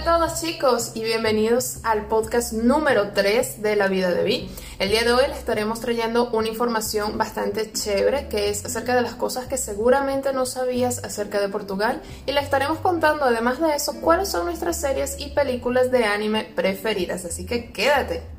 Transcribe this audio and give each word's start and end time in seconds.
Hola 0.00 0.14
a 0.14 0.18
todos 0.18 0.40
chicos 0.40 0.92
y 0.94 1.02
bienvenidos 1.02 1.78
al 1.82 2.06
podcast 2.06 2.52
número 2.52 3.10
3 3.14 3.62
de 3.62 3.74
La 3.74 3.88
Vida 3.88 4.12
de 4.12 4.22
Vi. 4.22 4.48
El 4.78 4.90
día 4.90 5.02
de 5.02 5.12
hoy 5.12 5.26
les 5.26 5.38
estaremos 5.38 5.80
trayendo 5.80 6.30
una 6.30 6.46
información 6.46 7.18
bastante 7.18 7.72
chévere 7.72 8.28
que 8.28 8.48
es 8.48 8.64
acerca 8.64 8.94
de 8.94 9.02
las 9.02 9.16
cosas 9.16 9.48
que 9.48 9.58
seguramente 9.58 10.32
no 10.32 10.46
sabías 10.46 11.02
acerca 11.02 11.40
de 11.40 11.48
Portugal 11.48 12.00
y 12.26 12.32
les 12.32 12.44
estaremos 12.44 12.78
contando 12.78 13.24
además 13.24 13.60
de 13.60 13.74
eso 13.74 14.00
cuáles 14.00 14.28
son 14.28 14.44
nuestras 14.44 14.80
series 14.80 15.18
y 15.18 15.30
películas 15.30 15.90
de 15.90 16.04
anime 16.04 16.44
preferidas, 16.54 17.24
así 17.24 17.44
que 17.44 17.72
quédate. 17.72 18.37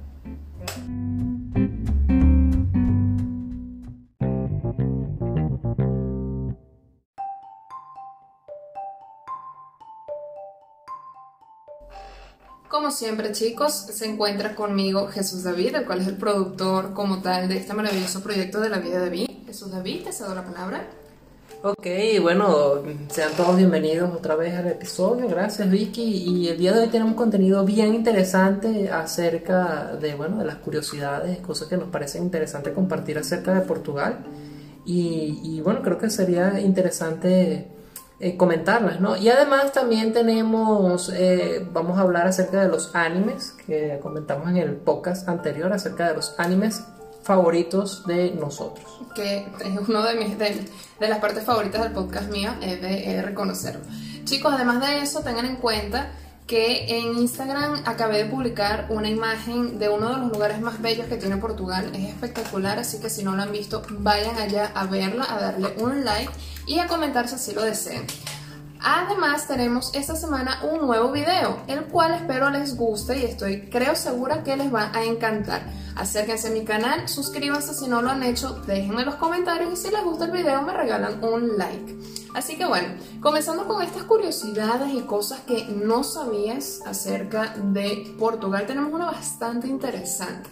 Como 12.90 12.98
siempre, 12.98 13.32
chicos, 13.34 13.86
se 13.94 14.08
encuentra 14.08 14.56
conmigo 14.56 15.10
Jesús 15.10 15.44
David, 15.44 15.76
el 15.76 15.86
cual 15.86 16.02
es 16.02 16.08
el 16.08 16.18
productor 16.18 16.96
como 16.96 17.22
tal 17.22 17.48
de 17.48 17.58
este 17.58 17.76
maravilloso 17.76 18.24
proyecto 18.24 18.60
de 18.60 18.70
la 18.70 18.80
vida 18.80 19.00
de 19.00 19.12
Vi. 19.12 19.44
Jesús 19.46 19.70
David, 19.70 20.06
te 20.06 20.12
cedo 20.12 20.34
la 20.34 20.44
palabra. 20.44 20.90
Ok, 21.62 21.86
bueno, 22.20 22.82
sean 23.10 23.32
todos 23.38 23.58
bienvenidos 23.58 24.12
otra 24.12 24.36
vez 24.36 24.56
al 24.56 24.70
episodio. 24.70 25.30
Gracias, 25.30 25.70
Vicky. 25.70 26.02
Y 26.02 26.48
el 26.48 26.58
día 26.58 26.74
de 26.74 26.80
hoy 26.82 26.88
tenemos 26.88 27.14
contenido 27.14 27.64
bien 27.64 27.94
interesante 27.94 28.90
acerca 28.90 29.96
de, 30.02 30.16
bueno, 30.16 30.40
de 30.40 30.46
las 30.46 30.56
curiosidades, 30.56 31.38
cosas 31.42 31.68
que 31.68 31.78
nos 31.78 31.90
parecen 31.90 32.24
interesantes 32.24 32.74
compartir 32.74 33.20
acerca 33.20 33.54
de 33.54 33.62
Portugal. 33.62 34.26
Y, 34.84 35.40
y 35.44 35.62
bueno, 35.62 35.84
creo 35.84 36.00
que 36.00 36.10
sería 36.10 36.60
interesante 36.60 37.68
eh, 38.20 38.36
comentarlas, 38.38 39.00
¿no? 39.00 39.16
Y 39.16 39.30
además 39.30 39.72
también 39.72 40.14
tenemos, 40.14 41.12
eh, 41.16 41.66
vamos 41.72 41.98
a 41.98 42.02
hablar 42.02 42.28
acerca 42.28 42.62
de 42.62 42.68
los 42.68 42.96
animes, 42.96 43.54
que 43.66 44.00
comentamos 44.02 44.50
en 44.50 44.58
el 44.58 44.76
podcast 44.76 45.28
anterior, 45.30 45.72
acerca 45.72 46.10
de 46.10 46.16
los 46.16 46.36
animes 46.38 46.84
favoritos 47.24 48.06
de 48.06 48.32
nosotros. 48.32 48.86
Que 49.16 49.48
es 49.64 49.88
uno 49.88 50.04
de, 50.04 50.16
mis, 50.16 50.38
de, 50.38 50.68
las 51.00 51.20
partes 51.20 51.44
favoritas 51.44 51.82
del 51.82 51.94
podcast 51.94 52.30
mío, 52.30 52.52
es 52.62 52.82
de 52.82 53.22
reconocerlo. 53.22 53.82
Chicos, 54.26 54.54
además 54.54 54.82
de 54.82 55.00
eso, 55.00 55.22
tengan 55.22 55.46
en 55.46 55.56
cuenta 55.56 56.12
que 56.50 56.98
en 56.98 57.16
Instagram 57.20 57.84
acabé 57.86 58.24
de 58.24 58.26
publicar 58.26 58.88
una 58.90 59.08
imagen 59.08 59.78
de 59.78 59.88
uno 59.88 60.10
de 60.10 60.18
los 60.18 60.32
lugares 60.32 60.60
más 60.60 60.82
bellos 60.82 61.06
que 61.06 61.16
tiene 61.16 61.38
Portugal. 61.38 61.92
Es 61.94 62.10
espectacular, 62.10 62.80
así 62.80 63.00
que 63.00 63.12
si 63.12 63.24
no 63.24 63.36
lo 63.36 63.44
han 63.44 63.52
visto, 63.52 63.84
vayan 63.92 64.36
allá 64.36 64.72
a 64.74 64.86
verla, 64.86 65.28
a 65.30 65.40
darle 65.40 65.76
un 65.78 66.04
like 66.04 66.32
y 66.70 66.78
a 66.80 66.88
comentar 66.88 67.28
si 67.28 67.36
así 67.36 67.54
lo 67.54 67.64
desean. 67.64 68.06
Además 68.82 69.46
tenemos 69.48 69.94
esta 69.94 70.16
semana 70.16 70.62
un 70.72 70.86
nuevo 70.86 71.12
video, 71.12 71.58
el 71.68 71.86
cual 71.86 72.14
espero 72.14 72.50
les 72.50 72.78
guste 72.78 73.20
y 73.20 73.26
estoy 73.26 73.70
creo 73.70 73.94
segura 73.96 74.44
que 74.44 74.56
les 74.56 74.74
va 74.74 74.92
a 74.94 75.04
encantar. 75.04 75.64
Acérquense 75.98 76.48
a 76.48 76.52
mi 76.52 76.64
canal, 76.64 77.10
suscríbanse 77.10 77.74
si 77.74 77.88
no 77.88 78.02
lo 78.02 78.10
han 78.10 78.24
hecho, 78.24 78.62
déjenme 78.68 79.04
los 79.04 79.16
comentarios 79.16 79.74
y 79.74 79.76
si 79.76 79.92
les 79.92 80.04
gusta 80.04 80.26
el 80.26 80.32
video 80.32 80.62
me 80.62 80.72
regalan 80.72 81.22
un 81.22 81.58
like. 81.58 81.98
Así 82.36 82.56
que 82.56 82.66
bueno, 82.66 82.88
comenzando 83.20 83.68
con 83.68 83.82
estas 83.82 84.04
curiosidades 84.04 84.94
y 84.94 85.02
cosas 85.02 85.42
que 85.42 85.66
no 85.66 86.04
sabías 86.04 86.82
acerca 86.86 87.56
de 87.58 88.16
Portugal, 88.18 88.66
tenemos 88.68 88.94
una 88.94 89.08
bastante 89.08 89.68
interesante. 89.68 90.50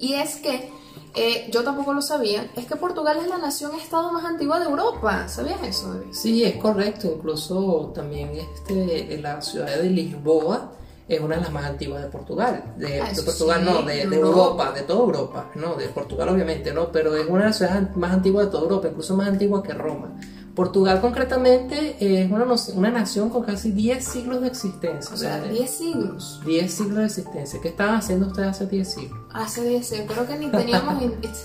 Y 0.00 0.14
es 0.14 0.36
que 0.36 0.72
eh, 1.18 1.48
yo 1.50 1.64
tampoco 1.64 1.92
lo 1.92 2.00
sabía, 2.00 2.48
es 2.54 2.66
que 2.66 2.76
Portugal 2.76 3.18
es 3.20 3.28
la 3.28 3.38
nación-estado 3.38 4.12
más 4.12 4.24
antigua 4.24 4.58
de 4.60 4.66
Europa. 4.66 5.28
¿Sabías 5.28 5.60
eso, 5.62 5.92
David? 5.92 6.12
Sí, 6.12 6.44
es 6.44 6.56
correcto. 6.56 7.12
Incluso 7.16 7.92
también 7.94 8.30
este, 8.36 9.18
la 9.20 9.42
ciudad 9.42 9.76
de 9.76 9.90
Lisboa 9.90 10.72
es 11.08 11.20
una 11.20 11.36
de 11.36 11.42
las 11.42 11.50
más 11.50 11.64
antiguas 11.64 12.02
de 12.02 12.08
Portugal. 12.08 12.62
De, 12.76 13.00
ah, 13.00 13.10
Portugal, 13.24 13.64
no, 13.64 13.82
de, 13.82 14.02
Europa. 14.02 14.72
de 14.72 14.82
toda 14.82 15.00
Europa. 15.00 15.50
No, 15.54 15.74
de 15.74 15.88
Portugal 15.88 16.28
obviamente, 16.28 16.72
no, 16.72 16.92
pero 16.92 17.16
es 17.16 17.26
una 17.26 17.40
de 17.40 17.46
las 17.46 17.56
ciudades 17.56 17.96
más 17.96 18.12
antiguas 18.12 18.46
de 18.46 18.52
toda 18.52 18.64
Europa, 18.64 18.88
incluso 18.88 19.16
más 19.16 19.28
antigua 19.28 19.62
que 19.62 19.72
Roma. 19.72 20.14
Portugal 20.58 21.00
concretamente 21.00 21.94
es 22.00 22.28
una, 22.28 22.44
una, 22.74 22.90
nación 22.90 23.30
con 23.30 23.44
casi 23.44 23.70
10 23.70 24.04
siglos 24.04 24.40
de 24.40 24.48
existencia. 24.48 25.14
O 25.14 25.16
sea, 25.16 25.40
10 25.40 25.70
siglos. 25.70 26.40
10 26.44 26.74
siglos 26.74 26.98
de 26.98 27.04
existencia. 27.04 27.60
¿Qué 27.62 27.68
estaban 27.68 27.94
haciendo 27.94 28.26
ustedes 28.26 28.48
hace 28.48 28.66
10 28.66 28.92
siglos? 28.92 29.20
Hace 29.32 29.62
10 29.68 29.86
siglos. 29.86 30.12
Creo 30.12 30.26
que 30.26 30.36
ni 30.36 30.50
teníamos, 30.50 31.00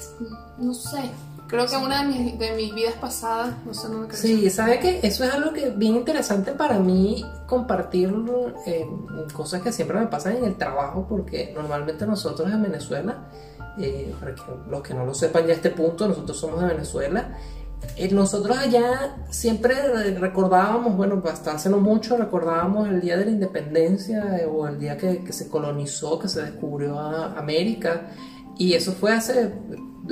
no 0.57 0.73
sé, 0.73 1.11
creo 1.47 1.67
que 1.67 1.77
una 1.77 2.01
de 2.01 2.07
mis, 2.07 2.39
de 2.39 2.53
mis 2.53 2.73
vidas 2.73 2.95
pasadas, 2.95 3.53
no 3.63 3.75
sé, 3.75 3.87
no 3.87 3.99
me 3.99 4.11
Sí, 4.15 4.49
sabe 4.49 4.79
que 4.79 5.01
eso 5.03 5.23
es 5.23 5.31
algo 5.31 5.53
que 5.53 5.69
bien 5.69 5.97
interesante 5.97 6.53
para 6.53 6.79
mí 6.79 7.23
compartir 7.45 8.11
eh, 8.65 8.87
cosas 9.31 9.61
que 9.61 9.71
siempre 9.71 9.99
me 9.99 10.07
pasan 10.07 10.37
en 10.37 10.45
el 10.45 10.55
trabajo, 10.55 11.05
porque 11.07 11.53
normalmente 11.55 12.07
nosotros 12.07 12.51
en 12.51 12.63
Venezuela, 12.63 13.27
eh, 13.77 14.11
para 14.19 14.33
que 14.33 14.41
los 14.67 14.81
que 14.81 14.95
no 14.95 15.05
lo 15.05 15.13
sepan 15.13 15.45
ya 15.45 15.53
a 15.53 15.55
este 15.57 15.69
punto, 15.69 16.07
nosotros 16.07 16.35
somos 16.35 16.61
de 16.61 16.69
Venezuela 16.69 17.37
nosotros 18.11 18.57
allá 18.57 19.15
siempre 19.29 19.75
recordábamos, 20.15 20.95
bueno, 20.95 21.21
hasta 21.31 21.53
hace 21.53 21.69
no 21.69 21.79
mucho 21.79 22.17
recordábamos 22.17 22.89
el 22.89 23.01
día 23.01 23.17
de 23.17 23.25
la 23.25 23.31
independencia 23.31 24.37
eh, 24.39 24.45
o 24.45 24.67
el 24.67 24.79
día 24.79 24.97
que, 24.97 25.31
se 25.31 25.47
colonizó, 25.47 26.19
que 26.19 26.27
se 26.27 26.41
descubrió 26.41 26.99
América. 26.99 28.09
Y 28.57 28.73
eso 28.73 28.93
fue 28.93 29.13
hace, 29.13 29.51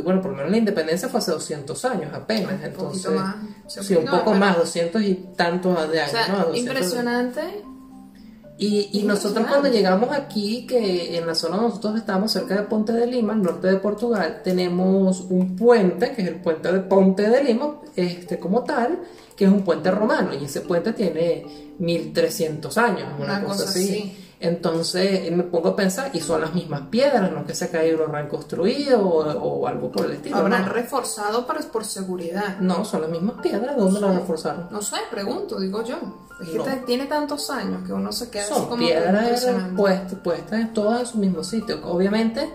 bueno, 0.04 0.22
por 0.22 0.31
lo 0.31 0.38
menos 0.38 0.52
la 0.52 0.58
independencia 0.58 1.10
fue 1.10 1.20
hace 1.20 1.31
200 1.31 1.86
años 1.86 2.14
apenas. 2.14 2.64
Entonces, 2.64 3.06
un 3.08 3.16
más. 3.16 3.36
Sí, 3.68 3.96
un 3.96 4.06
poco 4.06 4.34
más, 4.34 4.58
200 4.58 5.02
y 5.02 5.14
tantos 5.36 5.92
de 5.92 6.02
años. 6.02 6.58
impresionante 6.58 7.64
y, 8.57 9.03
nosotros 9.06 9.47
cuando 9.47 9.69
llegamos 9.69 10.12
aquí, 10.12 10.67
que 10.67 11.17
en 11.17 11.25
la 11.25 11.34
zona 11.34 11.56
donde 11.56 11.69
nosotros 11.69 11.97
estamos, 11.97 12.31
cerca 12.31 12.56
de 12.56 12.63
Ponte 12.63 12.94
de 12.94 13.07
Lima, 13.07 13.34
al 13.34 13.41
norte 13.41 13.67
de 13.67 13.78
Portugal, 13.78 14.41
tenemos 14.44 15.22
un 15.29 15.56
puente, 15.56 16.13
que 16.13 16.22
es 16.22 16.28
el 16.28 16.35
puente 16.35 16.72
de 16.72 16.79
Ponte 16.81 17.28
de 17.28 17.44
Lima, 17.44 17.79
este 17.95 18.38
como 18.38 18.63
tal, 18.63 19.00
que 19.35 19.45
es 19.45 19.51
un 19.51 19.63
puente 19.63 19.89
romano, 19.89 20.31
y 20.39 20.45
ese 20.45 20.62
puente 20.62 20.94
tiene 20.94 21.73
1300 21.79 22.78
años, 22.78 23.07
una, 23.19 23.44
cosa, 23.44 23.63
así. 23.63 24.16
Entonces 24.44 25.31
me 25.31 25.44
pongo 25.44 25.69
a 25.69 25.75
pensar, 25.75 26.09
y 26.13 26.19
son 26.19 26.41
las 26.41 26.53
mismas 26.56 26.81
piedras, 26.90 27.31
no 27.31 27.46
que 27.46 27.53
se 27.53 27.66
ha 27.66 27.69
caído, 27.69 28.00
lo 28.00 28.07
reconstruido 28.07 29.00
o, 29.00 29.19
o 29.22 29.68
algo 29.68 29.91
por 29.91 30.06
el 30.07 30.13
estilo. 30.13 30.38
Habrán 30.38 30.66
reforzado 30.66 31.46
para, 31.46 31.59
por 31.62 31.85
seguridad. 31.85 32.57
No, 32.59 32.84
son 32.84 33.01
las 33.01 33.12
mismas 33.12 33.40
piedras, 33.40 33.78
¿dónde 33.78 34.01
las 34.01 34.16
reforzaron? 34.16 34.68
No 34.72 34.81
sé, 34.81 34.96
pregunto, 35.12 35.59
digo 35.59 35.84
yo. 35.84 35.97
Es 36.41 36.50
que 36.50 36.75
tiene 36.88 37.06
tantos 37.06 37.51
años 37.51 37.85
que 37.85 37.94
uno 37.94 38.12
se 38.12 38.31
queda 38.31 38.46
son 38.46 38.57
así 38.57 38.66
como 38.66 38.84
piedras 38.84 39.47
puestas, 39.78 40.19
puestas 40.24 40.74
todas 40.74 41.01
en 41.01 41.06
su 41.06 41.18
mismo 41.19 41.44
sitio. 41.44 41.80
Obviamente. 41.85 42.50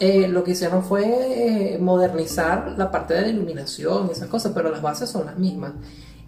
Eh, 0.00 0.28
lo 0.28 0.44
que 0.44 0.52
hicieron 0.52 0.84
fue 0.84 1.74
eh, 1.74 1.76
modernizar 1.80 2.76
la 2.78 2.88
parte 2.88 3.14
de 3.14 3.22
la 3.22 3.28
iluminación 3.30 4.06
y 4.08 4.12
esas 4.12 4.28
cosas, 4.28 4.52
pero 4.54 4.70
las 4.70 4.80
bases 4.80 5.10
son 5.10 5.26
las 5.26 5.36
mismas. 5.36 5.72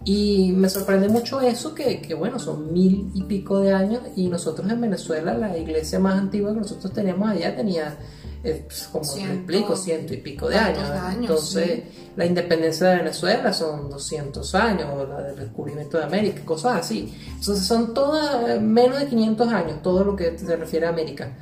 Y 0.03 0.51
me 0.53 0.67
sorprende 0.67 1.09
mucho 1.09 1.39
eso, 1.41 1.75
que, 1.75 2.01
que, 2.01 2.15
bueno, 2.15 2.39
son 2.39 2.73
mil 2.73 3.11
y 3.13 3.23
pico 3.23 3.59
de 3.59 3.71
años 3.71 4.01
y 4.15 4.27
nosotros 4.29 4.69
en 4.71 4.81
Venezuela, 4.81 5.37
la 5.37 5.55
iglesia 5.55 5.99
más 5.99 6.17
antigua 6.17 6.53
que 6.53 6.59
nosotros 6.61 6.91
teníamos 6.91 7.29
allá 7.29 7.55
tenía, 7.55 7.97
eh, 8.43 8.63
pues, 8.65 8.89
como 8.91 9.05
ciento, 9.05 9.33
explico, 9.33 9.75
ciento 9.75 10.13
y 10.15 10.17
pico 10.17 10.49
de 10.49 10.57
años. 10.57 10.89
Entonces, 11.19 11.83
la 12.15 12.25
independencia 12.25 12.87
de 12.89 12.97
Venezuela 12.97 13.53
son 13.53 13.91
200 13.91 14.55
años, 14.55 15.07
la 15.07 15.21
del 15.21 15.35
descubrimiento 15.35 15.99
de 15.99 16.05
América, 16.05 16.41
cosas 16.45 16.79
así. 16.79 17.15
Entonces, 17.27 17.63
son 17.63 17.93
todas 17.93 18.59
menos 18.59 18.99
de 18.99 19.07
500 19.07 19.53
años, 19.53 19.83
todo 19.83 20.03
lo 20.03 20.15
que 20.15 20.35
se 20.35 20.55
refiere 20.55 20.87
a 20.87 20.89
América. 20.89 21.37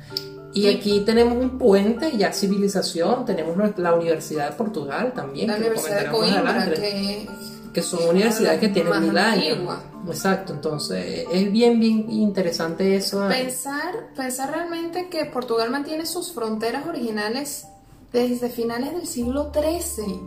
Y 0.52 0.66
aquí 0.66 1.00
tenemos 1.06 1.38
un 1.38 1.58
puente, 1.58 2.14
ya 2.18 2.32
civilización, 2.32 3.24
tenemos 3.24 3.56
la 3.78 3.94
Universidad 3.94 4.50
de 4.50 4.56
Portugal 4.56 5.12
también. 5.14 5.46
La 5.48 5.56
Universidad 5.56 6.00
de 6.00 6.10
Coimbra, 6.10 6.72
que 6.74 7.26
que 7.72 7.82
son 7.82 8.08
universidades 8.08 8.60
que 8.60 8.68
tienen 8.68 9.00
mil 9.00 9.16
años. 9.18 9.58
Exacto, 10.06 10.52
entonces 10.52 11.26
es 11.30 11.52
bien, 11.52 11.78
bien 11.78 12.10
interesante 12.10 12.96
eso. 12.96 13.26
Pensar, 13.28 14.10
pensar 14.16 14.50
realmente 14.50 15.08
que 15.08 15.26
Portugal 15.26 15.70
mantiene 15.70 16.06
sus 16.06 16.32
fronteras 16.32 16.86
originales 16.86 17.66
desde 18.12 18.48
finales 18.48 18.92
del 18.92 19.06
siglo 19.06 19.52
XIII. 19.52 20.20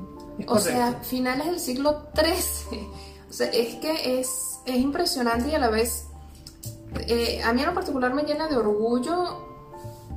O 0.47 0.59
sea, 0.59 0.99
finales 1.03 1.47
del 1.47 1.59
siglo 1.59 2.07
XIII. 2.15 2.79
O 3.29 3.33
sea, 3.33 3.47
es 3.47 3.75
que 3.75 4.19
es, 4.19 4.59
es 4.65 4.75
impresionante 4.75 5.49
y 5.49 5.55
a 5.55 5.59
la 5.59 5.69
vez, 5.69 6.05
eh, 7.07 7.41
a 7.43 7.51
mí 7.51 7.61
en 7.61 7.67
lo 7.67 7.73
particular 7.73 8.13
me 8.13 8.23
llena 8.23 8.47
de 8.47 8.55
orgullo 8.55 9.53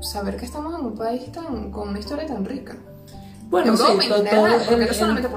saber 0.03 0.37
que 0.37 0.45
estamos 0.45 0.79
en 0.79 0.85
un 0.85 0.95
país 0.95 1.33
tan, 1.33 1.71
con 1.71 1.89
una 1.89 1.99
historia 1.99 2.27
tan 2.27 2.45
rica. 2.45 2.77
Bueno, 3.49 3.77
sí, 3.77 3.85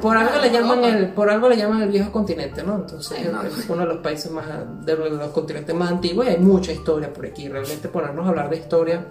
por 0.02 0.18
algo 0.18 0.42
le 0.42 0.52
llaman 0.52 0.84
el, 0.84 1.10
por 1.10 1.30
algo 1.30 1.48
le 1.48 1.58
llaman 1.58 1.84
el 1.84 1.90
viejo 1.90 2.12
continente, 2.12 2.64
¿no? 2.64 2.78
Entonces 2.78 3.20
es 3.20 3.70
uno 3.70 3.82
de 3.82 3.88
los 3.88 3.98
países 3.98 4.32
más, 4.32 4.46
de 4.84 4.96
los, 4.96 5.30
continentes 5.30 5.76
más 5.76 5.92
antiguos 5.92 6.26
y 6.26 6.30
hay 6.30 6.38
mucha 6.38 6.72
historia 6.72 7.14
por 7.14 7.28
aquí. 7.28 7.48
Realmente 7.48 7.88
ponernos 7.88 8.26
a 8.26 8.30
hablar 8.30 8.50
de 8.50 8.58
historia 8.58 9.06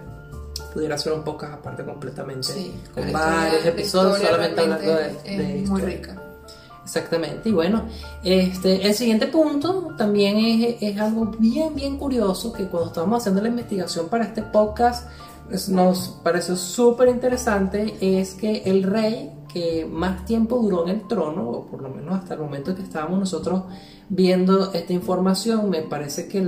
pudiera 0.73 0.97
ser 0.97 1.13
un 1.13 1.23
podcast 1.23 1.53
aparte 1.53 1.83
completamente, 1.83 2.53
con 2.93 3.11
varios 3.11 3.65
episodios 3.65 4.19
solamente 4.19 4.61
hablando 4.61 4.95
de, 4.95 5.61
es 5.63 5.69
muy 5.69 5.81
rica. 5.81 6.15
Exactamente, 6.83 7.49
y 7.49 7.51
bueno, 7.51 7.83
este, 8.23 8.85
el 8.85 8.95
siguiente 8.95 9.27
punto 9.27 9.93
también 9.95 10.37
es, 10.37 10.81
es 10.81 10.99
algo 10.99 11.27
bien, 11.37 11.75
bien 11.75 11.97
curioso 11.97 12.51
que 12.51 12.65
cuando 12.65 12.89
estábamos 12.89 13.21
haciendo 13.21 13.41
la 13.41 13.49
investigación 13.49 14.09
para 14.09 14.25
este 14.25 14.41
podcast 14.41 15.07
nos 15.69 16.19
pareció 16.23 16.55
súper 16.55 17.09
interesante, 17.09 17.95
es 18.01 18.33
que 18.35 18.63
el 18.65 18.83
rey 18.83 19.31
que 19.51 19.87
más 19.89 20.25
tiempo 20.25 20.57
duró 20.57 20.83
en 20.83 20.89
el 20.89 21.07
trono, 21.07 21.49
o 21.49 21.65
por 21.65 21.81
lo 21.81 21.89
menos 21.89 22.19
hasta 22.19 22.35
el 22.35 22.39
momento 22.39 22.75
que 22.75 22.83
estábamos 22.83 23.19
nosotros 23.19 23.63
viendo 24.07 24.71
esta 24.73 24.93
información, 24.93 25.69
me 25.69 25.81
parece 25.81 26.27
que 26.27 26.41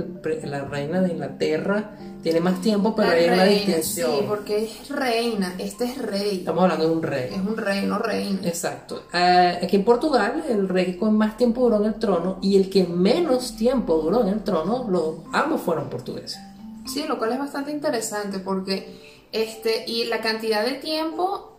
la 0.44 0.64
reina 0.64 1.00
de 1.00 1.12
Inglaterra 1.12 1.96
tiene 2.22 2.40
más 2.40 2.60
tiempo, 2.60 2.94
pero 2.94 3.10
hay 3.10 3.28
una 3.28 3.44
distinción. 3.44 4.10
Sí, 4.10 4.24
porque 4.28 4.64
es 4.64 4.88
reina, 4.88 5.54
este 5.58 5.84
es 5.84 5.98
rey. 5.98 6.38
Estamos 6.38 6.62
hablando 6.62 6.88
de 6.88 6.92
un 6.92 7.02
rey. 7.02 7.30
Es 7.32 7.38
un 7.38 7.56
rey, 7.56 7.86
no 7.86 7.98
reina. 7.98 8.40
Exacto. 8.44 9.02
Eh, 9.12 9.58
aquí 9.62 9.76
en 9.76 9.84
Portugal, 9.84 10.44
el 10.48 10.68
rey 10.68 10.96
con 10.96 11.16
más 11.16 11.36
tiempo 11.36 11.62
duró 11.62 11.76
en 11.78 11.86
el 11.86 11.94
trono 11.94 12.38
y 12.40 12.56
el 12.56 12.70
que 12.70 12.84
menos 12.84 13.56
tiempo 13.56 13.96
duró 13.96 14.22
en 14.22 14.28
el 14.28 14.44
trono, 14.44 14.86
los, 14.88 15.16
ambos 15.32 15.60
fueron 15.60 15.88
portugueses. 15.88 16.38
Sí, 16.86 17.04
lo 17.06 17.18
cual 17.18 17.32
es 17.32 17.38
bastante 17.38 17.70
interesante 17.70 18.38
porque 18.38 19.28
este 19.32 19.84
y 19.86 20.04
la 20.04 20.20
cantidad 20.20 20.64
de 20.64 20.74
tiempo 20.74 21.52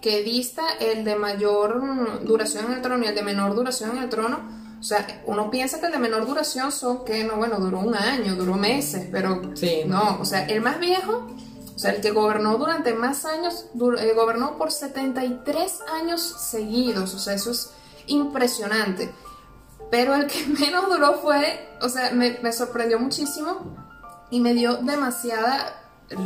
que 0.00 0.22
dista 0.22 0.62
el 0.80 1.04
de 1.04 1.16
mayor 1.16 2.24
duración 2.24 2.66
en 2.66 2.72
el 2.74 2.82
trono 2.82 3.04
y 3.04 3.08
el 3.08 3.14
de 3.14 3.22
menor 3.22 3.54
duración 3.54 3.96
en 3.96 4.04
el 4.04 4.08
trono. 4.08 4.38
O 4.78 4.82
sea, 4.82 5.22
uno 5.26 5.50
piensa 5.50 5.80
que 5.80 5.86
el 5.86 5.92
de 5.92 5.98
menor 5.98 6.24
duración 6.24 6.70
son 6.70 7.04
que, 7.04 7.24
no, 7.24 7.36
bueno, 7.36 7.58
duró 7.58 7.80
un 7.80 7.96
año, 7.96 8.36
duró 8.36 8.54
meses, 8.54 9.08
pero 9.10 9.42
no, 9.86 10.18
o 10.20 10.24
sea, 10.24 10.44
el 10.46 10.60
más 10.60 10.78
viejo, 10.78 11.26
o 11.74 11.78
sea, 11.78 11.90
el 11.90 12.00
que 12.00 12.12
gobernó 12.12 12.56
durante 12.58 12.94
más 12.94 13.24
años, 13.24 13.66
eh, 13.74 14.12
gobernó 14.14 14.56
por 14.56 14.70
73 14.70 15.80
años 16.00 16.20
seguidos, 16.20 17.12
o 17.12 17.18
sea, 17.18 17.34
eso 17.34 17.50
es 17.50 17.72
impresionante. 18.06 19.12
Pero 19.90 20.14
el 20.14 20.28
que 20.28 20.46
menos 20.60 20.88
duró 20.88 21.14
fue, 21.14 21.70
o 21.82 21.88
sea, 21.88 22.12
me, 22.12 22.38
me 22.40 22.52
sorprendió 22.52 23.00
muchísimo 23.00 23.87
y 24.30 24.40
me 24.40 24.54
dio 24.54 24.76
demasiada 24.76 25.74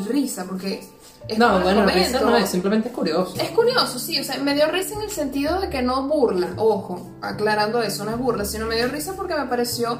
risa, 0.09 0.45
porque 0.45 0.83
no, 1.39 1.61
bueno, 1.61 1.87
risa 1.87 2.21
no 2.21 2.37
es, 2.37 2.51
simplemente 2.51 2.89
es 2.89 2.95
curioso. 2.95 3.35
Es 3.41 3.51
curioso, 3.51 3.99
sí, 3.99 4.19
o 4.19 4.25
sea, 4.25 4.39
me 4.39 4.55
dio 4.55 4.67
risa 4.71 4.95
en 4.95 5.03
el 5.03 5.11
sentido 5.11 5.61
de 5.61 5.71
que 5.71 5.83
no 5.83 6.07
burla, 6.07 6.55
ojo, 6.57 7.13
aclarando 7.21 7.83
eso, 7.83 8.05
no 8.05 8.13
es 8.13 8.19
burla, 8.19 8.45
sino 8.45 8.67
me 8.67 8.77
dio 8.77 8.89
risa 8.89 9.15
porque 9.15 9.35
me 9.35 9.47
pareció 9.47 9.99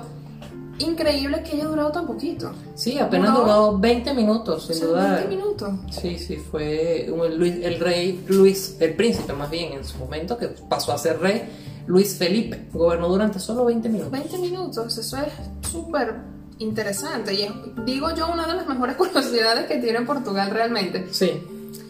increíble 0.79 1.43
que 1.43 1.53
haya 1.53 1.67
durado 1.67 1.93
tan 1.93 2.07
poquito. 2.07 2.53
Sí, 2.75 2.99
apenas 2.99 3.35
duró 3.35 3.79
20 3.79 4.15
minutos, 4.15 4.67
sin 4.67 4.81
duda. 4.81 5.15
20 5.17 5.29
minutos. 5.29 5.71
Sí, 5.91 6.19
sí, 6.19 6.37
fue 6.37 7.07
el 7.07 7.81
rey 7.81 8.25
Luis, 8.29 8.77
el 8.81 8.95
príncipe 8.95 9.33
más 9.33 9.51
bien 9.51 9.75
en 9.75 9.85
su 9.85 9.99
momento, 9.99 10.37
que 10.37 10.49
pasó 10.49 10.93
a 10.93 10.99
ser 10.99 11.21
rey, 11.21 11.49
Luis 11.87 12.17
Felipe, 12.17 12.69
gobernó 12.73 13.09
durante 13.09 13.39
solo 13.39 13.65
20 13.65 13.89
minutos. 13.89 14.13
20 14.13 14.39
minutos, 14.39 14.99
eso 14.99 15.17
es 15.19 15.33
súper 15.71 16.32
interesante 16.63 17.35
y 17.35 17.43
es, 17.43 17.53
digo 17.85 18.15
yo, 18.15 18.29
una 18.29 18.47
de 18.47 18.55
las 18.55 18.67
mejores 18.67 18.97
curiosidades 18.97 19.67
que 19.67 19.79
tiene 19.79 20.03
Portugal 20.03 20.51
realmente. 20.51 21.13
Sí, 21.13 21.31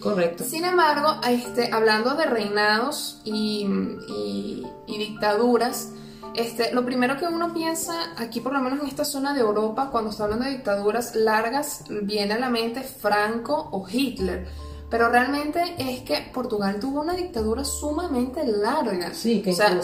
correcto. 0.01 0.45
Sin 0.45 0.65
embargo, 0.65 1.21
este, 1.29 1.71
hablando 1.73 2.15
de 2.15 2.25
reinados 2.27 3.21
y, 3.25 3.67
y, 4.09 4.99
dictaduras, 4.99 5.91
este, 6.35 6.73
lo 6.73 6.85
primero 6.85 7.17
que 7.19 7.27
uno 7.27 7.53
piensa 7.53 8.13
aquí, 8.17 8.41
por 8.41 8.53
lo 8.53 8.61
menos 8.61 8.81
en 8.81 8.87
esta 8.87 9.05
zona 9.05 9.35
de 9.35 9.41
Europa, 9.41 9.89
cuando 9.91 10.11
está 10.11 10.25
hablando 10.25 10.45
de 10.45 10.53
dictaduras 10.53 11.15
largas, 11.15 11.85
viene 12.03 12.35
a 12.35 12.39
la 12.39 12.51
mente 12.51 12.83
Franco 12.83 13.69
o 13.73 13.87
Hitler 13.89 14.47
pero 14.93 15.09
realmente 15.09 15.75
es 15.79 16.03
que 16.03 16.31
Portugal 16.35 16.79
tuvo 16.79 17.01
una 17.01 17.15
dictadura 17.15 17.65
sumamente 17.65 18.47
larga. 18.47 19.15
Sí, 19.15 19.41
que 19.41 19.53
o 19.53 19.55
sea, 19.55 19.81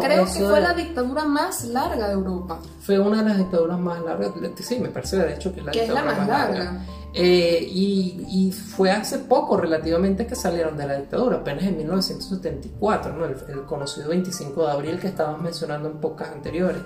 creo 0.00 0.24
que 0.24 0.30
fue 0.30 0.60
la 0.60 0.72
dictadura 0.72 1.24
más 1.24 1.64
larga 1.64 2.06
de 2.06 2.12
Europa. 2.12 2.60
Fue 2.80 2.96
una 2.96 3.24
de 3.24 3.30
las 3.30 3.38
dictaduras 3.38 3.80
más 3.80 4.00
largas, 4.02 4.30
sí, 4.60 4.78
me 4.78 4.90
parece 4.90 5.16
de 5.16 5.34
hecho 5.34 5.52
que 5.52 5.58
es 5.58 5.66
la 5.66 5.72
que 5.72 5.82
es 5.82 5.88
la 5.88 6.04
más, 6.04 6.28
larga. 6.28 6.86
Eh, 7.12 7.66
y, 7.68 8.24
y, 8.28 8.52
fue 8.52 8.92
hace 8.92 9.18
poco 9.18 9.56
relativamente 9.56 10.28
que 10.28 10.36
salieron 10.36 10.76
de 10.76 10.86
la 10.86 10.96
dictadura, 10.96 11.38
apenas 11.38 11.64
en 11.64 11.78
1974, 11.78 13.14
¿no? 13.14 13.24
el, 13.24 13.36
el 13.48 13.64
conocido 13.64 14.10
25 14.10 14.64
de 14.64 14.70
abril 14.70 14.98
que 15.00 15.08
estábamos 15.08 15.42
mencionando 15.42 15.90
en 15.90 15.96
pocas 15.98 16.28
anteriores. 16.28 16.82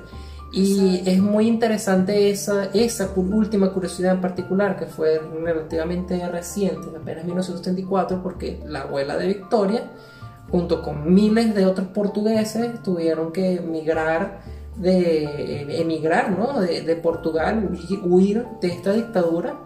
Y 0.53 1.03
es 1.05 1.19
muy 1.21 1.49
interesante 1.49 2.31
esa, 2.31 2.67
esa 2.73 3.11
última 3.17 3.73
curiosidad 3.73 4.15
en 4.15 4.21
particular, 4.21 4.79
que 4.79 4.87
fue 4.87 5.21
relativamente 5.43 6.27
reciente, 6.29 6.89
apenas 6.97 7.25
1934, 7.25 8.23
porque 8.23 8.63
la 8.65 8.83
abuela 8.83 9.17
de 9.17 9.27
Victoria, 9.27 9.91
junto 10.51 10.83
con 10.83 11.13
miles 11.13 11.55
de 11.55 11.67
otros 11.67 11.89
portugueses, 11.89 12.83
tuvieron 12.83 13.33
que 13.33 13.57
emigrar 13.57 14.41
de, 14.77 15.81
emigrar, 15.81 16.31
¿no? 16.39 16.61
de, 16.61 16.83
de 16.83 16.97
Portugal, 16.97 17.71
huir 18.05 18.47
de 18.61 18.69
esta 18.69 18.93
dictadura, 18.93 19.59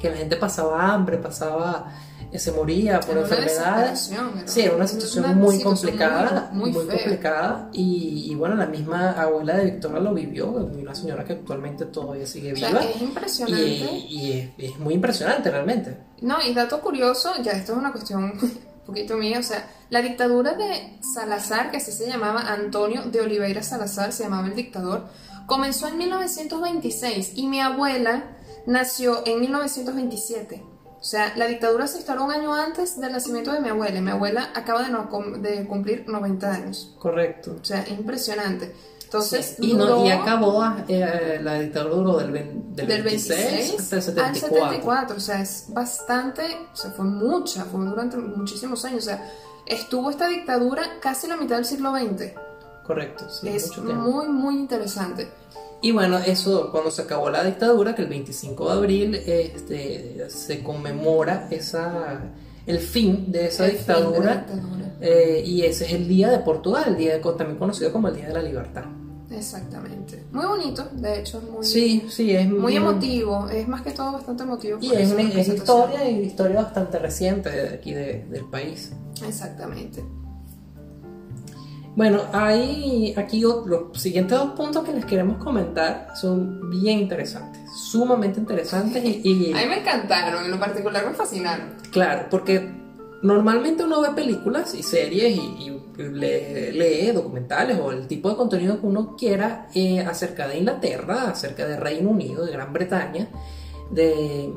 que 0.00 0.10
la 0.10 0.16
gente 0.16 0.36
pasaba 0.36 0.92
hambre, 0.92 1.18
pasaba 1.18 1.92
se 2.38 2.52
moría 2.52 2.98
por 3.00 3.18
enfermedades. 3.18 4.10
Sí, 4.46 4.62
era 4.62 4.74
una 4.74 4.86
situación 4.86 5.38
muy 5.38 5.62
complicada, 5.62 6.50
muy, 6.52 6.72
complicada. 6.72 7.68
Y, 7.72 8.34
bueno, 8.34 8.54
la 8.54 8.66
misma 8.66 9.12
abuela 9.12 9.56
de 9.56 9.64
Victoria 9.72 10.00
lo 10.00 10.14
vivió, 10.14 10.48
una 10.48 10.94
señora 10.94 11.24
que 11.24 11.34
actualmente 11.34 11.86
todavía 11.86 12.26
sigue 12.26 12.52
viva. 12.52 12.80
es 12.82 13.02
impresionante. 13.02 13.64
Y, 13.64 14.52
es, 14.56 14.78
muy 14.78 14.94
impresionante 14.94 15.50
realmente. 15.50 15.96
No, 16.22 16.36
y 16.42 16.54
dato 16.54 16.80
curioso, 16.80 17.32
ya 17.42 17.52
esto 17.52 17.72
es 17.72 17.78
una 17.78 17.92
cuestión 17.92 18.24
un 18.42 18.86
poquito 18.86 19.16
mía, 19.16 19.38
o 19.38 19.42
sea, 19.42 19.68
la 19.90 20.00
dictadura 20.00 20.54
de 20.54 20.98
Salazar, 21.14 21.70
que 21.70 21.76
así 21.76 21.92
se 21.92 22.06
llamaba 22.06 22.40
Antonio 22.52 23.02
de 23.02 23.20
Oliveira 23.20 23.62
Salazar, 23.62 24.12
se 24.12 24.24
llamaba 24.24 24.48
el 24.48 24.54
dictador, 24.54 25.06
comenzó 25.46 25.86
en 25.88 25.98
1926 25.98 27.32
y 27.34 27.46
mi 27.46 27.60
abuela 27.60 28.24
nació 28.66 29.22
en 29.26 29.40
1927. 29.40 30.71
O 31.02 31.04
sea, 31.04 31.32
la 31.34 31.48
dictadura 31.48 31.88
se 31.88 31.96
instaló 31.96 32.22
un 32.22 32.30
año 32.30 32.54
antes 32.54 33.00
del 33.00 33.10
nacimiento 33.10 33.52
de 33.52 33.58
mi 33.58 33.70
abuela. 33.70 34.00
mi 34.00 34.12
abuela 34.12 34.50
acaba 34.54 34.84
de, 34.84 35.38
de 35.40 35.66
cumplir 35.66 36.04
90 36.08 36.48
años. 36.48 36.94
Correcto. 37.00 37.56
O 37.60 37.64
sea, 37.64 37.84
impresionante. 37.88 38.72
Entonces, 39.02 39.56
y, 39.58 39.74
no, 39.74 40.06
y 40.06 40.10
acabó 40.12 40.64
eh, 40.86 41.40
la 41.42 41.58
dictadura 41.58 41.96
duró 41.96 42.16
del, 42.18 42.32
del, 42.76 43.02
26, 43.02 43.80
hasta 43.80 43.96
el 43.96 44.02
74. 44.02 44.24
Al 44.24 44.36
74. 44.36 45.16
O 45.16 45.20
sea, 45.20 45.42
es 45.42 45.64
bastante, 45.70 46.42
o 46.72 46.76
sea, 46.76 46.92
fue 46.92 47.04
mucha, 47.04 47.64
fue 47.64 47.84
durante 47.84 48.16
muchísimos 48.16 48.84
años. 48.84 49.00
O 49.00 49.06
sea, 49.06 49.28
estuvo 49.66 50.08
esta 50.08 50.28
dictadura 50.28 50.82
casi 51.00 51.26
la 51.26 51.36
mitad 51.36 51.56
del 51.56 51.64
siglo 51.64 51.92
XX. 51.94 52.32
Correcto, 52.86 53.28
sí. 53.28 53.48
Es 53.48 53.76
muy, 53.76 54.28
muy 54.28 54.54
interesante. 54.54 55.28
Y 55.82 55.90
bueno, 55.90 56.18
eso 56.18 56.70
cuando 56.70 56.92
se 56.92 57.02
acabó 57.02 57.28
la 57.28 57.42
dictadura, 57.42 57.94
que 57.94 58.02
el 58.02 58.08
25 58.08 58.66
de 58.66 58.72
abril 58.72 59.14
este, 59.16 60.30
se 60.30 60.62
conmemora 60.62 61.48
esa, 61.50 62.20
el 62.64 62.78
fin 62.78 63.32
de 63.32 63.48
esa 63.48 63.66
dictadura, 63.66 64.46
eh, 65.00 65.42
y 65.44 65.62
ese 65.62 65.86
es 65.86 65.92
el 65.94 66.06
Día 66.06 66.30
de 66.30 66.38
Portugal, 66.38 66.84
el 66.86 66.96
día 66.96 67.20
también 67.20 67.58
conocido 67.58 67.90
como 67.90 68.06
el 68.06 68.14
Día 68.14 68.28
de 68.28 68.34
la 68.34 68.42
Libertad. 68.42 68.84
Exactamente. 69.28 70.22
Muy 70.30 70.46
bonito, 70.46 70.88
de 70.92 71.20
hecho, 71.20 71.40
muy, 71.40 71.64
sí, 71.64 72.06
sí, 72.08 72.30
es 72.30 72.48
muy, 72.48 72.76
emotivo, 72.76 73.48
es 73.48 73.66
más 73.66 73.82
que 73.82 73.90
todo 73.90 74.12
bastante 74.12 74.44
emotivo. 74.44 74.78
Y 74.80 74.92
es, 74.92 75.10
una, 75.10 75.22
historia 75.22 76.08
y 76.08 76.20
historia 76.20 76.62
bastante 76.62 77.00
reciente 77.00 77.50
de 77.50 77.68
aquí 77.70 77.92
del 77.92 78.44
país. 78.50 78.92
Exactamente. 79.26 80.04
Bueno, 81.94 82.22
hay 82.32 83.12
aquí 83.18 83.40
los 83.40 84.00
siguientes 84.00 84.38
dos 84.38 84.52
puntos 84.52 84.82
que 84.82 84.92
les 84.92 85.04
queremos 85.04 85.42
comentar 85.42 86.08
son 86.14 86.70
bien 86.70 87.00
interesantes, 87.00 87.60
sumamente 87.70 88.40
interesantes 88.40 89.04
y, 89.04 89.52
A 89.52 89.58
mí 89.58 89.66
me 89.66 89.80
encantaron, 89.80 90.44
en 90.44 90.50
lo 90.50 90.58
particular 90.58 91.06
me 91.06 91.12
fascinaron. 91.12 91.74
Claro, 91.90 92.28
porque 92.30 92.66
normalmente 93.22 93.84
uno 93.84 94.00
ve 94.00 94.10
películas 94.10 94.74
y 94.74 94.82
series 94.82 95.36
y, 95.36 95.70
lee, 95.98 97.12
documentales 97.12 97.78
o 97.78 97.92
el 97.92 98.06
tipo 98.06 98.30
de 98.30 98.36
contenido 98.36 98.80
que 98.80 98.86
uno 98.86 99.14
quiera 99.14 99.68
eh, 99.74 100.00
acerca 100.00 100.48
de 100.48 100.58
Inglaterra, 100.58 101.28
acerca 101.28 101.66
de 101.66 101.76
Reino 101.76 102.08
Unido, 102.08 102.46
de 102.46 102.52
Gran 102.52 102.72
Bretaña, 102.72 103.28
de 103.90 104.50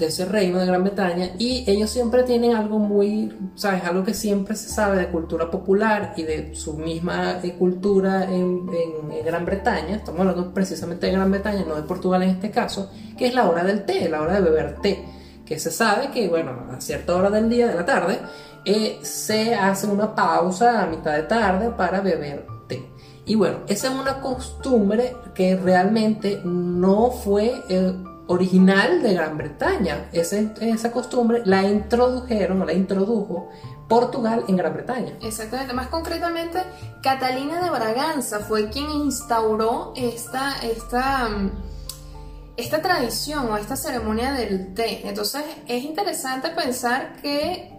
de 0.00 0.06
ese 0.06 0.24
reino 0.24 0.58
de 0.58 0.66
Gran 0.66 0.82
Bretaña 0.82 1.30
y 1.38 1.64
ellos 1.70 1.90
siempre 1.90 2.22
tienen 2.22 2.56
algo 2.56 2.78
muy, 2.78 3.32
¿sabes? 3.54 3.84
Algo 3.84 4.02
que 4.02 4.14
siempre 4.14 4.56
se 4.56 4.70
sabe 4.70 4.98
de 4.98 5.08
cultura 5.08 5.50
popular 5.50 6.14
y 6.16 6.22
de 6.22 6.54
su 6.54 6.74
misma 6.74 7.38
eh, 7.42 7.54
cultura 7.56 8.24
en, 8.24 8.66
Gran 9.24 9.44
Bretaña, 9.44 9.96
estamos 9.96 10.20
hablando 10.20 10.52
precisamente 10.54 11.06
de 11.06 11.12
Gran 11.12 11.30
Bretaña, 11.30 11.64
no 11.68 11.76
de 11.76 11.82
Portugal 11.82 12.22
en 12.22 12.30
este 12.30 12.50
caso, 12.50 12.90
que 13.16 13.26
es 13.26 13.34
la 13.34 13.48
hora 13.48 13.62
del 13.62 13.84
té, 13.84 14.08
la 14.08 14.22
hora 14.22 14.34
de 14.34 14.40
beber 14.40 14.76
té, 14.80 15.04
que 15.44 15.58
se 15.58 15.70
sabe 15.70 16.10
que, 16.10 16.28
bueno, 16.28 16.52
a 16.72 16.80
cierta 16.80 17.14
hora 17.14 17.28
del 17.28 17.50
día, 17.50 17.68
de 17.68 17.74
la 17.74 17.84
tarde, 17.84 18.18
eh, 18.64 18.98
se 19.02 19.54
hace 19.54 19.86
una 19.86 20.14
pausa 20.14 20.82
a 20.82 20.86
mitad 20.86 21.14
de 21.14 21.24
tarde 21.24 21.70
para 21.70 22.00
beber 22.00 22.46
té. 22.66 22.88
Y 23.26 23.34
bueno, 23.34 23.58
esa 23.68 23.88
es 23.88 23.94
una 23.94 24.20
costumbre 24.20 25.14
que 25.34 25.56
realmente 25.56 26.40
no 26.44 27.10
fue... 27.10 27.62
Eh, 27.68 27.92
original 28.30 29.02
de 29.02 29.14
Gran 29.14 29.36
Bretaña. 29.36 30.08
Esa, 30.12 30.38
esa 30.60 30.92
costumbre 30.92 31.42
la 31.44 31.64
introdujeron, 31.64 32.64
la 32.64 32.72
introdujo 32.72 33.48
Portugal 33.88 34.44
en 34.46 34.56
Gran 34.56 34.72
Bretaña. 34.72 35.14
Exactamente, 35.20 35.74
más 35.74 35.88
concretamente, 35.88 36.60
Catalina 37.02 37.60
de 37.60 37.70
Braganza 37.70 38.38
fue 38.38 38.70
quien 38.70 38.88
instauró 38.88 39.92
esta, 39.96 40.54
esta, 40.62 41.28
esta 42.56 42.80
tradición 42.80 43.50
o 43.50 43.56
esta 43.56 43.74
ceremonia 43.74 44.32
del 44.32 44.74
té. 44.74 45.08
Entonces 45.08 45.42
es 45.66 45.82
interesante 45.82 46.50
pensar 46.50 47.16
que 47.20 47.72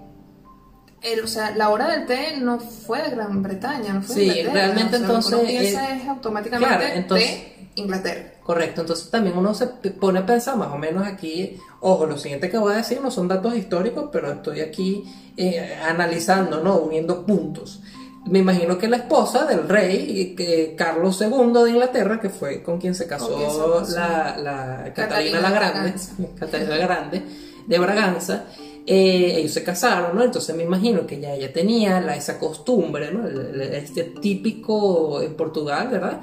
el, 1.02 1.22
o 1.24 1.28
sea, 1.28 1.56
la 1.56 1.70
hora 1.70 1.88
del 1.88 2.06
té 2.06 2.36
no 2.42 2.60
fue 2.60 3.02
de 3.04 3.10
Gran 3.12 3.42
Bretaña, 3.42 3.94
no 3.94 4.02
fue 4.02 4.18
de 4.18 4.34
Sí, 4.34 4.44
realmente 4.44 4.98
O 4.98 5.00
sea, 5.00 5.08
uno 5.08 5.16
entonces, 5.16 5.46
piensa 5.46 5.94
eh, 5.94 6.02
es 6.02 6.10
automáticamente 6.10 6.76
claro, 6.76 6.94
entonces- 6.94 7.30
té 7.30 7.61
Inglaterra. 7.76 8.34
Correcto, 8.44 8.82
entonces 8.82 9.10
también 9.10 9.38
uno 9.38 9.54
se 9.54 9.68
pone 9.68 10.20
a 10.20 10.26
pensar 10.26 10.58
más 10.58 10.70
o 10.74 10.78
menos 10.78 11.08
aquí, 11.08 11.58
ojo, 11.80 12.06
lo 12.06 12.18
siguiente 12.18 12.50
que 12.50 12.58
voy 12.58 12.74
a 12.74 12.78
decir 12.78 13.00
no 13.02 13.10
son 13.12 13.28
datos 13.28 13.56
históricos, 13.56 14.10
pero 14.12 14.32
estoy 14.32 14.60
aquí 14.62 15.04
eh, 15.38 15.76
analizando, 15.88 16.62
¿no? 16.64 16.78
Uniendo 16.78 17.26
puntos. 17.26 17.80
Me 18.26 18.40
imagino 18.40 18.78
que 18.78 18.88
la 18.88 18.98
esposa 18.98 19.46
del 19.46 19.68
rey, 19.70 20.36
que 20.36 20.76
Carlos 20.78 21.20
II 21.22 21.64
de 21.64 21.70
Inglaterra, 21.72 22.20
que 22.20 22.30
fue 22.30 22.62
con 22.62 22.80
quien 22.80 22.94
se 22.94 23.08
casó, 23.08 23.36
quien 23.36 23.50
se 23.50 23.58
casó. 23.58 23.96
la, 23.96 24.38
la 24.38 24.94
Catalina 24.94 25.40
Catalina 25.40 25.42
la 25.42 25.50
de 25.50 25.56
Grande. 25.56 25.94
Catalina 26.40 26.70
la 26.70 26.78
Grande, 26.86 27.22
de 27.68 27.80
Braganza, 27.80 28.44
eh, 28.86 29.36
ellos 29.38 29.52
se 29.54 29.64
casaron, 29.64 30.16
¿no? 30.16 30.24
Entonces 30.24 30.56
me 30.56 30.64
imagino 30.64 31.08
que 31.08 31.20
ya 31.20 31.34
ella 31.34 31.52
tenía 31.54 32.02
la, 32.02 32.16
esa 32.16 32.38
costumbre, 32.38 33.12
¿no? 33.12 33.28
El- 33.28 33.60
el- 33.62 33.74
Este 33.76 34.04
típico 34.04 35.22
en 35.22 35.36
Portugal, 35.36 35.88
¿verdad? 35.90 36.22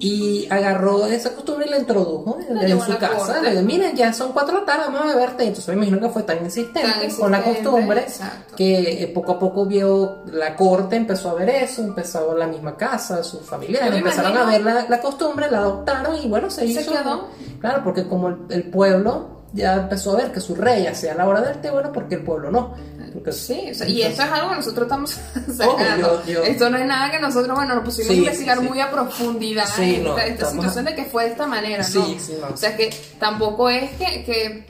Y 0.00 0.46
agarró 0.50 1.06
esa 1.06 1.34
costumbre 1.34 1.66
y 1.66 1.70
la 1.70 1.78
introdujo 1.78 2.38
en, 2.48 2.58
en 2.58 2.80
a 2.80 2.84
su 2.84 2.98
casa. 2.98 3.40
Le 3.40 3.50
dijo, 3.52 3.62
miren, 3.62 3.94
ya 3.96 4.12
son 4.12 4.32
cuatro 4.32 4.54
de 4.54 4.60
la 4.60 4.66
tarde, 4.66 4.82
vamos 4.86 5.02
a 5.02 5.14
beber 5.14 5.36
té. 5.36 5.44
Entonces 5.44 5.68
me 5.68 5.74
imagino 5.74 6.00
que 6.00 6.08
fue 6.12 6.22
tan 6.24 6.44
insistente, 6.44 6.80
Tan 6.82 7.10
con 7.16 7.30
la 7.30 7.38
insistente, 7.38 7.70
costumbre 7.70 8.00
exacto. 8.00 8.56
que 8.56 9.02
eh, 9.04 9.06
poco 9.08 9.32
a 9.32 9.38
poco 9.38 9.66
vio 9.66 10.18
la 10.32 10.56
corte, 10.56 10.96
empezó 10.96 11.30
a 11.30 11.34
ver 11.34 11.48
eso, 11.50 11.82
empezó 11.82 12.32
a 12.32 12.34
la 12.34 12.46
misma 12.48 12.76
casa, 12.76 13.22
sus 13.22 13.42
familiares, 13.42 13.94
empezaron 13.94 14.32
a 14.36 14.42
imagino- 14.42 14.64
ver 14.64 14.74
la, 14.74 14.88
la 14.88 15.00
costumbre, 15.00 15.50
la 15.50 15.58
adoptaron 15.58 16.16
y 16.22 16.28
bueno, 16.28 16.50
se 16.50 16.62
Se 16.62 16.66
hizo. 16.66 16.90
quedó. 16.92 17.28
Claro, 17.60 17.82
porque 17.84 18.06
como 18.08 18.28
el, 18.28 18.36
el 18.50 18.70
pueblo 18.70 19.33
ya 19.54 19.74
empezó 19.76 20.12
a 20.12 20.16
ver 20.16 20.32
que 20.32 20.40
su 20.40 20.54
rey 20.54 20.86
hacía 20.86 21.14
la 21.14 21.26
hora 21.26 21.40
del 21.40 21.60
té, 21.60 21.70
bueno, 21.70 21.90
porque 21.92 22.16
el 22.16 22.22
pueblo 22.22 22.50
no. 22.50 22.74
Porque- 23.14 23.30
Sí, 23.32 23.68
o 23.70 23.74
sea, 23.74 23.88
y 23.88 24.02
esto 24.02 24.22
es 24.24 24.30
algo 24.30 24.50
que 24.50 24.56
nosotros 24.56 24.82
estamos 24.86 25.16
Ojo, 25.64 25.78
sacando. 25.78 26.22
yo- 26.26 26.32
yo- 26.32 26.42
Esto 26.42 26.68
no 26.68 26.76
es 26.76 26.84
nada 26.86 27.10
que 27.12 27.20
nosotros, 27.20 27.56
bueno, 27.56 27.76
nos 27.76 27.84
pusimos 27.84 28.08
Sí, 28.08 28.14
a 28.14 28.16
investigar 28.18 28.58
sí, 28.58 28.62
sí. 28.64 28.68
muy 28.68 28.80
a 28.80 28.90
profundidad 28.90 29.66
Sí, 29.66 30.00
no, 30.02 30.10
esta, 30.18 30.26
esta 30.26 30.50
situación 30.50 30.84
de 30.86 30.94
que 30.96 31.04
fue 31.04 31.24
de 31.24 31.30
esta 31.30 31.46
manera, 31.46 31.84
Sí, 31.84 31.98
¿no? 31.98 32.04
sí, 32.20 32.36
no. 32.40 32.48
O 32.52 32.56
sea, 32.56 32.76
que 32.76 32.92
tampoco 33.20 33.70
es 33.70 33.92
que, 33.92 34.24
que 34.24 34.66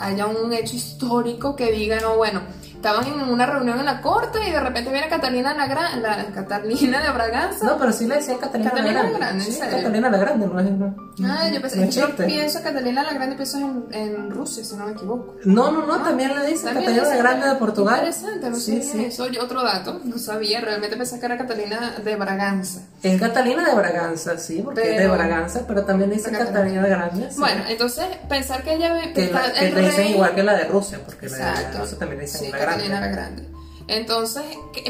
haya 0.00 0.26
un 0.26 0.52
hecho 0.52 0.76
histórico 0.76 1.56
que 1.56 1.72
diga, 1.72 1.98
no, 2.00 2.16
bueno, 2.16 2.40
estaban 2.78 3.06
en 3.06 3.20
una 3.28 3.44
reunión 3.44 3.78
en 3.78 3.84
la 3.84 4.00
corte 4.00 4.38
y 4.48 4.52
de 4.52 4.60
repente 4.60 4.90
viene 4.90 5.08
Catalina 5.08 5.52
la, 5.54 5.66
Gran, 5.66 6.00
la 6.02 6.26
Catalina 6.32 7.02
de 7.02 7.10
Braganza. 7.10 7.66
No, 7.66 7.76
pero 7.76 7.92
sí 7.92 8.06
le 8.06 8.14
decían 8.16 8.38
Catalina, 8.38 8.70
Catalina 8.70 9.02
la 9.02 9.10
la 9.10 9.18
Grande. 9.18 9.18
Grande, 9.18 9.44
¿en 9.44 9.52
Sí? 9.52 9.60
Catalina 9.60 10.10
la 10.10 10.18
Grande, 10.18 10.46
no 10.46 10.60
es. 10.60 10.70
No, 10.70 11.08
Ah, 11.30 11.48
yo 11.52 11.60
pensé, 11.60 11.88
yo 11.90 12.14
pienso 12.16 12.62
Catalina 12.62 13.02
la 13.02 13.12
Grande, 13.12 13.34
pienso 13.34 13.58
en, 13.58 13.86
en 13.90 14.30
Rusia, 14.30 14.62
si 14.64 14.76
no 14.76 14.86
me 14.86 14.92
equivoco. 14.92 15.34
No, 15.44 15.72
no, 15.72 15.84
no, 15.86 16.00
también 16.02 16.32
le 16.36 16.46
dicen 16.46 16.66
También 16.72 16.94
Catalina 16.94 17.08
la 17.10 17.16
Grande 17.22 17.48
de 17.48 17.54
Portugal. 17.56 17.96
Interesante, 17.98 18.50
no 18.50 18.56
Sí, 18.56 18.82
sí. 18.82 19.04
eso. 19.06 19.26
Otro 19.42 19.62
dato, 19.64 20.00
no 20.04 20.16
sabía, 20.18 20.60
realmente 20.60 20.96
pensé 20.96 21.18
que 21.18 21.26
era 21.26 21.36
Catalina 21.36 21.94
de 22.04 22.14
Braganza. 22.16 22.80
Es 23.02 23.20
Catalina 23.20 23.68
de 23.68 23.74
Braganza, 23.74 24.38
sí, 24.38 24.62
porque 24.64 24.82
es 24.82 24.88
de 24.90 24.96
Pero- 24.98 25.14
Braganza, 25.14 25.62
pero 25.66 25.84
también 25.84 26.10
dicen 26.10 26.32
Catalina. 26.32 26.82
De 26.82 26.88
Grande. 26.88 27.30
sí. 27.32 27.40
Bueno, 27.40 27.64
entonces 27.68 28.06
pensar 28.28 28.62
que 28.62 28.74
ella 28.74 29.12
que, 29.12 29.24
está 29.24 29.48
la, 29.48 29.52
que 29.52 29.68
el 29.68 29.74
le 29.74 29.80
dicen 29.82 29.96
rey- 30.04 30.12
igual 30.12 30.34
que 30.36 30.42
la 30.44 30.54
de 30.54 30.64
Rusia, 30.66 31.00
porque 31.04 31.28
la 31.28 31.36
de 31.36 31.42
Exacto. 31.42 31.78
Rusia 31.80 31.98
también 31.98 32.18
le 32.20 32.24
dicen 32.26 32.52
Grande. 32.76 32.88
la 32.88 33.06
Grande. 33.08 33.48
Entonces, 33.86 34.44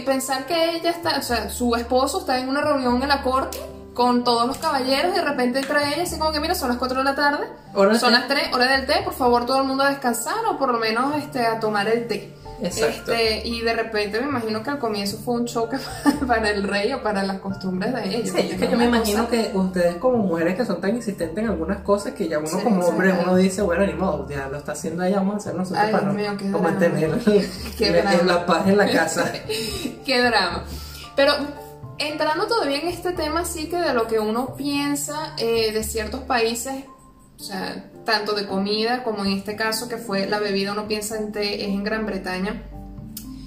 pensar 0.05 0.47
que 0.47 0.77
ella 0.77 0.91
está, 0.91 1.19
o 1.19 1.23
sea, 1.23 1.51
su 1.51 1.75
esposo 1.77 2.21
está 2.21 2.39
en 2.39 2.49
una 2.49 2.61
reunión 2.63 3.01
en 3.03 3.09
la 3.09 3.23
corte 3.23 3.59
con 3.95 4.23
todos 4.23 4.47
los 4.47 4.59
caballeros 4.59 5.13
y 5.13 5.19
de 5.19 5.25
repente 5.25 5.59
entra 5.59 5.93
ella 5.93 6.05
así 6.05 6.19
como 6.19 6.31
que 6.31 6.39
mira, 6.41 6.55
son 6.55 6.69
las 6.69 6.79
4 6.79 6.99
de 6.99 7.05
la 7.05 7.15
tarde, 7.17 7.49
Hora 7.75 7.99
son 7.99 8.13
té. 8.13 8.19
las 8.19 8.29
3, 8.29 8.55
hora 8.55 8.67
del 8.67 8.87
té, 8.87 9.03
por 9.05 9.13
favor 9.13 9.45
todo 9.45 9.59
el 9.59 9.65
mundo 9.65 9.83
a 9.83 9.89
descansar 9.89 10.37
o 10.49 10.57
por 10.57 10.73
lo 10.73 10.79
menos 10.79 11.17
este, 11.17 11.45
a 11.45 11.59
tomar 11.59 11.89
el 11.89 12.07
té. 12.07 12.33
Exacto. 12.61 13.13
Este, 13.13 13.47
y 13.47 13.61
de 13.63 13.73
repente 13.73 14.21
me 14.21 14.27
imagino 14.27 14.63
que 14.63 14.71
al 14.71 14.79
comienzo 14.79 15.19
fue 15.19 15.35
un 15.35 15.47
choque 15.47 15.77
para 16.27 16.51
el 16.51 16.63
rey 16.65 16.93
o 16.93 17.03
para 17.03 17.23
las 17.23 17.39
costumbres 17.39 17.95
de 17.95 18.17
ellos. 18.17 18.31
Sí, 18.37 18.49
es 18.53 18.59
que 18.61 18.69
yo 18.69 18.77
me 18.77 18.87
imagino 18.87 19.27
cosa- 19.27 19.31
que 19.31 19.57
ustedes 19.57 19.97
como 19.97 20.19
mujeres 20.19 20.57
que 20.57 20.65
son 20.65 20.81
tan 20.81 20.97
insistentes 20.97 21.43
en 21.45 21.51
algunas 21.51 21.83
cosas 21.83 22.15
que 22.15 22.29
ya 22.29 22.39
uno 22.39 22.49
Sí, 22.49 22.57
como 22.63 22.85
hombre 22.87 23.13
uno 23.13 23.37
dice, 23.37 23.63
bueno, 23.63 23.87
ni 23.87 23.93
modo, 23.95 24.29
ya 24.29 24.49
lo 24.49 24.59
está 24.59 24.73
haciendo 24.73 25.05
ella, 25.05 25.19
vamos 25.19 25.35
a 25.35 25.37
hacer 25.39 25.55
nosotros 25.55 25.85
Ay, 25.85 25.93
para 25.93 26.13
mío, 26.13 26.37
no- 26.45 26.59
mantener 26.59 27.11
la 28.27 28.47
paz 28.47 28.67
en 28.67 28.77
la 28.77 28.91
casa. 28.91 29.33
Qué 30.05 30.21
drama. 30.21 30.65
Pero 31.17 31.33
entrando 31.99 32.47
todavía 32.47 32.79
en 32.81 32.89
este 32.89 33.13
tema, 33.13 33.45
sí 33.45 33.69
que 33.69 33.77
de 33.77 33.93
lo 33.95 34.07
que 34.07 34.19
uno 34.19 34.55
piensa 34.57 35.35
eh, 35.39 35.73
de 35.73 35.83
ciertos 35.85 36.21
países, 36.23 36.85
o 37.39 37.43
sea, 37.43 37.91
tanto 38.09 38.33
de 38.33 38.47
comida 38.47 39.05
como 39.05 39.23
en 39.23 39.33
este 39.33 39.55
caso 39.55 39.87
que 39.87 39.99
fue 39.99 40.27
la 40.27 40.39
bebida, 40.39 40.73
uno 40.73 40.89
piensa 40.89 41.19
en 41.19 41.31
té, 41.31 41.63
es 41.63 41.69
en 41.69 41.85
Gran 41.85 42.07
Bretaña. 42.07 42.63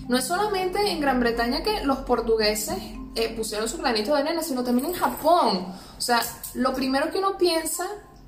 No 0.08 0.20
es 0.20 0.24
solamente 0.24 0.92
en 0.92 1.02
Gran 1.02 1.20
Bretaña 1.20 1.64
que 1.64 1.84
los 1.84 1.98
portugueses 2.00 2.78
eh, 3.16 3.34
pusieron 3.36 3.68
su 3.68 3.80
granito 3.80 4.14
de 4.14 4.22
arena, 4.22 4.44
sino 4.44 4.64
también 4.64 4.90
en 4.90 4.94
Japón. 4.94 5.66
O 5.98 6.02
sea, 6.02 6.22
lo 6.54 6.76
primero 6.76 7.10
que 7.10 7.18
uno 7.18 7.40
piensa 7.40 7.88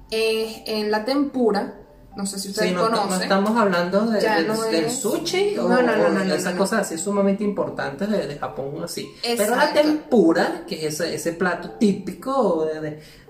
es 0.10 0.64
en 0.66 0.90
la 0.90 1.06
tempura. 1.06 1.76
No 2.16 2.26
sé 2.28 2.38
si 2.40 2.50
ustedes 2.50 2.70
Sí, 2.70 2.76
no, 2.76 2.90
no 2.90 2.98
conocen. 3.02 3.24
estamos 3.24 3.58
hablando 3.58 4.06
de- 4.06 4.22
del, 4.22 4.48
no 4.48 4.62
del 4.62 4.86
es- 4.86 5.00
sushi 5.00 5.58
o, 5.58 5.68
No, 5.68 5.82
no, 5.82 5.96
no, 5.98 6.10
no, 6.10 6.20
de 6.20 6.26
no, 6.26 6.34
esas 6.36 6.54
no. 6.54 6.60
cosas 6.60 6.82
así 6.82 6.98
sumamente 6.98 7.44
importantes 7.44 8.08
de, 8.10 8.28
de 8.28 8.38
Japón 8.38 8.76
así. 8.84 9.08
Pero 9.36 9.56
la 9.56 9.74
tempura, 9.74 10.64
que 10.68 10.86
es 10.88 11.00
ese, 11.00 11.16
ese 11.16 11.34
plato 11.34 11.72
típico 11.72 12.68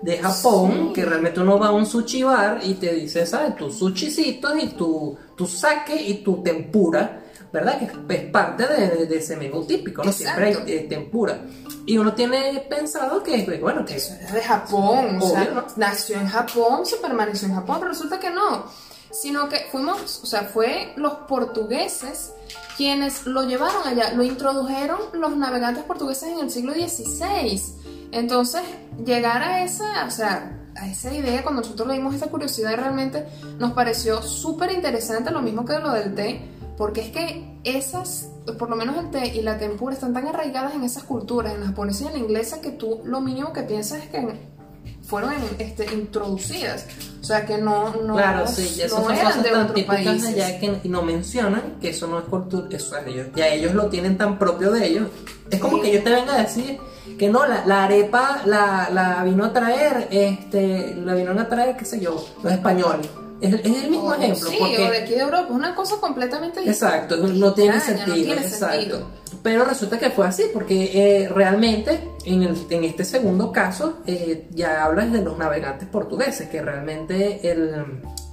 de 0.02 0.18
Japón, 0.18 0.92
que 0.92 1.04
realmente 1.04 1.40
uno 1.40 1.58
va 1.58 1.68
a 1.68 1.72
un 1.72 1.86
sushi 1.86 2.22
bar 2.24 2.60
y 2.62 2.74
te 2.74 2.92
dice, 2.94 3.24
¿sabes? 3.26 3.56
Tus 3.56 3.78
sushicitos 3.78 4.52
y 4.62 4.66
tu, 4.68 5.16
tu 5.34 5.46
sake 5.46 5.96
y 6.00 6.22
tu 6.22 6.42
tempura. 6.42 7.20
¿Verdad? 7.54 7.78
Que 7.78 8.14
es 8.16 8.30
parte 8.32 8.66
de, 8.66 9.06
de- 9.06 9.16
ese 9.16 9.36
menú 9.36 9.64
típico, 9.64 10.02
¿no? 10.02 10.10
Siempre 10.12 10.46
hay 10.46 10.52
Exacto. 10.54 10.88
tempura. 10.88 11.38
Y 11.86 11.96
uno 11.98 12.12
tiene 12.12 12.66
pensado 12.68 13.22
que, 13.22 13.44
bueno, 13.60 13.84
que 13.84 13.94
Eso 13.94 14.12
era 14.20 14.32
de 14.32 14.42
Japón, 14.42 15.18
o 15.22 15.28
sea, 15.30 15.42
Obvio, 15.42 15.54
¿no? 15.54 15.64
nació 15.76 16.16
en 16.18 16.26
Japón, 16.26 16.84
se 16.84 16.96
permaneció 16.96 17.46
en 17.46 17.54
Japón, 17.54 17.76
pero 17.78 17.90
resulta 17.92 18.18
que 18.18 18.30
no, 18.30 18.64
sino 19.12 19.48
que 19.48 19.66
fuimos, 19.70 20.20
o 20.24 20.26
sea, 20.26 20.42
fue 20.42 20.94
los 20.96 21.12
portugueses 21.28 22.32
quienes 22.76 23.24
lo 23.24 23.44
llevaron 23.44 23.86
allá, 23.86 24.12
lo 24.14 24.24
introdujeron 24.24 24.98
los 25.12 25.36
navegantes 25.36 25.84
portugueses 25.84 26.30
en 26.30 26.40
el 26.40 26.50
siglo 26.50 26.72
XVI. 26.74 27.62
Entonces, 28.10 28.62
llegar 29.06 29.42
a 29.44 29.62
esa, 29.62 30.04
o 30.06 30.10
sea, 30.10 30.58
a 30.76 30.88
esa 30.88 31.12
idea, 31.14 31.42
cuando 31.44 31.62
nosotros 31.62 31.86
leímos 31.86 32.14
esta 32.16 32.26
curiosidad, 32.26 32.74
realmente 32.74 33.24
nos 33.58 33.72
pareció 33.74 34.20
súper 34.22 34.72
interesante, 34.72 35.30
lo 35.30 35.40
mismo 35.40 35.64
que 35.64 35.78
lo 35.78 35.92
del 35.92 36.14
té, 36.16 36.40
porque 36.76 37.00
es 37.02 37.08
que 37.10 37.58
esas, 37.64 38.28
por 38.58 38.68
lo 38.70 38.76
menos 38.76 38.96
el 38.98 39.10
té 39.10 39.26
y 39.34 39.42
la 39.42 39.58
tempura 39.58 39.94
están 39.94 40.12
tan 40.12 40.26
arraigadas 40.28 40.74
en 40.74 40.82
esas 40.82 41.04
culturas, 41.04 41.54
en 41.54 41.60
la 41.60 41.66
japonesa 41.66 42.04
y 42.04 42.06
en 42.08 42.12
la 42.14 42.18
inglesa, 42.18 42.60
que 42.60 42.70
tú 42.70 43.00
lo 43.04 43.20
mínimo 43.20 43.52
que 43.52 43.62
piensas 43.62 44.02
es 44.02 44.08
que 44.08 44.54
fueron 45.02 45.32
este, 45.58 45.92
introducidas. 45.94 46.86
O 47.20 47.24
sea, 47.24 47.46
que 47.46 47.58
no, 47.58 47.94
no, 48.02 48.14
Claro, 48.16 48.46
sí, 48.46 48.80
no 48.82 48.88
son 48.88 49.14
eran 49.14 49.42
de 49.42 49.50
tan 49.50 49.74
de 49.74 49.82
países. 49.84 50.24
allá 50.26 50.58
que 50.58 50.80
y 50.82 50.88
no 50.88 51.02
mencionan 51.02 51.76
que 51.80 51.90
eso 51.90 52.06
no 52.06 52.18
es 52.18 52.24
cultura, 52.26 52.66
eso 52.70 52.96
es 52.98 53.06
ellos, 53.06 53.26
ya 53.34 53.48
ellos 53.48 53.74
lo 53.74 53.86
tienen 53.88 54.18
tan 54.18 54.38
propio 54.38 54.70
de 54.72 54.86
ellos. 54.86 55.08
Es 55.50 55.60
como 55.60 55.76
Sí. 55.76 55.82
que 55.82 55.92
yo 55.94 56.02
te 56.02 56.10
venga 56.10 56.34
a 56.34 56.42
decir 56.42 56.78
que 57.18 57.28
no, 57.28 57.46
la, 57.46 57.64
la 57.66 57.84
arepa 57.84 58.42
la, 58.46 58.88
la 58.92 59.22
vino 59.24 59.44
a 59.44 59.52
traer, 59.52 60.08
este, 60.10 60.94
la 60.96 61.14
vino 61.14 61.38
a 61.38 61.48
traer, 61.48 61.76
qué 61.76 61.84
sé 61.84 62.00
yo, 62.00 62.22
los 62.42 62.52
españoles. 62.52 63.08
Es, 63.40 63.52
es 63.54 63.84
el 63.84 63.90
mismo 63.90 64.08
O- 64.08 64.14
ejemplo, 64.14 64.48
Sí, 64.48 64.56
porque 64.58 64.78
o 64.86 64.90
de 64.90 64.98
aquí 64.98 65.12
de 65.14 65.20
Europa, 65.20 65.46
es 65.48 65.54
una 65.54 65.74
cosa 65.74 65.96
completamente 66.00 66.60
diferente. 66.60 66.70
Exacto, 66.70 67.16
no 67.16 67.52
tiene 67.52 67.74
no 67.74 67.80
sentido. 67.80 68.14
tiene 68.14 68.32
exacto. 68.40 68.74
sentido. 68.76 69.06
Pero 69.42 69.64
resulta 69.64 69.98
que 69.98 70.10
fue 70.10 70.26
así, 70.26 70.44
porque 70.52 70.90
eh, 71.24 71.28
realmente 71.28 72.00
en, 72.24 72.42
el, 72.44 72.56
en 72.70 72.84
este 72.84 73.04
segundo 73.04 73.52
caso 73.52 73.98
eh, 74.06 74.46
ya 74.52 74.84
hablas 74.84 75.12
de 75.12 75.20
los 75.20 75.36
navegantes 75.36 75.86
portugueses, 75.88 76.48
que 76.48 76.62
realmente 76.62 77.40
el, 77.50 77.84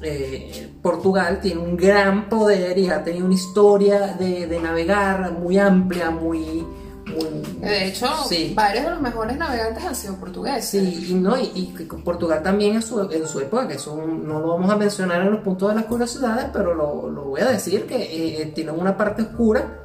eh, 0.03 0.69
Portugal 0.81 1.39
tiene 1.41 1.59
un 1.61 1.75
gran 1.75 2.29
poder 2.29 2.77
y 2.77 2.89
ha 2.89 3.03
tenido 3.03 3.25
una 3.25 3.33
historia 3.35 4.15
de, 4.17 4.47
de 4.47 4.59
navegar 4.61 5.31
muy 5.33 5.57
amplia, 5.57 6.11
muy... 6.11 6.65
De 7.59 7.87
hecho, 7.87 8.07
sí. 8.27 8.53
varios 8.55 8.85
de 8.85 8.91
los 8.91 9.01
mejores 9.01 9.37
navegantes 9.37 9.83
han 9.83 9.95
sido 9.95 10.15
portugueses. 10.15 10.65
Sí, 10.69 11.07
y, 11.09 11.13
no, 11.13 11.37
y, 11.37 11.73
Portugal 12.03 12.41
también 12.43 12.75
en 12.75 12.81
su, 12.81 12.99
en 13.11 13.27
su 13.27 13.39
época, 13.39 13.67
que 13.67 13.75
eso 13.75 13.95
no 14.05 14.39
lo 14.39 14.47
vamos 14.49 14.69
a 14.71 14.75
mencionar 14.75 15.21
en 15.21 15.31
los 15.31 15.41
puntos 15.41 15.69
de 15.69 15.75
las 15.75 15.85
curiosidades, 15.85 16.45
pero 16.51 16.73
lo, 16.73 17.09
lo 17.09 17.23
voy 17.25 17.41
a 17.41 17.45
decir, 17.49 17.85
que 17.85 18.41
eh, 18.41 18.45
tienen 18.55 18.79
una 18.79 18.97
parte 18.97 19.21
oscura, 19.23 19.77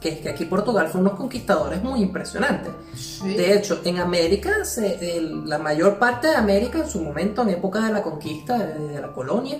que 0.00 0.08
es 0.08 0.18
que 0.18 0.30
aquí 0.30 0.46
Portugal 0.46 0.88
fue 0.88 1.00
unos 1.00 1.12
conquistadores 1.14 1.80
muy 1.82 2.00
impresionantes. 2.02 2.72
Sí. 2.96 3.34
De 3.34 3.54
hecho, 3.54 3.80
en 3.84 3.98
América, 4.00 4.64
se- 4.64 5.16
el- 5.16 5.48
la 5.48 5.58
mayor 5.58 5.98
parte 5.98 6.26
de 6.28 6.34
América 6.34 6.78
en 6.78 6.88
su 6.88 7.00
momento, 7.00 7.42
en 7.42 7.50
época 7.50 7.80
de 7.80 7.92
la 7.92 8.02
conquista, 8.02 8.58
de, 8.58 8.88
de 8.88 9.00
la 9.00 9.12
colonia, 9.12 9.58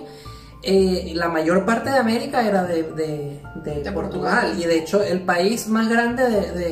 eh, 0.63 1.11
la 1.15 1.27
mayor 1.29 1.65
parte 1.65 1.89
de 1.91 1.97
América 1.97 2.47
era 2.47 2.63
de, 2.63 2.83
de- 2.83 3.39
de 3.63 3.83
De 3.83 3.91
Portugal. 3.91 3.93
Portugal. 3.93 4.53
y 4.59 4.65
de 4.65 4.77
hecho 4.79 5.01
el 5.03 5.21
país 5.21 5.67
más 5.67 5.89
grande 5.89 6.23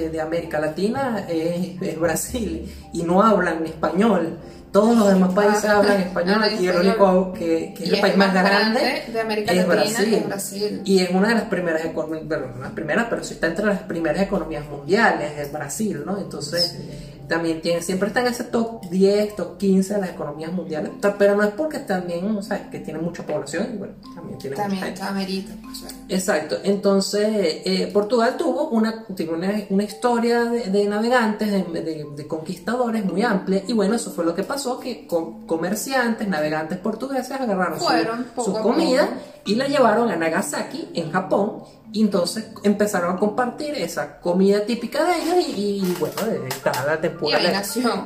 de, 0.10 0.22
América 0.22 0.60
Latina 0.60 1.26
es, 1.30 1.82
es 1.82 2.00
Brasil 2.00 2.72
y 2.94 3.04
no 3.04 3.22
hablan 3.22 3.66
español. 3.66 4.38
Todos 4.72 4.96
los 4.98 5.10
demás 5.10 5.34
países 5.34 5.66
Ah, 5.66 5.80
hablan 5.80 6.00
español 6.00 6.42
y 6.58 6.66
el 6.68 6.78
único 6.78 7.34
que, 7.34 7.74
que 7.78 7.84
es 7.84 7.92
el 7.92 8.00
país 8.00 8.16
más 8.16 8.34
grande 8.34 9.04
de 9.12 9.20
América 9.20 9.52
es 9.52 9.68
Latina 9.68 9.82
Brasil. 9.84 10.14
es 10.14 10.26
Brasil. 10.28 10.82
Y 10.86 11.00
es 11.00 11.10
una 11.10 11.28
de 11.28 11.34
las 11.36 11.44
primeras 11.44 11.84
economías, 11.84 12.26
bueno, 12.28 12.48
no 12.56 12.62
las 12.62 12.72
primeras, 12.72 13.08
pero 13.10 13.22
sí 13.22 13.34
está 13.34 13.48
entre 13.48 13.66
las 13.66 13.80
primeras 13.82 14.22
economías 14.22 14.66
mundiales, 14.70 15.38
es 15.38 15.52
Brasil, 15.52 16.04
¿no? 16.06 16.18
Entonces, 16.18 16.78
también 17.32 17.62
tiene, 17.62 17.82
siempre 17.82 18.10
está 18.10 18.20
en 18.20 18.28
ese 18.28 18.44
top 18.44 18.82
10, 18.90 19.36
top 19.38 19.58
15 19.58 19.94
de 19.96 20.02
las 20.02 20.10
economías 20.10 20.52
mundiales, 20.52 20.92
pero 21.18 21.36
no 21.38 21.44
es 21.44 21.52
porque 21.52 21.80
también, 21.80 22.36
o 22.36 22.42
sea, 22.44 22.70
que 22.70 22.80
tiene 22.80 23.00
mucha 23.00 23.26
población 23.26 23.70
y 23.74 23.78
bueno, 23.78 23.94
también 24.14 24.38
tiene 24.38 24.56
mucha 24.58 24.64
También 24.68 24.84
gente. 24.86 25.02
amerita. 25.02 25.54
pues, 25.64 25.82
bueno. 25.82 25.98
Exacto, 26.10 26.58
entonces 26.64 27.62
eh, 27.66 27.90
Portugal 27.94 28.36
tuvo 28.38 28.68
una, 28.70 29.06
tiene 29.16 29.32
una, 29.32 29.50
una 29.70 29.84
historia 29.84 30.44
de, 30.44 30.70
de 30.70 30.86
navegantes, 30.86 31.50
de, 31.50 31.64
de- 31.82 32.06
de 32.16 32.28
conquistadores 32.28 33.06
muy 33.06 33.22
amplia 33.24 33.64
y 33.66 33.72
bueno, 33.74 33.96
eso 33.96 34.12
fue 34.12 34.26
lo 34.26 34.36
que 34.36 34.44
pasó, 34.44 34.78
que 34.80 35.08
com- 35.08 35.46
comerciantes, 35.48 36.28
navegantes 36.28 36.78
portugueses 36.80 37.32
agarraron 37.32 37.80
su- 37.80 37.86
Fueron 37.86 38.26
comida 38.62 39.10
y 39.46 39.56
la 39.56 39.68
llevaron 39.68 40.10
a 40.12 40.18
Nagasaki, 40.18 40.90
en 40.94 41.12
Japón, 41.12 41.64
y 41.94 42.02
entonces 42.02 42.46
empezaron 42.64 43.16
a 43.16 43.20
compartir 43.20 43.76
esa 43.76 44.20
comida 44.20 44.66
típica 44.66 45.04
de 45.04 45.22
ellos 45.22 45.48
y, 45.48 45.52
y, 45.52 45.98
bueno, 46.00 46.16
está 46.48 46.72
la 46.86 47.02
tempura. 47.02 47.38
Le, 47.38 47.52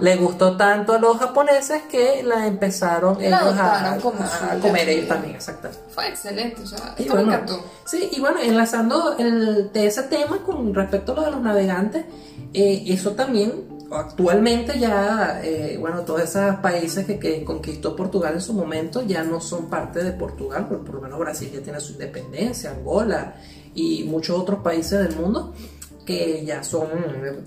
le 0.02 0.16
gustó 0.16 0.58
tanto 0.58 0.94
a 0.94 1.00
los 1.00 1.18
japoneses 1.18 1.84
que 1.84 2.24
la 2.24 2.48
empezaron 2.48 3.20
La 3.20 3.28
ellos 3.28 3.56
a, 3.60 3.98
como 4.02 4.20
a 4.24 4.56
comer 4.60 4.90
ellos 4.90 5.08
también, 5.08 5.36
exactamente. 5.36 5.84
Fue 5.90 6.08
excelente. 6.08 6.64
O 6.64 6.66
sea, 6.66 6.96
Y 6.98 7.04
esto 7.04 7.14
bueno, 7.14 7.28
me 7.28 7.34
encantó. 7.36 7.64
Sí, 7.86 8.10
y 8.12 8.20
bueno, 8.20 8.40
enlazando 8.42 9.16
el, 9.20 9.72
de 9.72 9.86
ese 9.86 10.04
tema 10.04 10.40
con 10.44 10.74
respecto 10.74 11.12
a 11.12 11.16
lo 11.16 11.22
de 11.26 11.32
los 11.32 11.42
navegantes, 11.42 12.06
eh, 12.54 12.84
eso 12.88 13.12
también 13.12 13.76
actualmente 13.92 14.80
ya, 14.80 15.42
eh, 15.44 15.78
bueno, 15.80 16.02
todos 16.02 16.22
esos 16.22 16.56
países 16.56 17.06
que, 17.06 17.20
que 17.20 17.44
conquistó 17.44 17.96
Portugal 17.96 18.34
en 18.34 18.42
su 18.42 18.54
momento 18.54 19.04
ya 19.04 19.24
no 19.24 19.40
son 19.40 19.70
parte 19.70 20.04
de 20.04 20.12
Portugal, 20.12 20.68
por, 20.68 20.84
por 20.84 20.96
lo 20.96 21.02
menos 21.02 21.20
Brasil 21.20 21.52
ya 21.54 21.62
tiene 21.62 21.80
su 21.80 21.94
independencia, 21.94 22.72
Angola 22.72 23.36
y 23.76 24.04
muchos 24.06 24.40
otros 24.40 24.60
países 24.60 25.00
del 25.08 25.16
mundo 25.16 25.54
que 26.06 26.46
ya 26.46 26.64
son, 26.64 26.88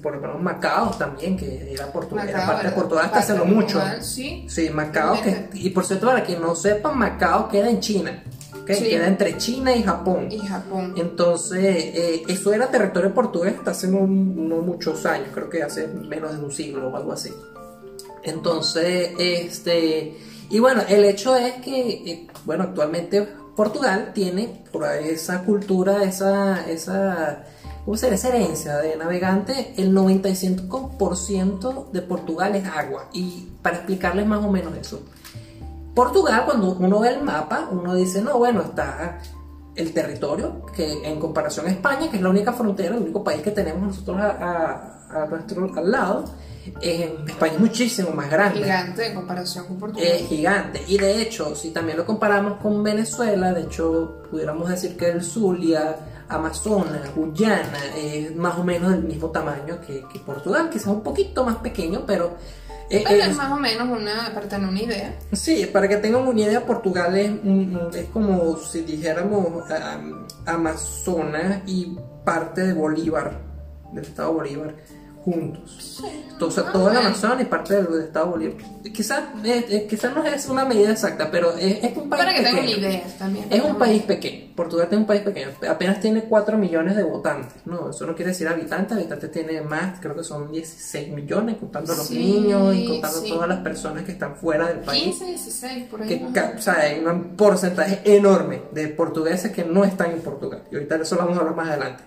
por 0.02 0.16
lo 0.16 0.20
menos 0.20 0.42
Macao 0.42 0.90
también, 0.98 1.36
que 1.36 1.72
era, 1.72 1.92
Portugal, 1.92 2.28
era 2.28 2.38
Macao 2.38 2.52
parte 2.52 2.62
de 2.62 2.68
era 2.68 2.76
Portugal 2.76 3.04
hasta 3.06 3.18
hace 3.20 3.32
de 3.34 3.44
mucho. 3.44 3.78
Portugal, 3.78 4.02
Sí. 4.02 4.46
Sí, 4.48 4.70
Macao, 4.70 5.22
que, 5.22 5.48
y 5.54 5.70
por 5.70 5.84
cierto, 5.84 6.06
para 6.06 6.24
quien 6.24 6.40
no 6.40 6.56
sepa, 6.56 6.90
Macao 6.90 7.48
queda 7.48 7.70
en 7.70 7.78
China, 7.78 8.22
¿ok? 8.60 8.72
Sí. 8.72 8.88
queda 8.88 9.06
entre 9.06 9.36
China 9.36 9.74
y 9.74 9.82
Japón. 9.84 10.26
Y 10.30 10.38
Japón. 10.40 10.94
Entonces, 10.96 11.62
eh, 11.62 12.22
eso 12.26 12.52
era 12.52 12.68
territorio 12.68 13.14
portugués 13.14 13.54
hasta 13.58 13.70
hace 13.70 13.86
no, 13.86 14.00
no 14.08 14.56
muchos 14.56 15.06
años, 15.06 15.28
creo 15.32 15.48
que 15.48 15.62
hace 15.62 15.86
menos 15.86 16.36
de 16.36 16.44
un 16.44 16.50
siglo 16.50 16.88
o 16.88 16.96
algo 16.96 17.12
así. 17.12 17.32
Entonces, 18.24 19.12
este, 19.18 20.16
y 20.50 20.58
bueno, 20.58 20.82
el 20.88 21.04
hecho 21.04 21.36
es 21.36 21.54
que, 21.54 21.90
eh, 21.90 22.26
bueno, 22.44 22.64
actualmente 22.64 23.28
Portugal 23.58 24.12
tiene 24.14 24.62
esa 25.02 25.42
cultura, 25.42 26.04
esa, 26.04 26.64
esa, 26.70 27.42
¿cómo 27.84 27.96
se? 27.96 28.14
Esa 28.14 28.28
herencia 28.28 28.76
de 28.76 28.96
navegante, 28.96 29.74
el 29.76 29.92
95% 29.92 31.90
de 31.90 32.02
Portugal 32.02 32.54
es 32.54 32.64
agua. 32.68 33.08
Y 33.12 33.48
para 33.60 33.78
explicarles 33.78 34.26
más 34.26 34.44
o 34.44 34.48
menos 34.52 34.76
eso, 34.76 35.02
Portugal, 35.92 36.44
cuando 36.44 36.76
uno 36.78 37.00
ve 37.00 37.08
el 37.08 37.22
mapa, 37.24 37.68
uno 37.72 37.96
dice, 37.96 38.22
no, 38.22 38.38
bueno, 38.38 38.62
está 38.62 39.18
el 39.74 39.92
territorio, 39.92 40.64
que 40.66 41.04
en 41.08 41.18
comparación 41.18 41.66
a 41.66 41.70
España, 41.70 42.08
que 42.08 42.16
es 42.18 42.22
la 42.22 42.28
única 42.28 42.52
frontera, 42.52 42.94
el 42.94 43.02
único 43.02 43.24
país 43.24 43.42
que 43.42 43.50
tenemos 43.50 43.82
nosotros 43.82 44.18
a, 44.20 44.30
a- 44.30 45.22
a 45.22 45.78
al 45.80 45.90
lado, 45.90 46.24
eh, 46.80 47.18
España 47.26 47.54
es 47.54 47.60
muchísimo 47.60 48.10
más 48.10 48.30
grande. 48.30 48.60
Gigante 48.62 49.06
en 49.06 49.14
comparación 49.14 49.66
con 49.66 49.78
Portugal. 49.78 50.06
Es 50.06 50.28
gigante. 50.28 50.82
Y 50.86 50.98
de 50.98 51.22
hecho, 51.22 51.54
si 51.54 51.70
también 51.70 51.98
lo 51.98 52.04
comparamos 52.06 52.60
con 52.60 52.82
Venezuela, 52.82 53.52
de 53.52 53.62
hecho, 53.62 54.22
pudiéramos 54.30 54.68
decir 54.68 54.96
que 54.96 55.10
el 55.10 55.22
Zulia, 55.22 55.96
Amazonas, 56.28 57.14
Guyana, 57.14 57.78
es 57.96 58.34
más 58.36 58.56
o 58.58 58.64
menos 58.64 58.90
del 58.92 59.02
mismo 59.04 59.30
tamaño 59.30 59.80
que, 59.86 60.04
que 60.12 60.18
Portugal, 60.20 60.68
quizás 60.70 60.88
un 60.88 61.02
poquito 61.02 61.44
más 61.44 61.56
pequeño, 61.56 62.04
pero... 62.06 62.36
eh, 62.90 63.02
Pero 63.08 63.22
es- 63.24 63.36
más 63.36 63.50
o 63.52 63.56
menos 63.56 63.88
una, 63.88 64.32
para 64.34 64.46
tener 64.48 64.68
una 64.68 64.80
idea. 64.82 65.18
Sí, 65.32 65.66
para 65.72 65.88
que 65.88 65.96
tengan 65.96 66.26
una 66.28 66.40
idea, 66.40 66.64
Portugal 66.66 67.16
es, 67.16 67.30
es 67.94 68.06
como 68.10 68.56
si 68.58 68.82
dijéramos 68.82 69.70
am, 69.70 70.26
Amazonas 70.46 71.60
y 71.66 71.96
parte 72.24 72.62
de 72.66 72.72
Bolívar, 72.74 73.40
del 73.92 74.04
estado 74.04 74.34
Bolívar, 74.34 74.74
juntos. 75.32 76.02
Entonces, 76.30 76.64
Ah, 76.66 76.72
todo 76.72 76.90
el. 76.90 76.96
Amazonas 76.96 77.40
y 77.40 77.44
parte 77.46 77.74
del, 77.82 78.02
estado 78.04 78.26
Bolívar. 78.30 78.56
Quizás 78.94 79.20
eh, 79.44 79.66
eh, 79.68 79.86
quizás 79.90 80.14
no 80.14 80.24
es 80.24 80.48
una 80.48 80.64
medida 80.64 80.92
exacta, 80.92 81.28
pero 81.30 81.52
es, 81.56 81.82
es 81.84 81.96
un 81.96 82.08
país 82.08 82.22
Para 82.22 82.34
que 82.34 82.42
tengan 82.42 82.64
pequeño. 82.64 83.00
también. 83.18 83.46
Es 83.50 83.62
un 83.62 83.76
país 83.76 84.02
pequeño. 84.04 84.52
Portugal 84.54 84.88
es 84.90 84.96
un 84.96 85.06
país 85.06 85.22
pequeño. 85.22 85.48
Apenas 85.68 86.00
tiene 86.00 86.22
4 86.22 86.56
millones 86.56 86.94
de 86.96 87.02
votantes. 87.02 87.54
No, 87.66 87.90
eso 87.90 88.06
no 88.06 88.14
quiere 88.14 88.30
decir 88.30 88.46
habitantes. 88.46 88.96
Habitantes 88.96 89.32
tiene 89.32 89.60
más, 89.62 89.98
creo 90.00 90.14
que 90.14 90.22
son 90.22 90.52
16 90.52 91.08
millones, 91.12 91.56
contando 91.58 91.92
a 91.92 91.96
los 91.96 92.06
Sí, 92.06 92.18
niños 92.18 92.74
y 92.76 92.86
contando 92.86 93.18
sí. 93.20 93.28
todas 93.28 93.48
las 93.48 93.58
personas 93.58 94.04
que 94.04 94.12
están 94.12 94.36
fuera 94.36 94.68
del 94.68 94.78
país 94.78 95.02
15, 95.02 95.24
16, 95.26 95.84
por 95.90 96.02
ahí. 96.02 96.08
que 96.08 96.24
o 96.24 96.56
o 96.56 96.60
sea, 96.62 96.74
hay 96.74 97.00
un 97.04 97.36
porcentaje 97.36 98.00
enorme 98.04 98.62
de 98.72 98.88
portugueses 98.88 99.50
que 99.52 99.64
no 99.64 99.84
están 99.84 100.12
en 100.12 100.20
Portugal. 100.20 100.62
Y 100.70 100.76
ahorita 100.76 100.96
de 100.98 101.02
eso 101.02 101.16
lo 101.16 101.22
vamos 101.22 101.36
a 101.36 101.40
hablar 101.40 101.56
más 101.56 101.68
adelante. 101.68 102.04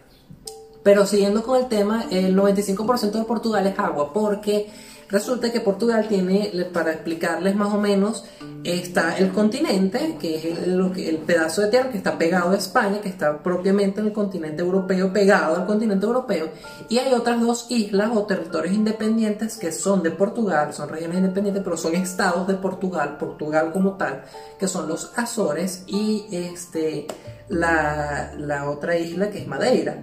Pero 0.84 1.06
siguiendo 1.06 1.44
con 1.44 1.60
el 1.60 1.68
tema, 1.68 2.06
el 2.10 2.36
95% 2.36 3.12
de 3.12 3.24
Portugal 3.24 3.68
es 3.68 3.78
agua, 3.78 4.12
porque 4.12 4.68
resulta 5.10 5.52
que 5.52 5.60
Portugal 5.60 6.08
tiene, 6.08 6.52
para 6.74 6.94
explicarles 6.94 7.56
más 7.56 7.72
o 7.72 7.78
menos, 7.78 8.26
está 8.64 9.16
el 9.18 9.32
continente, 9.32 10.18
que 10.20 10.38
es 10.38 10.58
el 10.58 11.18
pedazo 11.26 11.62
de 11.62 11.68
tierra 11.68 11.92
que 11.92 11.98
está 11.98 12.18
pegado 12.18 12.52
a 12.52 12.56
España, 12.56 13.00
que 13.00 13.10
está 13.10 13.44
propiamente 13.44 14.00
en 14.00 14.08
el 14.08 14.14
continente 14.14 14.64
europeo, 14.64 15.14
pegado 15.14 15.56
al 15.56 15.68
continente 15.68 16.08
europeo, 16.08 16.50
y 16.90 16.98
hay 16.98 17.14
otras 17.14 17.40
dos 17.40 17.68
islas 17.70 18.10
o 18.16 18.26
territorios 18.26 18.74
independientes 18.74 19.58
que 19.58 19.72
son 19.72 20.02
de 20.02 20.10
Portugal, 20.10 20.74
son 20.74 20.90
regiones 20.90 21.20
independientes, 21.20 21.64
pero 21.64 21.78
son 21.78 21.94
estados 21.94 22.48
de 22.48 22.56
Portugal, 22.56 23.18
Portugal 23.20 23.72
como 23.72 23.98
tal, 23.98 24.24
que 24.58 24.68
son 24.68 24.88
los 24.88 25.12
Azores 25.16 25.84
y 25.86 26.26
este, 26.32 27.06
la, 27.50 28.34
la 28.40 28.68
otra 28.68 28.98
isla 28.98 29.30
que 29.30 29.40
es 29.40 29.48
Madeira 29.48 30.02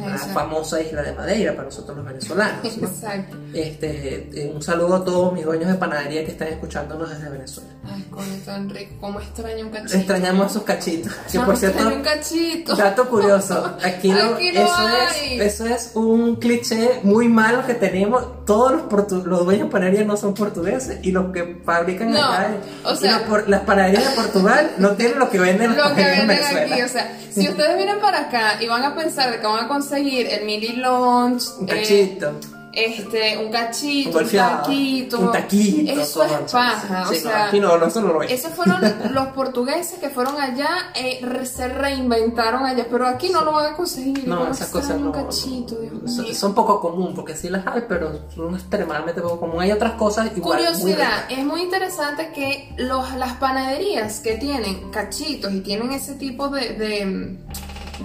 que 0.00 0.14
es 0.14 0.26
la 0.26 0.32
famosa 0.34 0.80
isla 0.80 1.02
de 1.02 1.12
Madeira 1.12 1.52
para 1.52 1.64
nosotros 1.64 1.96
los 1.96 2.06
venezolanos. 2.06 2.76
¿no? 2.78 2.88
Exacto. 2.88 3.36
Este, 3.52 4.30
eh, 4.34 4.52
un 4.54 4.62
saludo 4.62 4.96
a 4.96 5.04
todos 5.04 5.32
mis 5.32 5.44
dueños 5.44 5.68
de 5.68 5.74
panadería 5.74 6.24
que 6.24 6.32
están 6.32 6.48
escuchándonos 6.48 7.08
desde 7.10 7.28
Venezuela. 7.30 7.70
Ay, 7.86 8.02
coño, 8.10 8.34
tan 8.44 8.68
rico. 8.70 8.94
Cómo 9.00 9.20
extraño 9.20 9.66
un 9.66 9.70
cachito. 9.72 9.96
Extrañamos 9.96 10.50
esos 10.50 10.62
cachitos. 10.64 11.12
Que 11.30 11.40
por 11.40 11.56
cierto, 11.56 11.86
un 11.88 12.02
cachito. 12.02 12.76
dato 12.76 13.08
curioso, 13.08 13.76
aquí, 13.82 14.08
no- 14.12 14.34
Aquí 14.34 14.52
no 14.52 14.60
eso, 14.62 14.74
hay. 14.76 15.40
es, 15.40 15.60
eso 15.60 15.66
es 15.66 15.90
un 15.94 16.36
cliché 16.36 17.00
muy 17.02 17.28
malo 17.28 17.64
que 17.66 17.74
tenemos. 17.74 18.24
Todos 18.46 18.72
los, 18.72 19.24
los 19.26 19.44
dueños 19.46 19.68
de 19.68 19.72
panadería 19.72 20.04
no 20.04 20.16
son 20.18 20.34
portugueses 20.34 20.98
y 21.02 21.12
los 21.12 21.32
que 21.32 21.60
fabrican 21.64 22.10
No, 22.12 22.22
acá, 22.22 22.50
o 22.84 22.94
sea- 22.94 23.24
por- 23.26 23.48
las 23.48 23.62
panaderías 23.62 24.10
de 24.10 24.14
Portugal 24.16 24.72
no 24.78 24.90
tienen 24.90 25.18
lo 25.18 25.30
que 25.30 25.38
venden 25.40 25.70
Lo 25.70 25.76
que 25.76 25.80
panaderías 25.82 26.20
en 26.20 26.28
venden 26.28 26.72
aquí, 26.72 26.82
o 26.82 26.88
sea, 26.88 27.18
si 27.32 27.48
ustedes 27.48 27.76
vienen 27.76 28.00
para 28.00 28.20
acá 28.28 28.62
y 28.62 28.66
van 28.68 28.82
a 28.82 28.94
pensar 28.94 29.30
de 29.30 29.40
que 29.40 29.46
van 29.46 29.64
a 29.64 29.68
conseguir 29.68 30.26
el 30.26 30.44
mini 30.44 30.76
lunch, 30.76 31.42
un 31.58 31.68
eh, 31.68 31.72
cachito. 31.72 32.32
Este, 32.76 33.38
un 33.38 33.50
cachito, 33.50 34.18
Un 34.18 34.28
taquito, 34.28 35.18
un 35.20 35.32
taquito, 35.32 36.00
eso 36.00 36.22
es 36.24 36.52
paja, 36.52 37.06
sí, 37.08 37.16
o 37.16 37.20
sea, 37.20 37.46
aquí 37.48 37.60
no, 37.60 37.76
no, 37.78 37.86
eso 37.86 38.00
no 38.00 38.12
lo 38.14 38.22
es. 38.22 38.32
esos 38.32 38.52
fueron 38.52 38.80
los 39.12 39.26
portugueses 39.28 39.98
que 39.98 40.10
fueron 40.10 40.40
allá, 40.40 40.68
eh, 40.94 41.20
se 41.44 41.68
reinventaron 41.68 42.64
allá, 42.64 42.86
pero 42.90 43.06
aquí 43.06 43.28
no 43.30 43.42
lo 43.44 43.52
van 43.52 43.72
a 43.74 43.76
conseguir. 43.76 44.26
No, 44.26 44.50
esas 44.50 44.68
cosas 44.68 44.98
no. 44.98 45.06
un 45.06 45.12
cachito, 45.12 45.76
Dios 45.76 46.36
son- 46.36 46.54
poco 46.54 46.80
común, 46.80 47.14
porque 47.14 47.34
sí 47.36 47.48
las 47.48 47.66
hay, 47.66 47.82
pero 47.88 48.20
son 48.34 48.54
extremadamente 48.54 49.20
poco 49.20 49.40
común. 49.40 49.60
Hay 49.60 49.72
otras 49.72 49.92
cosas 49.94 50.30
igual. 50.36 50.58
Curiosidad, 50.58 51.24
es 51.28 51.44
muy 51.44 51.62
interesante 51.62 52.30
que 52.34 52.72
los, 52.76 53.12
las 53.14 53.32
panaderías 53.34 54.20
que 54.20 54.34
tienen 54.34 54.90
cachitos 54.90 55.52
y 55.52 55.60
tienen 55.60 55.92
ese 55.92 56.14
tipo 56.14 56.48
de, 56.48 56.74
de, 56.74 57.38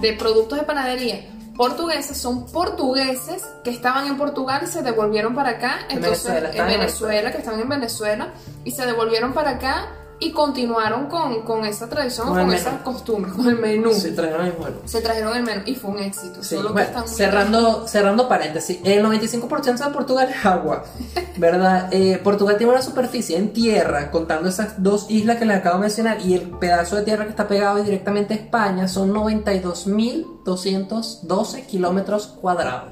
de 0.00 0.12
productos 0.14 0.58
de 0.58 0.64
panadería 0.64 1.20
portugueses 1.60 2.16
son 2.16 2.46
portugueses 2.46 3.46
que 3.62 3.68
estaban 3.68 4.06
en 4.06 4.16
Portugal 4.16 4.62
y 4.64 4.66
se 4.66 4.80
devolvieron 4.80 5.34
para 5.34 5.50
acá, 5.50 5.80
En 5.90 5.98
entonces 5.98 6.24
en 6.54 6.66
Venezuela, 6.66 7.30
que 7.30 7.36
estaban 7.36 7.60
en 7.60 7.68
Venezuela 7.68 8.32
y 8.64 8.70
se 8.70 8.86
devolvieron 8.86 9.34
para 9.34 9.50
acá 9.50 9.88
y 10.20 10.30
continuaron 10.32 11.06
con, 11.06 11.42
con 11.42 11.64
esa 11.64 11.88
tradición, 11.88 12.28
Con 12.28 12.36
con, 12.36 12.52
esas 12.52 12.82
costumbres, 12.82 13.32
con 13.32 13.48
el 13.48 13.56
menú. 13.56 13.94
Se 13.94 14.12
trajeron 14.12 14.46
el 14.46 14.52
menú. 14.52 14.76
Se 14.84 15.00
trajeron 15.00 15.34
el 15.34 15.42
menú 15.42 15.62
y 15.64 15.74
fue 15.74 15.90
un 15.90 15.98
éxito. 15.98 16.42
Sí, 16.42 16.56
solo 16.56 16.68
que 16.68 16.74
bueno, 16.74 16.88
están 16.88 17.04
muy 17.04 17.14
cerrando, 17.14 17.88
cerrando 17.88 18.28
paréntesis, 18.28 18.80
el 18.84 19.02
95% 19.02 19.86
de 19.86 19.92
Portugal 19.92 20.28
es 20.28 20.44
agua, 20.44 20.84
¿verdad? 21.38 21.88
Eh, 21.90 22.20
Portugal 22.22 22.58
tiene 22.58 22.72
una 22.72 22.82
superficie 22.82 23.38
en 23.38 23.54
tierra, 23.54 24.10
contando 24.10 24.50
esas 24.50 24.82
dos 24.82 25.06
islas 25.08 25.38
que 25.38 25.46
les 25.46 25.56
acabo 25.56 25.76
de 25.76 25.82
mencionar, 25.82 26.20
y 26.20 26.34
el 26.34 26.50
pedazo 26.50 26.96
de 26.96 27.02
tierra 27.02 27.24
que 27.24 27.30
está 27.30 27.48
pegado 27.48 27.82
directamente 27.82 28.34
a 28.34 28.36
España 28.36 28.88
son 28.88 29.14
92.212 29.14 31.66
kilómetros 31.66 32.26
cuadrados. 32.26 32.90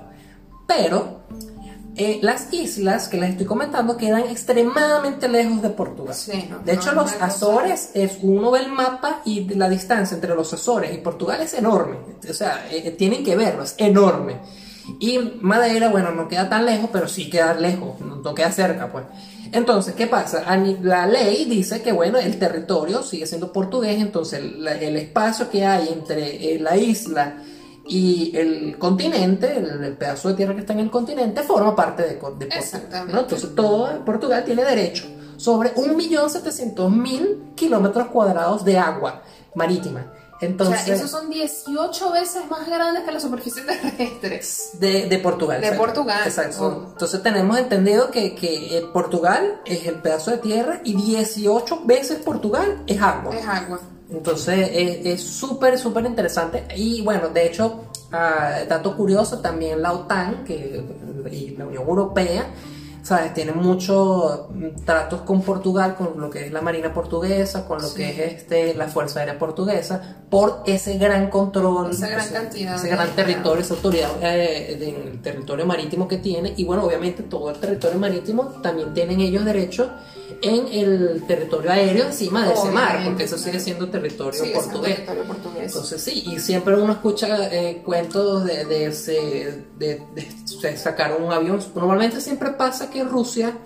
Pero 0.66 1.18
eh, 1.98 2.20
las 2.22 2.52
islas 2.52 3.08
que 3.08 3.18
les 3.18 3.30
estoy 3.30 3.44
comentando 3.44 3.96
quedan 3.96 4.22
extremadamente 4.22 5.28
lejos 5.28 5.60
de 5.62 5.70
Portugal. 5.70 6.14
Sí, 6.14 6.46
no, 6.48 6.60
de 6.60 6.74
hecho, 6.74 6.92
los 6.92 7.12
Azores 7.20 7.90
es 7.94 8.18
uno 8.22 8.52
ve 8.52 8.60
el 8.60 8.70
mapa 8.70 9.20
y 9.24 9.52
la 9.54 9.68
distancia 9.68 10.14
entre 10.14 10.34
los 10.36 10.52
Azores 10.54 10.94
y 10.94 10.98
Portugal 10.98 11.40
es 11.40 11.54
enorme. 11.54 11.96
O 12.28 12.32
sea, 12.32 12.68
eh, 12.70 12.92
tienen 12.92 13.24
que 13.24 13.34
verlo, 13.34 13.64
es 13.64 13.74
enorme. 13.78 14.36
Y 15.00 15.18
Madeira, 15.40 15.88
bueno, 15.88 16.12
no 16.12 16.28
queda 16.28 16.48
tan 16.48 16.64
lejos, 16.64 16.88
pero 16.92 17.08
sí 17.08 17.28
queda 17.28 17.54
lejos, 17.54 18.00
no, 18.00 18.16
no 18.16 18.34
queda 18.34 18.52
cerca, 18.52 18.90
pues. 18.90 19.04
Entonces, 19.50 19.94
¿qué 19.94 20.06
pasa? 20.06 20.44
La 20.82 21.06
ley 21.06 21.46
dice 21.46 21.82
que, 21.82 21.90
bueno, 21.90 22.18
el 22.18 22.38
territorio 22.38 23.02
sigue 23.02 23.26
siendo 23.26 23.52
portugués, 23.52 24.00
entonces 24.00 24.40
el 24.40 24.96
espacio 24.96 25.50
que 25.50 25.66
hay 25.66 25.88
entre 25.88 26.54
eh, 26.54 26.58
la 26.60 26.76
isla 26.76 27.42
y 27.88 28.36
el 28.36 28.78
continente, 28.78 29.56
el, 29.56 29.82
el 29.84 29.96
pedazo 29.96 30.28
de 30.28 30.34
tierra 30.34 30.54
que 30.54 30.60
está 30.60 30.72
en 30.72 30.80
el 30.80 30.90
continente, 30.90 31.42
forma 31.42 31.74
parte 31.74 32.02
de, 32.02 32.08
de 32.10 32.14
Portugal. 32.16 32.48
Exactamente. 32.52 33.12
¿no? 33.12 33.20
Entonces, 33.20 33.54
todo 33.54 34.04
Portugal 34.04 34.44
tiene 34.44 34.64
derecho 34.64 35.06
sobre 35.36 35.74
1.700.000 35.74 37.54
kilómetros 37.54 38.08
cuadrados 38.08 38.64
de 38.64 38.78
agua 38.78 39.22
marítima. 39.54 40.12
Entonces, 40.40 40.82
o 40.82 40.84
sea, 40.84 40.94
esos 40.94 41.10
son 41.10 41.30
18 41.30 42.12
veces 42.12 42.48
más 42.48 42.66
grandes 42.68 43.02
que 43.02 43.10
la 43.10 43.18
superficie 43.18 43.62
terrestre. 44.20 44.78
de, 44.78 45.06
de 45.06 45.18
Portugal. 45.18 45.60
De 45.60 45.66
exacto. 45.66 45.84
Portugal. 45.84 46.20
Exacto. 46.24 46.64
Oh. 46.64 46.90
Entonces 46.92 47.22
tenemos 47.22 47.58
entendido 47.58 48.10
que, 48.10 48.36
que 48.36 48.78
eh, 48.78 48.86
Portugal 48.92 49.60
es 49.64 49.86
el 49.86 49.96
pedazo 49.96 50.30
de 50.30 50.38
tierra 50.38 50.80
y 50.84 50.94
18 50.94 51.84
veces 51.84 52.18
Portugal 52.18 52.84
es 52.86 53.00
agua. 53.00 53.34
Es 53.34 53.46
agua. 53.46 53.80
Entonces 54.10 54.70
es 54.72 55.22
súper, 55.22 55.78
súper 55.78 56.04
interesante. 56.06 56.64
Y 56.76 57.02
bueno, 57.02 57.28
de 57.28 57.46
hecho, 57.46 57.84
ah, 58.12 58.60
dato 58.68 58.96
curioso, 58.96 59.40
también 59.40 59.82
la 59.82 59.92
OTAN 59.92 60.44
que, 60.44 60.82
y 61.30 61.50
la 61.50 61.66
Unión 61.66 61.82
Europea, 61.86 62.46
¿sabes? 63.02 63.34
Tienen 63.34 63.58
muchos 63.58 64.46
tratos 64.84 65.22
con 65.22 65.42
Portugal, 65.42 65.94
con 65.94 66.18
lo 66.18 66.30
que 66.30 66.46
es 66.46 66.52
la 66.52 66.62
Marina 66.62 66.92
portuguesa, 66.92 67.66
con 67.66 67.82
lo 67.82 67.88
Sí. 67.88 67.96
que 67.96 68.10
es 68.10 68.32
este, 68.34 68.74
la 68.74 68.88
Fuerza 68.88 69.20
Aérea 69.20 69.38
Portuguesa, 69.38 70.16
por 70.30 70.62
ese 70.66 70.96
gran 70.98 71.28
control, 71.28 71.90
Esa 71.90 72.08
gran 72.08 72.20
ese, 72.20 72.32
cantidad 72.34 72.74
ese 72.76 72.88
gran 72.88 73.10
territorio, 73.10 73.60
esa 73.62 73.74
autoridad 73.74 74.10
eh, 74.22 74.76
del 74.78 75.20
territorio 75.22 75.66
marítimo 75.66 76.08
que 76.08 76.16
tiene. 76.18 76.54
Y 76.56 76.64
bueno, 76.64 76.84
obviamente 76.84 77.22
todo 77.24 77.50
el 77.50 77.58
territorio 77.58 77.98
marítimo 77.98 78.44
también 78.62 78.92
tienen 78.94 79.20
ellos 79.20 79.44
derecho 79.44 79.90
en 80.42 80.68
el 80.68 81.24
territorio 81.26 81.70
aéreo 81.70 82.06
encima 82.06 82.46
de 82.46 82.52
ese 82.54 82.70
mar, 82.70 82.88
Obviamente, 82.96 83.08
porque 83.10 83.24
eso 83.24 83.38
sigue 83.38 83.60
siendo 83.60 83.88
territorio 83.88 84.44
Sí, 84.44 84.50
portugués. 84.54 84.96
territorio 84.96 85.24
portugués. 85.24 85.62
Entonces 85.66 86.02
sí, 86.02 86.24
y 86.26 86.38
siempre 86.38 86.76
uno 86.80 86.92
escucha 86.92 87.48
eh, 87.52 87.82
cuentos 87.84 88.44
de, 88.44 88.64
de- 88.64 89.64
de- 89.78 90.02
de 90.62 90.76
sacar 90.76 91.16
un 91.20 91.32
avión. 91.32 91.60
Normalmente 91.74 92.20
siempre 92.20 92.50
pasa 92.50 92.90
que 92.90 93.04
Rusia 93.04 93.56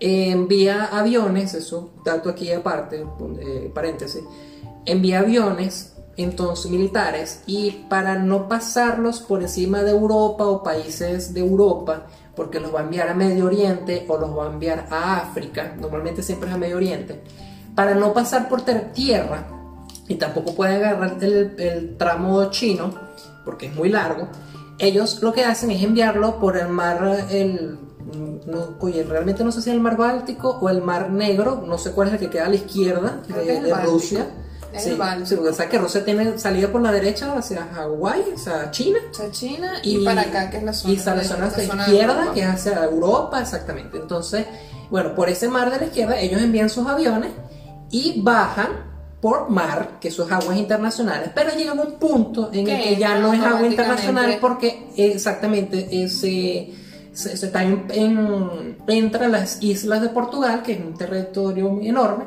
eh, 0.00 0.30
envía 0.30 0.84
aviones, 0.86 1.54
eso 1.54 1.90
dato 2.04 2.28
aquí 2.30 2.52
aparte, 2.52 3.04
eh, 3.40 3.70
paréntesis, 3.74 4.22
envía 4.84 5.20
aviones 5.20 5.94
entonces 6.16 6.68
militares 6.70 7.42
y 7.46 7.70
para 7.88 8.16
no 8.16 8.48
pasarlos 8.48 9.20
por 9.20 9.40
encima 9.42 9.82
de 9.84 9.92
Europa 9.92 10.46
o 10.46 10.62
países 10.64 11.32
de 11.32 11.40
Europa, 11.40 12.06
porque 12.38 12.60
los 12.60 12.72
va 12.72 12.80
a 12.80 12.82
enviar 12.84 13.08
a 13.08 13.14
Medio 13.14 13.46
Oriente 13.46 14.06
o 14.06 14.16
los 14.16 14.30
va 14.30 14.46
a 14.46 14.52
enviar 14.52 14.86
a 14.90 15.16
África, 15.16 15.74
normalmente 15.78 16.22
siempre 16.22 16.48
es 16.48 16.54
a 16.54 16.58
Medio 16.58 16.76
Oriente, 16.76 17.20
para 17.74 17.96
no 17.96 18.14
pasar 18.14 18.48
por 18.48 18.62
tierra 18.62 19.44
y 20.06 20.14
tampoco 20.14 20.54
pueden 20.54 20.76
agarrar 20.76 21.16
el, 21.20 21.56
el 21.58 21.96
tramo 21.96 22.48
chino 22.50 22.94
porque 23.44 23.66
es 23.66 23.74
muy 23.74 23.88
largo, 23.88 24.28
ellos 24.78 25.20
lo 25.20 25.32
que 25.32 25.44
hacen 25.44 25.72
es 25.72 25.82
enviarlo 25.82 26.38
por 26.38 26.56
el 26.56 26.68
mar, 26.68 27.26
el, 27.30 27.76
no, 28.46 28.76
oye, 28.78 29.02
realmente 29.02 29.42
no 29.42 29.50
sé 29.50 29.60
si 29.60 29.70
es 29.70 29.74
el 29.74 29.82
mar 29.82 29.96
Báltico 29.96 30.58
o 30.60 30.68
el 30.68 30.80
mar 30.80 31.10
Negro, 31.10 31.64
no 31.66 31.76
sé 31.76 31.90
cuál 31.90 32.08
es 32.08 32.14
el 32.14 32.20
que 32.20 32.30
queda 32.30 32.46
a 32.46 32.50
la 32.50 32.54
izquierda 32.54 33.20
de, 33.26 33.60
de 33.60 33.72
Báltico. 33.72 34.22
Es 34.78 34.84
Sí, 34.84 34.90
el 34.90 35.26
sí, 35.26 35.34
porque 35.36 35.52
sabes 35.52 35.70
que 35.70 35.78
Rusia 35.78 36.04
tiene 36.04 36.38
salida 36.38 36.68
por 36.68 36.80
la 36.80 36.90
derecha 36.92 37.32
hacia 37.36 37.66
Hawái, 37.74 38.22
o 38.34 38.38
sea, 38.38 38.70
China. 38.70 38.98
O 39.10 39.14
sea, 39.14 39.30
China 39.30 39.72
y, 39.82 40.04
para 40.04 40.22
acá, 40.22 40.50
que 40.50 40.56
es 40.58 40.62
la 40.62 40.72
zona. 40.72 40.94
Y 40.94 40.98
zona 40.98 41.20
hacia 41.20 41.36
la 41.36 41.50
zona 41.50 41.50
la 41.50 41.56
de 41.56 41.92
izquierda, 41.92 42.32
que 42.34 42.40
es 42.40 42.46
hacia 42.46 42.84
Europa, 42.84 43.40
exactamente. 43.40 43.98
Entonces, 43.98 44.46
bueno, 44.90 45.14
por 45.14 45.28
ese 45.28 45.48
mar 45.48 45.70
de 45.70 45.78
la 45.78 45.84
izquierda, 45.86 46.18
ellos 46.18 46.40
envían 46.40 46.70
sus 46.70 46.86
aviones 46.86 47.30
y 47.90 48.20
bajan 48.22 48.88
por 49.20 49.50
mar, 49.50 49.98
que 50.00 50.08
es 50.08 50.20
aguas 50.20 50.56
internacionales, 50.56 51.30
pero 51.34 51.50
llega 51.56 51.72
un 51.72 51.94
punto 51.98 52.50
en 52.52 52.68
el 52.68 52.82
Que 52.84 52.96
ya 52.96 53.18
no 53.18 53.32
es 53.34 53.40
agua 53.42 53.66
internacional 53.66 54.38
porque 54.40 54.90
exactamente 54.96 55.88
ese 56.04 56.72
se, 57.12 57.36
se 57.36 57.46
está 57.46 57.64
en, 57.64 57.84
en- 57.90 58.76
entre 58.86 59.26
las 59.28 59.60
islas 59.60 60.00
de 60.02 60.08
Portugal, 60.10 60.62
que 60.62 60.72
es 60.74 60.78
un 60.80 60.94
territorio 60.96 61.78
enorme, 61.82 62.26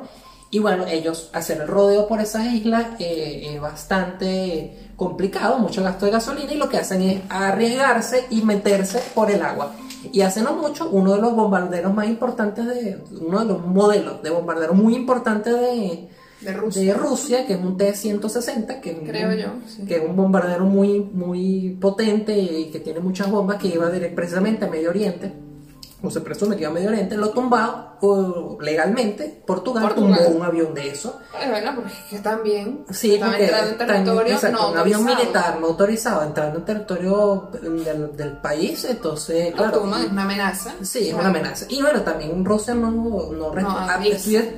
y 0.52 0.60
bueno, 0.60 0.86
ellos 0.86 1.30
hacer 1.34 1.62
el 1.62 1.68
rodeo 1.68 2.08
por 2.08 2.20
esas 2.22 2.46
islas 2.54 2.86
eh, 3.00 3.52
es 3.54 3.62
bastante 3.62 4.92
complicado, 4.96 5.58
mucho 5.60 5.82
gasto 5.82 6.06
de 6.06 6.12
gasolina, 6.12 6.52
y 6.54 6.58
lo 6.58 6.70
que 6.70 6.78
hacen 6.78 7.02
es 7.02 7.22
arriesgarse 7.30 8.26
y 8.30 8.42
meterse 8.44 9.02
por 9.16 9.32
el 9.32 9.42
agua. 9.42 9.74
Y 10.12 10.22
hace 10.22 10.42
no 10.42 10.54
mucho, 10.54 10.90
uno 10.90 11.14
de 11.16 11.22
los 11.22 11.36
bombarderos 11.36 11.94
más 11.94 12.08
importantes 12.08 12.66
de, 12.66 13.00
uno 13.22 13.40
de 13.40 13.46
los 13.46 13.66
modelos 13.66 14.22
de 14.24 14.30
bombarderos 14.32 14.76
muy 14.76 14.96
importantes 14.96 15.54
de, 15.54 16.10
De 16.42 16.54
Rusia. 16.54 16.82
de 16.84 16.94
Rusia, 17.00 17.46
que 17.46 17.54
es 17.54 17.60
un 17.62 17.78
T-160, 17.78 18.80
que, 18.82 18.92
es 18.92 18.98
un- 19.00 19.06
Creo 19.06 19.32
yo, 19.34 19.48
sí. 19.68 19.86
que 19.86 19.98
es 19.98 20.04
un 20.04 20.16
bombardero 20.16 20.66
muy, 20.66 21.00
muy 21.00 21.78
potente 21.80 22.38
y 22.38 22.66
que 22.72 22.80
tiene 22.80 23.00
muchas 23.00 23.30
bombas, 23.30 23.58
que 23.58 23.68
iba 23.70 23.90
precisamente 24.16 24.66
a 24.66 24.70
Medio 24.70 24.90
Oriente, 24.90 25.32
o 26.04 26.10
se 26.10 26.22
presume 26.22 26.56
que 26.56 26.64
iba 26.64 26.72
a 26.72 26.74
Medio 26.74 26.90
Oriente, 26.90 27.16
lo 27.18 27.30
tumbado 27.30 27.92
o, 28.02 28.58
legalmente, 28.60 29.44
Portugal, 29.46 29.84
Portugal. 29.84 30.24
tumbó 30.26 30.40
un 30.40 30.44
avión 30.44 30.74
de 30.74 30.90
eso. 30.90 31.20
Es 31.40 31.50
verdad, 31.50 31.76
porque 31.76 31.92
es 31.92 32.00
que 32.10 32.18
también. 32.20 32.84
Sí, 32.90 33.20
porque 33.24 33.44
entrando 33.44 33.72
en 33.72 33.78
territorio 33.78 34.34
exacto, 34.34 34.58
no 34.58 34.72
un 34.72 34.78
avión 34.80 35.06
militar 35.06 35.60
no 35.60 35.68
autorizado 35.68 36.24
entrando 36.24 36.58
en 36.60 36.66
territorio 36.66 37.50
del, 37.62 38.16
del 38.18 38.32
país, 38.38 38.86
entonces, 38.86 39.54
claro, 39.54 39.80
toman, 39.82 40.02
es 40.06 40.12
una 40.12 40.24
amenaza. 40.24 40.74
Sí, 40.82 41.10
es 41.10 41.14
una 41.14 41.28
amenaza. 41.28 41.66
Y 41.70 41.80
bueno, 41.82 42.02
también 42.02 42.44
Rusia 42.44 42.74
no, 42.74 42.90
no, 42.92 43.52
resp- 43.54 43.66
ah, 43.68 44.00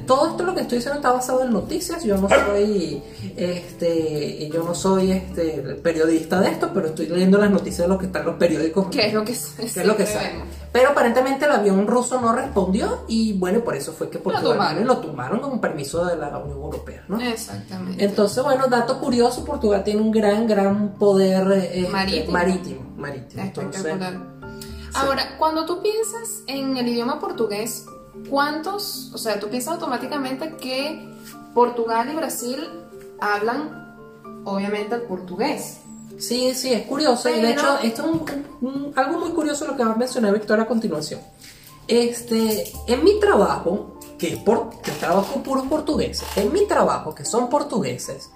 todo 0.07 0.27
esto 0.29 0.43
lo 0.43 0.55
que 0.55 0.61
estoy 0.61 0.77
diciendo 0.77 0.99
está 0.99 1.11
basado 1.11 1.43
en 1.43 1.51
noticias. 1.51 2.03
Yo 2.05 2.17
no 2.17 2.29
soy 2.29 3.03
este 3.35 4.49
yo 4.49 4.63
no 4.63 4.73
soy 4.73 5.11
este 5.11 5.79
periodista 5.83 6.39
de 6.39 6.49
esto, 6.49 6.71
pero 6.73 6.87
estoy 6.87 7.07
leyendo 7.07 7.37
las 7.37 7.51
noticias 7.51 7.87
de 7.87 7.93
lo 7.93 7.97
que 7.99 8.05
están 8.05 8.25
los 8.25 8.35
periódicos. 8.35 8.87
¿Qué 8.89 9.07
es 9.07 9.13
lo 9.13 9.25
que, 9.25 9.33
que 9.33 9.65
es 9.65 9.85
lo 9.85 9.97
que 9.97 10.03
vemos. 10.03 10.47
Pero 10.71 10.89
aparentemente 10.89 11.32
el 11.41 11.51
avión 11.51 11.87
ruso 11.87 12.19
no 12.19 12.33
respondió 12.33 13.05
y 13.07 13.33
bueno, 13.33 13.63
por 13.63 13.75
eso 13.75 13.93
fue 13.93 14.09
que 14.09 14.19
Portugal 14.19 14.51
tumbaron. 14.57 14.87
lo 14.87 14.97
tumbaron 14.97 15.39
con 15.39 15.59
permiso 15.59 16.05
de 16.05 16.15
la 16.15 16.37
Unión 16.37 16.61
Europea, 16.61 17.03
¿no? 17.07 17.19
Exactamente. 17.19 18.03
Entonces, 18.03 18.43
bueno, 18.43 18.67
dato 18.67 18.99
curioso, 18.99 19.43
Portugal 19.45 19.83
tiene 19.83 20.01
un 20.01 20.11
gran, 20.11 20.47
gran 20.47 20.93
poder 20.93 21.51
eh, 21.51 21.79
este, 21.79 21.91
Marítimo. 21.91 22.31
marítimo. 22.31 22.81
marítimo. 22.97 23.43
Entonces, 23.43 23.85
Espectacular. 23.85 24.33
Ahora, 24.95 25.37
cuando 25.37 25.65
tú 25.65 25.81
piensas 25.81 26.43
en 26.47 26.77
el 26.77 26.87
idioma 26.87 27.19
portugués, 27.19 27.85
¿cuántos, 28.29 29.11
o 29.13 29.17
sea, 29.17 29.39
tú 29.39 29.49
piensas 29.49 29.73
automáticamente 29.73 30.55
que 30.57 31.11
Portugal 31.53 32.09
y 32.11 32.15
Brasil 32.15 32.69
hablan, 33.19 33.95
obviamente, 34.45 34.95
el 34.95 35.01
portugués? 35.03 35.79
Sí, 36.19 36.53
sí, 36.53 36.71
es 36.73 36.85
curioso. 36.85 37.29
y 37.29 37.33
de 37.33 37.41
Pero- 37.41 37.51
hecho, 37.51 37.77
esto 37.83 38.01
es 38.03 38.07
un- 38.07 38.45
un- 38.67 38.93
algo 38.95 39.19
muy 39.19 39.31
curioso 39.31 39.65
lo 39.67 39.75
que 39.75 39.83
va 39.83 39.93
a 39.93 39.95
mencionar 39.95 40.33
Victoria 40.33 40.63
a 40.63 40.67
continuación. 40.67 41.19
Este, 41.87 42.71
en 42.87 43.03
mi 43.03 43.19
trabajo, 43.19 43.99
que, 44.17 44.33
es 44.33 44.37
por, 44.39 44.69
que 44.81 44.91
trabajo 44.91 45.33
con 45.33 45.43
puros 45.43 45.65
portugueses, 45.67 46.23
en 46.37 46.51
mi 46.53 46.65
trabajo, 46.65 47.13
que 47.13 47.25
son 47.25 47.49
portugueses, 47.49 48.29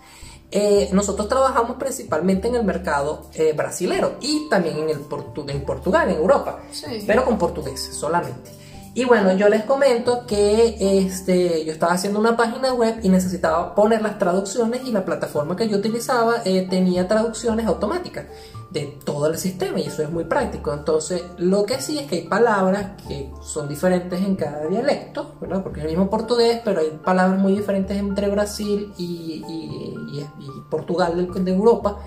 eh, 0.52 0.90
nosotros 0.92 1.28
trabajamos 1.30 1.78
principalmente 1.78 2.48
en 2.48 2.56
el 2.56 2.63
mercado 2.63 3.30
eh, 3.34 3.54
brasilero 3.54 4.16
y 4.22 4.48
también 4.50 4.78
en, 4.80 4.90
el 4.90 5.08
Portu- 5.08 5.50
en 5.50 5.63
Portugal, 5.66 6.10
en 6.10 6.18
Europa, 6.18 6.60
Sí. 6.72 7.04
pero 7.06 7.24
con 7.26 7.38
portugueses 7.38 7.96
solamente. 7.96 8.52
Y 8.97 9.05
bueno, 9.05 9.31
yo 9.38 9.47
les 9.47 9.63
comento 9.63 10.25
que 10.25 10.75
este, 11.05 11.63
yo 11.63 11.71
estaba 11.71 11.93
haciendo 11.93 12.19
una 12.19 12.36
página 12.36 12.73
web 12.73 12.95
y 13.03 13.10
necesitaba 13.10 13.75
poner 13.75 14.01
las 14.01 14.17
traducciones 14.17 14.88
y 14.88 14.91
la 14.91 15.05
plataforma 15.05 15.55
que 15.55 15.69
yo 15.69 15.77
utilizaba 15.77 16.38
eh, 16.45 16.65
tenía 16.67 17.07
traducciones 17.07 17.67
automáticas 17.67 18.25
de 18.71 18.97
todo 19.05 19.27
el 19.27 19.38
sistema 19.38 19.79
y 19.79 19.83
eso 19.83 20.01
es 20.01 20.10
muy 20.10 20.23
práctico. 20.23 20.73
Entonces, 20.73 21.21
lo 21.38 21.63
que 21.63 21.79
sí 21.79 21.99
es 21.99 22.07
que 22.07 22.15
hay 22.15 22.27
palabras 22.27 22.99
que 23.07 23.29
son 23.43 23.69
diferentes 23.69 24.19
en 24.19 24.36
cada 24.36 24.65
dialecto, 24.65 25.36
¿verdad? 25.39 25.62
Porque 25.62 25.81
es 25.81 25.86
el 25.86 25.91
mismo 25.91 26.10
portugués, 26.10 26.62
pero 26.65 26.79
hay 26.79 26.89
palabras 27.05 27.39
muy 27.39 27.55
diferentes 27.55 27.95
entre 27.95 28.29
Brasil 28.29 28.91
y, 28.97 29.43
y, 29.47 30.25
Portugal 30.71 31.15
de, 31.15 31.39
de 31.41 31.51
Europa 31.51 31.99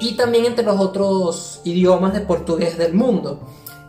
y 0.00 0.16
también 0.16 0.46
entre 0.46 0.64
los 0.64 0.80
otros 0.80 1.60
idiomas 1.64 2.14
de 2.14 2.22
portugués 2.22 2.78
del 2.78 2.94
mundo. 2.94 3.38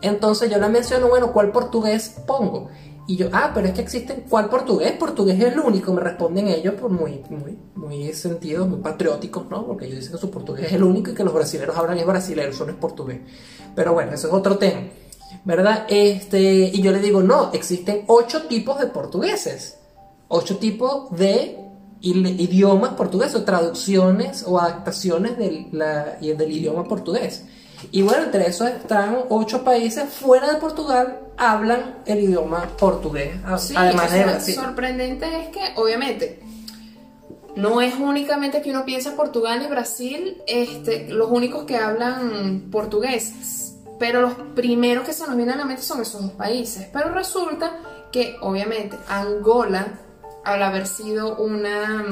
Entonces 0.03 0.51
yo 0.51 0.59
le 0.59 0.67
menciono, 0.67 1.07
bueno, 1.07 1.31
¿cuál 1.31 1.51
portugués 1.51 2.17
pongo? 2.27 2.69
Y 3.07 3.15
yo, 3.15 3.29
ah, 3.31 3.51
pero 3.53 3.67
es 3.67 3.73
que 3.73 3.81
existen, 3.81 4.25
¿cuál 4.29 4.49
portugués? 4.49 4.91
Portugués 4.93 5.39
es 5.39 5.53
el 5.53 5.59
único, 5.59 5.93
me 5.93 6.01
responden 6.01 6.47
ellos 6.47 6.75
por 6.75 6.89
muy, 6.89 7.21
muy, 7.29 7.57
muy 7.75 8.13
sentido, 8.13 8.65
muy 8.65 8.79
patrióticos, 8.79 9.49
¿no? 9.49 9.65
Porque 9.65 9.85
ellos 9.85 9.99
dicen 9.99 10.13
que 10.13 10.19
su 10.19 10.29
portugués 10.29 10.67
es 10.67 10.73
el 10.73 10.83
único 10.83 11.11
y 11.11 11.13
que 11.13 11.23
los 11.23 11.33
brasileños 11.33 11.75
hablan 11.75 11.97
es 11.97 12.05
brasileño, 12.05 12.49
eso 12.49 12.65
no 12.65 12.71
es 12.71 12.77
portugués. 12.77 13.19
Pero 13.75 13.93
bueno, 13.93 14.11
eso 14.13 14.27
es 14.27 14.33
otro 14.33 14.57
tema, 14.57 14.81
¿verdad? 15.45 15.85
Este, 15.87 16.71
y 16.73 16.81
yo 16.81 16.91
le 16.91 16.99
digo, 16.99 17.23
no, 17.23 17.51
existen 17.53 18.03
ocho 18.07 18.43
tipos 18.43 18.79
de 18.79 18.87
portugueses, 18.87 19.79
ocho 20.27 20.57
tipos 20.57 21.09
de 21.11 21.59
idiomas 22.01 22.93
portugueses, 22.93 23.35
o 23.35 23.43
traducciones 23.43 24.43
o 24.45 24.59
adaptaciones 24.59 25.37
del, 25.37 25.71
del 25.71 26.51
idioma 26.51 26.83
portugués. 26.85 27.45
Y 27.91 28.01
bueno, 28.01 28.23
entre 28.23 28.47
esos 28.47 28.69
están 28.69 29.17
ocho 29.29 29.63
países 29.63 30.09
fuera 30.09 30.51
de 30.51 30.59
Portugal 30.59 31.19
hablan 31.37 31.99
el 32.05 32.19
idioma 32.19 32.67
portugués. 32.77 33.35
además 33.75 34.11
de 34.11 34.23
Brasil. 34.23 34.55
Sorprendente 34.55 35.41
es 35.41 35.47
que, 35.49 35.61
obviamente, 35.75 36.41
no 37.55 37.81
es 37.81 37.95
únicamente 37.95 38.61
que 38.61 38.71
uno 38.71 38.85
piensa 38.85 39.15
Portugal 39.15 39.61
y 39.63 39.67
Brasil 39.67 40.41
este, 40.47 41.09
los 41.09 41.29
únicos 41.29 41.65
que 41.65 41.77
hablan 41.77 42.69
portugués, 42.71 43.75
pero 43.99 44.21
los 44.21 44.33
primeros 44.55 45.05
que 45.05 45.13
se 45.13 45.25
nos 45.27 45.35
vienen 45.35 45.55
a 45.55 45.57
la 45.57 45.65
mente 45.65 45.83
son 45.83 46.01
esos 46.01 46.21
dos 46.21 46.31
países. 46.31 46.87
Pero 46.91 47.13
resulta 47.13 47.77
que, 48.11 48.35
obviamente, 48.41 48.97
Angola, 49.07 49.99
al 50.43 50.63
haber 50.63 50.87
sido 50.87 51.37
una 51.37 52.03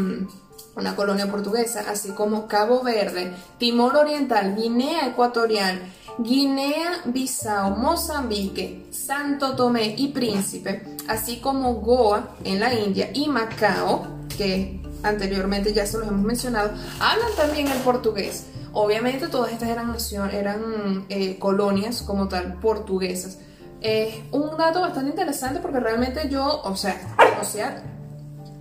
una 0.75 0.95
colonia 0.95 1.29
portuguesa, 1.29 1.85
así 1.89 2.11
como 2.11 2.47
Cabo 2.47 2.81
Verde, 2.81 3.33
Timor 3.57 3.95
Oriental, 3.95 4.55
Guinea 4.55 5.07
Ecuatorial, 5.07 5.81
Guinea-Bissau, 6.17 7.75
Mozambique, 7.77 8.85
Santo 8.91 9.55
Tomé 9.55 9.95
y 9.97 10.09
Príncipe, 10.09 10.83
así 11.07 11.37
como 11.37 11.75
Goa 11.75 12.35
en 12.43 12.59
la 12.59 12.73
India 12.73 13.11
y 13.13 13.27
Macao, 13.27 14.07
que 14.37 14.81
anteriormente 15.03 15.73
ya 15.73 15.85
se 15.85 15.97
los 15.97 16.07
hemos 16.07 16.23
mencionado, 16.23 16.71
hablan 16.99 17.31
también 17.35 17.67
el 17.67 17.79
portugués. 17.79 18.47
Obviamente 18.73 19.27
todas 19.27 19.51
estas 19.51 19.69
eran, 19.69 19.95
eran 20.31 21.05
eh, 21.09 21.37
colonias 21.37 22.01
como 22.01 22.27
tal 22.27 22.53
portuguesas. 22.55 23.39
Es 23.81 24.13
un 24.31 24.55
dato 24.57 24.79
bastante 24.79 25.09
interesante 25.09 25.59
porque 25.59 25.79
realmente 25.79 26.29
yo, 26.29 26.61
o 26.63 26.75
sea, 26.75 26.95
o 27.41 27.43
sea, 27.43 27.83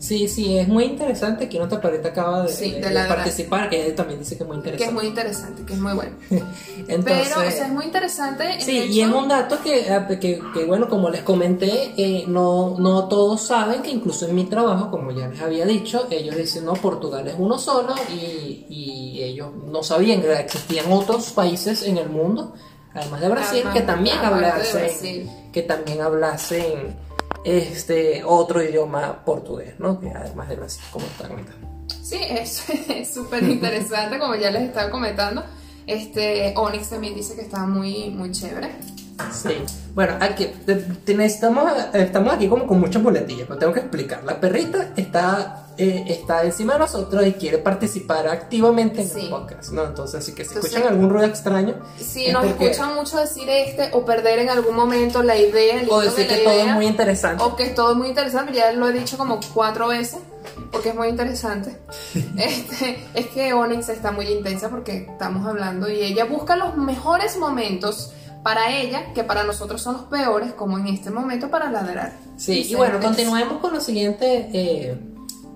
Sí, 0.01 0.29
sí, 0.29 0.57
es 0.57 0.67
muy 0.67 0.85
interesante. 0.85 1.45
Aquí 1.45 1.59
te 1.59 1.77
Pared 1.77 2.05
acaba 2.07 2.47
de, 2.47 3.05
participar, 3.07 3.69
que 3.69 3.87
él 3.87 3.95
también 3.95 4.19
dice 4.19 4.35
que 4.35 4.45
es 4.45 4.49
muy 4.49 4.57
interesante. 4.57 4.83
Que 4.83 4.89
es 4.89 4.95
muy 4.95 5.07
interesante, 5.07 5.63
que 5.63 5.73
es 5.75 5.79
muy 5.79 5.93
bueno. 5.93 6.13
Entonces, 6.31 7.29
Pero, 7.29 7.47
o 7.47 7.51
sea, 7.51 7.67
es 7.67 7.73
muy 7.73 7.85
interesante. 7.85 8.61
Sí, 8.61 8.87
y 8.91 9.03
es 9.03 9.09
un 9.11 9.29
dato 9.29 9.59
que, 9.63 9.91
ah, 9.91 10.09
que, 10.09 10.41
que, 10.55 10.65
bueno, 10.65 10.89
como 10.89 11.11
les 11.11 11.21
comenté, 11.21 11.93
eh, 11.99 12.25
no, 12.27 12.77
no 12.79 13.09
todos 13.09 13.43
saben 13.43 13.83
que 13.83 13.91
incluso 13.91 14.27
en 14.27 14.35
mi 14.35 14.45
trabajo, 14.45 14.91
como 14.91 15.11
ya 15.13 15.29
les 15.29 15.41
había 15.43 15.67
dicho, 15.67 16.07
ellos 16.11 16.35
dicen, 16.35 16.65
no, 16.65 16.73
Portugal 16.73 17.29
es 17.29 17.35
uno 17.37 17.59
solo 17.59 17.95
y, 18.11 18.65
y 18.71 19.23
ellos 19.23 19.51
no 19.67 19.83
sabían 19.83 20.23
que 20.23 20.33
existían 20.33 20.91
otros 20.91 21.31
países 21.33 21.83
en 21.83 21.99
el 21.99 22.09
mundo, 22.09 22.55
además 22.95 23.21
de 23.21 23.29
Brasil, 23.29 23.65
que 23.75 23.83
también 23.83 24.17
hablasen, 24.17 25.31
que 25.53 25.61
también 25.61 26.01
hablasen 26.01 26.97
este 27.45 28.23
otro 28.25 28.63
idioma 28.63 29.25
portugués, 29.25 29.75
¿no? 29.79 30.01
Que 30.01 30.11
además 30.11 30.49
de 30.49 30.57
Brasil, 30.57 30.83
como 30.93 31.07
está 31.07 31.29
comentando. 31.29 31.69
Sí, 32.03 32.19
es 32.29 33.13
súper 33.13 33.43
interesante, 33.45 34.19
como 34.19 34.35
ya 34.35 34.51
les 34.51 34.63
estaba 34.63 34.91
comentando. 34.91 35.45
Este, 35.87 36.53
Onyx 36.57 36.91
también 36.91 37.15
dice 37.15 37.35
que 37.35 37.43
está 37.43 37.67
muy, 37.67 38.11
muy 38.11 38.31
chévere. 38.31 38.71
Sí, 39.33 39.65
bueno, 39.95 40.17
aquí, 40.21 40.49
estamos, 41.07 41.73
estamos 41.93 42.35
aquí 42.35 42.49
como 42.49 42.67
con 42.67 42.81
muchas 42.81 43.03
boletillas, 43.03 43.47
pero 43.47 43.59
tengo 43.59 43.73
que 43.73 43.81
explicar. 43.81 44.23
La 44.25 44.39
perrita 44.39 44.93
está, 44.97 45.67
eh, 45.77 46.05
está 46.07 46.45
encima 46.45 46.75
de 46.75 46.79
nosotros 46.79 47.27
y 47.27 47.33
quiere 47.33 47.59
participar 47.59 48.29
activamente 48.29 49.03
en 49.03 49.19
el 49.19 49.29
podcast, 49.31 49.73
¿no? 49.73 49.85
Entonces, 49.85 50.25
si 50.25 50.33
que 50.33 50.45
si 50.45 50.55
escuchan 50.55 50.85
algún 50.85 51.11
ruido 51.11 51.27
extraño. 51.27 51.75
Si 51.99 52.31
nos 52.31 52.45
escuchan 52.45 52.95
mucho 52.95 53.19
decir 53.19 53.49
este 53.49 53.91
o 53.93 54.05
perder 54.05 54.39
en 54.39 54.51
algún 54.51 54.77
momento 54.77 55.23
la 55.23 55.37
idea, 55.37 55.83
o 55.89 56.01
decir 56.01 56.29
que 56.29 56.39
todo 56.39 56.61
es 56.61 56.75
muy 56.75 56.87
interesante. 56.87 57.43
O 57.43 57.57
que 57.57 57.67
todo 57.71 57.93
es 57.93 57.97
muy 57.99 58.09
interesante, 58.09 58.53
ya 58.53 58.73
lo 58.73 58.89
he 58.89 58.93
dicho 58.93 59.19
como 59.19 59.41
cuatro 59.53 59.89
veces 59.89 60.21
porque 60.71 60.91
es 60.91 60.95
muy 60.95 61.09
interesante. 61.09 61.77
este, 62.37 63.05
es 63.15 63.27
que 63.27 63.53
Onyx 63.53 63.89
está 63.89 64.13
muy 64.13 64.27
intensa 64.27 64.69
porque 64.69 65.09
estamos 65.11 65.47
hablando 65.47 65.91
y 65.91 66.01
ella 66.01 66.25
busca 66.25 66.57
los 66.57 66.77
mejores 66.77 67.37
momentos 67.39 68.13
para 68.43 68.75
ella 68.75 69.13
que 69.13 69.25
para 69.25 69.45
nosotros 69.45 69.83
son 69.83 69.95
los 69.95 70.03
peores, 70.05 70.53
como 70.55 70.79
en 70.79 70.87
este 70.89 71.11
momento 71.11 71.51
para 71.51 71.71
ladrar. 71.71 72.13
Sí, 72.37 72.67
y, 72.69 72.75
bueno, 72.75 73.01
continuemos 73.01 73.59
con 73.59 73.75
los 73.75 73.85
siguientes 73.85 74.47
eh, 74.53 74.99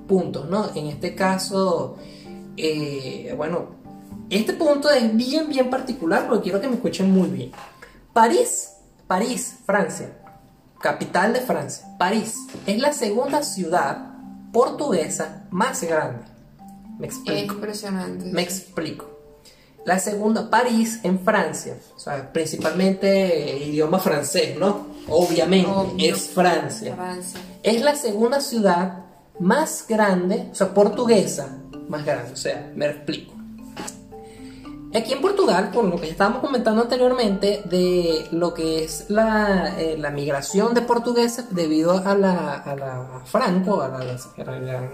puntos, 0.07 0.49
¿no? 0.51 0.71
En 0.75 0.87
este 0.87 1.15
caso, 1.15 1.97
eh, 2.57 3.33
bueno, 3.37 3.77
este 4.31 4.53
punto 4.53 4.91
es 4.91 5.15
bien, 5.17 5.49
bien 5.49 5.71
particular 5.71 6.27
porque 6.29 6.45
quiero 6.45 6.61
que 6.61 6.69
me 6.69 6.75
escuchen 6.75 7.11
muy 7.11 7.29
bien. 7.29 7.53
París, 8.13 8.73
París, 9.07 9.59
Francia, 9.65 10.19
capital 10.81 11.33
de 11.33 11.41
Francia, 11.41 11.87
París, 11.99 12.37
es 12.67 12.79
la 12.79 12.93
segunda 12.93 13.43
ciudad 13.43 14.15
portuguesa 14.53 15.47
más 15.51 15.83
grande. 15.83 16.25
Me 16.99 17.07
explico. 17.07 17.55
Impresionante. 17.55 18.27
Me 18.27 18.43
explico. 18.43 19.14
La 19.85 19.99
segunda, 19.99 20.49
París, 20.49 21.01
en 21.03 21.21
Francia. 21.21 21.77
O 21.95 21.99
sea, 21.99 22.33
principalmente 22.33 23.59
idioma 23.59 23.99
francés, 23.99 24.59
¿no? 24.59 24.87
Obviamente, 25.09 26.09
es 26.09 26.29
Francia. 26.29 26.97
Es 27.63 27.83
la 27.83 27.95
segunda 27.95 28.41
ciudad 28.41 29.05
más 29.39 29.85
grande, 29.87 30.49
o 30.53 30.55
sea, 30.55 30.73
portuguesa 30.73 31.59
más 31.89 32.05
grande. 32.05 32.33
O 32.33 32.37
sea, 32.37 32.73
me 32.75 32.87
explico. 32.87 33.35
Aquí 34.95 35.13
en 35.13 35.21
Portugal, 35.21 35.71
por 35.73 35.85
lo 35.85 36.01
que 36.01 36.09
estábamos 36.09 36.41
comentando 36.41 36.83
anteriormente, 36.83 37.63
de 37.65 38.29
lo 38.31 38.55
que 38.55 38.85
es 38.85 39.07
la, 39.09 39.75
eh, 39.77 39.99
migración 40.13 40.73
de 40.73 40.83
portugueses 40.83 41.53
debido 41.53 41.99
a 41.99 42.15
la, 42.15 42.55
a 42.55 42.77
la 42.77 43.23
Franco, 43.25 43.83
a 43.83 43.89
la, 43.89 43.99
a 43.99 44.61
la 44.61 44.91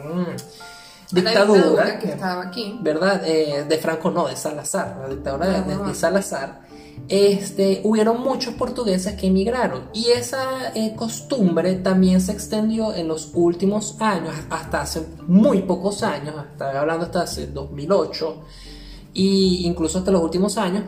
dictadura, 1.13 1.99
que 1.99 2.09
estaba 2.09 2.43
aquí. 2.43 2.79
¿Verdad? 2.81 3.23
Eh, 3.25 3.65
de 3.69 3.79
Franco 3.79 4.11
no, 4.11 4.29
de 4.29 4.37
Salazar, 4.37 4.99
la 5.03 5.09
dictadura 5.09 5.63
de, 5.63 5.95
Salazar. 5.95 6.61
Este, 7.09 7.81
hubieron 7.85 8.21
muchos 8.21 8.55
portugueses 8.55 9.15
que 9.15 9.27
emigraron 9.27 9.89
y 9.93 10.11
esa 10.11 10.73
eh, 10.75 10.95
costumbre 10.95 11.75
también 11.77 12.21
se 12.21 12.31
extendió 12.31 12.95
en 12.95 13.09
los 13.09 13.33
últimos 13.35 13.97
años, 14.01 14.33
hasta 14.49 14.83
hace 14.83 15.03
muy 15.27 15.63
pocos 15.63 16.05
años, 16.05 16.37
hasta 16.37 16.79
hablando 16.79 17.07
hasta 17.07 17.23
hace 17.23 17.49
2008 17.49 18.43
e 19.15 19.21
incluso 19.23 19.99
hasta 19.99 20.13
los 20.13 20.23
últimos 20.23 20.57
años, 20.57 20.85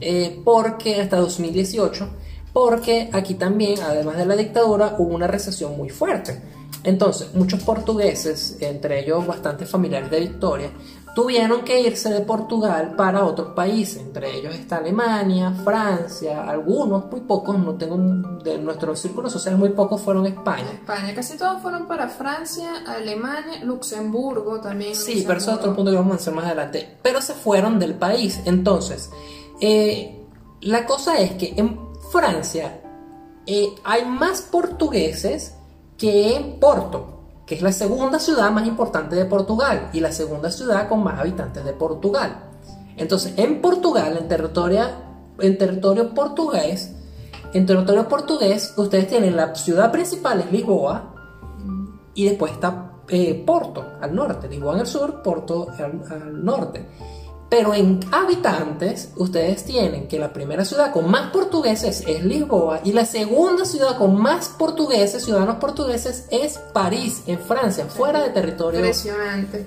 eh, 0.00 0.42
porque 0.44 1.00
hasta 1.00 1.16
2018, 1.16 2.08
porque 2.52 3.08
aquí 3.12 3.34
también, 3.34 3.80
además 3.80 4.16
de 4.16 4.26
la 4.26 4.36
dictadura, 4.36 4.96
hubo 4.98 5.14
una 5.14 5.26
recesión 5.26 5.76
muy 5.76 5.88
fuerte. 5.88 6.42
Entonces, 6.84 7.34
muchos 7.34 7.62
portugueses, 7.62 8.56
entre 8.60 9.00
ellos 9.00 9.26
bastantes 9.26 9.68
familiares 9.70 10.10
de 10.10 10.20
Victoria, 10.20 10.70
tuvieron 11.14 11.62
que 11.62 11.80
irse 11.80 12.10
de 12.10 12.20
Portugal 12.20 12.94
para 12.96 13.24
otros 13.24 13.48
países, 13.54 13.98
entre 13.98 14.34
ellos 14.36 14.54
está 14.54 14.76
Alemania, 14.76 15.52
Francia, 15.64 16.44
algunos, 16.48 17.10
muy 17.10 17.20
pocos, 17.20 17.58
no 17.58 17.74
tengo 17.74 17.98
de 18.42 18.58
nuestro 18.58 18.96
círculo 18.96 19.28
social, 19.28 19.56
muy 19.56 19.70
pocos 19.70 20.00
fueron 20.00 20.24
a 20.24 20.28
España. 20.28 20.70
España, 20.72 21.14
casi 21.14 21.36
todos 21.36 21.60
fueron 21.60 21.86
para 21.86 22.08
Francia, 22.08 22.82
Alemania, 22.86 23.62
Luxemburgo 23.62 24.60
también. 24.60 24.94
Sí, 24.94 25.24
pero 25.26 25.38
eso 25.38 25.52
es 25.52 25.58
otro 25.58 25.74
punto 25.74 25.90
que 25.90 25.96
vamos 25.98 26.12
a 26.12 26.16
hacer 26.16 26.34
más 26.34 26.46
adelante. 26.46 26.96
Pero 27.02 27.20
se 27.20 27.34
fueron 27.34 27.78
del 27.78 27.94
país. 27.94 28.40
Entonces, 28.46 29.10
eh, 29.60 30.18
la 30.62 30.86
cosa 30.86 31.18
es 31.18 31.32
que 31.32 31.54
en 31.56 31.78
Francia 32.10 32.80
eh, 33.46 33.68
hay 33.84 34.04
más 34.06 34.42
portugueses 34.42 35.54
que 36.02 36.34
en 36.34 36.58
Porto, 36.58 37.20
que 37.46 37.54
es 37.54 37.62
la 37.62 37.70
segunda 37.70 38.18
ciudad 38.18 38.50
más 38.50 38.66
importante 38.66 39.14
de 39.14 39.24
Portugal 39.24 39.88
y 39.92 40.00
la 40.00 40.10
segunda 40.10 40.50
ciudad 40.50 40.88
con 40.88 41.04
más 41.04 41.20
habitantes 41.20 41.64
de 41.64 41.72
Portugal. 41.74 42.42
Entonces, 42.96 43.34
en 43.36 43.60
Portugal, 43.62 44.16
en 44.18 44.26
territorio, 44.26 46.12
portugués, 46.12 46.92
En 47.54 47.66
territorio 47.66 48.08
portugués, 48.08 48.74
ustedes 48.76 49.06
tienen 49.06 49.36
la 49.36 49.54
ciudad 49.54 49.92
principal, 49.92 50.40
es 50.40 50.50
Lisboa, 50.50 51.14
y 52.14 52.24
después 52.24 52.50
está 52.50 52.94
eh, 53.08 53.40
Porto, 53.46 53.84
al 54.00 54.12
norte. 54.12 54.48
Lisboa 54.48 54.74
en 54.74 54.80
el 54.80 54.86
sur, 54.88 55.22
Porto 55.22 55.68
al 55.78 56.44
norte. 56.44 56.84
Pero 57.52 57.74
en 57.74 58.00
habitantes, 58.10 59.10
ustedes 59.16 59.64
tienen 59.64 60.08
que 60.08 60.18
la 60.18 60.32
primera 60.32 60.64
ciudad 60.64 60.90
con 60.90 61.10
más 61.10 61.30
portugueses 61.32 62.02
es 62.06 62.24
Lisboa 62.24 62.80
y 62.82 62.92
la 62.92 63.04
segunda 63.04 63.66
ciudad 63.66 63.98
con 63.98 64.16
más 64.16 64.48
portugueses, 64.48 65.22
ciudadanos 65.22 65.56
portugueses, 65.56 66.24
es 66.30 66.56
París, 66.72 67.22
en 67.26 67.38
Francia, 67.38 67.84
fuera 67.84 68.22
de 68.22 68.30
territorio 68.30 68.80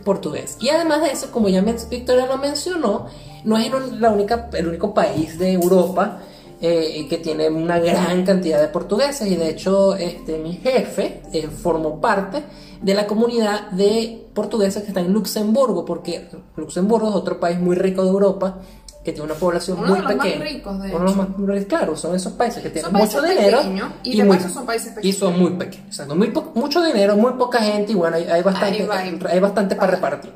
portugués. 0.03 0.57
Y 0.59 0.69
además 0.69 1.01
de 1.03 1.11
eso, 1.11 1.29
como 1.31 1.47
ya 1.47 1.61
Victoria 1.61 2.25
lo 2.25 2.39
mencionó, 2.39 3.05
no 3.43 3.55
es 3.55 3.67
el- 3.67 4.01
la 4.01 4.09
única, 4.09 4.49
el 4.53 4.67
único 4.67 4.91
país 4.91 5.37
de 5.37 5.51
Europa 5.51 6.21
eh, 6.61 7.05
que 7.07 7.17
tiene 7.19 7.49
una 7.49 7.77
gran 7.77 8.25
cantidad 8.25 8.59
de 8.61 8.69
portugueses 8.69 9.27
y 9.27 9.35
de 9.35 9.49
hecho 9.49 9.93
este, 9.95 10.39
mi 10.39 10.53
jefe 10.53 11.21
eh, 11.33 11.47
formó 11.49 12.01
parte 12.01 12.41
de 12.81 12.93
la 12.95 13.05
comunidad 13.05 13.69
de 13.71 14.24
portugueses 14.35 14.83
que 14.83 14.89
está 14.89 14.99
en 14.99 15.11
Luxemburgo, 15.13 15.83
porque 15.85 16.29
Luxemburgo 16.55 17.09
es 17.09 17.15
otro 17.15 17.39
país 17.39 17.59
muy 17.59 17.75
rico 17.75 18.03
de 18.03 18.09
Europa 18.09 18.59
que 19.03 19.11
tiene 19.11 19.25
una 19.31 19.35
población 19.35 19.77
Uno 19.77 19.87
muy 19.87 19.97
de 19.99 20.03
los 20.03 20.15
más 20.15 20.39
ricos, 20.39 20.81
de 20.81 20.87
Uno 20.89 20.99
de 20.99 20.99
los 20.99 21.11
hecho. 21.11 21.47
más 21.53 21.65
claro, 21.65 21.95
son 21.95 22.15
esos 22.15 22.33
países 22.33 22.61
que 22.63 22.69
tienen 22.71 22.91
países 22.91 23.15
mucho 23.21 23.27
dinero 23.33 23.59
y 24.03 24.17
de 24.17 24.23
muy- 24.23 24.39
son 24.39 24.65
países 24.65 24.91
y 24.91 24.95
pequeños. 24.95 25.17
son 25.17 25.39
muy 25.39 25.51
pequeños. 25.51 26.07
Muy 26.15 26.33
mucho 26.55 26.83
dinero, 26.83 27.15
muy 27.15 27.33
poca 27.33 27.59
gente 27.59 27.91
y 27.91 27.95
bueno, 27.95 28.15
hay, 28.17 28.23
hay 28.25 28.41
bastante, 28.41 28.85
va, 28.87 28.99
hay 28.99 29.39
bastante 29.39 29.75
para 29.75 29.91
repartir. 29.91 30.33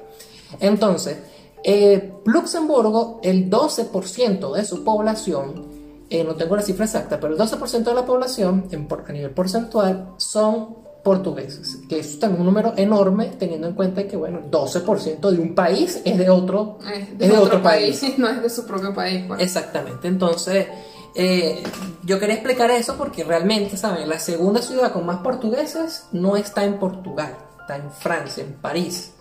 Entonces, 0.59 1.17
eh, 1.63 2.13
Luxemburgo, 2.25 3.19
el 3.23 3.49
12% 3.49 4.53
de 4.53 4.63
su 4.65 4.83
población, 4.83 5.65
eh, 6.11 6.23
no 6.23 6.35
tengo 6.35 6.55
la 6.55 6.61
cifra 6.61 6.85
exacta, 6.85 7.19
pero 7.19 7.33
el 7.33 7.39
12% 7.39 7.83
de 7.89 7.95
la 7.95 8.05
población 8.05 8.65
en 8.71 8.87
por- 8.87 9.03
a 9.07 9.11
nivel 9.11 9.31
porcentual 9.31 10.11
son 10.17 10.75
portugueses, 11.03 11.77
que 11.87 11.99
eso 11.99 12.19
también 12.19 12.41
es 12.41 12.47
un 12.47 12.53
número 12.53 12.73
enorme 12.77 13.31
teniendo 13.39 13.67
en 13.67 13.73
cuenta 13.73 14.05
que, 14.07 14.17
bueno, 14.17 14.39
el 14.39 14.51
12% 14.51 15.29
de 15.31 15.39
un 15.39 15.55
país 15.55 16.01
es 16.03 16.17
de 16.17 16.29
otro, 16.29 16.79
Es 16.93 17.07
es 17.19 17.29
de 17.29 17.37
otro 17.37 17.61
país. 17.63 18.03
no 18.17 18.27
es 18.29 18.41
de 18.41 18.49
su 18.49 18.65
propio 18.65 18.93
país. 18.93 19.23
pues. 19.27 19.41
Exactamente, 19.41 20.07
entonces 20.07 20.67
eh, 21.15 21.63
yo 22.03 22.19
quería 22.19 22.35
explicar 22.35 22.69
eso 22.71 22.95
porque 22.97 23.23
realmente, 23.23 23.77
¿saben? 23.77 24.07
La 24.09 24.19
segunda 24.19 24.61
ciudad 24.61 24.91
con 24.91 25.05
más 25.05 25.17
portugueses 25.21 26.05
no 26.11 26.35
está 26.37 26.63
en 26.65 26.77
Portugal, 26.79 27.35
está 27.61 27.77
en 27.77 27.91
Francia, 27.91 28.43
en 28.43 28.53
París. 28.55 29.13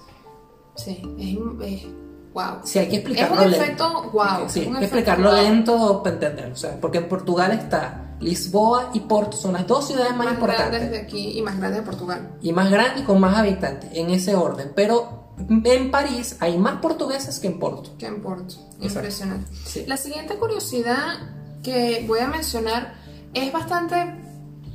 Sí, 0.76 1.00
es, 1.18 1.66
es- 1.72 1.86
wow. 2.34 2.44
Sí, 2.64 2.78
hay 2.80 2.86
que 2.88 2.96
Es 2.96 2.98
explicarlo 3.02 3.42
un 3.42 3.50
lento. 3.50 3.64
efecto 3.64 4.10
wow. 4.12 4.48
Sí, 4.48 4.60
es 4.60 4.66
hay 4.66 4.72
que 4.72 4.78
efecto 4.78 4.84
explicarlo 4.84 5.30
wow. 5.30 5.40
lento 5.42 6.02
para 6.02 6.14
entenderlo, 6.14 6.52
o 6.54 6.56
sea, 6.56 6.78
porque 6.80 6.98
en 6.98 7.08
Portugal 7.08 7.52
está 7.52 8.07
Lisboa 8.20 8.90
y 8.94 9.00
Porto, 9.00 9.36
son 9.36 9.52
las 9.52 9.66
dos 9.66 9.86
ciudades 9.86 10.14
más, 10.16 10.26
Más 10.26 10.38
grandes 10.38 10.56
importantes 10.56 10.90
de 10.90 10.98
aquí 10.98 11.38
y 11.38 11.42
más 11.42 11.58
grandes 11.58 11.80
de 11.80 11.86
Portugal. 11.86 12.36
y 12.42 12.52
más 12.52 12.70
grandes 12.70 13.02
y 13.02 13.04
con 13.04 13.20
más 13.20 13.36
habitantes, 13.36 13.90
en 13.92 14.10
ese 14.10 14.34
orden, 14.34 14.72
pero 14.74 15.28
en 15.48 15.90
París 15.90 16.36
hay 16.40 16.58
más 16.58 16.80
portugueses 16.80 17.38
que 17.38 17.46
en 17.46 17.58
Porto. 17.58 17.96
que 17.96 18.06
en 18.06 18.20
Porto. 18.20 18.56
Impresionante. 18.80 19.50
Sí. 19.64 19.84
La 19.86 19.96
siguiente 19.96 20.34
curiosidad 20.36 21.14
que 21.62 22.04
voy 22.08 22.20
a 22.20 22.26
mencionar 22.28 22.94
es 23.34 23.52
bastante, 23.52 23.96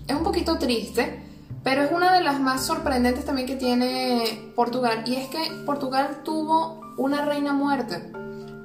es 0.07 0.15
un 0.15 0.23
poquito 0.23 0.57
triste, 0.57 1.21
pero 1.63 1.83
es 1.83 1.91
una 1.91 2.13
de 2.13 2.21
las 2.21 2.39
más 2.39 2.65
sorprendentes 2.65 3.25
también 3.25 3.47
que 3.47 3.55
tiene 3.55 4.51
Portugal. 4.55 5.03
Y 5.05 5.15
es 5.15 5.27
que 5.27 5.39
Portugal 5.65 6.21
tuvo 6.23 6.81
una 6.97 7.25
reina 7.25 7.53
muerta, 7.53 8.01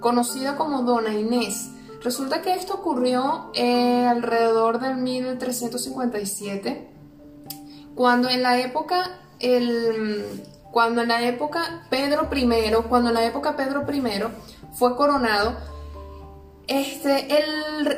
conocida 0.00 0.56
como 0.56 0.82
Dona 0.82 1.14
Inés. 1.14 1.70
Resulta 2.02 2.42
que 2.42 2.54
esto 2.54 2.74
ocurrió 2.74 3.50
eh, 3.54 4.06
alrededor 4.06 4.80
del 4.80 4.96
1357 4.96 6.88
cuando 7.94 8.28
en 8.28 8.42
la 8.42 8.60
época 8.60 9.20
cuando 10.70 11.02
en 11.02 11.08
la 11.08 11.22
época 11.22 11.86
Pedro 11.90 12.28
I, 12.32 12.72
cuando 12.88 13.08
en 13.08 13.14
la 13.14 13.24
época 13.24 13.56
Pedro 13.56 13.84
I 13.92 14.02
fue 14.72 14.96
coronado, 14.96 15.56
este, 16.68 17.28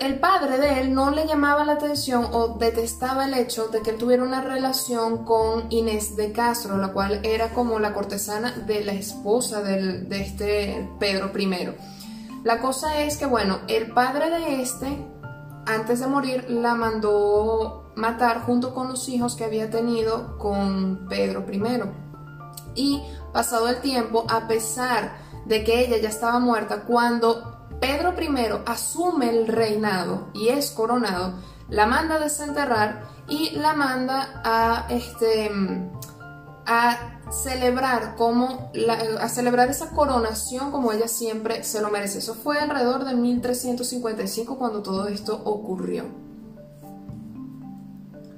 el, 0.06 0.20
padre 0.20 0.58
de 0.58 0.80
él 0.80 0.94
no 0.94 1.10
le 1.10 1.26
llamaba 1.26 1.64
la 1.64 1.72
atención 1.72 2.28
o 2.32 2.56
detestaba 2.56 3.24
el 3.24 3.34
hecho 3.34 3.66
de 3.68 3.82
que 3.82 3.90
él 3.90 3.96
tuviera 3.98 4.22
una 4.22 4.42
relación 4.42 5.24
con 5.24 5.66
Inés 5.70 6.14
de 6.14 6.30
Castro, 6.30 6.78
la 6.78 6.92
cual 6.92 7.20
era 7.24 7.52
como 7.52 7.80
la 7.80 7.92
cortesana 7.92 8.52
de 8.52 8.84
la 8.84 8.92
esposa 8.92 9.60
de 9.62 10.06
este 10.10 10.88
Pedro 11.00 11.32
I. 11.36 11.74
La 12.42 12.60
cosa 12.60 13.02
es 13.02 13.16
que, 13.16 13.26
bueno, 13.26 13.60
el 13.68 13.92
padre 13.92 14.30
de 14.30 14.62
este, 14.62 15.06
antes 15.66 16.00
de 16.00 16.06
morir, 16.06 16.46
la 16.48 16.74
mandó 16.74 17.92
matar 17.96 18.42
junto 18.42 18.74
con 18.74 18.88
los 18.88 19.08
hijos 19.08 19.36
que 19.36 19.44
había 19.44 19.70
tenido 19.70 20.38
con 20.38 21.06
Pedro 21.08 21.44
I. 21.50 21.60
Y 22.74 23.02
pasado 23.32 23.68
el 23.68 23.80
tiempo, 23.80 24.26
a 24.28 24.48
pesar 24.48 25.18
de 25.44 25.64
que 25.64 25.80
ella 25.84 25.98
ya 25.98 26.08
estaba 26.08 26.38
muerta, 26.38 26.84
cuando 26.84 27.68
Pedro 27.80 28.14
I 28.20 28.62
asume 28.66 29.30
el 29.30 29.46
reinado 29.46 30.28
y 30.32 30.48
es 30.48 30.70
coronado, 30.70 31.34
la 31.68 31.86
manda 31.86 32.16
a 32.16 32.20
desenterrar 32.20 33.02
y 33.28 33.50
la 33.50 33.74
manda 33.74 34.42
a 34.44 34.86
este 34.90 35.50
a 36.66 37.19
celebrar 37.30 38.16
como 38.16 38.70
la- 38.74 38.94
a 39.20 39.28
celebrar 39.28 39.70
esa 39.70 39.90
coronación 39.90 40.70
como 40.70 40.92
ella 40.92 41.08
siempre 41.08 41.62
se 41.64 41.80
lo 41.80 41.90
merece. 41.90 42.18
Eso 42.18 42.34
fue 42.34 42.58
alrededor 42.58 43.04
de 43.04 43.14
1355 43.14 44.58
cuando 44.58 44.82
todo 44.82 45.06
esto 45.08 45.40
ocurrió. 45.44 46.04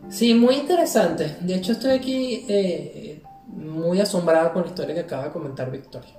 Sí, 0.08 0.34
muy 0.34 0.56
interesante. 0.56 1.36
De 1.40 1.54
hecho, 1.54 1.72
estoy 1.72 1.92
aquí 1.92 2.44
eh, 2.48 3.22
muy 3.46 4.00
asombrado 4.00 4.52
con 4.52 4.62
la 4.62 4.68
historia 4.68 4.94
que 4.94 5.00
acaba 5.00 5.24
de 5.24 5.30
comentar 5.30 5.70
Victoria. 5.70 6.10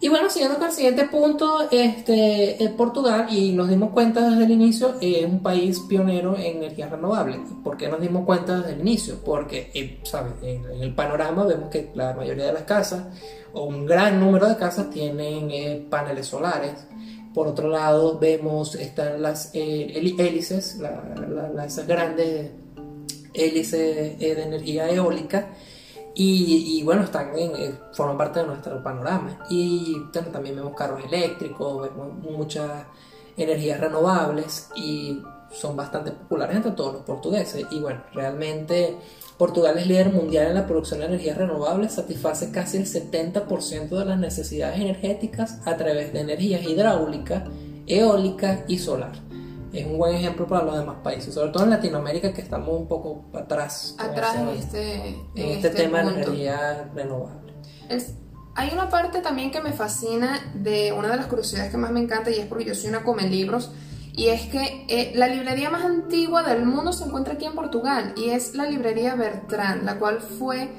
Y 0.00 0.08
bueno, 0.08 0.30
siguiendo 0.30 0.58
con 0.58 0.68
el 0.68 0.72
siguiente 0.72 1.06
punto, 1.06 1.68
este, 1.72 2.62
eh, 2.62 2.68
Portugal, 2.76 3.26
y 3.30 3.50
nos 3.50 3.68
dimos 3.68 3.90
cuenta 3.90 4.30
desde 4.30 4.44
el 4.44 4.52
inicio, 4.52 4.94
es 5.00 5.24
un 5.24 5.42
país 5.42 5.80
pionero 5.88 6.36
en 6.36 6.58
energías 6.58 6.90
renovables. 6.92 7.40
¿Por 7.64 7.76
qué 7.76 7.88
nos 7.88 8.00
dimos 8.00 8.24
cuenta 8.24 8.58
desde 8.60 8.74
el 8.74 8.80
inicio? 8.80 9.16
Porque, 9.24 9.72
eh, 9.74 9.98
¿sabes? 10.04 10.34
En, 10.42 10.64
el 10.80 10.94
panorama 10.94 11.44
vemos 11.44 11.68
que 11.68 11.90
la 11.96 12.12
mayoría 12.14 12.46
de 12.46 12.52
las 12.52 12.62
casas, 12.62 13.06
o 13.52 13.64
un 13.64 13.86
gran 13.86 14.20
número 14.20 14.48
de 14.48 14.56
casas, 14.56 14.88
tienen 14.90 15.50
eh, 15.50 15.84
paneles 15.90 16.26
solares. 16.26 16.74
Por 17.34 17.48
otro 17.48 17.68
lado, 17.68 18.20
vemos 18.20 18.76
están 18.76 19.20
las 19.20 19.50
eh, 19.52 19.92
hélices, 20.16 20.76
la- 20.78 21.02
grandes 21.88 22.52
hélices 23.34 24.16
de 24.18 24.42
energía 24.42 24.88
eólica. 24.90 25.48
Y, 26.20 26.80
y, 26.80 26.82
bueno, 26.82 27.04
están 27.04 27.38
en, 27.38 27.54
eh, 27.54 27.78
forman 27.92 28.18
parte 28.18 28.40
de 28.40 28.46
nuestro 28.46 28.82
panorama. 28.82 29.38
Y 29.48 30.02
también 30.12 30.56
vemos 30.56 30.74
carros 30.74 31.04
eléctricos, 31.04 31.80
vemos 31.80 32.12
muchas 32.14 32.86
energías 33.36 33.78
renovables 33.78 34.68
y 34.74 35.22
son 35.52 35.76
bastante 35.76 36.10
populares 36.10 36.56
entre 36.56 36.72
todos 36.72 36.94
los 36.94 37.02
portugueses. 37.02 37.64
Y 37.70 37.78
bueno, 37.78 38.02
realmente 38.12 38.96
Portugal 39.38 39.78
es 39.78 39.86
líder 39.86 40.12
mundial 40.12 40.48
en 40.48 40.54
la 40.54 40.66
producción 40.66 40.98
de 40.98 41.06
energías 41.06 41.38
renovables, 41.38 41.92
satisface 41.92 42.50
casi 42.50 42.78
el 42.78 42.86
70% 42.86 43.88
de 43.88 44.04
las 44.04 44.18
necesidades 44.18 44.80
energéticas 44.80 45.60
a 45.66 45.76
través 45.76 46.12
de 46.12 46.22
energías 46.22 46.64
hidráulica, 46.64 47.44
eólica 47.86 48.64
y 48.66 48.78
solar. 48.78 49.27
Es 49.72 49.84
un 49.86 49.98
buen 49.98 50.14
ejemplo 50.14 50.46
para 50.46 50.64
los 50.64 50.78
demás 50.78 50.96
países, 51.02 51.34
sobre 51.34 51.50
todo 51.50 51.64
en 51.64 51.70
Latinoamérica 51.70 52.32
que 52.32 52.40
estamos 52.40 52.68
un 52.70 52.88
poco 52.88 53.24
atrás. 53.34 53.94
ese- 53.98 54.50
en 54.52 54.58
este, 54.58 55.08
en 55.08 55.48
este, 55.56 55.70
tema 55.70 55.98
de 55.98 56.04
punto. 56.04 56.20
energía 56.30 56.90
renovable. 56.94 57.52
Hay 58.54 58.70
una 58.72 58.88
parte 58.88 59.20
también 59.20 59.50
que 59.52 59.60
me 59.60 59.72
fascina 59.72 60.40
de 60.54 60.92
una 60.92 61.08
de 61.08 61.16
las 61.16 61.26
curiosidades 61.26 61.70
que 61.70 61.76
más 61.76 61.92
me 61.92 62.00
encanta 62.00 62.30
y 62.30 62.40
es 62.40 62.46
porque 62.46 62.64
yo 62.64 62.74
soy 62.74 62.88
una 62.90 63.04
come 63.04 63.22
libros 63.28 63.70
y 64.14 64.28
es 64.28 64.46
que 64.48 64.84
eh, 64.88 65.12
la 65.14 65.28
librería 65.28 65.70
más 65.70 65.84
antigua 65.84 66.42
del 66.42 66.64
mundo 66.66 66.92
se 66.92 67.04
encuentra 67.04 67.34
aquí 67.34 67.44
en 67.44 67.54
Portugal 67.54 68.14
y 68.16 68.30
es 68.30 68.56
la 68.56 68.66
librería 68.66 69.14
Bertrand, 69.14 69.84
la 69.84 69.98
cual 70.00 70.20
fue 70.20 70.70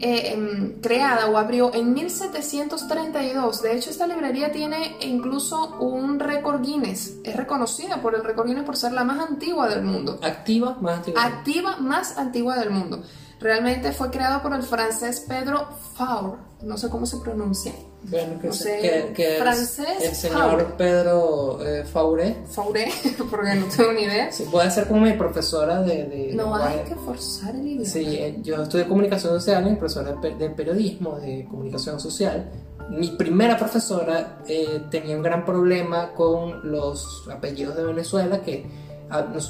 eh, 0.00 0.32
em, 0.32 0.80
creada 0.80 1.26
o 1.26 1.36
abrió 1.36 1.74
en 1.74 1.92
1732. 1.92 3.62
De 3.62 3.76
hecho, 3.76 3.90
esta 3.90 4.06
librería 4.06 4.52
tiene 4.52 4.96
incluso 5.00 5.76
un 5.80 6.20
récord 6.20 6.62
Guinness. 6.62 7.16
Es 7.24 7.36
reconocida 7.36 8.00
por 8.00 8.14
el 8.14 8.24
récord 8.24 8.46
Guinness 8.46 8.64
por 8.64 8.76
ser 8.76 8.92
la 8.92 9.04
más 9.04 9.18
antigua 9.18 9.68
del 9.68 9.82
mundo 9.82 10.18
Activa, 10.22 10.76
más 10.80 10.98
activa. 10.98 11.24
activa 11.24 11.76
más 11.78 12.16
antigua 12.16 12.56
del 12.56 12.70
mundo. 12.70 13.02
Realmente 13.40 13.92
fue 13.92 14.10
creado 14.10 14.42
por 14.42 14.52
el 14.52 14.62
francés 14.62 15.24
Pedro 15.28 15.68
Faure, 15.94 16.38
no 16.62 16.76
sé 16.76 16.88
cómo 16.88 17.06
se 17.06 17.18
pronuncia. 17.18 17.72
bueno, 18.02 18.40
que, 18.40 18.46
no 18.48 18.52
sé, 18.52 18.78
que- 18.80 19.12
que 19.14 19.36
francés, 19.38 19.86
el, 20.02 20.14
señor 20.16 20.38
Faure. 20.40 20.64
Pedro 20.76 21.58
eh, 21.64 21.84
Faure. 21.84 22.36
Faure, 22.50 22.88
porque 23.30 23.54
no 23.54 23.66
tengo 23.66 23.92
ni 23.92 24.02
idea. 24.02 24.32
Sí, 24.32 24.44
puede 24.50 24.70
ser 24.72 24.88
como 24.88 25.02
mi 25.02 25.12
profesora 25.12 25.82
de. 25.82 26.04
de 26.04 26.32
No 26.34 26.54
hay 26.56 26.76
lenguaje. 26.78 26.84
que 26.88 26.94
forzar 26.96 27.54
el 27.54 27.66
idioma. 27.66 27.84
Sí, 27.88 28.04
eh, 28.18 28.38
yo 28.42 28.62
estudié 28.62 28.88
comunicación 28.88 29.34
social, 29.40 29.64
mi 29.64 29.76
profesora 29.76 30.12
de 30.12 30.16
pe- 30.18 30.34
de 30.34 30.50
periodismo, 30.50 31.16
de 31.20 31.46
comunicación 31.48 32.00
social. 32.00 32.50
Mi 32.90 33.10
primera 33.10 33.56
profesora 33.58 34.38
eh, 34.48 34.80
tenía 34.90 35.14
un 35.16 35.22
gran 35.22 35.44
problema 35.44 36.12
con 36.14 36.72
los 36.72 37.24
apellidos 37.30 37.76
de 37.76 37.84
Venezuela 37.84 38.40
que 38.40 38.87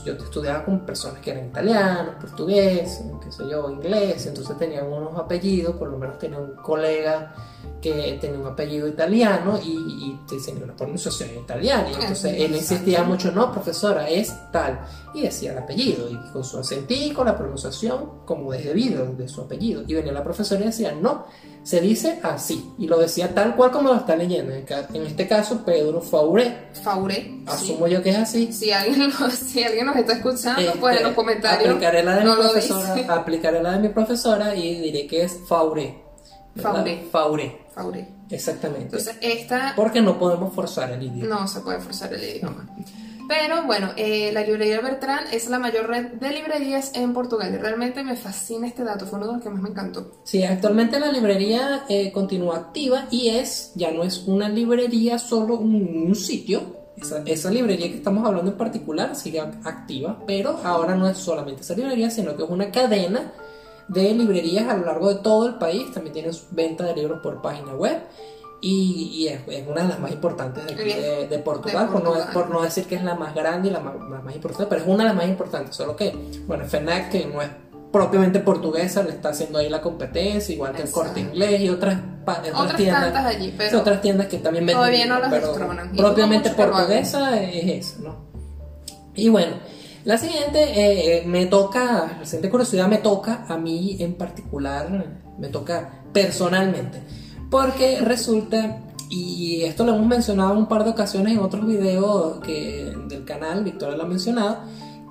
yo 0.05 0.13
estudiaba 0.13 0.65
con 0.65 0.81
personas 0.87 1.21
que 1.21 1.31
eran 1.33 1.47
italianos, 1.47 2.15
portugueses, 2.21 3.03
qué 3.25 3.33
sé 3.33 3.45
yo, 3.51 3.71
inglés, 3.71 4.27
entonces 4.27 4.57
tenían 4.59 4.87
unos 4.87 5.19
apellidos, 5.19 5.77
por 5.77 5.89
lo 5.89 5.99
menos 5.99 6.19
tenía 6.19 6.39
un 6.39 6.55
colega 6.57 7.35
que 7.81 8.19
tenía 8.21 8.39
un 8.41 8.47
apellido 8.47 8.89
italiano 8.89 9.59
y, 9.65 9.69
y 9.71 10.21
tenía 10.45 10.65
una 10.65 10.75
pronunciación 10.75 11.31
italiana. 11.37 11.89
Y 11.91 11.95
entonces 11.95 12.33
él 12.37 12.55
insistía 12.57 13.03
mucho, 13.05 13.31
no, 13.31 13.53
profesora, 13.53 14.09
es 14.09 14.33
tal. 14.51 14.81
Y 15.15 15.23
decía 15.23 15.53
el 15.53 15.59
apellido, 15.59 16.09
y 16.11 16.17
con 16.33 16.43
su 16.43 16.59
acentico, 16.59 17.23
la 17.25 17.37
pronunciación, 17.37 18.25
como 18.25 18.53
es 18.53 18.65
debido 18.65 19.07
de 19.13 19.29
su 19.29 19.43
apellido. 19.43 19.83
Y 19.87 19.95
venía 19.95 20.13
la 20.13 20.25
profesora 20.25 20.61
y 20.61 20.65
decía, 20.65 20.93
no, 20.93 21.27
se 21.63 21.81
dice 21.81 22.19
así. 22.25 22.69
Y 22.79 22.89
lo 22.89 22.99
decía 22.99 23.33
tal 23.33 23.55
cual 23.55 23.71
como 23.71 23.91
lo 23.91 23.97
está 23.97 24.17
leyendo. 24.17 24.53
En 24.53 25.07
este 25.07 25.29
caso, 25.29 25.65
Pedro. 25.65 26.01
Faure. 26.01 27.15
sí. 27.15 27.45
Asumo 27.47 27.87
yo 27.87 28.03
que 28.03 28.11
es 28.11 28.17
así. 28.17 28.53
Si 28.53 28.73
alguien, 28.73 29.09
lo- 29.11 29.31
si 29.53 29.63
alguien 29.65 29.87
nos 29.87 29.97
está 29.97 30.13
escuchando, 30.15 30.61
Este, 30.61 30.79
pues 30.79 30.97
en 30.99 31.03
los 31.05 31.13
comentarios. 31.15 31.69
Aplicaré 31.71 32.03
la 32.03 32.17
de 32.17 32.25
no 32.25 32.37
mi 32.37 32.43
profesora, 32.43 32.95
dice. 32.95 33.07
aplicaré 33.11 33.63
la 33.63 33.73
de 33.73 33.79
mi 33.81 33.89
profesora 33.89 34.55
y 34.55 34.81
diré 34.81 35.07
que 35.07 35.23
es 35.25 35.39
Fauré. 35.49 36.03
¿verdad? 36.55 36.73
Fauré. 36.75 37.07
Fauré, 37.13 37.59
Faure. 37.75 38.09
exactamente. 38.31 38.85
Entonces, 38.85 39.17
esta 39.21 39.75
Porque 39.77 40.01
no 40.01 40.19
podemos 40.19 40.53
forzar 40.55 40.91
el 40.93 41.03
idioma. 41.03 41.41
no 41.41 41.49
se 41.49 41.61
puede 41.61 41.79
forzar 41.81 42.13
el 42.15 42.23
idioma. 42.25 42.67
Pero 43.29 43.65
bueno, 43.65 43.91
eh, 43.97 44.31
la 44.33 44.41
librería 44.41 44.81
Bertrand 44.81 45.27
es 45.35 45.51
la 45.51 45.59
mayor 45.59 45.87
red 45.87 46.07
de 46.13 46.31
librerías 46.31 46.93
en 46.95 47.13
Portugal. 47.13 47.59
Realmente 47.61 48.03
me 48.03 48.17
fascina 48.17 48.67
este 48.67 48.83
dato, 48.85 49.05
fue 49.07 49.19
uno 49.19 49.27
de 49.29 49.33
los 49.35 49.43
que 49.43 49.51
más 49.51 49.61
me 49.61 49.69
encantó. 49.69 50.13
Sí, 50.25 50.43
actualmente 50.45 50.99
la 50.99 51.13
librería 51.13 51.85
eh, 51.91 52.11
continúa 52.11 52.57
activa 52.57 53.07
y 53.11 53.29
es, 53.29 53.73
ya 53.75 53.91
no 53.91 54.03
es 54.03 54.25
una 54.27 54.49
librería, 54.49 55.19
solo 55.19 55.57
un, 55.59 56.07
un 56.07 56.15
sitio. 56.15 56.78
Esa, 57.01 57.23
esa 57.25 57.51
librería 57.51 57.89
que 57.89 57.97
estamos 57.97 58.27
hablando 58.27 58.51
en 58.51 58.57
particular 58.57 59.15
sigue 59.17 59.41
ac- 59.41 59.61
activa, 59.65 60.19
pero 60.27 60.59
ahora 60.65 60.95
no 60.95 61.09
es 61.09 61.19
solamente 61.19 61.63
esa 61.63 61.75
librería, 61.75 62.11
sino 62.11 62.37
que 62.37 62.43
es 62.45 62.51
una 62.51 62.71
cadena 62.71 63.33
de 63.89 64.13
librerías 64.15 64.69
a 64.69 64.77
lo 64.77 64.85
largo 64.87 65.09
de 65.15 65.21
todo 65.23 65.47
el 65.47 65.55
país. 65.55 65.91
También 65.93 66.13
tienen 66.13 66.33
venta 66.51 66.85
de 66.85 66.95
libros 66.95 67.21
por 67.23 67.41
página 67.41 67.75
web 67.75 67.99
y, 68.61 69.11
y 69.15 69.29
es, 69.29 69.41
es 69.49 69.67
una 69.69 69.83
de 69.83 69.89
las 69.89 70.01
más 70.01 70.11
importantes 70.11 70.67
de, 70.67 70.75
aquí 70.75 70.83
de, 70.93 71.29
de 71.29 71.39
Portugal, 71.39 71.87
De 71.87 71.93
Por, 71.93 72.03
no, 72.03 72.11
Portugal. 72.11 72.33
por 72.35 72.51
no 72.51 72.63
decir 72.63 72.85
que 72.87 72.97
es 72.97 73.05
la 73.05 73.15
más 73.15 73.35
grande 73.35 73.69
y 73.69 73.71
la 73.71 73.81
más, 73.81 73.95
la 74.11 74.21
más 74.21 74.35
importante, 74.35 74.67
pero 74.69 74.83
es 74.83 74.89
una 74.89 75.05
de 75.05 75.09
las 75.11 75.17
más 75.17 75.29
importantes. 75.29 75.77
Solo 75.77 75.95
que, 75.95 76.43
bueno, 76.47 76.65
FENAC, 76.65 77.11
que 77.11 77.25
no 77.27 77.41
es 77.41 77.49
propiamente 77.93 78.41
portuguesa, 78.41 79.03
le 79.03 79.11
está 79.11 79.31
haciendo 79.31 79.59
ahí 79.59 79.69
la 79.69 79.81
competencia, 79.81 80.55
igual 80.55 80.73
que 80.73 80.83
el 80.83 80.89
Exacto. 80.89 81.09
corte 81.09 81.21
inglés 81.21 81.61
y 81.63 81.69
otras, 81.71 81.99
otras, 82.23 82.39
Otras 82.55 82.77
tiendas. 82.77 83.15
allí, 83.25 83.47
sí, 83.47 83.55
pero 83.57 83.81
otras 83.81 84.03
tiendas 84.03 84.27
que 84.27 84.39
también 84.39 84.67
venden 84.67 84.77
todavía 84.77 85.07
no 85.07 85.19
las 85.19 85.31
pero 85.31 85.53
Propiamente 85.97 86.51
portuguesa 86.51 87.41
es 87.41 87.87
eso, 87.87 88.03
¿no? 88.03 88.29
Y 89.15 89.31
bueno, 89.31 89.55
la 90.05 90.19
siguiente 90.19 90.63
eh, 90.63 91.19
eh, 91.19 91.23
me 91.27 91.47
toca, 91.47 92.17
la 92.19 92.25
siguiente 92.25 92.51
curiosidad 92.51 92.89
me 92.89 92.99
toca 92.99 93.47
a 93.49 93.57
mí 93.57 93.97
en 94.01 94.15
particular, 94.15 95.21
me 95.39 95.49
toca 95.49 96.03
personalmente, 96.13 97.03
porque 97.51 98.01
resulta, 98.01 98.81
y 99.11 99.63
esto 99.63 99.85
lo 99.85 99.95
hemos 99.95 100.07
mencionado 100.07 100.53
un 100.53 100.69
par 100.69 100.85
de 100.85 100.91
ocasiones 100.91 101.33
en 101.33 101.41
otros 101.41 101.67
videos 101.67 102.41
que, 102.41 102.95
del 103.09 103.25
canal, 103.25 103.65
Victoria 103.65 103.97
lo 103.97 104.05
ha 104.05 104.07
mencionado, 104.07 104.59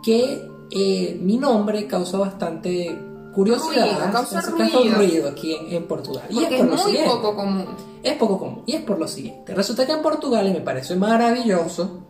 que 0.03 0.47
eh, 0.71 1.17
mi 1.21 1.37
nombre 1.37 1.87
causa 1.87 2.17
bastante 2.17 2.97
curiosidad, 3.33 3.85
Ruido, 3.85 4.11
causa 4.11 4.41
ruido. 4.41 4.95
ruido. 4.95 5.29
aquí 5.29 5.53
en, 5.55 5.73
en 5.75 5.87
Portugal. 5.87 6.23
y 6.29 6.35
porque 6.35 6.55
es 6.55 6.61
es 6.61 6.67
por 6.67 6.77
lo 6.77 6.83
muy 6.89 6.97
poco 7.07 7.35
común. 7.35 7.65
Es 8.03 8.13
poco 8.13 8.39
común. 8.39 8.63
Y 8.65 8.73
es 8.75 8.81
por 8.81 8.97
lo 8.99 9.07
siguiente. 9.07 9.53
Resulta 9.53 9.85
que 9.85 9.91
en 9.93 10.01
Portugal, 10.01 10.47
y 10.47 10.51
me 10.53 10.61
parece 10.61 10.95
maravilloso, 10.95 12.03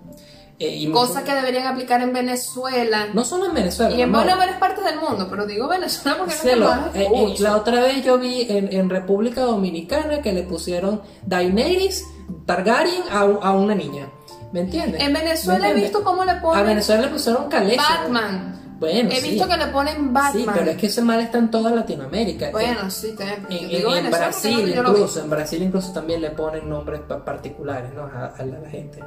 eh, 0.60 0.90
Cosa 0.92 1.24
que 1.24 1.34
deberían 1.36 1.68
aplicar 1.68 2.02
en 2.02 2.12
Venezuela 2.14 3.10
no 3.14 3.24
solo 3.24 3.46
en 3.46 3.54
Venezuela. 3.54 3.96
y 3.96 4.02
en 4.02 4.12
no. 4.12 4.18
varias 4.18 4.58
partes 4.58 4.84
del 4.84 5.00
mundo, 5.00 5.28
pero 5.30 5.46
digo 5.46 5.68
Venezuela 5.68 6.18
porque 6.18 6.34
es 6.34 6.58
lo- 6.58 6.66
más 6.66 6.96
eh, 6.96 7.08
eh, 7.14 7.36
la 7.40 7.58
otra 7.58 7.80
vez 7.82 8.04
yo 8.04 8.18
vi 8.18 8.42
en, 8.50 8.74
en 8.74 8.90
República 8.90 9.42
Dominicana 9.42 10.22
que 10.24 10.34
le 10.34 10.42
pusieron 10.44 11.02
Daenerys 11.28 12.04
Targaryen 12.48 13.04
a, 13.12 13.20
a 13.20 13.52
una 13.52 13.76
niña. 13.76 14.10
¿Me 14.52 14.62
entiendes? 14.62 15.02
En 15.02 15.14
Venezuela 15.14 15.60
¿Me 15.68 15.72
he 15.72 15.74
visto 15.74 16.04
cómo 16.04 16.24
le 16.24 16.32
A 16.32 16.42
ponen 16.42 16.66
Venezuela 16.66 17.02
le 17.04 17.08
pusieron. 17.10 17.50
Batman. 17.50 18.54
Bueno, 18.80 19.10
He 19.12 19.22
sí. 19.22 19.32
visto 19.32 19.48
que 19.48 19.58
le 19.58 19.66
ponen 19.68 20.14
Batman. 20.14 20.34
Sí, 20.34 20.46
pero 20.54 20.70
es 20.70 20.78
que 20.78 20.86
ese 20.86 21.02
mal 21.02 21.20
está 21.20 21.40
en 21.40 21.50
toda 21.50 21.72
Latinoamérica. 21.72 22.52
Bueno, 22.52 22.92
sí, 22.92 23.16
también. 23.18 23.72
En, 23.72 24.06
en- 24.06 24.12
Brasil 24.12 24.70
incluso, 24.78 25.20
en 25.22 25.30
Brasil 25.32 25.64
incluso 25.64 25.92
también 25.94 26.22
le 26.22 26.30
ponen 26.30 26.70
nombres 26.70 27.00
pa- 27.08 27.26
particulares 27.26 27.92
¿no? 27.96 28.04
a, 28.04 28.36
a 28.38 28.46
la, 28.46 28.70
gente. 28.70 29.00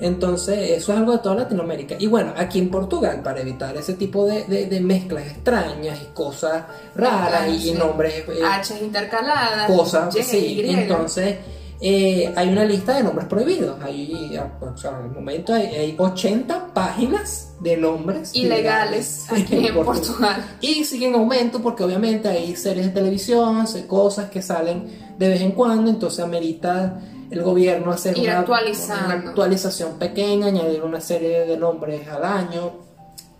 Entonces, 0.00 0.70
eso 0.70 0.92
es 0.92 0.98
algo 0.98 1.12
de 1.12 1.18
toda 1.18 1.34
Latinoamérica. 1.34 1.96
Y 1.98 2.06
bueno, 2.06 2.32
aquí 2.38 2.58
en 2.58 2.70
Portugal, 2.70 3.20
para 3.22 3.40
evitar 3.42 3.76
ese 3.76 3.92
tipo 3.94 4.24
de, 4.26 4.44
de- 4.44 4.64
de 4.64 4.80
mezclas 4.80 5.26
extrañas 5.26 5.98
y 6.02 6.06
cosas 6.14 6.64
raras 6.94 7.42
Ah, 7.42 7.48
y, 7.48 7.60
sí. 7.60 7.72
nombres, 7.72 8.14
eh, 8.28 8.40
H 8.42 8.78
intercaladas. 8.82 9.66
cosas, 9.66 10.14
sí. 10.14 10.62
Y. 10.62 10.70
Entonces, 10.70 11.36
eh, 11.80 12.32
hay 12.34 12.48
una 12.48 12.64
lista 12.64 12.96
de 12.96 13.04
nombres 13.04 13.28
prohibidos. 13.28 13.80
Hay, 13.82 14.36
o 14.60 14.76
sea, 14.76 14.98
al 14.98 15.10
momento 15.10 15.54
hay, 15.54 15.66
hay 15.66 15.94
80 15.96 16.74
páginas 16.74 17.54
de 17.60 17.76
nombres 17.76 18.34
ilegales 18.34 19.26
aquí 19.30 19.66
en 19.66 19.74
Portugal. 19.84 20.44
y 20.60 20.84
sigue 20.84 21.08
en 21.08 21.14
aumento 21.14 21.60
porque 21.60 21.84
obviamente 21.84 22.28
hay 22.28 22.54
series 22.56 22.86
de 22.86 22.92
televisión, 22.92 23.66
cosas 23.86 24.30
que 24.30 24.42
salen 24.42 25.14
de 25.18 25.28
vez 25.28 25.40
en 25.40 25.52
cuando, 25.52 25.90
entonces 25.90 26.20
amerita 26.20 27.00
el 27.30 27.42
gobierno 27.42 27.92
hacer 27.92 28.18
una 28.18 28.38
actualización 28.38 29.98
pequeña, 29.98 30.46
añadir 30.46 30.82
una 30.82 31.00
serie 31.00 31.46
de 31.46 31.56
nombres 31.56 32.08
al 32.08 32.24
año, 32.24 32.87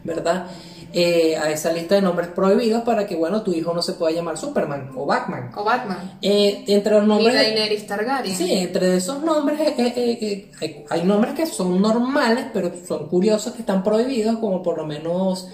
¿verdad? 0.04 0.46
Eh, 0.90 1.36
a 1.36 1.50
esa 1.50 1.70
lista 1.70 1.96
de 1.96 2.00
nombres 2.00 2.28
prohibidos 2.28 2.82
para 2.82 3.06
que, 3.06 3.14
bueno, 3.14 3.42
tu 3.42 3.52
hijo 3.52 3.74
no 3.74 3.82
se 3.82 3.92
pueda 3.92 4.14
llamar 4.14 4.38
Superman 4.38 4.90
o 4.96 5.04
Batman. 5.04 5.50
O 5.54 5.62
Batman. 5.62 6.18
Eh, 6.22 6.64
entre 6.66 6.94
los 6.94 7.04
Y 7.04 7.08
nombres... 7.08 7.34
Daenerys 7.34 7.86
Targaryen. 7.86 8.34
Sí, 8.34 8.52
entre 8.54 8.96
esos 8.96 9.22
nombres 9.22 9.60
eh, 9.60 10.50
hay, 10.60 10.84
hay 10.88 11.02
nombres 11.04 11.34
que 11.34 11.44
son 11.44 11.82
normales, 11.82 12.46
pero 12.54 12.72
son 12.86 13.06
curiosos 13.08 13.52
que 13.52 13.60
están 13.60 13.82
prohibidos, 13.82 14.38
como 14.38 14.62
por 14.62 14.78
lo 14.78 14.86
menos 14.86 15.48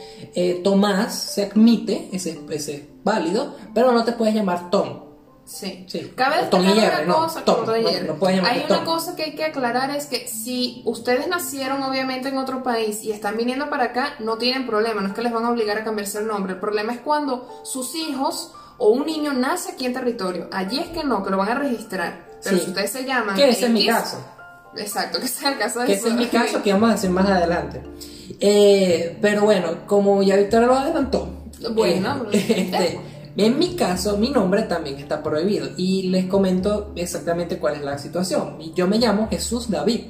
Tomás 0.63 1.15
se 1.15 1.45
admite, 1.47 2.09
ese, 2.13 2.41
ese 2.51 2.75
es 2.77 2.83
válido, 3.03 3.57
pero 3.75 3.91
no 3.91 4.05
te 4.05 4.13
puedes 4.13 4.35
llamar 4.35 4.71
Tom. 4.71 5.14
Sí. 5.47 5.85
Sí. 5.89 6.13
Cabe 6.17 6.39
destacar 6.39 6.61
una 6.73 7.03
no, 7.03 7.15
cosa, 7.17 7.43
no- 7.47 7.65
no 7.67 7.77
llamarte 7.77 8.27
Hay 8.49 8.65
una 8.69 8.85
cosa 8.85 9.15
que 9.15 9.25
hay 9.25 9.35
que 9.35 9.45
aclarar 9.45 9.91
es 9.95 10.07
que 10.07 10.27
si 10.27 10.83
ustedes 10.87 11.29
nacieron 11.29 11.83
obviamente 11.83 12.29
en 12.31 12.39
otro 12.39 12.63
país 12.63 13.03
y 13.05 13.13
están 13.13 13.37
viniendo 13.37 13.69
para 13.69 13.85
acá, 13.85 14.15
no 14.21 14.39
tienen 14.39 14.67
problema, 14.67 15.01
no 15.03 15.09
es 15.09 15.15
que 15.15 15.23
les 15.23 15.33
van 15.33 15.45
a 15.45 15.51
obligar 15.51 15.77
a 15.79 15.85
cambiarse 15.85 16.19
el 16.19 16.27
nombre. 16.27 16.55
El 16.55 16.61
problema 16.61 16.93
es 16.95 17.01
cuando 17.01 17.61
sus 17.65 17.95
hijos 17.95 18.53
o 18.79 18.89
un 18.89 19.05
niño 19.07 19.33
nace 19.35 19.73
aquí 19.73 19.85
en 19.87 19.93
territorio. 19.93 20.49
Allí 20.51 20.79
es 20.79 20.89
que 20.89 21.05
no, 21.05 21.23
que 21.23 21.31
lo 21.31 21.37
van 21.37 21.51
a 21.51 21.55
registrar. 21.57 22.25
Pero 22.43 22.57
Sí. 22.57 22.65
si 22.65 22.71
ustedes 22.71 22.91
se 22.91 23.05
llaman 23.05 23.37
Que 23.37 23.51
ese 23.51 23.67
es 23.67 23.71
mi 23.71 23.87
caso. 23.87 24.19
Exacto, 24.77 25.21
que 25.21 25.29
sea 25.29 25.51
el 25.53 25.59
caso 25.59 25.81
de 25.81 25.87
Que 25.87 25.93
ese 25.95 26.09
es 26.09 26.15
mi 26.15 26.27
caso, 26.27 26.63
que 26.65 26.73
vamos 26.73 26.89
a 26.91 26.93
decir 26.95 27.11
más 27.11 27.29
adelante. 27.29 27.83
Eh, 28.41 29.19
pero 29.21 29.43
bueno, 29.43 29.87
como 29.87 30.23
ya 30.23 30.37
Victoria 30.37 30.67
lo 30.67 30.75
adelantó, 30.75 31.29
Bueno, 31.73 32.27
eh, 32.33 32.39
este, 32.73 33.01
en 33.37 33.59
mi 33.59 33.75
caso, 33.75 34.17
mi 34.17 34.31
nombre 34.31 34.63
también 34.63 34.97
está 34.99 35.23
prohibido. 35.23 35.69
Y 35.77 36.09
les 36.09 36.27
comento 36.27 36.93
exactamente 36.97 37.59
cuál 37.59 37.75
es 37.75 37.83
la 37.83 37.99
situación. 37.99 38.59
Yo 38.75 38.87
me 38.87 38.99
llamo 38.99 39.29
Jesús 39.29 39.71
David. 39.71 40.03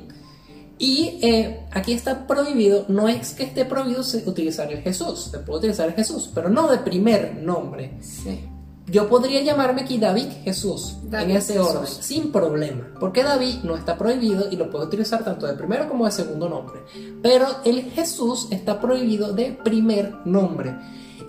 Y 0.79 1.21
eh, 1.23 1.67
aquí 1.71 1.93
está 1.93 2.27
prohibido, 2.27 2.85
no 2.89 3.09
es 3.09 3.35
que 3.35 3.45
esté 3.45 3.65
prohibido 3.65 4.03
utilizar 4.27 4.73
el 4.73 4.83
Jesús, 4.83 5.29
se 5.31 5.39
puede 5.39 5.61
utilizar 5.61 5.89
el 5.89 5.95
Jesús, 5.95 6.31
pero 6.35 6.49
no 6.49 6.69
de 6.69 6.79
primer 6.79 7.37
nombre. 7.37 7.97
Sí. 8.01 8.49
Yo 8.87 9.09
podría 9.09 9.41
llamarme 9.41 9.83
aquí 9.83 9.97
David 9.97 10.27
Jesús 10.43 10.97
David 11.05 11.31
en 11.31 11.37
ese 11.37 11.55
Jesús. 11.55 11.69
orden, 11.69 11.87
sin 11.87 12.33
problema, 12.33 12.93
porque 13.01 13.23
David 13.23 13.63
no 13.63 13.77
está 13.77 13.97
prohibido 13.97 14.51
y 14.51 14.57
lo 14.57 14.69
puedo 14.69 14.85
utilizar 14.85 15.25
tanto 15.25 15.47
de 15.47 15.55
primero 15.55 15.89
como 15.89 16.05
de 16.05 16.11
segundo 16.11 16.49
nombre. 16.49 16.81
Pero 17.23 17.47
el 17.65 17.93
Jesús 17.93 18.49
está 18.51 18.81
prohibido 18.81 19.33
de 19.33 19.53
primer 19.53 20.27
nombre. 20.27 20.77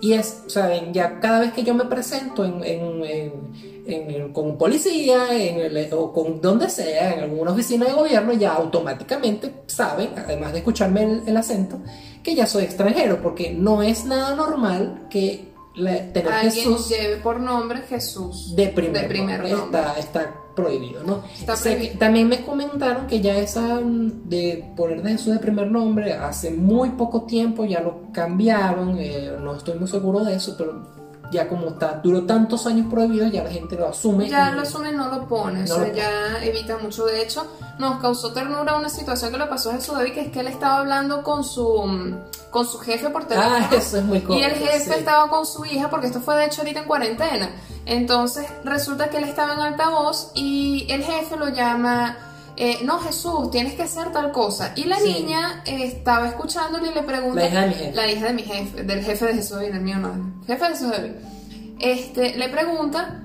Y 0.00 0.12
es, 0.12 0.42
saben, 0.46 0.92
ya 0.92 1.20
cada 1.20 1.40
vez 1.40 1.52
que 1.52 1.62
yo 1.64 1.74
me 1.74 1.84
presento 1.86 2.44
en, 2.44 2.62
en- 2.64 4.32
con 4.32 4.58
policía 4.58 5.32
el- 5.32 5.88
o 5.92 6.12
con 6.12 6.40
donde 6.40 6.68
sea, 6.68 7.14
en 7.14 7.20
alguna 7.20 7.52
oficina 7.52 7.86
de 7.86 7.92
gobierno, 7.92 8.32
ya 8.32 8.54
automáticamente 8.54 9.52
saben, 9.66 10.10
además 10.16 10.52
de 10.52 10.58
escucharme 10.58 11.20
el 11.26 11.36
acento, 11.36 11.78
que 12.22 12.34
ya 12.34 12.46
soy 12.46 12.64
extranjero, 12.64 13.22
porque 13.22 13.52
no 13.52 13.82
es 13.82 14.04
nada 14.04 14.34
normal 14.34 15.06
que 15.08 15.44
la- 15.76 16.12
tener 16.12 16.32
Alguien 16.32 16.52
Jesús 16.52 16.88
lleve 16.88 17.16
por 17.18 17.38
nombre 17.40 17.80
Jesús. 17.82 18.54
de 18.56 18.68
primer, 18.68 19.02
de 19.02 19.08
primer 19.08 19.38
nombre. 19.40 19.52
nombre. 19.56 19.80
Está, 19.80 19.98
está 19.98 20.34
prohibido, 20.54 21.02
¿no? 21.04 21.22
Está 21.38 21.54
prohibido. 21.56 21.98
también 21.98 22.28
me 22.28 22.42
comentaron 22.44 23.06
que 23.06 23.20
ya 23.20 23.36
esa 23.38 23.80
mm, 23.80 24.28
de 24.28 24.72
poner 24.76 25.02
de 25.02 25.10
Jesús 25.12 25.34
de 25.34 25.38
primer 25.38 25.70
nombre 25.70 26.14
hace 26.14 26.50
muy 26.50 26.90
poco 26.90 27.22
tiempo 27.22 27.64
ya 27.64 27.80
lo 27.80 28.10
cambiaron, 28.12 28.96
eh, 28.98 29.32
no 29.40 29.54
estoy 29.54 29.78
muy 29.78 29.88
seguro 29.88 30.24
de 30.24 30.34
eso, 30.36 30.54
pero 30.56 30.82
ya 31.30 31.48
como 31.48 31.68
está, 31.68 32.00
duró 32.02 32.24
tantos 32.24 32.66
años 32.66 32.86
prohibido, 32.90 33.26
ya 33.28 33.42
la 33.44 33.50
gente 33.50 33.76
lo 33.76 33.88
asume. 33.88 34.28
Ya 34.28 34.50
y- 34.50 34.54
lo 34.54 34.62
asume 34.62 34.90
y 34.90 34.92
no 34.96 35.08
lo 35.08 35.26
pone, 35.26 35.64
No 35.64 35.74
o 35.74 35.78
sea, 35.78 35.92
ya 35.92 36.42
evita 36.44 36.78
mucho. 36.78 37.04
De 37.06 37.22
hecho, 37.22 37.46
nos 37.78 38.00
causó 38.00 38.32
ternura 38.32 38.76
una 38.76 38.88
situación 38.88 39.32
que 39.32 39.38
le 39.38 39.46
pasó 39.46 39.70
a 39.70 39.74
Jesús 39.74 39.94
David, 39.96 40.12
que 40.14 40.20
es 40.22 40.30
que 40.32 40.40
él 40.40 40.46
estaba 40.48 40.78
hablando 40.78 41.22
con 41.22 41.42
su, 41.44 42.16
con 42.50 42.66
su 42.66 42.78
jefe 42.78 43.10
por 43.10 43.24
teléfono. 43.26 43.56
Ah, 43.60 43.68
eso 43.74 43.98
es 43.98 44.04
muy 44.04 44.18
Y 44.18 44.22
cómico. 44.22 44.46
el 44.46 44.52
jefe 44.54 44.94
sí. 44.94 44.98
estaba 44.98 45.28
con 45.28 45.44
su 45.46 45.64
hija, 45.64 45.90
porque 45.90 46.06
esto 46.06 46.20
fue 46.20 46.36
de 46.36 46.46
hecho 46.46 46.62
ahorita 46.62 46.80
en 46.80 46.86
cuarentena. 46.86 47.50
Entonces 47.86 48.46
resulta 48.64 49.10
que 49.10 49.18
él 49.18 49.24
estaba 49.24 49.54
en 49.54 49.60
altavoz 49.60 50.30
y 50.34 50.86
el 50.90 51.02
jefe 51.04 51.36
lo 51.36 51.48
llama, 51.50 52.16
eh, 52.56 52.78
no 52.84 52.98
Jesús, 53.00 53.50
tienes 53.50 53.74
que 53.74 53.82
hacer 53.82 54.10
tal 54.12 54.32
cosa. 54.32 54.72
Y 54.76 54.84
la 54.84 54.96
Sí. 54.98 55.12
niña 55.12 55.62
eh, 55.66 55.84
estaba 55.84 56.28
escuchándole 56.28 56.90
y 56.90 56.94
le 56.94 57.02
pregunta, 57.02 57.40
La 57.40 57.46
hija 57.48 57.60
de 57.60 57.66
mi 57.68 57.74
jefe. 57.74 57.92
la 57.94 58.10
hija 58.10 58.26
de 58.26 58.32
mi 58.32 58.42
jefe, 58.42 58.82
del 58.82 59.04
jefe 59.04 59.26
de 59.26 59.34
Jesús 59.34 59.58
y 59.62 59.66
del 59.72 59.80
mío 59.80 59.96
no, 59.98 60.42
jefe 60.46 60.64
de 60.64 60.70
Jesús. 60.70 60.92
Este, 61.78 62.36
le 62.36 62.48
pregunta, 62.48 63.20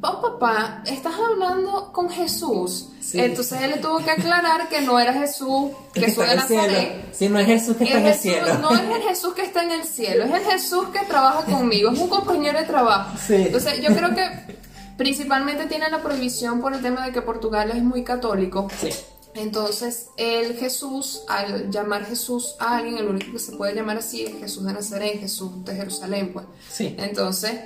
oh 0.00 0.22
papá, 0.22 0.82
¿estás 0.86 1.14
hablando 1.14 1.92
con 1.92 2.08
Jesús? 2.08 2.88
Sí. 3.00 3.20
Entonces 3.20 3.60
él 3.62 3.70
le 3.72 3.76
tuvo 3.76 3.98
que 3.98 4.10
aclarar 4.10 4.68
que 4.68 4.80
no 4.80 4.98
era 4.98 5.12
Jesús, 5.12 5.70
que 5.94 6.00
Jesús 6.00 6.24
está 6.24 6.26
de 6.26 6.32
en 6.32 6.38
el 6.40 6.46
cielo. 6.48 6.62
Nazaret. 6.72 7.14
Si 7.14 7.28
no 7.28 7.38
es 7.38 7.46
Jesús 7.46 7.76
que 7.76 7.84
está 7.84 7.98
en 7.98 8.06
el 8.06 8.12
Jesús- 8.12 8.22
cielo. 8.22 8.58
No 8.60 8.70
es 8.74 8.80
el 8.80 9.02
Jesús 9.02 9.34
que 9.34 9.42
está 9.42 9.62
en 9.62 9.70
el 9.72 9.84
cielo, 9.84 10.24
es 10.24 10.32
el 10.32 10.40
Jesús 10.44 10.84
que 10.92 11.00
trabaja 11.06 11.44
conmigo, 11.44 11.90
es 11.92 11.98
un 11.98 12.08
compañero 12.08 12.58
de 12.58 12.64
trabajo. 12.64 13.16
Sí. 13.18 13.34
Entonces 13.34 13.80
yo 13.80 13.94
creo 13.94 14.14
que 14.14 14.55
principalmente 14.96 15.66
tiene 15.66 15.90
la 15.90 16.02
prohibición 16.02 16.60
por 16.60 16.74
el 16.74 16.82
tema 16.82 17.06
de 17.06 17.12
que 17.12 17.22
Portugal 17.22 17.70
es 17.70 17.82
muy 17.82 18.04
católico. 18.04 18.68
Sí. 18.80 18.90
Entonces 19.34 20.08
el 20.16 20.56
Jesús, 20.56 21.22
al 21.28 21.70
llamar 21.70 22.06
Jesús 22.06 22.56
a 22.58 22.78
alguien, 22.78 22.98
el 22.98 23.08
único 23.08 23.32
que 23.32 23.38
se 23.38 23.52
puede 23.52 23.74
llamar 23.74 23.98
así 23.98 24.24
es 24.24 24.38
Jesús 24.38 24.64
de 24.64 24.72
Nazaret, 24.72 25.20
Jesús 25.20 25.64
de 25.64 25.74
Jerusalén, 25.74 26.32
pues. 26.32 26.46
Sí. 26.70 26.94
Entonces, 26.98 27.60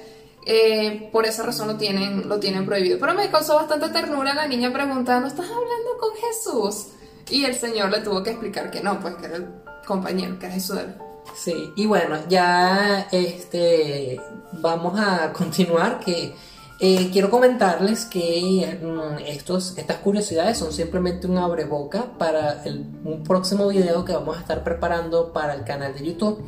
eh, 0.46 1.08
por 1.12 1.26
esa 1.26 1.44
razón 1.44 1.68
lo 1.68 1.76
tienen, 1.76 2.28
lo 2.28 2.40
tienen 2.40 2.66
prohibido. 2.66 2.98
Pero 2.98 3.14
me 3.14 3.30
causó 3.30 3.54
bastante 3.54 3.88
ternura 3.90 4.34
la 4.34 4.48
niña 4.48 4.72
preguntando, 4.72 5.28
¿estás 5.28 5.46
hablando 5.46 5.98
con 6.00 6.10
Jesús? 6.16 6.88
Y 7.30 7.44
el 7.44 7.54
Señor 7.54 7.90
le 7.90 8.00
tuvo 8.00 8.22
que 8.22 8.30
explicar 8.30 8.70
que 8.70 8.80
no, 8.80 8.98
pues 9.00 9.14
que 9.14 9.26
era 9.26 9.36
el 9.36 9.46
compañero, 9.86 10.38
que 10.38 10.46
era 10.46 10.54
Jesús 10.54 10.76
de 10.76 10.82
él. 10.82 10.94
Sí, 11.36 11.72
y 11.76 11.86
bueno, 11.86 12.18
ya 12.28 13.06
este 13.12 14.20
vamos 14.52 14.98
a 14.98 15.32
continuar 15.32 16.00
que 16.00 16.34
eh, 16.80 17.10
quiero 17.12 17.30
comentarles 17.30 18.06
que 18.06 18.78
mm, 18.82 19.18
estos, 19.26 19.76
estas 19.76 19.98
curiosidades 19.98 20.58
son 20.58 20.72
simplemente 20.72 21.26
un 21.26 21.38
abreboca 21.38 22.18
para 22.18 22.62
un 23.04 23.22
próximo 23.22 23.68
video 23.68 24.04
que 24.04 24.12
vamos 24.12 24.36
a 24.38 24.40
estar 24.40 24.64
preparando 24.64 25.32
para 25.32 25.54
el 25.54 25.64
canal 25.64 25.94
de 25.94 26.06
YouTube. 26.06 26.44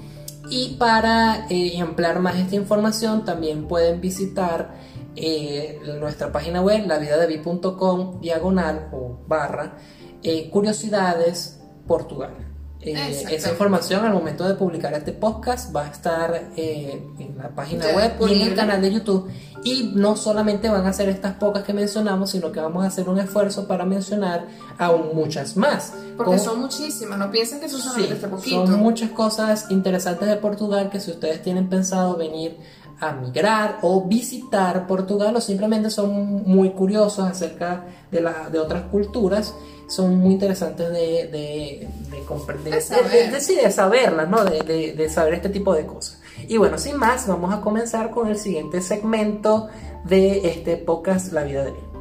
Y 0.50 0.76
para 0.76 1.46
eh, 1.50 1.80
ampliar 1.80 2.18
más 2.20 2.36
esta 2.36 2.56
información 2.56 3.24
también 3.24 3.68
pueden 3.68 4.00
visitar 4.00 4.74
eh, 5.14 5.78
nuestra 6.00 6.32
página 6.32 6.62
web 6.62 6.86
lavidadevi.com 6.86 8.20
diagonal 8.20 8.88
o 8.92 9.18
barra 9.28 9.76
eh, 10.22 10.48
curiosidades 10.50 11.60
Portugal. 11.86 12.51
Eh, 12.84 13.24
esa 13.30 13.50
información 13.50 14.04
al 14.04 14.12
momento 14.12 14.46
de 14.46 14.54
publicar 14.54 14.92
este 14.94 15.12
podcast 15.12 15.74
va 15.74 15.84
a 15.84 15.88
estar 15.88 16.50
eh, 16.56 17.00
en 17.18 17.38
la 17.38 17.48
página 17.50 17.86
Ya 17.86 17.94
web 17.96 18.12
y 18.28 18.42
en 18.42 18.48
el 18.48 18.54
canal 18.56 18.82
de 18.82 18.92
YouTube. 18.92 19.28
Y 19.64 19.92
no 19.94 20.16
solamente 20.16 20.68
van 20.68 20.84
a 20.86 20.92
ser 20.92 21.08
estas 21.08 21.34
pocas 21.34 21.62
que 21.62 21.72
mencionamos, 21.72 22.30
sino 22.30 22.50
que 22.50 22.58
vamos 22.58 22.82
a 22.84 22.88
hacer 22.88 23.08
un 23.08 23.20
esfuerzo 23.20 23.68
para 23.68 23.84
mencionar 23.84 24.46
aún 24.78 25.14
muchas 25.14 25.56
más. 25.56 25.92
Porque 26.16 26.32
Como- 26.32 26.38
son 26.42 26.60
muchísimas, 26.60 27.16
no 27.18 27.30
piensen 27.30 27.60
que 27.60 27.68
son 27.68 27.80
Sí, 27.80 27.86
solamente 27.86 28.14
este 28.14 28.26
poquito. 28.28 28.66
son 28.66 28.80
muchas 28.80 29.10
cosas 29.10 29.70
interesantes 29.70 30.28
de 30.28 30.36
Portugal 30.36 30.90
que 30.90 30.98
si 30.98 31.12
ustedes 31.12 31.40
tienen 31.42 31.68
pensado 31.68 32.16
venir 32.16 32.56
a 32.98 33.12
migrar 33.12 33.78
o 33.82 34.04
visitar 34.06 34.86
Portugal 34.88 35.34
o 35.36 35.40
simplemente 35.40 35.90
son 35.90 36.42
muy 36.44 36.70
curiosos 36.70 37.24
acerca 37.24 37.84
de, 38.10 38.20
la, 38.20 38.48
de 38.50 38.58
otras 38.58 38.82
culturas, 38.90 39.54
son 39.88 40.16
muy 40.18 40.32
interesantes 40.32 40.88
de, 40.90 41.28
de, 41.28 41.88
de 42.10 42.24
comprender, 42.26 42.74
De 42.74 42.80
saber. 42.80 43.10
de- 43.10 43.28
de- 43.30 43.40
sí, 43.40 43.56
de 43.56 43.70
saberlas, 43.70 44.28
¿no? 44.28 44.44
De, 44.44 45.08
saber 45.10 45.34
este 45.34 45.48
tipo 45.50 45.74
de 45.74 45.86
cosas. 45.86 46.20
Y 46.48 46.56
bueno, 46.56 46.78
sin 46.78 46.96
más, 46.96 47.26
vamos 47.28 47.52
a 47.54 47.60
comenzar 47.60 48.10
con 48.10 48.28
el 48.28 48.36
siguiente 48.38 48.80
segmento 48.80 49.68
de 50.04 50.48
este 50.48 50.76
podcast 50.76 51.32
La 51.32 51.44
Vida 51.44 51.64
de. 51.64 51.91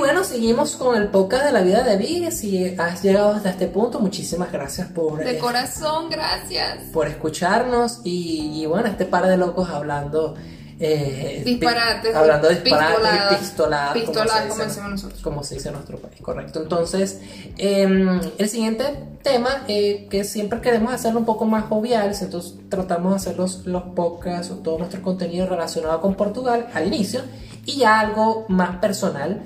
Bueno, 0.00 0.24
seguimos 0.24 0.74
con 0.76 0.96
el 0.96 1.08
podcast 1.08 1.44
de 1.46 1.52
la 1.52 1.60
vida 1.60 1.82
de 1.84 1.96
Vi. 1.96 2.30
Si 2.32 2.74
has 2.78 3.02
llegado 3.02 3.30
hasta 3.34 3.50
este 3.50 3.66
punto, 3.68 4.00
muchísimas 4.00 4.50
gracias 4.50 4.88
por, 4.88 5.18
De 5.24 5.36
eh, 5.36 5.38
corazón, 5.38 6.10
gracias. 6.10 6.78
por 6.92 7.06
escucharnos. 7.06 8.00
Y, 8.04 8.62
y 8.62 8.66
bueno, 8.66 8.88
este 8.88 9.04
par 9.06 9.26
de 9.28 9.36
locos 9.36 9.68
hablando. 9.70 10.34
eh, 10.82 11.42
Disparates, 11.44 12.14
hablando 12.16 12.48
de 12.48 12.54
disparates 12.56 12.96
pistoladas, 12.96 13.38
pistoladas. 13.38 13.92
pistoladas, 13.94 14.32
se 14.42 14.48
como 14.48 14.54
dice- 14.54 14.66
decimos 14.68 14.90
nosotros. 14.90 15.20
Como 15.22 15.44
se 15.44 15.54
dice 15.56 15.68
en 15.68 15.74
nuestro 15.74 15.98
país, 15.98 16.20
correcto. 16.22 16.62
Entonces, 16.62 17.20
eh, 17.58 18.20
el 18.38 18.48
siguiente 18.48 18.84
tema, 19.22 19.64
eh, 19.68 20.06
que 20.10 20.24
siempre 20.24 20.60
queremos 20.62 20.92
hacerlo 20.94 21.20
un 21.20 21.26
poco 21.26 21.44
más 21.44 21.64
jovial, 21.64 22.14
entonces 22.18 22.54
tratamos 22.70 23.12
de 23.12 23.16
hacer 23.16 23.36
los, 23.36 23.66
los 23.66 23.82
podcasts 23.94 24.50
o 24.50 24.56
todo 24.56 24.78
nuestro 24.78 25.02
contenido 25.02 25.46
relacionado 25.46 26.00
con 26.00 26.14
Portugal 26.14 26.68
al 26.72 26.86
inicio 26.86 27.20
y 27.66 27.76
ya 27.76 28.00
algo 28.00 28.46
más 28.48 28.76
personal 28.78 29.42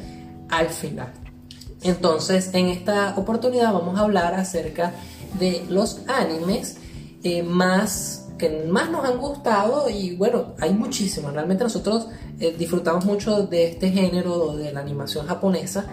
al 0.58 0.68
final. 0.68 1.12
Entonces, 1.82 2.50
en 2.54 2.68
esta 2.68 3.14
oportunidad 3.16 3.72
vamos 3.72 3.98
a 3.98 4.02
hablar 4.02 4.34
acerca 4.34 4.94
de 5.38 5.64
los 5.68 6.00
animes 6.08 6.78
eh, 7.22 7.42
más 7.42 8.20
que 8.38 8.66
más 8.68 8.90
nos 8.90 9.04
han 9.04 9.18
gustado 9.18 9.88
y 9.88 10.16
bueno, 10.16 10.54
hay 10.60 10.72
muchísimos. 10.72 11.32
Realmente 11.32 11.64
nosotros 11.64 12.08
eh, 12.40 12.54
disfrutamos 12.58 13.04
mucho 13.04 13.46
de 13.46 13.68
este 13.68 13.90
género 13.90 14.56
de 14.56 14.72
la 14.72 14.80
animación 14.80 15.26
japonesa, 15.26 15.86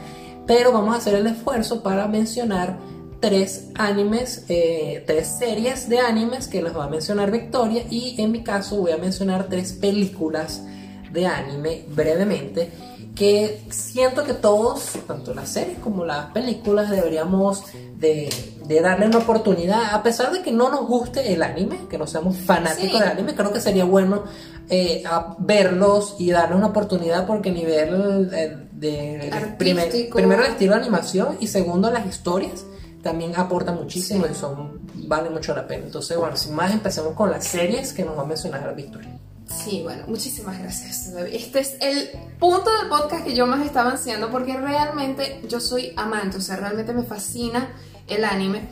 pero 0.47 0.71
vamos 0.71 0.95
a 0.95 0.97
hacer 0.97 1.15
el 1.15 1.27
esfuerzo 1.27 1.83
para 1.83 2.07
mencionar 2.07 2.79
tres 3.19 3.69
animes, 3.75 4.45
eh, 4.49 5.03
tres 5.05 5.27
series 5.37 5.87
de 5.87 5.99
animes 5.99 6.47
que 6.47 6.63
les 6.63 6.75
va 6.75 6.85
a 6.85 6.89
mencionar 6.89 7.29
Victoria 7.31 7.83
y 7.89 8.19
en 8.19 8.31
mi 8.31 8.43
caso 8.43 8.77
voy 8.77 8.91
a 8.91 8.97
mencionar 8.97 9.47
tres 9.47 9.73
películas 9.73 10.63
de 11.11 11.27
anime 11.27 11.85
brevemente 11.89 12.71
que 13.15 13.61
siento 13.69 14.23
que 14.23 14.33
todos, 14.33 14.93
tanto 15.05 15.33
las 15.33 15.49
series 15.49 15.77
como 15.79 16.05
las 16.05 16.27
películas, 16.27 16.89
deberíamos 16.89 17.63
de, 17.97 18.29
de 18.65 18.79
darle 18.81 19.07
una 19.07 19.17
oportunidad, 19.17 19.93
a 19.93 20.01
pesar 20.01 20.31
de 20.31 20.41
que 20.41 20.51
no 20.53 20.69
nos 20.71 20.87
guste 20.87 21.33
el 21.33 21.43
anime, 21.43 21.77
que 21.89 21.97
no 21.97 22.07
seamos 22.07 22.37
fanáticos 22.37 22.91
Sí. 22.91 22.99
del 22.99 23.09
anime, 23.09 23.35
creo 23.35 23.51
que 23.51 23.59
sería 23.59 23.83
bueno 23.83 24.23
eh, 24.69 25.03
a 25.05 25.35
verlos 25.39 26.15
y 26.19 26.31
darle 26.31 26.55
una 26.55 26.67
oportunidad 26.67 27.27
porque 27.27 27.49
a 27.49 27.53
nivel 27.53 28.29
eh, 28.33 28.57
de, 28.71 29.29
primer- 29.57 30.09
primero 30.09 30.45
el 30.45 30.51
estilo 30.53 30.75
de 30.75 30.79
animación 30.79 31.35
y 31.41 31.47
segundo 31.47 31.91
las 31.91 32.05
historias 32.05 32.65
también 33.03 33.33
aportan 33.35 33.75
muchísimo 33.75 34.25
Sí. 34.25 34.31
y 34.31 34.35
son 34.35 34.79
vale 35.07 35.29
mucho 35.29 35.53
la 35.53 35.67
pena. 35.67 35.85
Entonces, 35.85 36.15
bueno, 36.17 36.37
sin 36.37 36.55
más 36.55 36.71
empecemos 36.71 37.13
con 37.13 37.29
las 37.29 37.43
series 37.43 37.91
que 37.91 38.05
nos 38.05 38.17
va 38.17 38.21
a 38.21 38.25
mencionar 38.25 38.73
Victoria. 38.73 39.19
Sí, 39.55 39.81
bueno, 39.83 40.03
muchísimas 40.07 40.59
gracias. 40.59 41.07
Este 41.31 41.59
es 41.59 41.75
el 41.81 42.09
punto 42.39 42.69
del 42.79 42.89
podcast 42.89 43.23
que 43.25 43.35
yo 43.35 43.45
más 43.45 43.65
estaba 43.65 43.91
ansiando 43.91 44.29
porque 44.31 44.57
realmente 44.57 45.41
yo 45.47 45.59
soy 45.59 45.93
amante, 45.97 46.37
o 46.37 46.41
sea, 46.41 46.55
realmente 46.55 46.93
me 46.93 47.03
fascina 47.03 47.69
el 48.07 48.23
anime. 48.23 48.69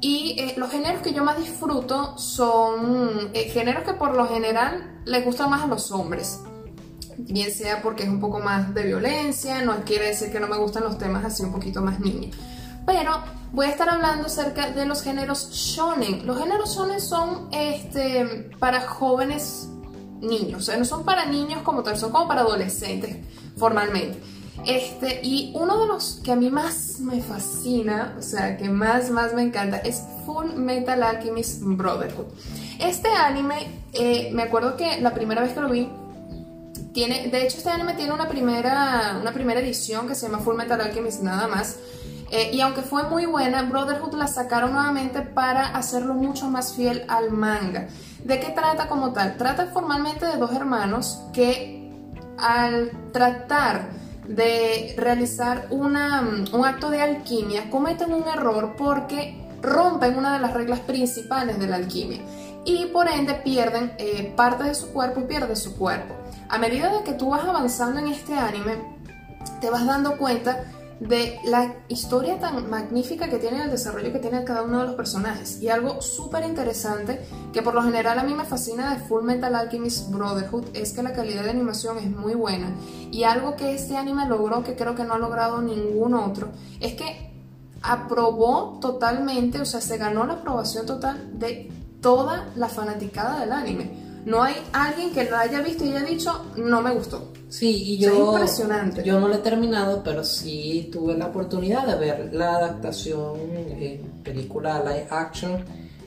Y 0.00 0.36
eh, 0.38 0.54
los 0.56 0.70
géneros 0.70 1.02
que 1.02 1.12
yo 1.12 1.24
más 1.24 1.36
disfruto 1.36 2.16
son 2.16 3.30
eh, 3.34 3.50
géneros 3.50 3.84
que 3.84 3.92
por 3.92 4.14
lo 4.16 4.26
general 4.28 5.00
les 5.04 5.24
gustan 5.24 5.50
más 5.50 5.62
a 5.62 5.66
los 5.66 5.90
hombres. 5.90 6.40
Bien 7.18 7.52
sea 7.52 7.82
porque 7.82 8.04
es 8.04 8.08
un 8.08 8.20
poco 8.20 8.40
más 8.40 8.72
de 8.72 8.84
violencia, 8.84 9.62
no 9.62 9.84
quiere 9.84 10.06
decir 10.06 10.32
que 10.32 10.40
no 10.40 10.46
me 10.46 10.56
gustan 10.56 10.84
los 10.84 10.96
temas 10.96 11.22
así 11.24 11.42
un 11.42 11.52
poquito 11.52 11.82
más 11.82 12.00
niños. 12.00 12.34
Pero 12.86 13.22
voy 13.52 13.66
a 13.66 13.70
estar 13.70 13.90
hablando 13.90 14.26
acerca 14.26 14.70
de 14.70 14.86
los 14.86 15.02
géneros 15.02 15.50
shonen. 15.50 16.26
Los 16.26 16.38
géneros 16.38 16.74
shonen 16.74 17.00
son 17.00 17.48
este, 17.52 18.50
para 18.58 18.80
jóvenes 18.80 19.68
niños, 20.20 20.62
o 20.62 20.64
sea, 20.64 20.76
no 20.76 20.84
son 20.84 21.04
para 21.04 21.26
niños 21.26 21.62
como 21.62 21.82
tal, 21.82 21.96
son 21.96 22.10
como 22.10 22.28
para 22.28 22.42
adolescentes 22.42 23.16
formalmente. 23.56 24.18
Este, 24.66 25.20
y 25.22 25.52
uno 25.54 25.80
de 25.80 25.86
los 25.86 26.20
que 26.22 26.32
a 26.32 26.36
mí 26.36 26.50
más 26.50 27.00
me 27.00 27.22
fascina, 27.22 28.16
o 28.18 28.22
sea, 28.22 28.56
que 28.58 28.68
más, 28.68 29.10
más 29.10 29.32
me 29.32 29.42
encanta, 29.42 29.78
es 29.78 30.02
Full 30.26 30.54
Metal 30.54 31.02
Alchemist 31.02 31.62
Brotherhood. 31.62 32.26
Este 32.78 33.08
anime, 33.08 33.80
eh, 33.92 34.30
me 34.32 34.42
acuerdo 34.42 34.76
que 34.76 35.00
la 35.00 35.14
primera 35.14 35.40
vez 35.40 35.52
que 35.52 35.60
lo 35.60 35.70
vi, 35.70 35.88
tiene, 36.92 37.28
de 37.28 37.46
hecho 37.46 37.58
este 37.58 37.70
anime 37.70 37.94
tiene 37.94 38.12
una 38.12 38.28
primera, 38.28 39.18
una 39.20 39.32
primera 39.32 39.60
edición 39.60 40.08
que 40.08 40.14
se 40.14 40.26
llama 40.26 40.40
Full 40.40 40.56
Metal 40.56 40.80
Alchemist 40.80 41.22
nada 41.22 41.46
más. 41.46 41.76
Eh, 42.30 42.50
y 42.52 42.60
aunque 42.60 42.82
fue 42.82 43.04
muy 43.04 43.26
buena, 43.26 43.62
Brotherhood 43.62 44.14
la 44.14 44.28
sacaron 44.28 44.72
nuevamente 44.72 45.20
para 45.22 45.66
hacerlo 45.68 46.14
mucho 46.14 46.48
más 46.48 46.74
fiel 46.74 47.04
al 47.08 47.32
manga. 47.32 47.88
¿De 48.24 48.38
qué 48.38 48.50
trata 48.50 48.86
como 48.86 49.12
tal? 49.12 49.36
Trata 49.36 49.66
formalmente 49.66 50.26
de 50.26 50.36
dos 50.36 50.52
hermanos 50.52 51.20
que 51.32 51.90
al 52.38 52.90
tratar 53.12 53.88
de 54.26 54.94
realizar 54.96 55.66
una, 55.70 56.22
un 56.52 56.64
acto 56.64 56.90
de 56.90 57.00
alquimia 57.00 57.70
cometen 57.70 58.12
un 58.12 58.28
error 58.28 58.74
porque 58.76 59.40
rompen 59.60 60.16
una 60.16 60.34
de 60.34 60.40
las 60.40 60.54
reglas 60.54 60.80
principales 60.80 61.58
de 61.58 61.66
la 61.66 61.76
alquimia 61.76 62.20
y 62.64 62.86
por 62.86 63.08
ende 63.08 63.34
pierden 63.34 63.92
eh, 63.98 64.32
parte 64.36 64.64
de 64.64 64.74
su 64.74 64.92
cuerpo 64.92 65.20
y 65.20 65.24
pierden 65.24 65.56
su 65.56 65.76
cuerpo. 65.76 66.14
A 66.48 66.58
medida 66.58 66.92
de 66.96 67.02
que 67.04 67.14
tú 67.14 67.30
vas 67.30 67.44
avanzando 67.44 68.00
en 68.00 68.08
este 68.08 68.36
anime, 68.36 68.74
te 69.60 69.70
vas 69.70 69.86
dando 69.86 70.16
cuenta 70.16 70.64
de 71.00 71.40
la 71.46 71.76
historia 71.88 72.38
tan 72.38 72.68
magnífica 72.68 73.28
que 73.30 73.38
tiene 73.38 73.64
el 73.64 73.70
desarrollo 73.70 74.12
que 74.12 74.18
tiene 74.18 74.44
cada 74.44 74.62
uno 74.62 74.80
de 74.80 74.86
los 74.86 74.94
personajes. 74.94 75.60
Y 75.62 75.68
algo 75.68 76.02
súper 76.02 76.44
interesante 76.44 77.20
que 77.52 77.62
por 77.62 77.74
lo 77.74 77.82
general 77.82 78.18
a 78.18 78.22
mí 78.22 78.34
me 78.34 78.44
fascina 78.44 78.94
de 78.94 79.00
Full 79.04 79.24
Metal 79.24 79.54
Alchemist 79.54 80.10
Brotherhood 80.10 80.66
es 80.74 80.92
que 80.92 81.02
la 81.02 81.14
calidad 81.14 81.42
de 81.44 81.50
animación 81.50 81.96
es 81.98 82.10
muy 82.10 82.34
buena. 82.34 82.74
Y 83.10 83.24
algo 83.24 83.56
que 83.56 83.74
este 83.74 83.96
anime 83.96 84.26
logró 84.26 84.62
que 84.62 84.76
creo 84.76 84.94
que 84.94 85.04
no 85.04 85.14
ha 85.14 85.18
logrado 85.18 85.62
ningún 85.62 86.14
otro 86.14 86.48
es 86.80 86.94
que 86.94 87.30
aprobó 87.82 88.78
totalmente, 88.80 89.58
o 89.58 89.64
sea, 89.64 89.80
se 89.80 89.96
ganó 89.96 90.26
la 90.26 90.34
aprobación 90.34 90.84
total 90.84 91.38
de 91.38 91.72
toda 92.02 92.50
la 92.56 92.68
fanaticada 92.68 93.40
del 93.40 93.52
anime. 93.52 93.90
No 94.26 94.42
hay 94.42 94.54
alguien 94.74 95.12
que 95.12 95.24
lo 95.24 95.36
haya 95.38 95.62
visto 95.62 95.82
y 95.84 95.88
haya 95.88 96.02
dicho, 96.02 96.44
no 96.56 96.82
me 96.82 96.92
gustó. 96.92 97.32
Sí, 97.50 97.94
y 97.94 97.98
yo, 97.98 98.32
impresionante. 98.32 99.02
yo 99.02 99.20
no 99.20 99.28
lo 99.28 99.34
he 99.34 99.38
terminado, 99.38 100.02
pero 100.02 100.24
sí 100.24 100.88
tuve 100.92 101.18
la 101.18 101.26
oportunidad 101.26 101.86
de 101.86 101.96
ver 101.96 102.30
la 102.32 102.56
adaptación 102.56 103.38
en 103.56 104.22
película 104.22 104.82
live 104.82 105.08
action 105.10 105.64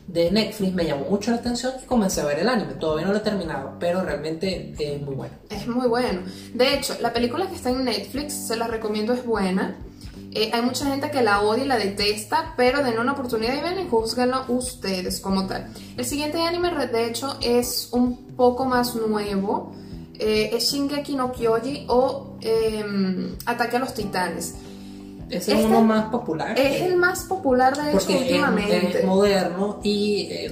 de 0.08 0.32
Netflix, 0.32 0.74
me 0.74 0.86
llamó 0.86 1.06
mucho 1.10 1.32
la 1.32 1.38
atención 1.38 1.74
y 1.82 1.86
comencé 1.86 2.22
a 2.22 2.26
ver 2.26 2.40
el 2.40 2.50
anime. 2.50 2.74
Todavía 2.74 3.06
no 3.06 3.14
lo 3.14 3.18
he 3.18 3.22
terminado, 3.22 3.74
pero 3.80 4.04
realmente 4.04 4.74
es 4.78 5.02
muy 5.02 5.16
bueno. 5.16 5.34
Es 5.50 5.68
muy 5.68 5.88
bueno. 5.88 6.22
De 6.54 6.76
hecho, 6.76 6.96
la 7.02 7.14
película 7.14 7.48
que 7.48 7.56
está 7.56 7.70
en 7.70 7.84
Netflix, 7.84 8.34
se 8.34 8.56
la 8.56 8.68
recomiendo, 8.68 9.14
es 9.14 9.26
buena. 9.26 9.76
Eh, 10.32 10.50
hay 10.52 10.62
mucha 10.62 10.86
gente 10.88 11.12
que 11.12 11.22
la 11.22 11.42
odia 11.42 11.64
y 11.64 11.68
la 11.68 11.78
detesta, 11.78 12.54
pero 12.58 12.84
den 12.84 13.00
una 13.00 13.14
oportunidad 13.14 13.56
y 13.56 13.62
ven 13.62 13.86
y 13.86 13.90
juzguenlo 13.90 14.46
ustedes 14.48 15.20
como 15.20 15.48
tal. 15.48 15.72
El 15.96 16.06
siguiente 16.06 16.42
anime, 16.42 16.72
de 16.88 17.08
hecho, 17.08 17.38
es 17.42 17.90
un 17.92 18.36
poco 18.36 18.66
más 18.66 18.96
nuevo. 18.96 19.74
Eh, 20.20 20.52
es 20.54 20.72
Shingeki 20.72 21.16
no 21.16 21.32
Kyoji 21.32 21.86
o 21.90 22.38
em, 22.42 23.36
Ataque 23.46 23.78
a 23.78 23.80
los 23.80 23.94
Titanes. 23.94 24.56
Es 25.30 25.48
el 25.48 25.66
uno 25.66 25.82
más 25.82 26.10
popular. 26.10 26.58
Es 26.60 26.82
el 26.82 26.96
más 26.96 27.24
popular 27.24 27.76
de 27.76 27.92
hecho 27.92 28.12
últimamente. 28.12 29.00
Es, 29.00 29.06
moderno 29.06 29.80
y 29.84 30.28
eh, 30.30 30.52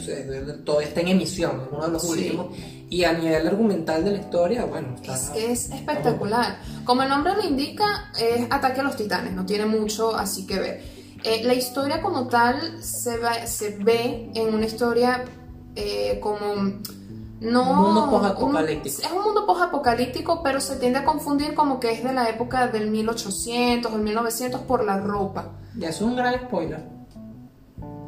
todo 0.65 0.81
está 0.81 1.01
en 1.01 1.09
emisión, 1.09 1.61
es 1.61 1.67
uno 1.71 1.85
de 1.85 1.91
los 1.91 2.03
últimos. 2.03 2.47
Y 2.89 3.03
a 3.03 3.13
nivel 3.13 3.47
argumental 3.47 4.03
de 4.03 4.11
la 4.11 4.17
historia, 4.17 4.65
bueno, 4.65 4.95
es 5.03 5.29
que 5.29 5.51
es 5.51 5.69
espectacular. 5.69 6.57
Como 6.83 7.03
el 7.03 7.09
nombre 7.09 7.33
lo 7.35 7.43
indica, 7.43 8.11
es 8.19 8.47
Ataque 8.49 8.81
a 8.81 8.83
los 8.83 8.95
Titanes, 8.95 9.33
no 9.33 9.45
tiene 9.45 9.65
mucho 9.65 10.15
así 10.15 10.45
que 10.45 10.59
ver. 10.59 10.83
Eh, 11.23 11.43
la 11.43 11.53
historia 11.53 12.01
como 12.01 12.27
tal 12.27 12.83
se, 12.83 13.19
se 13.45 13.77
ve 13.77 14.31
en 14.33 14.53
una 14.53 14.65
historia 14.65 15.23
eh, 15.75 16.19
como 16.19 16.81
no, 17.41 17.71
un 17.71 17.77
mundo 17.77 18.09
post-apocalíptico. 18.11 19.01
es 19.01 19.11
un 19.11 19.23
mundo 19.23 19.47
post-apocalíptico, 19.47 20.43
pero 20.43 20.61
se 20.61 20.75
tiende 20.75 20.99
a 20.99 21.05
confundir 21.05 21.55
como 21.55 21.79
que 21.79 21.91
es 21.91 22.03
de 22.03 22.13
la 22.13 22.29
época 22.29 22.67
del 22.67 22.91
1800 22.91 23.91
o 23.91 23.95
el 23.95 24.03
1900 24.03 24.61
por 24.61 24.85
la 24.85 24.99
ropa. 24.99 25.49
Ya 25.75 25.89
es 25.89 25.99
un 26.01 26.15
gran 26.15 26.35
spoiler. 26.35 26.85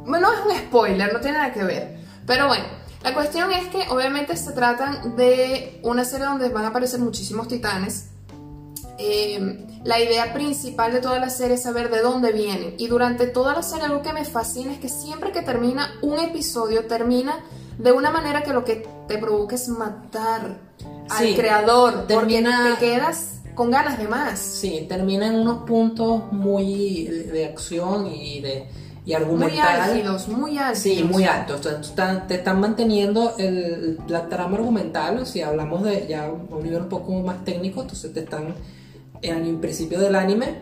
Bueno, 0.06 0.28
es 0.32 0.38
un 0.46 0.56
spoiler, 0.56 1.12
no 1.12 1.18
tiene 1.18 1.38
nada 1.38 1.52
que 1.52 1.64
ver. 1.64 1.98
Pero 2.24 2.46
bueno, 2.46 2.64
la 3.02 3.12
cuestión 3.12 3.50
es 3.52 3.66
que 3.68 3.88
obviamente 3.90 4.36
se 4.36 4.52
tratan 4.52 5.16
de 5.16 5.80
una 5.82 6.04
serie 6.04 6.26
donde 6.26 6.48
van 6.50 6.66
a 6.66 6.68
aparecer 6.68 7.00
muchísimos 7.00 7.48
titanes. 7.48 8.10
Eh, 8.98 9.66
la 9.82 9.98
idea 9.98 10.32
principal 10.32 10.92
de 10.92 11.00
toda 11.00 11.18
la 11.18 11.28
serie 11.28 11.56
es 11.56 11.62
saber 11.64 11.90
de 11.90 12.02
dónde 12.02 12.30
vienen. 12.30 12.76
Y 12.78 12.86
durante 12.86 13.26
toda 13.26 13.52
la 13.52 13.62
serie 13.62 13.86
algo 13.86 14.02
que 14.02 14.12
me 14.12 14.24
fascina 14.24 14.72
es 14.72 14.78
que 14.78 14.88
siempre 14.88 15.32
que 15.32 15.42
termina 15.42 15.90
un 16.02 16.20
episodio, 16.20 16.86
termina 16.86 17.44
de 17.78 17.92
una 17.92 18.10
manera 18.10 18.42
que 18.42 18.52
lo 18.52 18.64
que 18.64 18.86
te 19.08 19.18
provoca 19.18 19.54
es 19.54 19.68
matar 19.68 20.58
al 21.10 21.34
creador, 21.34 22.06
termina, 22.06 22.74
porque 22.76 22.86
te 22.86 22.92
quedas 22.92 23.40
con 23.54 23.70
ganas 23.70 23.98
de 23.98 24.08
más. 24.08 24.38
Sí, 24.38 24.86
termina 24.88 25.26
en 25.26 25.36
unos 25.36 25.64
puntos 25.64 26.32
muy 26.32 27.04
de 27.04 27.46
acción 27.46 28.06
y 28.06 28.40
de 28.40 28.68
y 29.06 29.12
argumental. 29.12 29.50
Muy 29.50 29.60
álgidos, 29.60 30.28
muy 30.28 30.58
álgidos. 30.58 30.98
Sí, 30.98 31.04
muy 31.04 31.24
altos. 31.24 31.60
te 32.26 32.34
están 32.34 32.60
manteniendo 32.60 33.34
el, 33.36 33.98
la 34.08 34.28
trama 34.28 34.56
argumental, 34.56 35.26
si 35.26 35.42
hablamos 35.42 35.82
de 35.82 36.06
ya 36.08 36.30
un 36.30 36.62
nivel 36.62 36.82
un 36.82 36.88
poco 36.88 37.12
más 37.12 37.44
técnico, 37.44 37.82
entonces 37.82 38.12
te 38.14 38.20
están 38.20 38.54
en 39.20 39.44
el 39.44 39.56
principio 39.56 40.00
del 40.00 40.14
anime, 40.14 40.58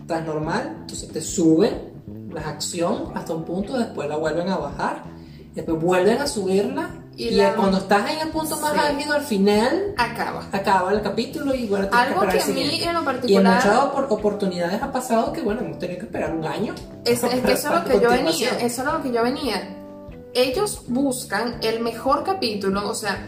estás 0.00 0.24
normal, 0.24 0.76
entonces 0.82 1.08
te 1.08 1.20
suben 1.20 1.88
la 2.32 2.42
acción 2.42 3.12
hasta 3.14 3.34
un 3.34 3.44
punto, 3.44 3.76
después 3.76 4.08
la 4.08 4.16
vuelven 4.16 4.48
a 4.48 4.56
bajar 4.56 5.17
después 5.58 5.80
vuelven 5.82 6.18
a 6.20 6.26
subirla 6.26 6.90
y, 7.16 7.36
cuando 7.56 7.78
estás 7.78 8.12
en 8.12 8.20
el 8.20 8.28
punto 8.28 8.56
más 8.60 8.78
álgido 8.78 9.14
al 9.14 9.22
final 9.22 9.92
acaba. 9.96 10.46
acaba 10.52 10.92
el 10.92 11.02
capítulo 11.02 11.52
y 11.52 11.66
bueno 11.66 11.88
algo 11.90 12.20
que, 12.20 12.40
a 12.40 12.46
mí 12.46 12.80
en 12.80 12.94
lo 12.94 13.04
particular 13.04 13.28
y 13.28 13.36
en 13.36 13.44
muchas 13.44 14.08
oportunidades 14.08 14.80
ha 14.80 14.92
pasado 14.92 15.32
que 15.32 15.40
bueno 15.40 15.62
hemos 15.62 15.80
tenido 15.80 15.98
que 15.98 16.06
esperar 16.06 16.32
un 16.32 16.44
año. 16.44 16.74
Es, 17.04 17.24
es 17.24 17.40
que 17.40 17.52
eso 17.52 17.68
es 17.68 17.74
lo 17.74 17.84
que 17.84 18.00
yo 18.00 18.08
venía 18.08 18.50
eso 18.60 18.82
es 18.82 18.84
lo 18.84 19.02
que 19.02 19.10
yo 19.10 19.22
venía. 19.22 19.74
Ellos 20.32 20.84
buscan 20.86 21.56
el 21.62 21.80
mejor 21.80 22.22
capítulo 22.22 22.88
o 22.88 22.94
sea 22.94 23.18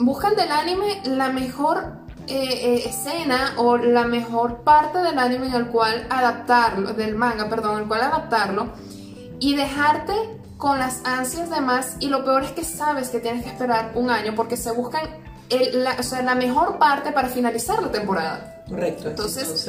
buscan 0.00 0.34
del 0.34 0.50
anime 0.50 1.00
la 1.04 1.30
mejor 1.30 1.92
eh, 2.26 2.34
eh, 2.34 2.82
escena 2.86 3.54
o 3.58 3.76
la 3.76 4.04
mejor 4.04 4.62
parte 4.64 4.98
del 4.98 5.16
anime 5.16 5.46
en 5.46 5.54
el 5.54 5.66
cual 5.68 6.08
adaptarlo 6.10 6.92
del 6.92 7.14
manga 7.14 7.48
perdón 7.48 7.74
en 7.74 7.82
el 7.82 7.88
cual 7.88 8.00
adaptarlo 8.00 8.72
y 9.38 9.54
dejarte 9.54 10.41
con 10.62 10.78
las 10.78 11.04
ansias 11.04 11.50
de 11.50 11.60
más 11.60 11.96
y 11.98 12.06
lo 12.06 12.24
peor 12.24 12.44
es 12.44 12.52
que 12.52 12.62
sabes 12.62 13.08
que 13.08 13.18
tienes 13.18 13.42
que 13.42 13.50
esperar 13.50 13.90
un 13.96 14.10
año 14.10 14.32
porque 14.36 14.56
se 14.56 14.70
buscan 14.70 15.02
la, 15.74 15.96
o 15.98 16.02
sea, 16.02 16.22
la 16.22 16.34
mejor 16.34 16.78
parte 16.78 17.12
para 17.12 17.28
finalizar 17.28 17.82
la 17.82 17.90
temporada. 17.90 18.62
Correcto. 18.68 19.10
Entonces, 19.10 19.68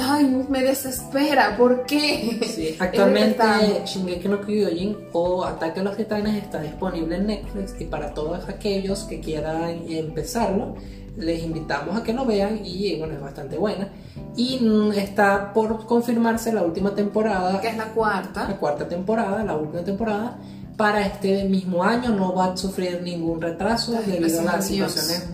ay, 0.00 0.46
me 0.48 0.62
desespera, 0.62 1.56
¿por 1.56 1.86
qué? 1.86 2.38
Sí, 2.46 2.76
actualmente 2.78 3.42
Shingeki 3.84 4.28
no 4.28 4.40
Kyojin 4.40 4.96
o 5.12 5.44
Ataque 5.44 5.80
a 5.80 5.82
los 5.82 5.96
Titanes 5.96 6.36
está 6.36 6.60
disponible 6.60 7.16
en 7.16 7.26
Netflix 7.26 7.74
y 7.80 7.84
para 7.86 8.14
todos 8.14 8.48
aquellos 8.48 9.04
que 9.04 9.20
quieran 9.20 9.82
empezarlo, 9.88 10.76
les 11.16 11.42
invitamos 11.42 11.96
a 11.96 12.02
que 12.02 12.12
lo 12.12 12.24
vean 12.24 12.60
y 12.64 12.96
bueno, 12.98 13.14
es 13.14 13.20
bastante 13.20 13.56
buena. 13.56 13.88
Y 14.36 14.60
mm, 14.60 14.92
está 14.92 15.52
por 15.52 15.84
confirmarse 15.86 16.52
la 16.52 16.62
última 16.62 16.94
temporada. 16.94 17.60
Que 17.60 17.68
es 17.68 17.76
la 17.76 17.86
cuarta. 17.86 18.48
La 18.48 18.56
cuarta 18.56 18.88
temporada, 18.88 19.42
la 19.42 19.56
última 19.56 19.82
temporada. 19.82 20.38
Para 20.78 21.04
este 21.04 21.44
mismo 21.44 21.82
año 21.82 22.10
no 22.10 22.34
va 22.34 22.52
a 22.52 22.56
sufrir 22.56 23.02
ningún 23.02 23.42
retraso 23.42 23.92
debido 23.92 24.40
a 24.40 24.44
las 24.44 24.66
situaciones 24.66 25.28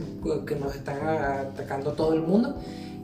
que 0.46 0.56
nos 0.56 0.74
están 0.74 1.06
atacando 1.06 1.92
todo 1.92 2.14
el 2.14 2.22
mundo 2.22 2.56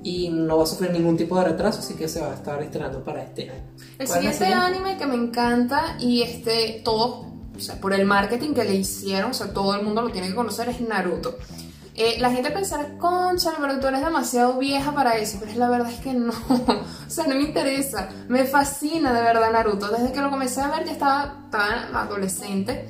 y 0.03 0.31
no 0.31 0.57
va 0.57 0.63
a 0.65 0.67
sufrir 0.67 0.91
ningún 0.91 1.19
tipo 1.19 1.39
de 1.39 1.45
retraso, 1.45 1.81
así 1.81 1.95
que 1.95 2.09
se 2.09 2.21
va 2.21 2.33
a 2.33 2.35
estar 2.35 2.63
estrenando 2.63 3.05
para 3.05 3.23
este 3.23 3.51
año. 3.51 3.63
El 3.99 4.09
siguiente 4.09 4.47
anime 4.47 4.97
que 4.97 5.07
me 5.07 5.17
encanta 5.17 5.97
y 6.01 6.23
este 6.23 6.81
todo, 6.83 7.27
o 7.55 7.61
sea, 7.61 7.79
por 7.79 7.93
el 7.93 8.07
marketing 8.07 8.55
que 8.55 8.65
le 8.65 8.75
hicieron, 8.75 9.33
o 9.33 9.35
sea, 9.35 9.53
todo 9.53 9.75
el 9.75 9.85
mundo 9.85 10.01
lo 10.01 10.11
tiene 10.11 10.29
que 10.29 10.35
conocer 10.35 10.71
es 10.71 10.81
Naruto. 10.81 11.37
Eh, 12.03 12.17
la 12.19 12.31
gente 12.31 12.51
pensará, 12.51 12.97
concha, 12.97 13.53
pero 13.61 13.79
tú 13.79 13.89
eres 13.89 14.03
demasiado 14.03 14.57
vieja 14.57 14.91
para 14.91 15.19
eso, 15.19 15.37
pero 15.39 15.53
la 15.59 15.69
verdad 15.69 15.93
es 15.93 16.01
que 16.01 16.15
no, 16.15 16.33
o 16.49 17.11
sea, 17.11 17.27
no 17.27 17.35
me 17.35 17.43
interesa, 17.43 18.09
me 18.27 18.47
fascina 18.47 19.13
de 19.13 19.21
verdad 19.21 19.53
Naruto, 19.53 19.87
desde 19.89 20.11
que 20.11 20.23
lo 20.23 20.31
comencé 20.31 20.63
a 20.63 20.69
ver 20.69 20.87
ya 20.87 20.93
estaba 20.93 21.51
tan 21.51 21.95
adolescente, 21.95 22.89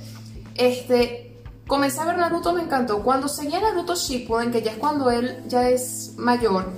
este, 0.55 1.43
comencé 1.67 1.99
a 1.99 2.05
ver 2.05 2.19
Naruto, 2.19 2.53
me 2.53 2.63
encantó, 2.63 3.03
cuando 3.03 3.27
seguía 3.27 3.61
Naruto 3.61 3.97
Shippuden, 3.97 4.53
que 4.53 4.63
ya 4.63 4.71
es 4.71 4.79
cuando 4.79 5.11
él 5.11 5.43
ya 5.49 5.69
es 5.69 6.15
mayor, 6.17 6.71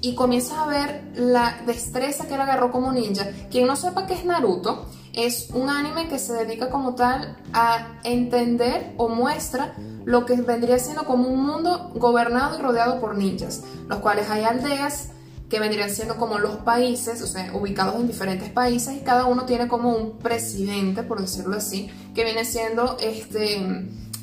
y 0.00 0.14
comienzas 0.14 0.56
a 0.56 0.66
ver 0.66 1.12
la 1.14 1.60
destreza 1.66 2.26
que 2.26 2.36
él 2.36 2.40
agarró 2.40 2.72
como 2.72 2.90
ninja, 2.90 3.26
quien 3.50 3.66
no 3.66 3.76
sepa 3.76 4.06
qué 4.06 4.14
es 4.14 4.24
Naruto, 4.24 4.86
es 5.12 5.50
un 5.52 5.68
anime 5.68 6.08
que 6.08 6.18
se 6.18 6.32
dedica 6.32 6.70
como 6.70 6.94
tal 6.94 7.36
a 7.52 7.98
entender 8.04 8.94
o 8.96 9.08
muestra 9.08 9.74
lo 10.04 10.24
que 10.26 10.34
vendría 10.36 10.78
siendo 10.78 11.04
como 11.04 11.28
un 11.28 11.44
mundo 11.44 11.90
gobernado 11.94 12.58
y 12.58 12.62
rodeado 12.62 13.00
por 13.00 13.16
ninjas, 13.16 13.62
los 13.88 13.98
cuales 13.98 14.30
hay 14.30 14.44
aldeas 14.44 15.10
que 15.48 15.58
vendrían 15.58 15.90
siendo 15.90 16.16
como 16.16 16.38
los 16.38 16.58
países, 16.58 17.20
o 17.22 17.26
sea, 17.26 17.50
ubicados 17.54 17.96
en 17.96 18.06
diferentes 18.06 18.50
países 18.50 18.96
y 18.96 19.00
cada 19.00 19.24
uno 19.24 19.44
tiene 19.44 19.66
como 19.66 19.94
un 19.94 20.18
presidente, 20.18 21.02
por 21.02 21.20
decirlo 21.20 21.56
así, 21.56 21.90
que 22.14 22.24
viene 22.24 22.44
siendo 22.44 22.96
este 23.00 23.56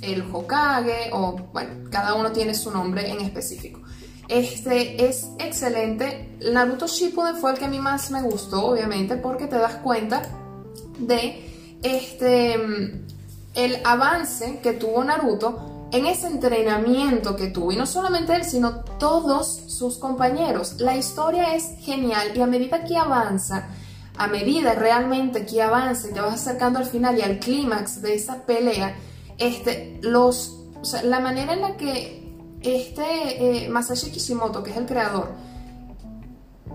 el 0.01 0.21
Hokage 0.31 1.09
o 1.11 1.35
bueno, 1.51 1.89
cada 1.89 2.13
uno 2.13 2.31
tiene 2.31 2.53
su 2.53 2.71
nombre 2.71 3.09
en 3.09 3.19
específico. 3.19 3.81
Este 4.29 5.05
es 5.07 5.27
excelente. 5.39 6.37
Naruto 6.51 6.87
Shippuden 6.87 7.37
fue 7.37 7.51
el 7.51 7.57
que 7.57 7.65
a 7.65 7.69
mí 7.69 7.79
más 7.79 8.11
me 8.11 8.21
gustó, 8.21 8.65
obviamente, 8.65 9.15
porque 9.15 9.47
te 9.47 9.57
das 9.57 9.75
cuenta 9.75 10.21
de 10.99 11.77
este 11.83 12.55
el 13.53 13.79
avance 13.83 14.59
que 14.61 14.73
tuvo 14.73 15.03
Naruto 15.03 15.87
en 15.91 16.05
ese 16.05 16.27
entrenamiento 16.27 17.35
que 17.35 17.47
tuvo, 17.47 17.71
y 17.71 17.75
no 17.75 17.85
solamente 17.85 18.35
él, 18.35 18.43
sino 18.43 18.81
todos 18.99 19.47
sus 19.67 19.97
compañeros. 19.97 20.79
La 20.79 20.97
historia 20.97 21.55
es 21.55 21.75
genial 21.79 22.35
y 22.35 22.41
a 22.41 22.45
medida 22.45 22.83
que 22.83 22.97
avanza, 22.97 23.69
a 24.17 24.27
medida 24.27 24.73
realmente 24.73 25.45
que 25.45 25.61
avanza 25.61 26.09
y 26.09 26.13
te 26.13 26.19
vas 26.19 26.35
acercando 26.35 26.79
al 26.79 26.85
final 26.85 27.17
y 27.17 27.21
al 27.21 27.39
clímax 27.39 28.01
de 28.01 28.15
esa 28.15 28.45
pelea, 28.45 28.95
este, 29.37 29.99
los, 30.01 30.57
la 31.03 31.19
manera 31.19 31.53
en 31.53 31.61
la 31.61 31.77
que 31.77 32.27
este 32.61 33.65
eh, 33.65 33.69
Masashi 33.69 34.11
Kishimoto, 34.11 34.63
que 34.63 34.71
es 34.71 34.77
el 34.77 34.85
creador, 34.85 35.31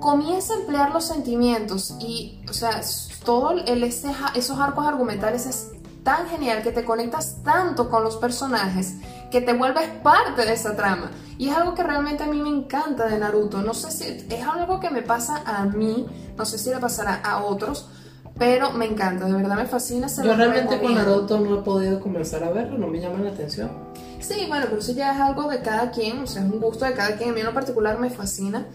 comienza 0.02 0.52
a 0.52 0.56
emplear 0.58 0.90
los 0.92 1.06
sentimientos 1.06 1.96
y, 2.00 2.42
o 2.50 2.52
sea, 2.52 2.82
todo 3.24 3.52
el, 3.52 3.82
esos 3.84 4.58
arcos 4.58 4.86
argumentales 4.86 5.46
es 5.46 5.70
tan 6.02 6.28
genial, 6.28 6.62
que 6.62 6.72
te 6.72 6.84
conectas 6.84 7.36
tanto 7.44 7.88
con 7.88 8.02
los 8.02 8.16
personajes, 8.16 8.96
que 9.30 9.40
te 9.40 9.52
vuelves 9.52 9.88
parte 10.02 10.44
de 10.44 10.52
esa 10.52 10.76
trama. 10.76 11.12
Y 11.38 11.48
es 11.48 11.56
algo 11.56 11.74
que 11.74 11.82
realmente 11.82 12.24
a 12.24 12.26
mí 12.26 12.40
me 12.40 12.48
encanta 12.48 13.06
de 13.06 13.18
Naruto. 13.18 13.62
No 13.62 13.72
sé 13.72 13.90
si 13.90 14.26
es 14.28 14.46
algo 14.46 14.80
que 14.80 14.90
me 14.90 15.02
pasa 15.02 15.42
a 15.46 15.64
mí, 15.64 16.06
no 16.36 16.44
sé 16.44 16.58
si 16.58 16.70
le 16.70 16.78
pasará 16.78 17.20
a 17.24 17.44
otros, 17.44 17.88
pero 18.36 18.72
me 18.72 18.86
encanta, 18.86 19.26
de 19.26 19.32
verdad 19.32 19.56
me 19.56 19.66
fascina. 19.66 20.08
Yo 20.08 20.34
realmente 20.34 20.80
con 20.80 20.94
Naruto 20.94 21.38
no 21.38 21.60
he 21.60 21.62
podido 21.62 22.00
comenzar 22.00 22.42
a 22.42 22.50
verlo, 22.50 22.76
no 22.78 22.88
me 22.88 23.00
llama 23.00 23.20
la 23.20 23.30
atención. 23.30 23.70
Sí, 24.20 24.46
bueno, 24.48 24.66
pero 24.68 24.80
eso 24.80 24.92
ya 24.92 25.14
es 25.14 25.20
algo 25.20 25.48
de 25.48 25.62
cada 25.62 25.90
quien, 25.90 26.20
o 26.20 26.26
sea, 26.26 26.44
es 26.44 26.52
un 26.52 26.60
gusto 26.60 26.84
de 26.84 26.92
cada 26.94 27.16
quien. 27.16 27.30
A 27.30 27.32
mí 27.32 27.40
en 27.40 27.46
lo 27.46 27.54
particular 27.54 27.98
me 27.98 28.10
fascina. 28.10 28.66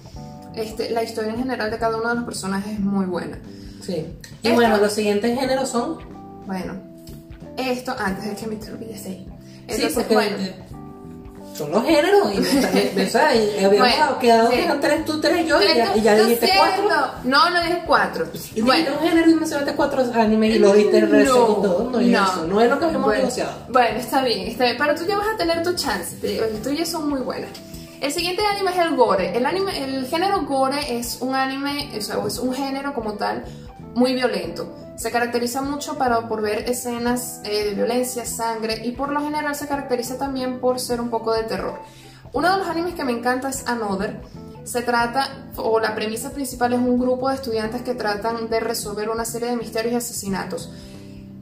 Este, 0.57 0.89
la 0.89 1.03
historia 1.03 1.31
en 1.31 1.39
general 1.39 1.71
de 1.71 1.77
cada 1.77 1.97
uno 1.97 2.09
de 2.09 2.15
los 2.15 2.23
personajes 2.23 2.73
es 2.73 2.79
muy 2.79 3.05
buena. 3.05 3.37
Sí. 3.81 4.05
Y 4.43 4.51
bueno, 4.51 4.77
los 4.77 4.93
siguientes 4.93 5.39
géneros 5.39 5.69
son. 5.69 5.97
Bueno, 6.45 6.75
esto 7.57 7.95
antes 7.97 8.25
de 8.25 8.35
que 8.35 8.47
me 8.47 8.55
te 8.55 8.71
olvides 8.71 9.05
ahí. 9.05 9.27
Entonces, 9.67 10.05
sí, 10.07 10.13
bueno. 10.13 10.37
Son 11.57 11.71
los 11.71 11.83
géneros 11.85 12.31
y, 12.35 12.39
me, 12.39 13.03
y 13.03 13.65
habíamos 13.65 13.89
bueno, 13.89 14.19
quedado 14.19 14.49
que 14.51 14.63
eran 14.63 14.79
tres, 14.79 15.05
tú 15.05 15.19
tres, 15.19 15.47
yo, 15.47 15.59
y 15.59 15.75
ya, 15.75 15.97
y 15.97 16.01
ya 16.01 16.15
dijiste 16.15 16.51
cuatro. 16.55 16.83
No, 17.23 17.49
no 17.49 17.61
dije 17.63 17.81
cuatro. 17.87 18.27
Y 18.53 18.61
bueno, 18.61 18.91
un 19.01 19.07
género 19.07 19.31
y 19.31 19.33
mencionaste 19.33 19.73
cuatro 19.73 20.03
animes 20.13 20.55
y 20.55 20.59
lo 20.59 20.75
el 20.75 21.09
resto 21.09 21.57
y 21.57 21.63
todo. 21.63 21.89
No, 21.89 21.99
es 21.99 22.09
eso, 22.09 22.45
no 22.47 22.61
es 22.61 22.69
lo 22.69 22.77
que 22.77 22.85
habíamos 22.85 23.11
negociado. 23.11 23.53
Bueno, 23.69 23.99
está 23.99 24.23
bien, 24.23 24.47
está 24.49 24.65
bien, 24.65 24.77
pero 24.77 24.93
tú 24.93 25.05
ya 25.07 25.17
vas 25.17 25.29
a 25.33 25.37
tener 25.37 25.63
tu 25.63 25.73
chance, 25.73 26.15
las 26.21 26.61
tuyas 26.61 26.87
son 26.87 27.09
muy 27.09 27.21
buenas. 27.21 27.49
El 27.99 28.11
siguiente 28.11 28.43
anime 28.45 28.71
es 28.71 28.77
el 28.77 28.95
gore. 28.95 29.35
El, 29.35 29.45
anime, 29.45 29.83
el 29.83 30.05
género 30.05 30.45
gore 30.45 30.99
es 30.99 31.17
un 31.19 31.33
anime, 31.33 31.99
sea, 32.01 32.23
es 32.27 32.37
un 32.37 32.53
género 32.53 32.93
como 32.93 33.13
tal 33.13 33.43
muy 33.95 34.13
violento. 34.13 34.93
Se 34.97 35.11
caracteriza 35.11 35.63
mucho 35.63 35.97
para, 35.97 36.27
por 36.27 36.41
ver 36.41 36.69
escenas 36.69 37.41
eh, 37.43 37.65
de 37.65 37.73
violencia, 37.73 38.25
sangre 38.25 38.85
y 38.85 38.91
por 38.91 39.09
lo 39.09 39.21
general 39.21 39.55
se 39.55 39.67
caracteriza 39.67 40.17
también 40.17 40.59
por 40.59 40.79
ser 40.79 41.01
un 41.01 41.09
poco 41.09 41.33
de 41.33 41.43
terror. 41.43 41.79
Uno 42.33 42.51
de 42.51 42.57
los 42.59 42.67
animes 42.67 42.93
que 42.93 43.03
me 43.03 43.13
encanta 43.13 43.49
es 43.49 43.67
Another. 43.67 44.21
Se 44.63 44.83
trata, 44.83 45.49
o 45.55 45.79
la 45.79 45.95
premisa 45.95 46.31
principal 46.31 46.73
es 46.73 46.79
un 46.79 46.99
grupo 46.99 47.29
de 47.29 47.35
estudiantes 47.35 47.81
que 47.81 47.95
tratan 47.95 48.49
de 48.49 48.59
resolver 48.59 49.09
una 49.09 49.25
serie 49.25 49.49
de 49.49 49.55
misterios 49.55 49.93
y 49.93 49.97
asesinatos. 49.97 50.71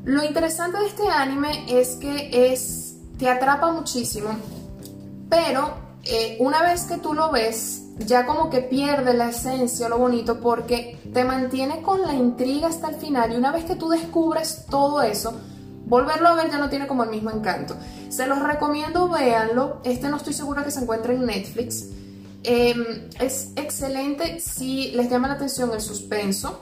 Lo 0.06 0.24
interesante 0.24 0.78
de 0.78 0.86
este 0.86 1.08
anime 1.10 1.66
es 1.68 1.95
que 1.95 2.53
es, 2.53 2.95
te 3.18 3.28
atrapa 3.28 3.72
muchísimo, 3.72 4.30
pero 5.28 5.84
eh, 6.06 6.38
una 6.39 6.62
vez 6.62 6.84
que 6.84 6.97
tú 6.97 7.14
lo 7.14 7.32
ves, 7.32 7.84
ya 7.97 8.26
como 8.26 8.49
que 8.49 8.62
pierde 8.62 9.14
la 9.14 9.30
esencia, 9.30 9.89
lo 9.89 9.97
bonito, 9.97 10.39
porque 10.39 10.99
te 11.14 11.24
mantiene 11.24 11.82
con 11.82 12.01
la 12.01 12.14
intriga 12.14 12.68
hasta 12.68 12.89
el 12.89 12.95
final 12.95 13.34
y 13.34 13.38
una 13.38 13.51
vez 13.51 13.66
que 13.66 13.76
tú 13.76 13.89
descubres 13.89 14.66
todo 14.70 15.01
eso, 15.01 15.34
volverlo 15.86 16.30
a 16.30 16.36
ver 16.36 16.51
ya 16.51 16.58
no 16.58 16.70
tiene 16.70 16.88
como 16.88 17.03
el 17.03 17.10
mismo 17.10 17.32
encanto. 17.32 17.76
Se 18.10 18.28
los 18.28 18.41
recomiendo, 18.41 19.10
véanlo. 19.10 19.82
Este 19.84 20.10
no 20.10 20.18
estoy 20.18 20.34
segura 20.34 20.64
que 20.64 20.72
se 20.72 20.82
encuentre 20.82 21.16
en 21.16 21.26
Netflix. 21.26 21.89
Em, 22.43 23.10
es 23.20 23.51
excelente 23.56 24.39
si 24.39 24.91
les 24.91 25.10
llama 25.10 25.28
la 25.28 25.34
atención 25.34 25.72
el 25.74 25.82
suspenso 25.82 26.62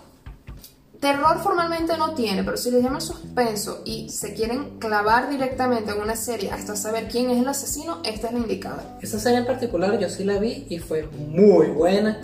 Terror 1.03 1.37
formalmente 1.43 1.97
no 1.97 2.13
tiene, 2.13 2.45
pero 2.45 2.55
si 2.55 2.71
les 2.71 2.81
llama 2.81 2.99
el 2.99 3.01
suspenso 3.01 3.81
y 3.83 4.07
se 4.07 4.33
quieren 4.33 4.79
clavar 4.79 5.29
directamente 5.29 5.91
en 5.91 5.99
una 5.99 6.15
serie 6.15 6.49
hasta 6.49 6.77
saber 6.77 7.09
quién 7.09 7.29
es 7.29 7.39
el 7.39 7.47
asesino, 7.49 7.99
esta 8.05 8.27
es 8.27 8.33
la 8.33 8.39
indicada. 8.39 8.97
Esa 9.01 9.19
serie 9.19 9.39
en 9.39 9.45
particular 9.45 9.99
yo 9.99 10.07
sí 10.07 10.23
la 10.23 10.39
vi 10.39 10.65
y 10.69 10.79
fue 10.79 11.05
muy 11.27 11.67
buena. 11.71 12.21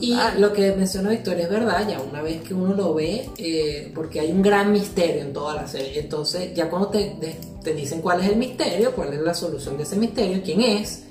y 0.00 0.16
lo 0.38 0.50
que 0.54 0.72
menciona 0.72 1.10
Victoria 1.10 1.44
es 1.44 1.50
verdad, 1.50 1.86
ya 1.86 2.00
una 2.00 2.22
vez 2.22 2.40
que 2.40 2.54
uno 2.54 2.72
lo 2.72 2.94
ve, 2.94 3.28
eh, 3.36 3.92
porque 3.94 4.20
hay 4.20 4.32
un 4.32 4.40
gran 4.40 4.72
misterio 4.72 5.20
en 5.20 5.34
toda 5.34 5.54
la 5.54 5.68
serie, 5.68 6.00
entonces 6.00 6.54
ya 6.54 6.70
cuando 6.70 6.88
te, 6.88 7.14
te 7.62 7.74
dicen 7.74 8.00
cuál 8.00 8.20
es 8.20 8.30
el 8.30 8.36
misterio, 8.36 8.92
cuál 8.92 9.12
es 9.12 9.20
la 9.20 9.34
solución 9.34 9.76
de 9.76 9.82
ese 9.82 9.96
misterio, 9.96 10.40
quién 10.42 10.62
es, 10.62 11.02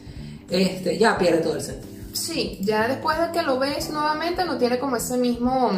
este, 0.49 0.97
ya 0.97 1.19
pierde 1.19 1.37
todo 1.43 1.53
el 1.53 1.61
sentido. 1.61 1.91
Sí, 2.13 2.57
ya 2.61 2.87
después 2.87 3.19
de 3.19 3.31
que 3.31 3.43
lo 3.43 3.59
ves 3.59 3.91
nuevamente 3.91 4.43
no 4.43 4.57
tiene 4.57 4.79
como 4.79 4.95
ese 4.95 5.17
mismo 5.17 5.69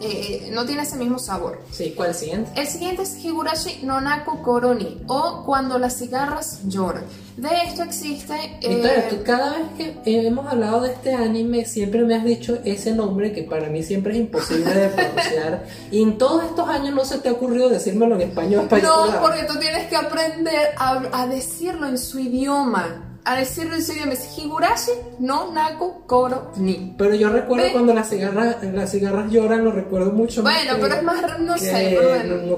eh, 0.00 0.48
no 0.52 0.64
tiene 0.64 0.82
ese 0.82 0.96
mismo 0.96 1.18
sabor. 1.18 1.60
Sí, 1.70 1.92
¿cuál 1.96 2.14
siguiente? 2.14 2.50
El 2.58 2.66
siguiente 2.66 3.02
es 3.02 3.22
Higurashi 3.22 3.80
no 3.82 4.00
Naku 4.00 4.40
Koroni 4.42 5.02
o 5.06 5.42
Cuando 5.44 5.78
las 5.78 5.98
cigarras 5.98 6.60
lloran. 6.66 7.04
De 7.36 7.48
esto 7.66 7.82
existe. 7.82 8.34
Eh... 8.62 9.06
tú 9.10 9.22
cada 9.24 9.58
vez 9.58 9.94
que 10.04 10.26
hemos 10.26 10.46
hablado 10.46 10.82
de 10.82 10.92
este 10.92 11.14
anime 11.14 11.64
siempre 11.64 12.02
me 12.02 12.14
has 12.14 12.24
dicho 12.24 12.58
ese 12.64 12.92
nombre 12.92 13.32
que 13.32 13.42
para 13.42 13.68
mí 13.68 13.82
siempre 13.82 14.12
es 14.12 14.20
imposible 14.20 14.72
de 14.72 14.88
pronunciar. 14.88 15.64
y 15.90 16.02
en 16.02 16.18
todos 16.18 16.44
estos 16.44 16.68
años 16.68 16.94
no 16.94 17.04
se 17.04 17.18
te 17.18 17.28
ha 17.28 17.32
ocurrido 17.32 17.68
decírmelo 17.68 18.14
en 18.16 18.22
español. 18.22 18.68
No, 18.82 19.20
porque 19.20 19.44
tú 19.44 19.58
tienes 19.58 19.86
que 19.88 19.96
aprender 19.96 20.74
a 20.78 21.26
decirlo 21.26 21.86
en 21.86 21.98
su 21.98 22.18
idioma 22.18 23.09
a 23.30 23.36
decirlo 23.36 23.76
en 23.76 23.82
serio, 23.82 24.10
es 24.10 24.36
Higurashi 24.36 24.90
no 25.20 25.52
Naku 25.52 26.04
Koro 26.06 26.50
Ni. 26.56 26.94
Pero 26.98 27.14
yo 27.14 27.30
recuerdo 27.30 27.70
cuando 27.72 27.94
las 27.94 28.08
cigarras, 28.08 28.56
las 28.62 28.90
cigarras 28.90 29.30
lloran, 29.30 29.64
lo 29.64 29.70
recuerdo 29.70 30.10
mucho 30.12 30.42
bueno, 30.42 30.72
pero 30.80 30.94
es 30.94 31.02
más, 31.02 31.40
no 31.40 31.56
sé, 31.56 31.96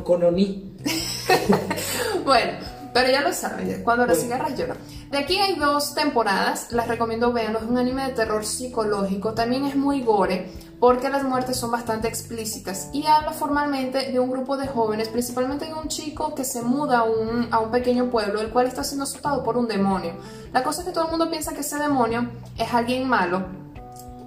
bueno. 0.05 0.31
Ni. 0.31 0.75
bueno, 2.25 2.53
pero 2.95 3.11
ya 3.11 3.21
lo 3.21 3.33
saben, 3.33 3.83
cuando 3.83 4.07
las 4.07 4.19
cigarras 4.19 4.57
lloran. 4.57 4.79
De 5.11 5.19
aquí 5.19 5.37
hay 5.39 5.57
dos 5.57 5.95
temporadas, 5.95 6.73
las 6.73 6.89
recomiendo 6.89 7.33
vean, 7.33 7.55
es 7.57 7.63
un 7.63 7.77
anime 7.77 8.07
de 8.07 8.13
terror 8.13 8.45
psicológico, 8.45 9.35
también 9.35 9.67
es 9.67 9.77
muy 9.77 10.03
gore, 10.03 10.51
porque 10.83 11.11
las 11.11 11.23
muertes 11.23 11.59
son 11.59 11.71
bastante 11.71 12.09
explícitas 12.09 12.91
y 12.93 13.07
habla 13.07 13.31
formalmente 13.31 14.11
de 14.11 14.19
un 14.19 14.29
grupo 14.29 14.57
de 14.57 14.67
jóvenes, 14.67 15.09
principalmente 15.09 15.67
de 15.67 15.75
un 15.75 15.87
chico 15.87 16.35
que 16.35 16.43
se 16.43 16.61
muda 16.61 16.99
a 16.99 17.03
un, 17.05 17.47
a 17.53 17.61
un 17.61 17.71
pequeño 17.71 18.11
pueblo, 18.11 18.41
el 18.41 18.51
cual 18.51 18.67
está 18.67 18.83
siendo 18.83 19.05
azotado 19.05 19.45
por 19.45 19.57
un 19.57 19.69
demonio. 19.69 20.15
La 20.53 20.65
cosa 20.65 20.81
es 20.81 20.89
que 20.89 20.93
todo 20.93 21.05
el 21.05 21.11
mundo 21.11 21.31
piensa 21.31 21.55
que 21.55 21.61
ese 21.61 21.79
demonio 21.79 22.29
es 22.59 22.75
alguien 22.75 23.09
malo, 23.09 23.47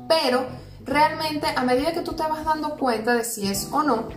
pero 0.08 0.46
realmente 0.86 1.46
a 1.54 1.62
medida 1.64 1.92
que 1.92 2.00
tú 2.00 2.14
te 2.14 2.24
vas 2.24 2.46
dando 2.46 2.78
cuenta 2.78 3.16
de 3.16 3.26
si 3.26 3.48
es 3.48 3.68
o 3.74 3.84
no, 3.84 4.08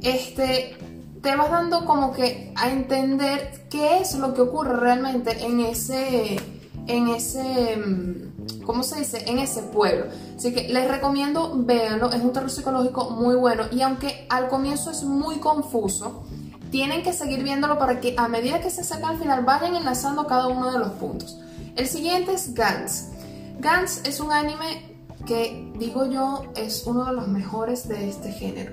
este, 0.00 0.78
te 1.20 1.36
vas 1.36 1.50
dando 1.50 1.84
como 1.84 2.14
que 2.14 2.54
a 2.56 2.70
entender 2.70 3.66
qué 3.68 3.98
es 3.98 4.14
lo 4.14 4.32
que 4.32 4.40
ocurre 4.40 4.74
realmente 4.74 5.44
en 5.44 5.60
ese, 5.60 6.40
en 6.86 7.08
ese 7.08 7.76
mm, 7.76 8.33
¿cómo 8.64 8.82
se 8.82 8.98
dice? 8.98 9.24
En 9.28 9.38
ese 9.38 9.62
pueblo. 9.62 10.06
Así 10.36 10.52
que 10.52 10.68
les 10.68 10.88
recomiendo 10.88 11.52
véanlo, 11.56 12.10
es 12.10 12.22
un 12.22 12.32
terror 12.32 12.50
psicológico 12.50 13.10
muy 13.10 13.34
bueno 13.36 13.64
y 13.70 13.82
aunque 13.82 14.26
al 14.28 14.48
comienzo 14.48 14.90
es 14.90 15.02
muy 15.04 15.36
confuso, 15.36 16.24
tienen 16.70 17.02
que 17.02 17.12
seguir 17.12 17.42
viéndolo 17.44 17.78
para 17.78 18.00
que 18.00 18.14
a 18.16 18.28
medida 18.28 18.60
que 18.60 18.70
se 18.70 18.80
acerca 18.80 19.08
al 19.08 19.18
final 19.18 19.44
vayan 19.44 19.76
enlazando 19.76 20.26
cada 20.26 20.48
uno 20.48 20.72
de 20.72 20.78
los 20.78 20.90
puntos. 20.92 21.38
El 21.76 21.86
siguiente 21.86 22.32
es 22.32 22.54
Gantz. 22.54 23.10
Gantz 23.60 24.00
es 24.04 24.20
un 24.20 24.32
anime 24.32 24.96
que 25.26 25.72
digo 25.78 26.06
yo 26.06 26.44
es 26.56 26.84
uno 26.86 27.04
de 27.04 27.12
los 27.12 27.28
mejores 27.28 27.88
de 27.88 28.08
este 28.08 28.32
género. 28.32 28.72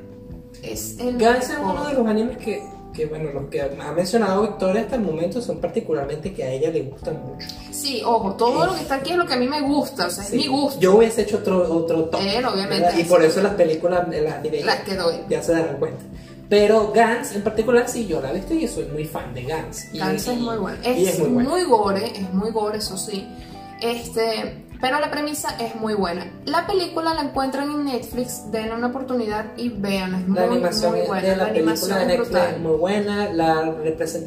Es 0.63 0.99
el 0.99 1.17
Gantz 1.17 1.49
es 1.49 1.59
uno 1.59 1.85
de 1.85 1.93
los 1.93 2.07
animes 2.07 2.37
que 2.37 2.67
que 2.93 3.05
bueno, 3.05 3.31
los 3.31 3.49
que 3.49 3.61
ha 3.61 3.91
mencionado 3.93 4.41
Victoria 4.41 4.81
hasta 4.81 4.95
el 4.95 5.01
momento 5.01 5.41
son 5.41 5.59
particularmente 5.59 6.33
que 6.33 6.43
a 6.43 6.51
ella 6.51 6.69
le 6.69 6.81
gustan 6.83 7.21
mucho. 7.25 7.47
Sí, 7.71 8.01
ojo, 8.05 8.33
todo 8.33 8.65
lo 8.65 8.73
que 8.73 8.81
está 8.81 8.95
aquí 8.95 9.11
es 9.11 9.17
lo 9.17 9.25
que 9.25 9.33
a 9.33 9.37
mí 9.37 9.47
me 9.47 9.61
gusta, 9.61 10.07
o 10.07 10.09
sea, 10.09 10.23
es 10.23 10.33
mi 10.33 10.47
gusto. 10.47 10.79
Yo 10.79 10.97
hubiese 10.97 11.21
hecho 11.21 11.37
otro, 11.37 11.61
otro 11.73 12.05
top. 12.05 12.19
obviamente. 12.19 12.99
Y 12.99 13.03
por 13.03 13.23
eso 13.23 13.41
las 13.41 13.53
películas 13.55 14.07
las 14.07 14.43
diré. 14.43 14.63
Las 14.63 14.81
que 14.81 14.95
doy. 14.95 15.15
Ya 15.29 15.41
se 15.41 15.53
darán 15.53 15.77
cuenta. 15.77 16.03
Pero 16.49 16.91
Gans 16.91 17.33
en 17.33 17.43
particular 17.43 17.87
sí, 17.87 18.05
yo 18.05 18.19
la 18.19 18.31
he 18.31 18.33
visto 18.33 18.53
y 18.53 18.67
soy 18.67 18.83
muy 18.85 19.05
fan 19.05 19.33
de 19.33 19.43
Gans. 19.43 19.87
Gans 19.93 20.27
es 20.27 20.37
muy 20.37 20.57
bueno. 20.57 20.77
Es, 20.83 21.19
muy, 21.19 21.43
muy 21.45 21.63
gore, 21.63 22.05
es 22.05 22.33
muy 22.33 22.51
gore, 22.51 22.79
eso 22.79 22.97
sí. 22.97 23.25
Este, 23.81 24.65
pero 24.82 24.99
la 24.99 25.11
premisa 25.11 25.55
es 25.59 25.75
muy 25.75 25.93
buena. 25.93 26.32
La 26.45 26.65
película 26.65 27.13
la 27.13 27.21
encuentran 27.21 27.69
en 27.71 27.86
Netflix, 27.86 28.51
denle 28.51 28.73
una 28.73 28.88
oportunidad 28.88 29.55
y 29.55 29.69
vean, 29.69 30.15
es 30.15 30.27
muy, 30.27 30.39
animación 30.39 30.91
muy 30.91 31.07
buena. 31.07 31.27
De 31.29 31.36
la, 31.36 31.53
película 31.53 31.97
de 31.99 32.05
Netflix 32.05 32.39
es 32.53 32.59
muy 32.59 32.77
buena, 32.77 33.34
la, 33.34 33.75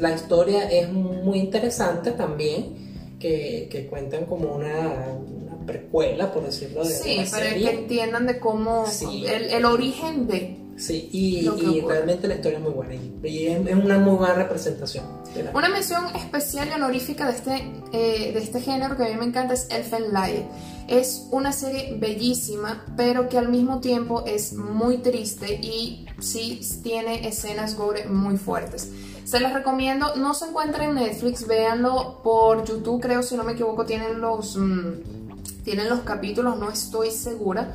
la 0.00 0.12
historia 0.12 0.70
es 0.70 0.90
muy 0.90 1.38
interesante 1.38 2.12
también, 2.12 3.16
que, 3.18 3.68
que 3.70 3.86
cuentan 3.86 4.26
como 4.26 4.55
una, 4.55 5.18
precuela, 5.64 6.32
por 6.32 6.44
decirlo 6.44 6.84
de 6.84 6.94
Sí, 6.94 7.18
para 7.30 7.55
que 7.55 7.70
entiendan 7.70 8.26
de 8.26 8.38
cómo, 8.38 8.84
el, 9.26 9.50
el, 9.50 9.64
origen 9.64 10.26
de, 10.26 10.59
Sí, 10.77 11.09
y, 11.12 11.49
y 11.49 11.81
realmente 11.83 12.27
la 12.27 12.35
historia 12.35 12.59
es 12.59 12.64
muy 12.64 12.72
buena 12.72 12.95
y, 12.95 13.47
es, 13.47 13.75
una 13.75 13.99
muy 13.99 14.16
buena 14.16 14.35
representación. 14.35 15.05
Una 15.53 15.68
mención 15.68 16.05
especial 16.16 16.68
y 16.68 16.72
honorífica 16.72 17.27
de 17.27 17.33
este, 17.33 17.72
eh, 17.93 18.33
de 18.33 18.39
este 18.39 18.61
género 18.61 18.97
que 18.97 19.05
a 19.05 19.09
mí 19.09 19.14
me 19.14 19.25
encanta 19.25 19.55
es 19.55 19.68
Elfen 19.70 20.12
Light. 20.12 20.45
Es 20.89 21.29
una 21.31 21.53
serie 21.53 21.97
bellísima, 21.99 22.85
pero 22.97 23.29
que 23.29 23.39
al 23.39 23.49
mismo 23.49 23.81
tiempo 23.81 24.25
es 24.27 24.53
muy 24.53 24.99
triste 24.99 25.55
y 25.55 26.07
sí 26.18 26.61
tiene 26.83 27.27
escenas 27.27 27.77
gore 27.77 28.07
muy 28.07 28.37
fuertes. 28.37 28.91
Se 29.25 29.41
las 29.41 29.55
recomiendo, 29.55 30.16
no 30.16 30.35
se 30.35 30.47
encuentra 30.47 30.85
en 30.85 30.97
Netflix, 30.97 31.47
véanlo 31.47 32.20
por 32.22 32.64
YouTube, 32.64 33.01
creo, 33.01 33.22
si 33.22 33.37
no 33.37 33.45
me 33.45 33.53
equivoco, 33.53 33.87
tienen 33.87 34.20
los, 34.20 34.57
mm, 34.57 35.62
tienen 35.64 35.89
los 35.89 36.01
capítulos, 36.01 36.59
no 36.59 36.70
estoy 36.70 37.11
segura 37.11 37.72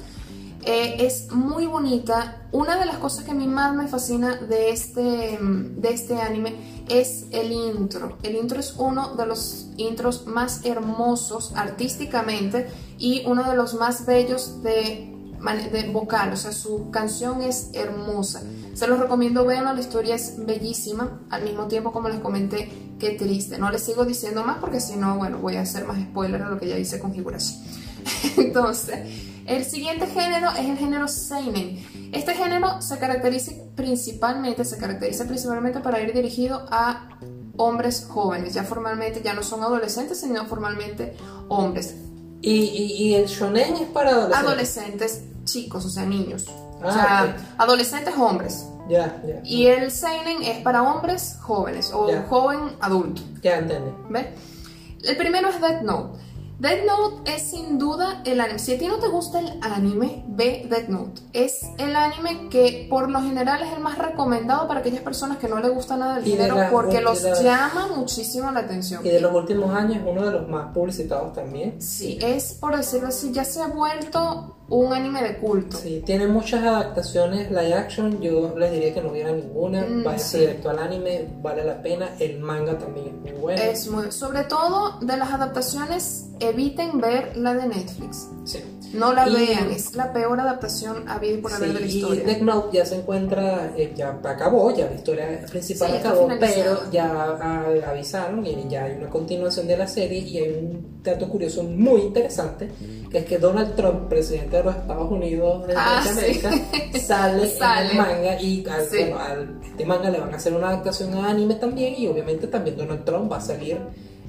eh, 0.63 1.05
es 1.05 1.31
muy 1.31 1.65
bonita. 1.65 2.47
Una 2.51 2.77
de 2.77 2.85
las 2.85 2.97
cosas 2.97 3.23
que 3.23 3.31
a 3.31 3.33
mí 3.33 3.47
más 3.47 3.75
me 3.75 3.87
fascina 3.87 4.35
de 4.35 4.71
este, 4.71 5.39
de 5.41 5.89
este 5.89 6.19
anime 6.19 6.55
es 6.89 7.27
el 7.31 7.51
intro. 7.51 8.17
El 8.23 8.35
intro 8.35 8.59
es 8.59 8.75
uno 8.77 9.15
de 9.15 9.25
los 9.25 9.67
intros 9.77 10.27
más 10.27 10.65
hermosos 10.65 11.53
artísticamente 11.55 12.67
y 12.97 13.23
uno 13.25 13.49
de 13.49 13.55
los 13.55 13.75
más 13.75 14.05
bellos 14.05 14.61
de, 14.61 15.15
de 15.71 15.89
vocal. 15.93 16.33
O 16.33 16.37
sea, 16.37 16.51
su 16.51 16.91
canción 16.91 17.41
es 17.41 17.69
hermosa. 17.73 18.41
Se 18.73 18.87
los 18.87 18.99
recomiendo, 18.99 19.45
vean, 19.45 19.63
la 19.63 19.79
historia 19.79 20.15
es 20.15 20.45
bellísima. 20.45 21.21
Al 21.29 21.43
mismo 21.43 21.67
tiempo, 21.67 21.93
como 21.93 22.09
les 22.09 22.19
comenté, 22.19 22.69
qué 22.99 23.11
triste. 23.11 23.57
No 23.57 23.71
les 23.71 23.83
sigo 23.83 24.03
diciendo 24.03 24.43
más 24.43 24.57
porque 24.57 24.81
si 24.81 24.97
no, 24.97 25.17
bueno, 25.17 25.37
voy 25.37 25.55
a 25.55 25.61
hacer 25.61 25.85
más 25.85 26.01
spoiler 26.01 26.43
de 26.43 26.49
lo 26.49 26.59
que 26.59 26.67
ya 26.67 26.77
hice 26.77 26.99
con 26.99 27.15
Higurashi. 27.15 27.55
Entonces... 28.37 29.28
El 29.49 29.65
siguiente 29.65 30.05
género 30.05 30.51
es 30.51 30.59
el 30.59 30.77
género 30.77 31.07
seinen. 31.07 31.83
Este 32.13 32.35
género 32.35 32.83
se 32.83 32.99
caracteriza 32.99 33.51
principalmente, 33.75 34.63
se 34.63 34.77
caracteriza 34.77 35.25
principalmente 35.25 35.79
para 35.79 35.99
ir 36.01 36.13
dirigido 36.13 36.67
a 36.69 37.09
hombres 37.57 38.05
jóvenes, 38.07 38.53
ya 38.53 38.63
formalmente, 38.63 39.23
ya 39.23 39.33
no 39.33 39.41
son 39.41 39.63
adolescentes, 39.63 40.19
sino 40.19 40.45
formalmente 40.45 41.17
hombres. 41.47 41.95
¿Y, 42.43 43.15
el 43.15 43.25
shonen 43.25 43.73
es 43.73 43.89
para 43.89 44.11
adolescentes? 44.11 44.39
Adolescentes 44.39 45.23
chicos, 45.45 45.83
o 45.83 45.89
sea, 45.89 46.05
niños. 46.05 46.47
o 46.47 46.83
ah, 46.83 47.35
adolescentes 47.57 48.13
hombres. 48.19 48.67
Ya. 48.87 49.19
Y 49.43 49.65
el 49.65 49.89
seinen 49.89 50.43
es 50.43 50.59
para 50.59 50.83
hombres 50.83 51.37
jóvenes 51.41 51.91
o 51.91 52.07
joven 52.29 52.59
adulto. 52.81 53.23
Ya 53.41 53.57
entendí. 53.57 53.91
¿Ves? 54.09 54.27
El 55.03 55.17
primero 55.17 55.49
es 55.49 55.59
Death 55.59 55.81
Note. 55.81 56.19
Death 56.59 56.85
Note 56.85 57.35
es 57.35 57.51
sin 57.51 57.79
duda 57.79 58.21
el 58.25 58.41
anime. 58.41 58.59
Si 58.59 58.73
a 58.73 58.77
ti 58.77 58.85
no 58.85 58.99
te 58.99 59.07
gusta 59.07 59.39
el 59.39 59.47
anime, 59.61 60.25
ve 60.27 60.67
Death 60.69 60.89
Note. 60.89 61.21
Es 61.31 61.61
el 61.77 61.95
anime 61.95 62.49
que 62.49 62.85
por 62.89 63.09
lo 63.09 63.21
general 63.21 63.63
es 63.63 63.71
el 63.71 63.79
más 63.79 63.97
recomendado 63.97 64.67
para 64.67 64.81
aquellas 64.81 65.01
personas 65.01 65.37
que 65.37 65.47
no 65.47 65.61
les 65.61 65.71
gusta 65.71 65.95
nada 65.95 66.17
el 66.17 66.25
género 66.25 66.57
porque 66.69 66.99
los 66.99 67.23
llama 67.41 67.87
muchísimo 67.95 68.51
la 68.51 68.59
atención. 68.59 69.05
Y 69.05 69.09
de 69.09 69.21
los 69.21 69.33
últimos 69.33 69.73
años 69.73 70.03
uno 70.05 70.25
de 70.25 70.31
los 70.31 70.49
más 70.49 70.73
publicitados 70.73 71.31
también. 71.31 71.81
Sí, 71.81 72.19
es 72.21 72.55
por 72.55 72.75
decirlo 72.75 73.07
así, 73.07 73.31
ya 73.31 73.45
se 73.45 73.61
ha 73.61 73.67
vuelto 73.67 74.57
un 74.69 74.93
anime 74.93 75.23
de 75.23 75.37
culto. 75.37 75.77
Sí, 75.77 76.03
tiene 76.05 76.27
muchas 76.27 76.63
adaptaciones 76.63 77.49
live 77.49 77.73
action. 77.73 78.21
Yo 78.21 78.55
les 78.57 78.71
diría 78.71 78.93
que 78.93 79.01
no 79.01 79.09
hubiera 79.09 79.31
ninguna. 79.31 79.81
Mm, 79.81 80.03
Vaya 80.03 80.39
directo 80.39 80.69
al 80.69 80.79
anime, 80.79 81.27
vale 81.41 81.63
la 81.63 81.81
pena. 81.81 82.09
El 82.19 82.39
manga 82.39 82.77
también 82.77 83.07
es 83.07 83.13
muy 83.13 83.31
bueno. 83.41 83.61
Es 83.61 83.87
muy, 83.87 84.11
sobre 84.11 84.43
todo 84.43 84.99
de 85.01 85.17
las 85.17 85.31
adaptaciones, 85.31 86.27
eviten 86.39 86.99
ver 86.99 87.35
la 87.35 87.53
de 87.53 87.67
Netflix. 87.67 88.29
Sí. 88.45 88.63
No 88.93 89.13
la 89.13 89.25
vean, 89.25 89.69
es 89.69 89.93
la 89.95 90.11
peor 90.11 90.39
adaptación 90.39 91.07
habido 91.07 91.41
por 91.41 91.53
haber 91.53 91.73
de 91.73 91.79
la 91.79 91.85
historia. 91.85 92.23
Y 92.23 92.25
Death 92.25 92.41
Note 92.41 92.77
ya 92.77 92.85
se 92.85 92.95
encuentra, 92.95 93.71
eh, 93.77 93.93
ya 93.95 94.19
acabó, 94.23 94.75
ya 94.75 94.87
la 94.87 94.95
historia 94.95 95.45
principal 95.49 95.95
acabó, 95.95 96.27
pero 96.39 96.89
ya 96.91 97.37
avisaron 97.87 98.45
y 98.45 98.67
ya 98.67 98.85
hay 98.85 98.93
una 98.93 99.09
continuación 99.09 99.67
de 99.67 99.77
la 99.77 99.87
serie 99.87 100.19
y 100.19 100.37
hay 100.39 100.49
un 100.49 100.98
dato 101.03 101.29
curioso 101.29 101.63
muy 101.63 102.01
interesante, 102.01 102.69
que 103.09 103.19
es 103.19 103.25
que 103.25 103.37
Donald 103.37 103.75
Trump, 103.75 104.09
presidente 104.09 104.57
de 104.57 104.63
los 104.63 104.75
Estados 104.75 105.11
Unidos 105.11 105.67
de 105.67 105.73
ah, 105.75 106.03
América, 106.09 106.51
sale, 107.01 107.43
en 107.43 107.89
el 107.89 107.97
manga 107.97 108.41
y 108.41 108.65
al, 108.67 109.13
al, 109.13 109.59
este 109.63 109.85
manga 109.85 110.09
le 110.09 110.19
van 110.19 110.33
a 110.33 110.37
hacer 110.37 110.53
una 110.53 110.69
adaptación 110.69 111.13
a 111.13 111.29
anime 111.29 111.55
también 111.55 111.95
y 111.97 112.07
obviamente 112.07 112.47
también 112.47 112.75
Donald 112.75 113.05
Trump 113.05 113.31
va 113.31 113.37
a 113.37 113.41
salir 113.41 113.77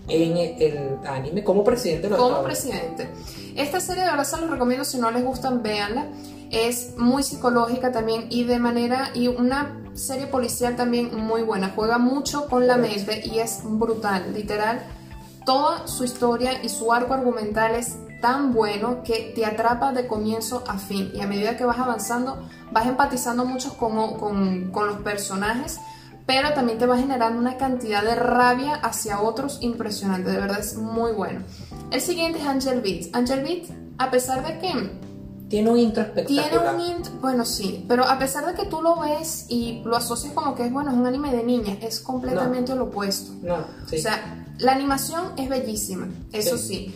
en 0.09 0.37
el 0.37 0.99
anime 1.07 1.45
como 1.45 1.64
presidente 1.64 2.09
de 2.09 2.16
Como 2.16 2.43
presidente. 2.43 3.09
Esta 3.57 3.81
serie 3.81 4.05
de 4.05 4.11
verdad 4.11 4.25
se 4.25 4.41
los 4.41 4.51
recomiendo, 4.51 4.85
si 4.85 4.99
no 4.99 5.11
les 5.11 5.25
gustan, 5.25 5.62
véanla. 5.62 6.07
Es 6.51 6.95
muy 6.97 7.23
psicológica 7.23 7.93
también 7.93 8.27
y 8.29 8.45
de 8.45 8.59
manera, 8.59 9.11
y 9.14 9.29
una 9.29 9.77
serie 9.95 10.27
policial 10.27 10.75
también 10.77 11.14
muy 11.14 11.43
buena. 11.43 11.73
Juega 11.75 11.99
mucho 11.99 12.47
con 12.49 12.66
la 12.66 12.77
mente 12.77 13.23
y 13.25 13.39
es 13.39 13.61
brutal, 13.62 14.33
literal. 14.35 14.83
Toda 15.51 15.88
su 15.88 16.05
historia 16.05 16.62
y 16.62 16.68
su 16.68 16.92
arco 16.92 17.12
argumental 17.12 17.74
es 17.74 17.96
tan 18.20 18.55
bueno 18.55 19.03
que 19.03 19.32
te 19.34 19.44
atrapa 19.44 19.92
de 19.92 20.07
comienzo 20.07 20.62
a 20.68 20.78
fin. 20.78 21.11
Y 21.12 21.22
a 21.22 21.26
medida 21.26 21.57
que 21.57 21.64
vas 21.64 21.80
avanzando, 21.80 22.48
vas 22.70 22.86
empatizando 22.86 23.44
mucho 23.44 23.76
con, 23.76 24.16
con, 24.16 24.70
con 24.70 24.86
los 24.86 24.98
personajes 24.98 25.80
pero 26.24 26.55
también 26.55 26.78
te 26.78 26.86
va 26.86 26.96
generando 26.96 27.40
una 27.40 27.57
cantidad 27.57 28.05
de 28.05 28.14
rabia 28.14 28.74
hacia 28.76 29.20
otros 29.20 29.59
impresionante, 29.62 30.30
de 30.30 30.36
verdad 30.38 30.61
es 30.61 30.76
muy 30.76 31.11
bueno. 31.11 31.40
El 31.90 32.01
siguiente 32.01 32.38
es 32.38 32.46
Angel 32.46 32.80
Beats. 32.80 33.09
Angel 33.12 33.42
Beats, 33.42 33.70
a 33.98 34.12
pesar 34.12 34.46
de 34.46 34.61
que... 34.61 35.01
Tiene 35.48 35.70
un 35.70 35.78
intro 35.78 36.05
espectacular. 36.05 36.48
Tiene 36.48 36.70
un 36.70 36.80
intro, 36.80 37.12
bueno 37.20 37.44
sí, 37.44 37.84
pero 37.88 38.05
a 38.05 38.16
pesar 38.16 38.46
de 38.46 38.55
que 38.55 38.66
tú 38.66 38.80
lo 38.80 39.01
ves 39.01 39.46
y 39.48 39.82
lo 39.84 39.96
asocias 39.96 40.32
como 40.32 40.55
que 40.55 40.66
es 40.66 40.72
bueno, 40.72 40.92
es 40.92 40.96
un 40.96 41.05
anime 41.05 41.32
de 41.32 41.42
niña, 41.42 41.76
es 41.82 41.98
completamente 41.98 42.76
lo 42.76 42.84
opuesto. 42.84 43.32
No, 43.42 43.66
sí. 43.88 43.96
O 43.96 44.01
sea, 44.01 44.39
la 44.61 44.72
animación 44.72 45.32
es 45.36 45.48
bellísima, 45.48 46.08
eso 46.32 46.58
sí. 46.58 46.92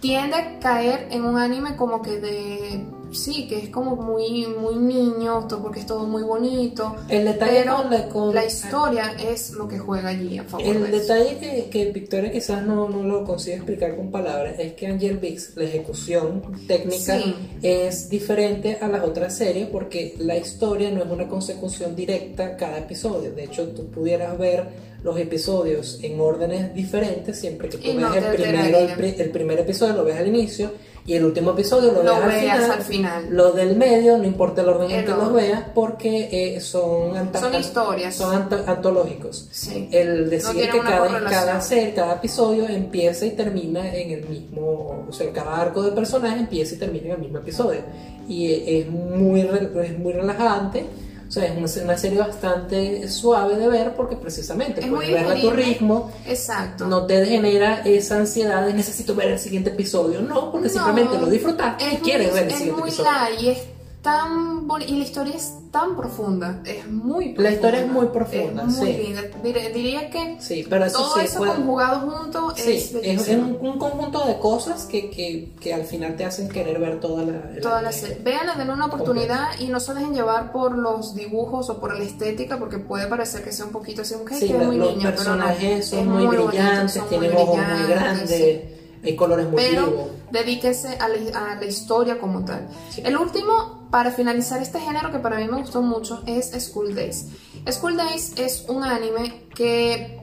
Tiende 0.00 0.34
a 0.34 0.58
caer 0.58 1.08
en 1.10 1.24
un 1.24 1.38
anime 1.38 1.76
como 1.76 2.02
que 2.02 2.18
de 2.18 2.84
sí, 3.12 3.46
que 3.48 3.58
es 3.58 3.68
como 3.68 3.96
muy, 3.96 4.46
muy 4.46 4.76
niño, 4.76 5.46
porque 5.62 5.80
es 5.80 5.86
todo 5.86 6.06
muy 6.06 6.22
bonito. 6.22 6.96
El 7.08 7.24
detalle 7.24 7.64
con 8.12 8.34
la, 8.34 8.44
historia 8.44 9.14
es 9.18 9.52
lo 9.52 9.68
que 9.68 9.78
juega 9.78 10.10
allí 10.10 10.38
a 10.38 10.44
favor. 10.44 10.66
El 10.66 10.90
detalle 10.90 11.38
que, 11.38 11.68
que, 11.70 11.92
Victoria 11.92 12.30
quizás 12.30 12.64
no, 12.64 12.88
no, 12.88 13.02
lo 13.02 13.24
consigue 13.24 13.56
explicar 13.56 13.96
con 13.96 14.10
palabras 14.10 14.58
es 14.58 14.72
que 14.72 14.86
Angel 14.86 15.18
Vix, 15.18 15.56
la 15.56 15.64
ejecución 15.64 16.42
técnica 16.66 17.18
es 17.62 18.08
diferente 18.08 18.78
a 18.80 18.88
las 18.88 19.04
otras 19.04 19.36
series 19.36 19.68
porque 19.68 20.14
la 20.18 20.36
historia 20.36 20.90
no 20.90 21.02
es 21.02 21.10
una 21.10 21.28
consecución 21.28 21.94
directa 21.94 22.56
cada 22.56 22.78
episodio. 22.78 23.32
De 23.32 23.44
hecho, 23.44 23.68
tú 23.68 23.86
pudieras 23.86 24.36
ver 24.38 24.92
los 25.02 25.18
episodios 25.18 25.98
en 26.02 26.20
órdenes 26.20 26.74
diferentes 26.74 27.38
siempre 27.38 27.68
que 27.68 27.78
tú 27.78 27.96
veas 27.96 28.16
el, 28.16 28.24
primero, 28.34 28.78
el 28.78 29.30
primer 29.30 29.58
episodio, 29.58 29.94
lo 29.94 30.04
ves 30.04 30.16
al 30.16 30.28
inicio 30.28 30.70
y 31.04 31.14
el 31.14 31.24
último 31.24 31.50
episodio 31.50 31.90
lo, 31.90 32.02
lo 32.04 32.26
veas, 32.26 32.70
al, 32.70 32.82
final. 32.82 33.26
Lo 33.30 33.52
del 33.52 33.76
medio, 33.76 34.18
no 34.18 34.24
importa 34.24 34.62
el 34.62 34.68
orden 34.68 34.90
en 34.90 35.04
que 35.04 35.10
lo 35.10 35.32
veas, 35.32 35.64
porque 35.74 36.28
eh, 36.30 36.60
son, 36.60 37.32
son 37.32 37.54
historias. 37.56 38.14
Son 38.14 38.48
antológicos. 38.66 39.48
El 39.90 40.30
decir 40.30 40.70
que 40.70 40.78
cada, 40.78 41.24
cada, 41.24 41.60
ser, 41.60 41.94
cada 41.94 42.14
episodio 42.14 42.68
empieza 42.68 43.26
y 43.26 43.30
termina 43.30 43.92
en 43.94 44.10
el 44.12 44.28
mismo, 44.28 45.06
o 45.08 45.12
sea, 45.12 45.32
cada 45.32 45.60
arco 45.60 45.82
de 45.82 45.90
personaje 45.90 46.38
empieza 46.38 46.76
y 46.76 46.78
termina 46.78 47.06
en 47.06 47.12
el 47.12 47.18
mismo 47.18 47.38
episodio. 47.38 47.80
Y 48.28 48.52
es 48.78 48.88
muy, 48.88 49.40
es 49.40 49.98
muy 49.98 50.12
relajante 50.12 50.86
o 51.32 51.34
sea, 51.34 51.46
es 51.46 51.76
una, 51.78 51.96
serie 51.96 52.18
bastante 52.18 53.08
suave 53.08 53.56
de 53.56 53.66
ver 53.66 53.94
porque 53.94 54.16
precisamente 54.16 54.86
puedes 54.86 55.14
verla 55.14 55.32
a 55.32 55.40
tu 55.40 55.48
ritmo. 55.48 56.12
Exacto. 56.26 56.86
No 56.86 57.06
te 57.06 57.24
genera 57.24 57.80
esa 57.86 58.18
ansiedad 58.18 58.66
de 58.66 58.74
necesito 58.74 59.14
ver 59.14 59.28
el 59.28 59.38
siguiente 59.38 59.70
episodio. 59.70 60.20
No, 60.20 60.52
porque 60.52 60.68
simplemente 60.68 61.16
lo 61.16 61.30
disfrutaste 61.30 61.94
y 61.94 61.96
quieres 61.96 62.34
ver 62.34 62.48
el 62.48 62.52
siguiente 62.52 62.82
episodio. 62.82 63.10
y 63.40 63.48
es 63.48 63.58
tan 64.02 64.68
y 64.86 64.96
la 64.96 65.04
historia 65.04 65.34
es 65.36 65.54
tan 65.70 65.96
profunda, 65.96 66.60
es 66.64 66.86
muy 66.88 67.34
profunda. 67.34 67.42
La 67.42 67.50
historia 67.52 67.80
es 67.80 67.88
muy 67.88 68.06
profunda, 68.06 68.64
es 68.64 68.76
muy 68.76 68.92
linda. 68.94 69.22
Diría 69.42 70.10
que 70.10 70.36
sí, 70.40 70.66
pero 70.68 70.84
eso 70.84 70.98
todo 70.98 71.20
eso 71.20 71.38
conjugado 71.38 72.00
junto 72.00 72.54
es, 72.56 72.94
es 72.94 73.28
un, 73.28 73.78
conjunto 73.78 74.26
de 74.26 74.38
cosas 74.38 74.86
que, 74.86 75.08
que, 75.08 75.52
que, 75.60 75.72
al 75.72 75.84
final 75.84 76.16
te 76.16 76.24
hacen 76.24 76.48
querer 76.48 76.80
ver 76.80 77.00
toda 77.00 77.24
la, 77.24 77.60
toda 77.60 77.80
la 77.80 77.92
serie. 77.92 78.18
Véanla, 78.22 78.54
denle 78.56 78.72
una 78.72 78.86
oportunidad 78.86 79.58
y 79.60 79.68
no 79.68 79.78
se 79.78 79.94
dejen 79.94 80.14
llevar 80.14 80.52
por 80.52 80.76
los 80.76 81.14
dibujos 81.14 81.70
o 81.70 81.78
por 81.78 81.96
la 81.96 82.04
estética 82.04 82.58
porque 82.58 82.78
puede 82.78 83.06
parecer 83.06 83.44
que 83.44 83.52
sea 83.52 83.66
un 83.66 83.72
poquito 83.72 84.02
así, 84.02 84.14
un 84.14 84.26
que 84.26 84.34
es 84.34 84.50
muy 84.50 84.76
los 84.76 84.96
niño, 84.96 85.10
personajes 85.10 85.86
son 85.86 86.08
muy, 86.08 86.26
brillantes, 86.26 87.08
tienen 87.08 87.36
ojos 87.36 87.56
muy 87.56 87.86
grandes. 87.88 88.62
Hay 89.04 89.16
colores 89.16 89.46
muy 89.46 89.56
Pero 89.56 90.10
dedíquese 90.30 90.96
a 90.98 91.08
la, 91.08 91.52
a 91.52 91.54
la, 91.56 91.66
historia 91.66 92.18
como 92.18 92.44
tal. 92.44 92.68
El 93.02 93.16
último 93.16 93.81
para 93.92 94.10
finalizar 94.10 94.62
este 94.62 94.80
género 94.80 95.12
que 95.12 95.18
para 95.18 95.36
mí 95.36 95.46
me 95.46 95.58
gustó 95.58 95.82
mucho 95.82 96.22
es 96.26 96.50
School 96.64 96.94
Days. 96.94 97.26
School 97.70 97.94
Days 97.98 98.32
es 98.38 98.64
un 98.66 98.82
anime 98.82 99.44
que 99.54 100.18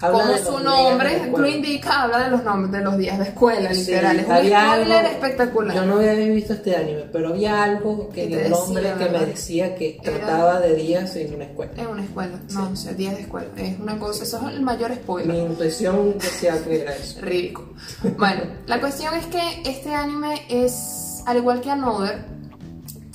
Habla 0.00 0.20
como 0.22 0.58
su 0.58 0.62
nombre 0.62 1.28
lo 1.36 1.48
indica, 1.48 2.02
habla 2.02 2.20
de 2.26 2.30
los 2.30 2.44
nombres 2.44 2.70
de 2.70 2.80
los 2.82 2.96
días 2.96 3.18
de 3.18 3.24
escuela, 3.24 3.72
literal. 3.72 4.16
Sí, 4.16 4.22
es 4.22 4.28
un 4.28 4.36
spoiler 4.36 5.04
espectacular. 5.06 5.74
Yo 5.76 5.86
no 5.86 5.94
había 5.96 6.12
visto 6.14 6.52
este 6.52 6.76
anime, 6.76 7.06
pero 7.12 7.30
había 7.30 7.64
algo 7.64 8.08
que 8.10 8.28
te 8.28 8.46
el 8.46 8.52
hombre 8.52 8.82
decía, 8.84 8.98
que 8.98 9.10
me 9.10 9.26
decía 9.26 9.74
que 9.74 9.98
Era- 10.00 10.18
trataba 10.18 10.60
de 10.60 10.76
días 10.76 11.16
en 11.16 11.34
una 11.34 11.44
escuela. 11.46 11.72
Es 11.76 11.86
una 11.88 12.04
escuela, 12.04 12.38
no, 12.52 12.70
o 12.70 12.76
sea, 12.76 12.92
días 12.92 13.16
de 13.16 13.22
escuela. 13.22 13.48
Es 13.56 13.80
una 13.80 13.98
cosa, 13.98 14.22
eso 14.22 14.36
es 14.48 14.54
el 14.54 14.62
mayor 14.62 14.94
spoiler. 14.94 15.32
Mi 15.34 15.40
intuición 15.40 16.16
decía 16.16 16.62
que 16.62 16.82
era 16.82 16.94
eso. 16.94 17.20
Ridículo. 17.20 17.72
Bueno, 18.16 18.42
la 18.66 18.78
cuestión 18.80 19.14
es 19.16 19.26
que 19.26 19.62
este 19.68 19.92
anime 19.92 20.42
es, 20.48 21.24
al 21.26 21.38
igual 21.38 21.60
que 21.60 21.72
Another, 21.72 22.37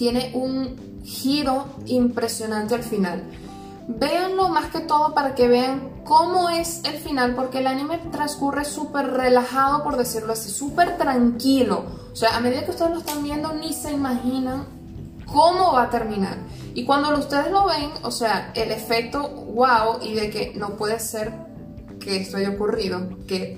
tiene 0.04 0.32
un 0.34 1.02
giro 1.06 1.66
impresionante 1.86 2.76
al 2.76 2.84
final. 2.84 3.24
Véanlo 3.88 4.50
más 4.50 4.66
que 4.66 4.82
todo 4.82 5.14
para 5.14 5.34
que 5.34 5.48
vean 5.48 6.02
cómo 6.04 6.50
es 6.50 6.82
el 6.84 6.96
final, 6.96 7.36
porque 7.36 7.60
el 7.60 7.68
anime 7.68 8.00
transcurre 8.12 8.66
súper 8.66 9.12
relajado, 9.12 9.82
por 9.82 9.96
decirlo 9.96 10.34
así, 10.34 10.52
súper 10.52 10.98
tranquilo. 10.98 11.86
O 12.12 12.16
sea, 12.18 12.36
a 12.36 12.42
medida 12.42 12.66
que 12.66 12.72
ustedes 12.72 12.92
lo 12.92 12.98
están 12.98 13.24
viendo, 13.24 13.54
ni 13.54 13.72
se 13.72 13.94
imaginan 13.94 14.66
cómo 15.26 15.72
va 15.72 15.84
a 15.84 15.90
terminar. 15.90 16.36
Y 16.74 16.84
cuando 16.84 17.18
ustedes 17.18 17.50
lo 17.50 17.66
ven, 17.66 17.90
o 18.02 18.12
sea, 18.12 18.52
el 18.56 18.72
efecto 18.72 19.30
wow 19.30 20.00
y 20.02 20.16
de 20.16 20.30
que 20.30 20.54
no 20.58 20.72
puede 20.72 21.00
ser 21.00 21.32
que 22.02 22.18
esto 22.18 22.36
haya 22.36 22.50
ocurrido, 22.50 23.08
que 23.26 23.58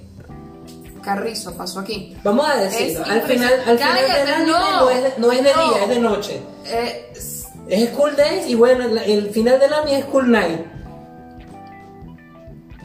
Carrizo 1.05 1.53
pasó 1.55 1.79
aquí. 1.79 2.17
Vamos 2.23 2.45
a 2.49 2.55
decirlo, 2.57 3.03
Es 3.05 3.09
al 3.09 3.21
final, 3.21 3.53
al 3.67 3.77
final 3.77 3.95
del 3.95 4.33
anime 4.33 4.51
no, 4.51 4.71
no, 4.81 4.89
es 4.89 5.03
de, 5.03 5.13
no 5.21 5.31
es 5.31 5.43
de 5.43 5.53
no. 5.53 5.69
día, 5.71 5.83
es 5.83 5.89
de 5.89 5.99
noche. 5.99 6.41
Eh, 6.65 7.13
Es 7.69 7.89
School 7.91 8.15
Days 8.15 8.47
y 8.47 8.55
bueno, 8.55 8.83
el, 8.85 8.97
el 8.97 9.29
final 9.29 9.59
del 9.59 9.71
anime 9.73 9.99
es 9.99 10.05
School 10.05 10.31
Night. 10.31 10.59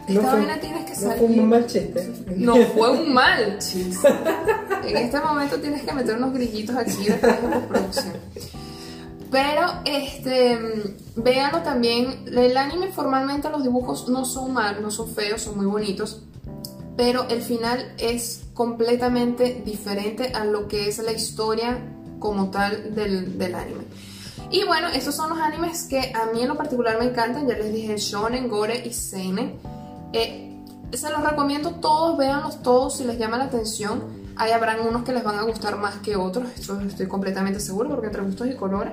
esta 0.09 0.21
fue- 0.23 0.31
vaina 0.41 0.61
tienes 0.61 0.85
que 0.85 0.91
no 0.91 0.97
salir. 1.01 1.19
fue 1.19 1.27
un 1.27 1.49
mal 1.49 1.67
chiste. 1.67 2.13
No 2.37 2.57
fue 2.57 2.91
un 2.91 3.13
mal 3.15 3.59
chiste. 3.59 4.09
En 4.83 4.97
este 4.97 5.21
momento 5.21 5.61
tienes 5.61 5.83
que 5.83 5.93
meter 5.93 6.17
unos 6.17 6.33
grillitos 6.33 6.75
aquí 6.75 7.05
después 7.05 7.41
de 7.43 7.49
postproducción. 7.49 8.13
Pero, 9.31 9.63
este, 9.85 10.59
véanlo 11.17 11.61
también. 11.63 12.25
El 12.27 12.57
anime 12.57 12.89
formalmente 12.91 13.49
los 13.51 13.63
dibujos 13.63 14.09
no 14.09 14.25
son 14.25 14.53
malos, 14.55 14.81
no 14.83 14.91
son 14.91 15.09
feos, 15.15 15.43
son 15.43 15.59
muy 15.59 15.67
bonitos. 15.67 16.23
Pero 17.01 17.27
el 17.31 17.41
final 17.41 17.95
es 17.97 18.43
completamente 18.53 19.63
diferente 19.65 20.33
a 20.35 20.45
lo 20.45 20.69
que 20.69 20.87
es 20.87 20.99
la 20.99 21.13
historia 21.13 21.79
como 22.19 22.51
tal 22.51 22.95
del, 22.95 23.39
del 23.39 23.55
anime. 23.55 23.85
Y 24.51 24.65
bueno, 24.65 24.89
estos 24.89 25.17
son 25.17 25.31
los 25.31 25.39
animes 25.39 25.85
que 25.85 26.13
a 26.15 26.27
mí 26.27 26.43
en 26.43 26.49
lo 26.49 26.59
particular 26.59 26.99
me 26.99 27.07
encantan. 27.07 27.49
Ya 27.49 27.55
les 27.55 27.73
dije 27.73 27.97
Shonen, 27.97 28.51
Gore 28.51 28.87
y 28.87 28.93
Seinen. 28.93 29.59
Eh, 30.13 30.63
se 30.93 31.09
los 31.09 31.25
recomiendo 31.25 31.71
todos, 31.77 32.19
véanlos 32.19 32.61
todos 32.61 32.99
si 32.99 33.05
les 33.05 33.19
llama 33.19 33.39
la 33.39 33.45
atención. 33.45 34.05
Ahí 34.37 34.53
habrán 34.53 34.87
unos 34.87 35.03
que 35.03 35.13
les 35.13 35.25
van 35.25 35.39
a 35.39 35.45
gustar 35.45 35.79
más 35.79 35.97
que 36.01 36.17
otros, 36.17 36.51
esto 36.55 36.79
estoy 36.81 37.09
completamente 37.09 37.61
seguro 37.61 37.89
porque 37.89 38.09
entre 38.09 38.21
gustos 38.21 38.47
y 38.47 38.57
colores. 38.57 38.93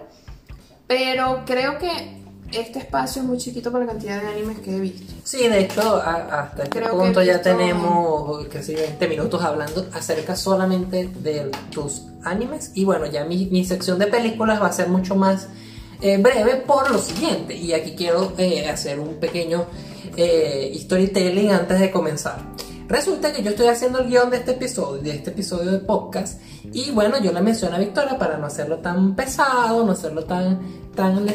Pero 0.87 1.43
creo 1.45 1.77
que 1.77 2.25
este 2.51 2.79
espacio 2.79 3.21
es 3.21 3.27
muy 3.27 3.37
chiquito 3.37 3.71
para 3.71 3.85
la 3.85 3.91
cantidad 3.91 4.21
de 4.21 4.27
animes 4.29 4.59
que 4.59 4.75
he 4.75 4.79
visto. 4.79 5.13
Sí, 5.23 5.47
de 5.47 5.59
hecho, 5.61 5.81
a- 5.97 6.41
hasta 6.43 6.63
este 6.63 6.79
Creo 6.79 6.97
punto 6.97 7.21
ya 7.21 7.41
tenemos 7.41 8.45
casi 8.47 8.73
20 8.75 9.07
minutos 9.07 9.43
hablando 9.43 9.85
acerca 9.93 10.35
solamente 10.35 11.09
de 11.19 11.51
tus 11.71 12.03
animes. 12.23 12.71
Y 12.73 12.85
bueno, 12.85 13.05
ya 13.05 13.25
mi, 13.25 13.45
mi 13.47 13.65
sección 13.65 13.99
de 13.99 14.07
películas 14.07 14.61
va 14.61 14.67
a 14.67 14.71
ser 14.73 14.87
mucho 14.89 15.15
más 15.15 15.47
eh, 16.01 16.17
breve 16.17 16.55
por 16.55 16.89
lo 16.91 16.99
siguiente. 16.99 17.55
Y 17.55 17.73
aquí 17.73 17.95
quiero 17.95 18.33
eh, 18.37 18.69
hacer 18.69 18.99
un 18.99 19.15
pequeño 19.15 19.65
eh, 20.15 20.73
storytelling 20.79 21.51
antes 21.51 21.79
de 21.79 21.91
comenzar. 21.91 22.37
Resulta 22.87 23.33
que 23.33 23.43
yo 23.43 23.49
estoy 23.49 23.67
haciendo 23.67 23.99
el 23.99 24.07
guion 24.09 24.29
de 24.29 24.37
este 24.37 24.51
episodio, 24.51 25.01
de 25.01 25.11
este 25.11 25.31
episodio 25.31 25.71
de 25.71 25.79
podcast, 25.79 26.39
y 26.71 26.91
bueno, 26.91 27.21
yo 27.21 27.33
le 27.33 27.41
menciono 27.41 27.75
a 27.75 27.79
Victoria 27.79 28.17
para 28.17 28.37
no 28.37 28.45
hacerlo 28.45 28.77
tan 28.77 29.13
pesado, 29.15 29.83
no 29.85 29.91
hacerlo 29.91 30.23
tan, 30.23 30.59
tan, 30.95 31.25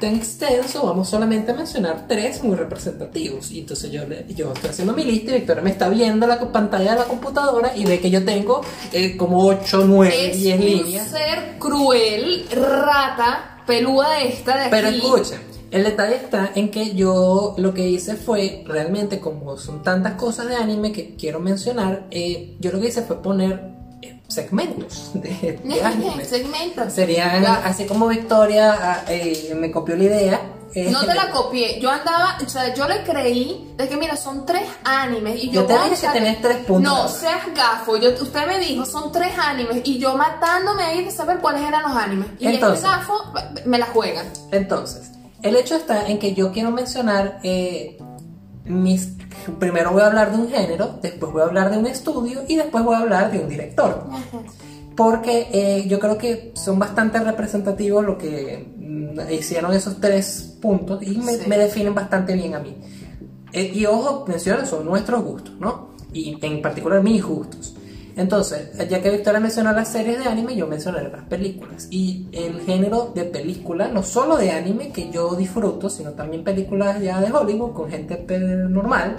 tan 0.00 0.14
extenso, 0.16 0.86
vamos 0.86 1.08
solamente 1.10 1.52
a 1.52 1.54
mencionar 1.54 2.06
tres 2.08 2.42
muy 2.42 2.56
representativos. 2.56 3.50
Y 3.50 3.60
entonces 3.60 3.90
yo, 3.90 4.06
le- 4.06 4.24
yo 4.34 4.52
estoy 4.54 4.70
haciendo 4.70 4.94
mi 4.94 5.04
lista 5.04 5.32
y 5.32 5.34
Victoria 5.40 5.62
me 5.62 5.70
está 5.70 5.88
viendo 5.90 6.26
la 6.26 6.40
pantalla 6.50 6.92
de 6.94 6.98
la 7.00 7.04
computadora 7.04 7.76
y 7.76 7.84
ve 7.84 8.00
que 8.00 8.10
yo 8.10 8.24
tengo 8.24 8.62
eh, 8.92 9.14
como 9.16 9.44
8, 9.46 9.84
9, 9.86 10.30
Es 10.30 10.40
10 10.40 10.58
un 10.60 10.64
líneas. 10.66 11.08
ser 11.08 11.58
cruel, 11.58 12.46
rata, 12.50 13.58
peluda 13.66 14.20
esta 14.22 14.54
de 14.56 14.60
aquí. 14.62 14.70
Pero 14.70 14.88
escucha, 14.88 15.36
el 15.72 15.84
detalle 15.84 16.16
está 16.16 16.52
en 16.54 16.70
que 16.70 16.94
yo 16.94 17.54
lo 17.58 17.74
que 17.74 17.88
hice 17.88 18.14
fue, 18.16 18.62
realmente 18.66 19.18
como 19.20 19.56
son 19.56 19.82
tantas 19.82 20.12
cosas 20.14 20.46
de 20.48 20.54
anime 20.56 20.92
que 20.92 21.16
quiero 21.16 21.40
mencionar, 21.40 22.06
eh, 22.10 22.56
yo 22.60 22.70
lo 22.72 22.80
que 22.80 22.88
hice 22.88 23.02
fue 23.02 23.20
poner 23.22 23.72
eh, 24.02 24.20
segmentos 24.28 25.10
de, 25.14 25.60
de 25.64 25.82
anime. 25.84 26.24
Segmentos. 26.24 26.92
Serían 26.92 27.42
Ya. 27.42 27.54
así 27.64 27.86
como 27.86 28.06
Victoria 28.08 28.76
ah, 28.80 29.04
eh, 29.08 29.52
me 29.56 29.70
copió 29.70 29.96
la 29.96 30.04
idea. 30.04 30.40
eh, 30.74 30.90
No 30.90 31.00
te 31.06 31.14
la 31.14 31.30
copié, 31.38 31.80
yo 31.80 31.90
andaba, 31.90 32.36
o 32.44 32.48
sea, 32.48 32.74
yo 32.74 32.86
le 32.88 33.02
creí 33.04 33.72
de 33.76 33.88
que 33.88 33.96
mira, 33.96 34.16
son 34.16 34.44
tres 34.44 34.64
animes 34.84 35.42
y 35.44 35.46
yo 35.50 35.62
Yo 35.62 35.66
te 35.66 35.74
dije 35.90 36.06
que 36.06 36.12
tenés 36.12 36.40
tres 36.42 36.56
puntos. 36.66 36.92
No, 36.92 37.08
seas 37.08 37.46
gafo, 37.54 37.96
yo, 37.96 38.10
usted 38.10 38.46
me 38.46 38.58
dijo, 38.58 38.84
son 38.84 39.10
tres 39.12 39.32
animes 39.38 39.80
y 39.84 39.98
yo 39.98 40.16
matándome 40.16 40.82
ahí 40.82 41.04
de 41.04 41.10
saber 41.10 41.38
cuáles 41.38 41.62
eran 41.62 41.82
los 41.82 41.92
animes. 41.96 42.26
Y 42.38 42.46
Entonces. 42.46 42.84
este 42.84 42.88
gafo 42.96 43.14
me 43.66 43.78
la 43.78 43.86
juega. 43.86 44.24
Entonces, 44.50 45.11
el 45.42 45.56
hecho 45.56 45.76
está 45.76 46.08
en 46.08 46.18
que 46.18 46.34
yo 46.34 46.52
quiero 46.52 46.70
mencionar 46.70 47.40
eh, 47.42 47.98
mis. 48.64 49.14
Primero 49.58 49.90
voy 49.92 50.02
a 50.02 50.06
hablar 50.06 50.30
de 50.32 50.38
un 50.38 50.48
género, 50.50 50.98
después 51.02 51.32
voy 51.32 51.42
a 51.42 51.46
hablar 51.46 51.70
de 51.70 51.78
un 51.78 51.86
estudio 51.86 52.42
y 52.46 52.56
después 52.56 52.84
voy 52.84 52.94
a 52.94 52.98
hablar 52.98 53.32
de 53.32 53.40
un 53.40 53.48
director. 53.48 54.06
Porque 54.96 55.48
eh, 55.52 55.86
yo 55.88 55.98
creo 55.98 56.18
que 56.18 56.52
son 56.54 56.78
bastante 56.78 57.18
representativos 57.18 58.04
lo 58.04 58.18
que 58.18 58.72
mm, 58.76 59.32
hicieron 59.32 59.72
esos 59.72 60.00
tres 60.00 60.56
puntos 60.60 61.02
y 61.02 61.16
me, 61.18 61.32
Sí. 61.32 61.48
me 61.48 61.58
definen 61.58 61.94
bastante 61.94 62.34
bien 62.34 62.54
a 62.54 62.60
mí. 62.60 62.76
Eh, 63.52 63.72
y 63.74 63.84
ojo, 63.86 64.24
menciono, 64.28 64.64
son 64.66 64.84
nuestros 64.84 65.22
gustos, 65.24 65.54
¿no? 65.58 65.90
Y 66.12 66.38
en 66.44 66.62
particular 66.62 67.02
mis 67.02 67.22
gustos. 67.24 67.71
Entonces, 68.16 68.70
ya 68.88 69.00
que 69.00 69.10
Victoria 69.10 69.40
mencionó 69.40 69.72
las 69.72 69.88
series 69.88 70.18
de 70.18 70.26
anime, 70.26 70.54
yo 70.54 70.66
mencionaré 70.66 71.10
las 71.10 71.24
películas. 71.24 71.88
Y 71.90 72.26
el 72.32 72.60
género 72.60 73.10
de 73.14 73.24
película, 73.24 73.88
no 73.88 74.02
solo 74.02 74.36
de 74.36 74.50
anime 74.50 74.92
que 74.92 75.10
yo 75.10 75.34
disfruto, 75.34 75.88
sino 75.88 76.10
también 76.12 76.44
películas 76.44 77.00
ya 77.00 77.20
de 77.20 77.32
Hollywood 77.32 77.72
con 77.72 77.90
gente 77.90 78.16
normal, 78.38 79.16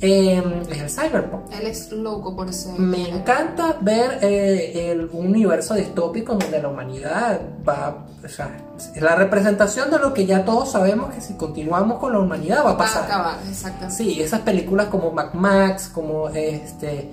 eh, 0.00 0.42
es 0.68 0.78
el 0.82 0.90
cyberpunk. 0.90 1.52
Él 1.58 1.66
es 1.68 1.90
loco 1.92 2.34
por 2.36 2.50
ese. 2.50 2.72
Me 2.76 3.08
encanta 3.08 3.76
ver 3.80 4.18
eh, 4.22 4.90
el, 4.90 5.08
un 5.12 5.28
universo 5.28 5.74
distópico 5.74 6.34
donde 6.34 6.60
la 6.60 6.68
humanidad 6.68 7.40
va, 7.66 8.04
o 8.22 8.28
sea, 8.28 8.56
es 8.94 9.00
la 9.00 9.14
representación 9.14 9.90
de 9.90 9.98
lo 10.00 10.12
que 10.12 10.26
ya 10.26 10.44
todos 10.44 10.72
sabemos 10.72 11.14
que 11.14 11.20
si 11.20 11.34
continuamos 11.34 12.00
con 12.00 12.12
la 12.12 12.18
humanidad 12.18 12.58
va 12.58 12.60
a 12.60 12.64
Va 12.64 12.70
a 12.72 12.76
pasar. 12.78 13.04
acabar, 13.04 13.38
exactamente. 13.48 13.94
Sí, 13.96 14.20
esas 14.20 14.40
películas 14.40 14.88
como 14.88 15.12
Mad 15.12 15.32
Max, 15.34 15.88
como 15.88 16.28
este, 16.28 17.08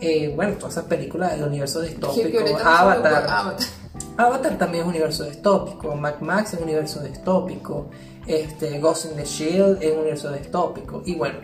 eh, 0.00 0.32
bueno, 0.34 0.54
todas 0.54 0.74
esas 0.74 0.84
películas 0.84 1.32
del 1.32 1.44
universo 1.44 1.80
distópico, 1.80 2.38
Avatar. 2.64 3.26
Avatar. 3.26 3.56
Avatar 4.16 4.58
también 4.58 4.82
es 4.82 4.86
un 4.86 4.90
universo 4.90 5.24
distópico, 5.24 5.94
Mad 5.94 6.20
Max 6.20 6.52
es 6.52 6.58
un 6.58 6.64
universo 6.64 7.00
distópico, 7.00 7.88
este, 8.26 8.78
Ghost 8.78 9.06
in 9.06 9.16
the 9.16 9.24
Shield 9.24 9.82
es 9.82 9.92
un 9.92 9.98
universo 9.98 10.32
distópico. 10.32 11.02
Y 11.06 11.14
bueno, 11.14 11.38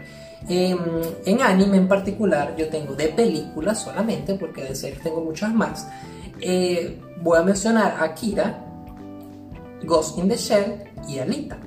em, 0.48 0.78
en 1.24 1.42
anime 1.42 1.76
en 1.76 1.88
particular, 1.88 2.54
yo 2.56 2.68
tengo 2.68 2.94
de 2.94 3.08
películas 3.08 3.80
solamente, 3.80 4.34
porque 4.34 4.64
de 4.64 4.74
series 4.74 5.02
tengo 5.02 5.20
muchas 5.20 5.54
más. 5.54 5.86
Eh, 6.40 7.00
voy 7.22 7.38
a 7.38 7.42
mencionar 7.42 7.96
Akira, 8.00 8.60
Ghost 9.84 10.18
in 10.18 10.28
the 10.28 10.36
Shell 10.36 10.84
y 11.08 11.18
Alita. 11.18 11.58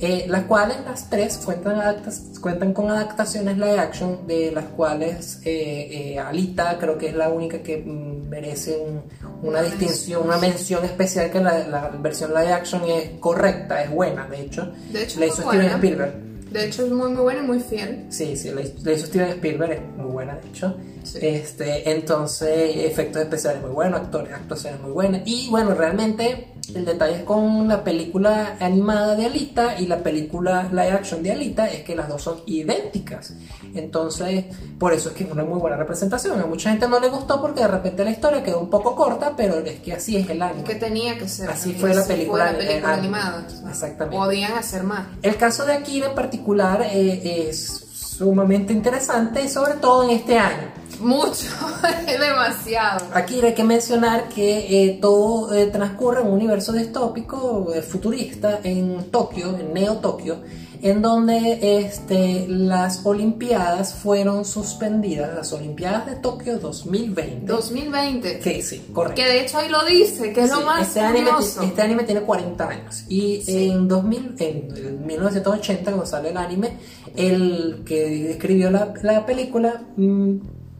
Eh, 0.00 0.26
las 0.28 0.42
cuales 0.44 0.78
las 0.84 1.08
tres 1.08 1.38
cuentan, 1.44 2.02
cuentan 2.40 2.72
con 2.72 2.90
adaptaciones 2.90 3.56
live 3.56 3.78
action, 3.78 4.26
de 4.26 4.50
las 4.50 4.64
cuales 4.64 5.40
eh, 5.44 6.12
eh, 6.14 6.18
Alita 6.18 6.76
creo 6.78 6.98
que 6.98 7.08
es 7.08 7.14
la 7.14 7.28
única 7.28 7.62
que 7.62 7.78
mm, 7.78 8.28
merece 8.28 8.76
un- 8.76 9.02
una 9.48 9.62
distinción, 9.62 10.22
una 10.26 10.36
mención 10.38 10.84
especial 10.84 11.30
que 11.30 11.40
la, 11.40 11.66
la 11.68 11.88
versión 12.00 12.30
live 12.34 12.52
action 12.52 12.82
es 12.88 13.10
correcta, 13.20 13.82
es 13.84 13.90
buena, 13.90 14.26
de 14.26 14.40
hecho. 14.40 14.72
De 14.92 15.04
hecho, 15.04 15.20
la 15.20 15.26
hizo 15.26 15.36
Steven 15.42 15.56
buena. 15.58 15.74
Spielberg. 15.74 16.14
De 16.50 16.64
hecho, 16.66 16.86
es 16.86 16.92
muy, 16.92 17.10
muy 17.10 17.22
bueno 17.22 17.40
y 17.42 17.46
muy 17.46 17.60
fiel. 17.60 18.06
Sí, 18.10 18.36
sí, 18.36 18.50
la 18.50 18.60
hizo, 18.62 18.74
la 18.84 18.92
hizo 18.92 19.06
Steven 19.06 19.28
Spielberg, 19.30 19.80
buena, 20.24 20.40
de 20.40 20.48
hecho. 20.48 20.76
Sí. 21.02 21.18
Este, 21.20 21.90
entonces, 21.90 22.76
efectos 22.76 23.22
especiales 23.22 23.62
muy 23.62 23.70
buenos, 23.70 24.00
actores, 24.00 24.32
actuaciones 24.32 24.80
muy 24.80 24.92
buenas. 24.92 25.22
Y 25.24 25.48
bueno, 25.50 25.74
realmente 25.74 26.54
el 26.74 26.84
detalle 26.84 27.16
es 27.16 27.22
con 27.24 27.68
la 27.68 27.84
película 27.84 28.56
animada 28.58 29.14
de 29.14 29.26
Alita 29.26 29.78
y 29.78 29.86
la 29.86 29.98
película 29.98 30.68
live 30.70 30.92
action 30.92 31.22
de 31.22 31.32
Alita 31.32 31.66
es 31.66 31.82
que 31.82 31.94
las 31.94 32.08
dos 32.08 32.22
son 32.22 32.38
idénticas. 32.46 33.34
Entonces, 33.74 34.46
por 34.78 34.92
eso 34.92 35.10
es 35.10 35.14
que 35.14 35.24
es 35.24 35.30
una 35.30 35.44
muy 35.44 35.58
buena 35.60 35.76
representación. 35.76 36.40
A 36.40 36.46
mucha 36.46 36.70
gente 36.70 36.88
no 36.88 36.98
le 37.00 37.08
gustó 37.08 37.40
porque 37.40 37.60
de 37.60 37.68
repente 37.68 38.04
la 38.04 38.10
historia 38.10 38.42
quedó 38.42 38.60
un 38.60 38.70
poco 38.70 38.94
corta, 38.94 39.34
pero 39.36 39.58
es 39.58 39.80
que 39.80 39.92
así 39.92 40.16
es 40.16 40.28
el 40.30 40.40
anime. 40.40 40.64
Que 40.64 40.76
tenía 40.76 41.18
que 41.18 41.28
ser. 41.28 41.50
Así 41.50 41.74
fue 41.74 41.94
la 41.94 42.04
película, 42.04 42.52
la 42.52 42.58
película 42.58 42.94
animada. 42.94 43.46
exactamente. 43.68 44.16
Podían 44.16 44.52
hacer 44.52 44.84
más. 44.84 45.06
El 45.22 45.36
caso 45.36 45.66
de 45.66 45.74
Akira 45.74 46.08
en 46.08 46.14
particular 46.14 46.82
eh, 46.82 47.48
es 47.50 47.83
sumamente 48.16 48.72
interesante 48.72 49.42
y 49.42 49.48
sobre 49.48 49.74
todo 49.74 50.04
en 50.04 50.10
este 50.10 50.38
año. 50.38 50.68
Mucho, 51.00 51.48
demasiado. 52.06 53.06
Aquí 53.12 53.40
hay 53.40 53.54
que 53.54 53.64
mencionar 53.64 54.28
que 54.28 54.86
eh, 54.86 54.98
todo 55.00 55.52
eh, 55.52 55.66
transcurre 55.66 56.20
en 56.20 56.28
un 56.28 56.34
universo 56.34 56.72
distópico 56.72 57.72
eh, 57.74 57.82
futurista 57.82 58.60
en 58.62 59.10
Tokio, 59.10 59.58
en 59.58 59.74
Neo 59.74 59.96
Tokio, 59.96 60.38
en 60.84 61.00
donde 61.00 61.78
este, 61.80 62.46
las 62.46 63.06
Olimpiadas 63.06 63.94
fueron 63.94 64.44
suspendidas, 64.44 65.34
las 65.34 65.50
Olimpiadas 65.54 66.04
de 66.04 66.16
Tokio 66.16 66.58
2020. 66.58 67.46
2020. 67.46 68.38
Que 68.40 68.62
sí, 68.62 68.84
correcto. 68.92 69.16
Que 69.16 69.26
de 69.26 69.40
hecho 69.40 69.56
ahí 69.56 69.70
lo 69.70 69.82
dice, 69.86 70.34
que 70.34 70.42
es 70.42 70.50
lo 70.50 70.58
Sí, 70.58 70.64
más 70.64 70.88
este 70.88 71.00
anime, 71.00 71.30
este 71.40 71.80
anime 71.80 72.02
tiene 72.04 72.20
40 72.20 72.68
años 72.68 73.04
y 73.08 73.40
Sí. 73.40 73.70
en, 73.70 73.88
2000, 73.88 74.34
en 74.38 75.06
1980 75.06 75.84
cuando 75.90 76.04
sale 76.04 76.28
el 76.28 76.36
anime 76.36 76.76
el 77.16 77.82
que 77.86 78.32
escribió 78.32 78.70
la, 78.70 78.92
la 79.02 79.24
película 79.24 79.84
mm, 79.96 80.34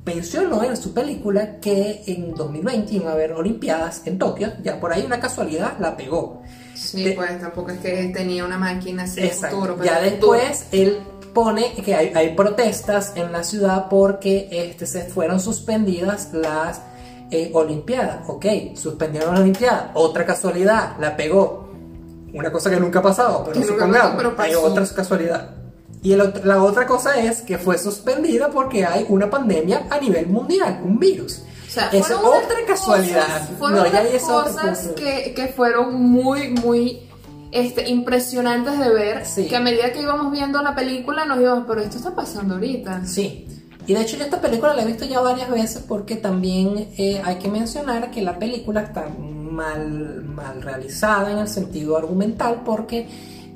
mencionó 0.05 0.62
en 0.64 0.76
su 0.76 0.92
película 0.92 1.61
que 1.61 2.02
en 2.07 2.34
2020 2.34 2.94
iban 2.96 3.09
a 3.09 3.12
haber 3.12 3.32
olimpiadas 3.32 4.02
en 4.07 4.18
Tokio 4.18 4.52
ya 4.62 4.78
por 4.78 4.92
ahí 4.92 5.02
una 5.07 5.18
casualidad 5.18 5.78
la 5.80 5.96
pegó 5.96 6.42
Sí, 6.85 7.05
de- 7.05 7.12
pues 7.12 7.41
tampoco 7.41 7.70
es 7.70 7.78
que 7.78 8.11
tenía 8.14 8.45
una 8.45 8.59
máquina 8.59 9.05
así 9.05 9.20
de 9.20 9.26
Exacto. 9.28 9.57
futuro. 9.57 9.76
pero 9.78 9.91
ya 9.91 10.01
después 10.01 10.66
él 10.72 10.99
pone 11.32 11.72
que 11.85 11.95
hay, 11.95 12.12
hay 12.14 12.35
protestas 12.35 13.12
en 13.16 13.32
la 13.32 13.43
ciudad 13.43 13.87
porque 13.91 14.49
este, 14.51 14.87
se 14.87 15.03
fueron 15.05 15.41
suspendidas 15.41 16.32
las 16.32 16.80
eh, 17.30 17.51
Olimpiadas. 17.55 18.28
Ok, 18.28 18.47
suspendieron 18.74 19.35
la 19.35 19.41
Olimpiada. 19.41 19.91
Otra 19.95 20.24
casualidad, 20.24 20.97
la 21.01 21.16
pegó. 21.16 21.68
Una 22.32 22.53
cosa 22.53 22.70
que 22.70 22.78
nunca 22.78 22.99
ha 22.99 23.03
pasado, 23.03 23.45
pero 23.53 23.64
supongamos, 23.66 24.22
hay 24.39 24.55
otra 24.55 24.85
casualidad. 24.95 25.51
Y 26.03 26.12
el 26.12 26.32
la 26.45 26.62
otra 26.62 26.87
cosa 26.87 27.18
es 27.18 27.41
que 27.43 27.57
fue 27.59 27.78
suspendida 27.78 28.51
porque 28.51 28.85
hay 28.85 29.07
una 29.09 29.30
pandemia 29.30 29.87
a 29.89 29.99
nivel 29.99 30.26
mundial, 30.26 30.80
un 30.85 30.99
virus. 30.99 31.43
Sea, 31.75 31.91
otra 32.22 32.57
casualidad. 32.66 33.27
cosas- 33.27 33.51
fueron 33.59 33.79
No, 33.79 33.87
ya 33.93 34.01
otra 34.03 34.18
cosas 34.20 34.79
cosa. 34.79 34.95
que, 34.95 35.35
que 35.35 35.49
fueron 35.49 36.01
muy, 36.03 36.49
muy 36.51 37.01
este, 37.53 37.89
impresionantes 37.89 38.79
de 38.79 38.89
ver. 38.91 39.27
Sí. 39.27 39.47
Que 39.49 39.57
a 39.57 39.61
medida 39.61 39.93
que 39.93 40.01
íbamos 40.03 40.31
viendo 40.33 40.62
la 40.62 40.75
película 40.75 41.25
nos 41.25 41.41
íbamos, 41.41 41.64
pero 41.66 41.81
esto 41.81 41.97
está 41.99 42.14
pasando 42.14 42.55
ahorita. 42.55 43.05
Sí. 43.07 43.47
Y 43.87 43.93
de 43.95 44.01
hecho 44.01 44.16
yo 44.16 44.25
esta 44.25 44.41
película 44.41 44.75
la 44.75 44.83
he 44.83 44.87
visto 44.87 45.05
ya 45.05 45.20
varias 45.20 45.51
veces 45.51 45.83
porque 45.87 46.16
también 46.16 46.89
eh, 46.97 47.20
hay 47.25 47.37
que 47.37 47.49
mencionar 47.49 48.11
que 48.11 48.22
la 48.22 48.39
película 48.39 48.81
está 48.81 49.07
mal, 49.18 50.22
mal 50.25 50.62
realizada 50.62 51.31
en 51.31 51.39
el 51.39 51.49
sentido 51.49 51.97
argumental 51.97 52.62
porque 52.64 53.07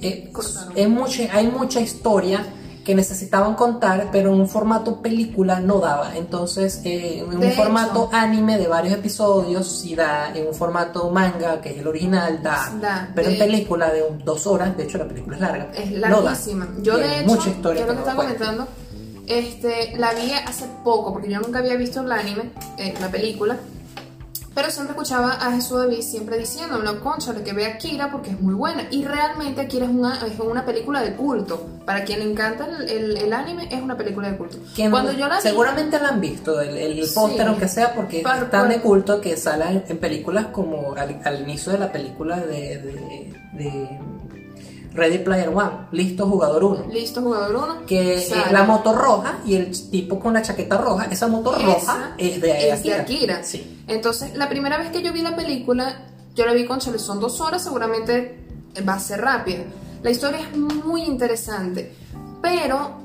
eh, 0.01 0.31
es 0.75 0.89
mucha, 0.89 1.23
hay 1.33 1.47
mucha 1.47 1.81
historia 1.81 2.45
que 2.89 2.95
necesitaban 2.95 3.55
contar 3.55 4.09
pero 4.11 4.32
en 4.32 4.41
un 4.41 4.49
formato 4.49 5.03
película 5.03 5.61
no 5.61 5.78
daba 5.78 6.16
entonces 6.16 6.80
eh, 6.86 7.18
en 7.18 7.28
un 7.34 7.39
De 7.41 7.49
hecho. 7.49 7.57
formato 7.62 8.09
anime 8.12 8.57
de 8.57 8.66
varios 8.66 8.95
episodios 8.95 9.66
sí 9.80 9.95
da 9.95 10.32
en 10.34 10.47
un 10.47 10.55
formato 10.55 11.11
manga 11.11 11.61
que 11.61 11.72
es 11.72 11.78
el 11.80 11.86
original 11.86 12.43
da, 12.43 12.72
Da, 12.80 13.11
pero 13.14 13.28
en 13.28 13.39
película 13.39 13.91
de 13.93 14.03
un- 14.05 14.24
dos 14.24 14.47
horas 14.47 14.74
de 14.74 14.84
hecho 14.84 14.97
la 14.97 15.07
película 15.07 15.36
es 15.36 15.43
larga 15.43 15.68
Es 15.74 15.91
no 15.91 16.01
da. 16.01 16.30
larguísima. 16.30 16.66
yo 16.80 16.97
de 16.97 17.18
hecho, 17.20 17.26
mucha 17.26 17.51
historia 17.51 17.80
yo 17.82 17.86
lo 17.86 17.93
que 17.93 17.97
que 18.03 18.09
estaba 18.09 18.22
comentando, 18.24 18.66
este, 19.26 19.95
la 19.99 20.14
vi 20.14 20.32
hace 20.32 20.64
poco, 20.82 21.12
porque 21.12 21.28
yo 21.30 21.41
nunca 21.41 21.59
había 21.59 21.76
visto 21.76 22.01
el 22.01 22.11
anime, 22.11 22.51
eh, 22.78 22.95
la 22.99 23.09
película. 23.11 23.59
Pero 24.59 24.72
siempre 24.72 24.90
escuchaba 24.94 25.34
a 25.34 25.52
Jesús 25.52 25.78
David 25.78 26.00
siempre 26.02 26.36
diciendo, 26.36 26.78
no, 26.78 26.98
conchale, 26.98 27.44
que 27.44 27.52
ve 27.52 27.66
a 27.66 27.74
Akira 27.74 28.11
porque 28.11 28.30
es 28.30 28.40
muy 28.40 28.54
buena. 28.54 28.88
Y 28.90 29.04
realmente 29.04 29.61
Akira 29.61 29.84
es 29.84 29.90
una, 29.92 30.16
es 30.26 30.36
una 30.40 30.66
película 30.66 31.00
de 31.00 31.12
culto. 31.14 31.64
Para 31.86 32.02
quien 32.02 32.18
le 32.18 32.32
encanta 32.32 32.66
el, 32.66 32.88
el- 32.88 33.16
el 33.18 33.32
anime, 33.32 33.68
es 33.70 33.80
una 33.80 33.96
película 33.96 34.28
de 34.32 34.36
culto. 34.36 34.56
Cuando 34.90 35.12
yo 35.12 35.28
la 35.28 35.36
vi, 35.36 35.42
seguramente 35.42 36.00
la 36.00 36.09
han 36.09 36.20
visto, 36.20 36.61
el, 36.61 36.76
el 36.76 37.04
Sí. 37.06 37.14
póster 37.14 37.46
aunque 37.46 37.68
sea, 37.68 37.94
porque 37.94 38.20
Par- 38.22 38.42
es 38.42 38.50
tan 38.50 38.68
de 38.68 38.80
culto 38.80 39.20
que 39.20 39.36
sale 39.36 39.64
en, 39.68 39.84
en 39.86 39.98
películas 39.98 40.46
como 40.46 40.92
al, 40.96 41.20
al 41.24 41.40
inicio 41.42 41.70
de 41.70 41.78
la 41.78 41.92
película 41.92 42.40
de, 42.40 42.78
de- 42.78 43.32
de 43.52 44.00
Ready 44.99 45.18
Player 45.18 45.49
One, 45.49 45.70
listo 45.92 46.26
jugador 46.26 46.64
1. 46.64 46.86
listo, 46.92 47.22
jugador 47.22 47.55
1. 47.55 47.86
Que 47.86 48.16
es 48.16 48.32
la 48.51 48.64
moto 48.64 48.92
roja 48.92 49.38
y 49.46 49.55
el 49.55 49.90
tipo 49.90 50.18
con 50.18 50.34
la 50.34 50.42
chaqueta 50.42 50.76
roja, 50.76 51.05
esa 51.05 51.28
moto 51.28 51.57
Esa 51.57 51.66
roja 51.66 52.14
es 52.18 52.40
de 52.40 52.70
es 52.70 52.82
de 52.82 52.94
Akira. 52.94 53.03
Akira. 53.03 53.44
Sí. 53.44 53.84
Entonces, 53.86 54.34
la 54.34 54.49
primera 54.49 54.76
vez 54.76 54.90
que 54.90 55.03
yo 55.03 55.12
vi 55.12 55.22
la 55.22 55.36
película, 55.36 56.03
yo 56.34 56.44
la 56.44 56.53
vi 56.53 56.66
con 56.66 56.80
Chale, 56.80 56.99
son 56.99 57.20
dos 57.20 57.40
horas, 57.40 57.62
seguramente 57.62 58.44
va 58.86 58.94
a 58.94 59.01
ser 59.01 59.20
rápida. 59.20 59.64
La 60.03 60.11
historia 60.11 60.40
es 60.40 60.57
muy 60.57 61.03
interesante, 61.03 61.94
pero 62.42 62.99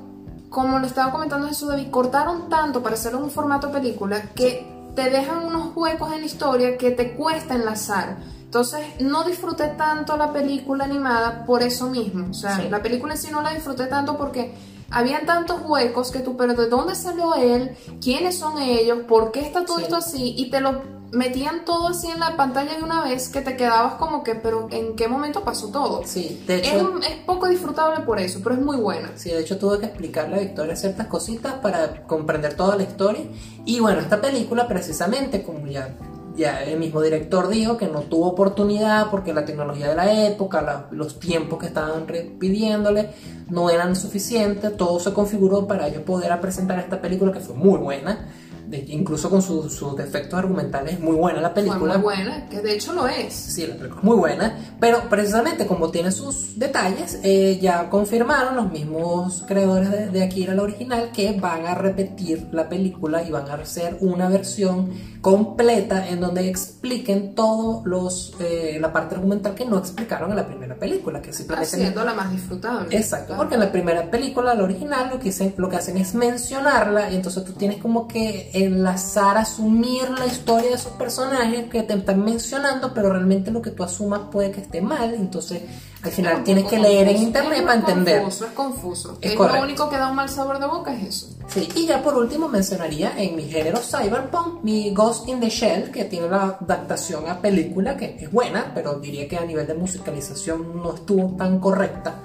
como 0.50 0.80
lo 0.80 0.86
estaba 0.86 1.12
comentando 1.12 1.48
Jesús 1.48 1.70
David, 1.70 1.90
cortaron 1.90 2.50
tanto 2.50 2.84
para 2.84 2.96
hacerlo 2.96 3.20
en 3.20 3.26
un 3.26 3.32
formato 3.32 3.72
película 3.72 4.22
que 4.36 4.68
te 4.96 5.10
dejan 5.10 5.46
unos 5.46 5.76
huecos 5.76 6.12
en 6.12 6.22
la 6.22 6.26
historia 6.26 6.78
que 6.78 6.92
te 6.92 7.14
cuesta 7.14 7.56
enlazar. 7.56 8.18
Entonces, 8.54 8.82
no 9.00 9.24
disfruté 9.24 9.70
tanto 9.70 10.16
la 10.16 10.32
película 10.32 10.84
animada 10.84 11.44
por 11.44 11.64
eso 11.64 11.90
mismo. 11.90 12.28
O 12.30 12.34
sea, 12.36 12.58
Sí. 12.58 12.70
la 12.70 12.84
película 12.84 13.14
en 13.14 13.20
sí 13.20 13.30
no 13.32 13.42
la 13.42 13.52
disfruté 13.52 13.88
tanto 13.88 14.16
porque 14.16 14.54
habían 14.92 15.26
tantos 15.26 15.62
huecos 15.66 16.12
que 16.12 16.20
tú, 16.20 16.38
pero 16.38 16.54
¿de 16.54 16.68
dónde 16.70 16.94
salió 16.94 17.34
él? 17.34 17.76
¿Quiénes 18.00 18.38
son 18.38 18.60
ellos? 18.62 19.00
¿Por 19.08 19.32
qué 19.32 19.40
está 19.42 19.66
todo 19.66 19.78
Sí. 19.78 19.84
esto 19.86 19.96
así? 19.96 20.36
Y 20.38 20.52
te 20.52 20.62
lo 20.62 20.84
metían 21.12 21.66
todo 21.66 21.88
así 21.88 22.12
en 22.12 22.20
la 22.20 22.38
pantalla 22.38 22.76
de 22.78 22.84
una 22.84 23.04
vez 23.04 23.28
que 23.30 23.42
te 23.42 23.58
quedabas 23.58 23.96
como 23.96 24.24
que, 24.24 24.36
pero 24.36 24.68
¿en 24.70 24.96
qué 24.96 25.08
momento 25.08 25.44
pasó 25.44 25.70
todo? 25.70 26.04
Sí, 26.06 26.44
de 26.46 26.60
Es, 26.60 26.74
hecho, 26.74 26.92
un- 26.94 27.02
es 27.04 27.16
poco 27.26 27.48
disfrutable 27.48 28.02
por 28.06 28.20
eso, 28.20 28.40
pero 28.44 28.54
es 28.54 28.62
muy 28.62 28.78
buena. 28.78 29.14
Sí, 29.16 29.30
de 29.32 29.40
hecho 29.40 29.58
tuve 29.58 29.80
que 29.80 29.88
explicarle 29.88 30.36
a 30.36 30.40
Victoria 30.40 30.76
ciertas 30.76 31.08
cositas 31.08 31.54
para 31.56 32.04
comprender 32.06 32.54
toda 32.56 32.76
la 32.76 32.84
historia. 32.84 33.24
Y 33.66 33.80
bueno, 33.80 34.00
esta 34.00 34.22
película 34.22 34.68
precisamente, 34.68 35.42
como 35.42 35.66
ya, 35.66 35.90
ya 36.36 36.64
el 36.64 36.80
mismo 36.80 37.02
director 37.02 37.48
dijo, 37.50 37.78
que 37.78 37.88
no 37.88 38.02
tuvo 38.02 38.28
oportunidad 38.28 39.10
porque 39.12 39.34
la 39.34 39.46
tecnología 39.46 39.90
de 39.90 39.96
la 39.96 40.28
época, 40.28 40.88
los 40.92 41.20
tiempos 41.20 41.60
que 41.60 41.68
estaban 41.68 42.06
pidiéndole 42.40 43.10
no 43.50 43.70
eran 43.70 43.96
suficientes, 43.96 44.76
todo 44.76 45.00
se 45.00 45.14
configuró 45.14 45.68
para 45.68 45.88
yo 45.90 46.04
poder 46.04 46.40
presentar 46.42 46.80
esta 46.80 47.02
película 47.02 47.32
que 47.32 47.40
fue 47.40 47.56
muy 47.56 47.78
buena. 47.78 48.28
De- 48.74 48.86
incluso 48.94 49.30
con 49.30 49.42
sus 49.42 49.74
sus 49.74 49.96
defectos 49.96 50.40
argumentales, 50.40 51.00
muy 51.00 51.16
buena 51.16 51.40
la 51.42 51.50
Fue 51.52 51.62
película. 51.64 51.94
muy 51.94 52.04
buena, 52.04 52.48
que 52.50 52.62
de 52.62 52.74
hecho 52.74 52.94
lo 52.94 53.08
es. 53.08 53.34
Sí, 53.34 53.68
la 53.68 53.76
película 53.76 54.00
es 54.00 54.04
muy 54.04 54.18
buena, 54.18 54.76
pero 54.80 55.10
precisamente 55.10 55.68
como 55.68 55.90
tiene 55.92 56.12
sus 56.12 56.58
detalles, 56.58 57.20
eh, 57.24 57.60
ya 57.62 57.90
confirmaron 57.90 58.56
los 58.56 58.72
mismos 58.72 59.44
creadores 59.48 59.92
de, 59.92 60.08
de 60.08 60.24
Akira, 60.24 60.54
la 60.56 60.64
original, 60.64 61.12
que 61.14 61.32
van 61.40 61.66
a 61.66 61.76
repetir 61.76 62.48
la 62.52 62.68
película 62.70 63.24
y 63.24 63.32
van 63.32 63.50
a 63.50 63.54
hacer 63.56 63.98
una 64.02 64.28
versión 64.30 64.90
completa 65.22 66.10
en 66.10 66.20
donde 66.20 66.48
expliquen 66.50 67.34
todo 67.36 67.82
los 67.86 68.34
eh, 68.40 68.78
la 68.80 68.92
parte 68.92 69.16
argumental 69.16 69.56
que 69.56 69.66
no 69.66 69.78
explicaron 69.78 70.30
en 70.32 70.36
la 70.36 70.46
primera 70.48 70.76
película, 70.76 71.22
que 71.22 71.32
simplemente 71.32 71.76
Haciéndola 71.76 72.14
más 72.14 72.32
disfrutable. 72.32 72.96
Exacto, 72.96 73.28
Claro. 73.28 73.38
porque 73.42 73.56
en 73.56 73.62
la 73.62 73.72
primera 73.72 74.10
película, 74.12 74.54
la 74.54 74.64
original, 74.64 75.10
lo 75.12 75.20
que, 75.20 75.30
hacen, 75.30 75.54
lo 75.58 75.70
que 75.70 75.78
hacen 75.78 75.98
es 75.98 76.14
mencionarla 76.14 77.12
y 77.12 77.16
entonces 77.16 77.44
tú 77.46 77.54
tienes 77.54 77.78
como 77.82 78.08
que 78.08 78.50
enlazar, 78.66 79.38
asumir 79.38 80.10
la 80.18 80.26
historia 80.26 80.70
de 80.70 80.76
esos 80.76 80.92
personajes 80.94 81.66
que 81.70 81.84
te 81.84 81.94
están 81.94 82.24
mencionando, 82.24 82.94
pero 82.94 83.10
realmente 83.12 83.52
lo 83.52 83.62
que 83.62 83.72
tú 83.72 83.84
asumas 83.84 84.22
puede 84.32 84.52
que 84.52 84.62
esté 84.62 84.82
mal, 84.82 85.14
entonces 85.14 85.62
al 86.04 86.12
final 86.12 86.44
tienes 86.44 86.66
que 86.66 86.78
leer 86.80 87.08
en 87.08 87.16
confuso. 87.16 87.28
internet 87.28 87.62
para 87.66 87.74
entender. 87.80 88.22
Confuso, 88.22 88.46
es 88.46 88.52
confuso. 88.52 89.18
Es 89.22 89.34
correcto. 89.36 89.58
lo 89.60 89.64
único 89.64 89.90
que 89.90 89.98
da 89.98 90.10
un 90.10 90.16
mal 90.16 90.28
sabor 90.30 90.60
de 90.60 90.66
boca 90.68 90.94
es 90.96 91.08
eso. 91.08 91.28
Sí, 91.48 91.70
y 91.76 91.86
ya 91.86 92.02
por 92.02 92.16
último 92.18 92.48
mencionaría 92.50 93.14
en 93.18 93.36
mi 93.36 93.44
género 93.44 93.80
cyberpunk 93.80 94.64
mi 94.64 94.94
Ghost 94.94 95.28
in 95.30 95.40
the 95.40 95.50
Shell, 95.50 95.92
que 95.92 96.06
tiene 96.06 96.28
la 96.30 96.58
adaptación 96.60 97.30
a 97.30 97.40
película 97.40 97.96
que 97.96 98.18
es 98.20 98.32
buena, 98.32 98.72
pero 98.76 98.96
diría 99.00 99.28
que 99.28 99.38
a 99.38 99.46
nivel 99.46 99.66
de 99.66 99.74
musicalización 99.76 100.76
no 100.82 100.94
estuvo 100.96 101.38
tan 101.38 101.60
correcta, 101.60 102.16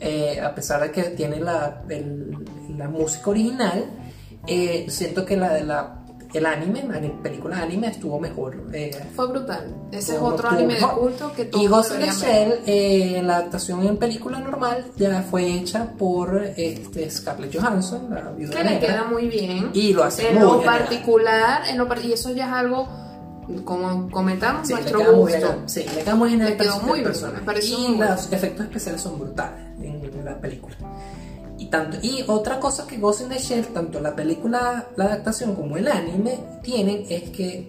eh, 0.00 0.40
a 0.40 0.54
pesar 0.54 0.82
de 0.82 0.90
que 0.90 1.02
tiene 1.10 1.40
la, 1.40 1.82
el- 1.88 2.36
la 2.76 2.88
música 2.88 3.30
original. 3.30 3.84
Eh, 4.46 4.86
siento 4.88 5.24
que 5.24 5.36
la 5.36 5.52
de 5.54 5.64
la 5.64 6.00
el 6.32 6.46
anime, 6.46 6.82
la 6.88 7.00
película 7.22 7.58
anime 7.60 7.86
estuvo 7.86 8.18
mejor. 8.18 8.64
eh, 8.72 8.90
Fue 9.14 9.28
brutal. 9.28 9.72
Ese 9.92 10.16
es 10.16 10.20
otro 10.20 10.48
anime 10.48 10.74
de 10.74 10.80
mejor. 10.80 10.98
culto 10.98 11.32
que 11.32 11.44
todos 11.44 11.64
Y 11.64 11.68
Ghost 11.68 11.92
in. 12.00 12.10
Shell, 12.10 12.54
eh, 12.66 13.22
la 13.24 13.36
adaptación 13.36 13.86
en 13.86 13.96
película 13.98 14.40
normal, 14.40 14.84
ya 14.96 15.22
fue 15.22 15.46
hecha 15.52 15.92
por 15.96 16.42
este, 16.56 17.08
Scarlett 17.08 17.56
Johansson, 17.56 18.08
la 18.12 18.32
viuda 18.32 18.50
Que 18.52 18.64
le 18.64 18.80
queda 18.80 19.04
muy 19.04 19.28
bien. 19.28 19.70
Y 19.74 19.92
lo 19.92 20.02
hace 20.02 20.28
en 20.30 20.34
muy 20.34 20.42
lo 20.42 20.62
particular, 20.64 21.62
en 21.68 21.78
lo 21.78 21.86
y 22.02 22.12
eso 22.12 22.32
ya 22.32 22.46
es 22.46 22.52
algo, 22.52 22.88
como 23.64 24.10
comentamos, 24.10 24.66
Sí, 24.66 24.72
nuestro 24.74 25.14
gusto. 25.14 25.62
Sí, 25.66 25.84
le 25.94 26.02
queda 26.02 26.14
muy 26.16 26.30
genial 26.30 26.48
Le 26.48 26.54
el 26.54 26.58
quedó 26.60 26.72
personaje- 26.80 26.86
muy 26.90 26.98
el 26.98 27.04
bien, 27.04 27.14
me 27.46 27.60
Y 27.62 27.88
muy 27.96 27.98
los 28.08 28.32
efectos 28.32 28.66
especiales 28.66 29.00
son 29.00 29.20
brutales 29.20 29.60
en 29.80 30.24
la 30.24 30.36
película. 30.40 30.74
Y, 31.64 31.70
tanto, 31.70 31.98
y 32.02 32.24
otra 32.28 32.60
cosa 32.60 32.86
que 32.86 32.98
Ghost 32.98 33.22
in 33.22 33.28
the 33.28 33.38
Shell, 33.38 33.66
tanto 33.68 34.00
la 34.00 34.14
película, 34.14 34.88
la 34.96 35.04
adaptación 35.04 35.54
como 35.54 35.76
el 35.76 35.88
anime, 35.88 36.38
tienen 36.62 37.04
es 37.08 37.30
que 37.30 37.68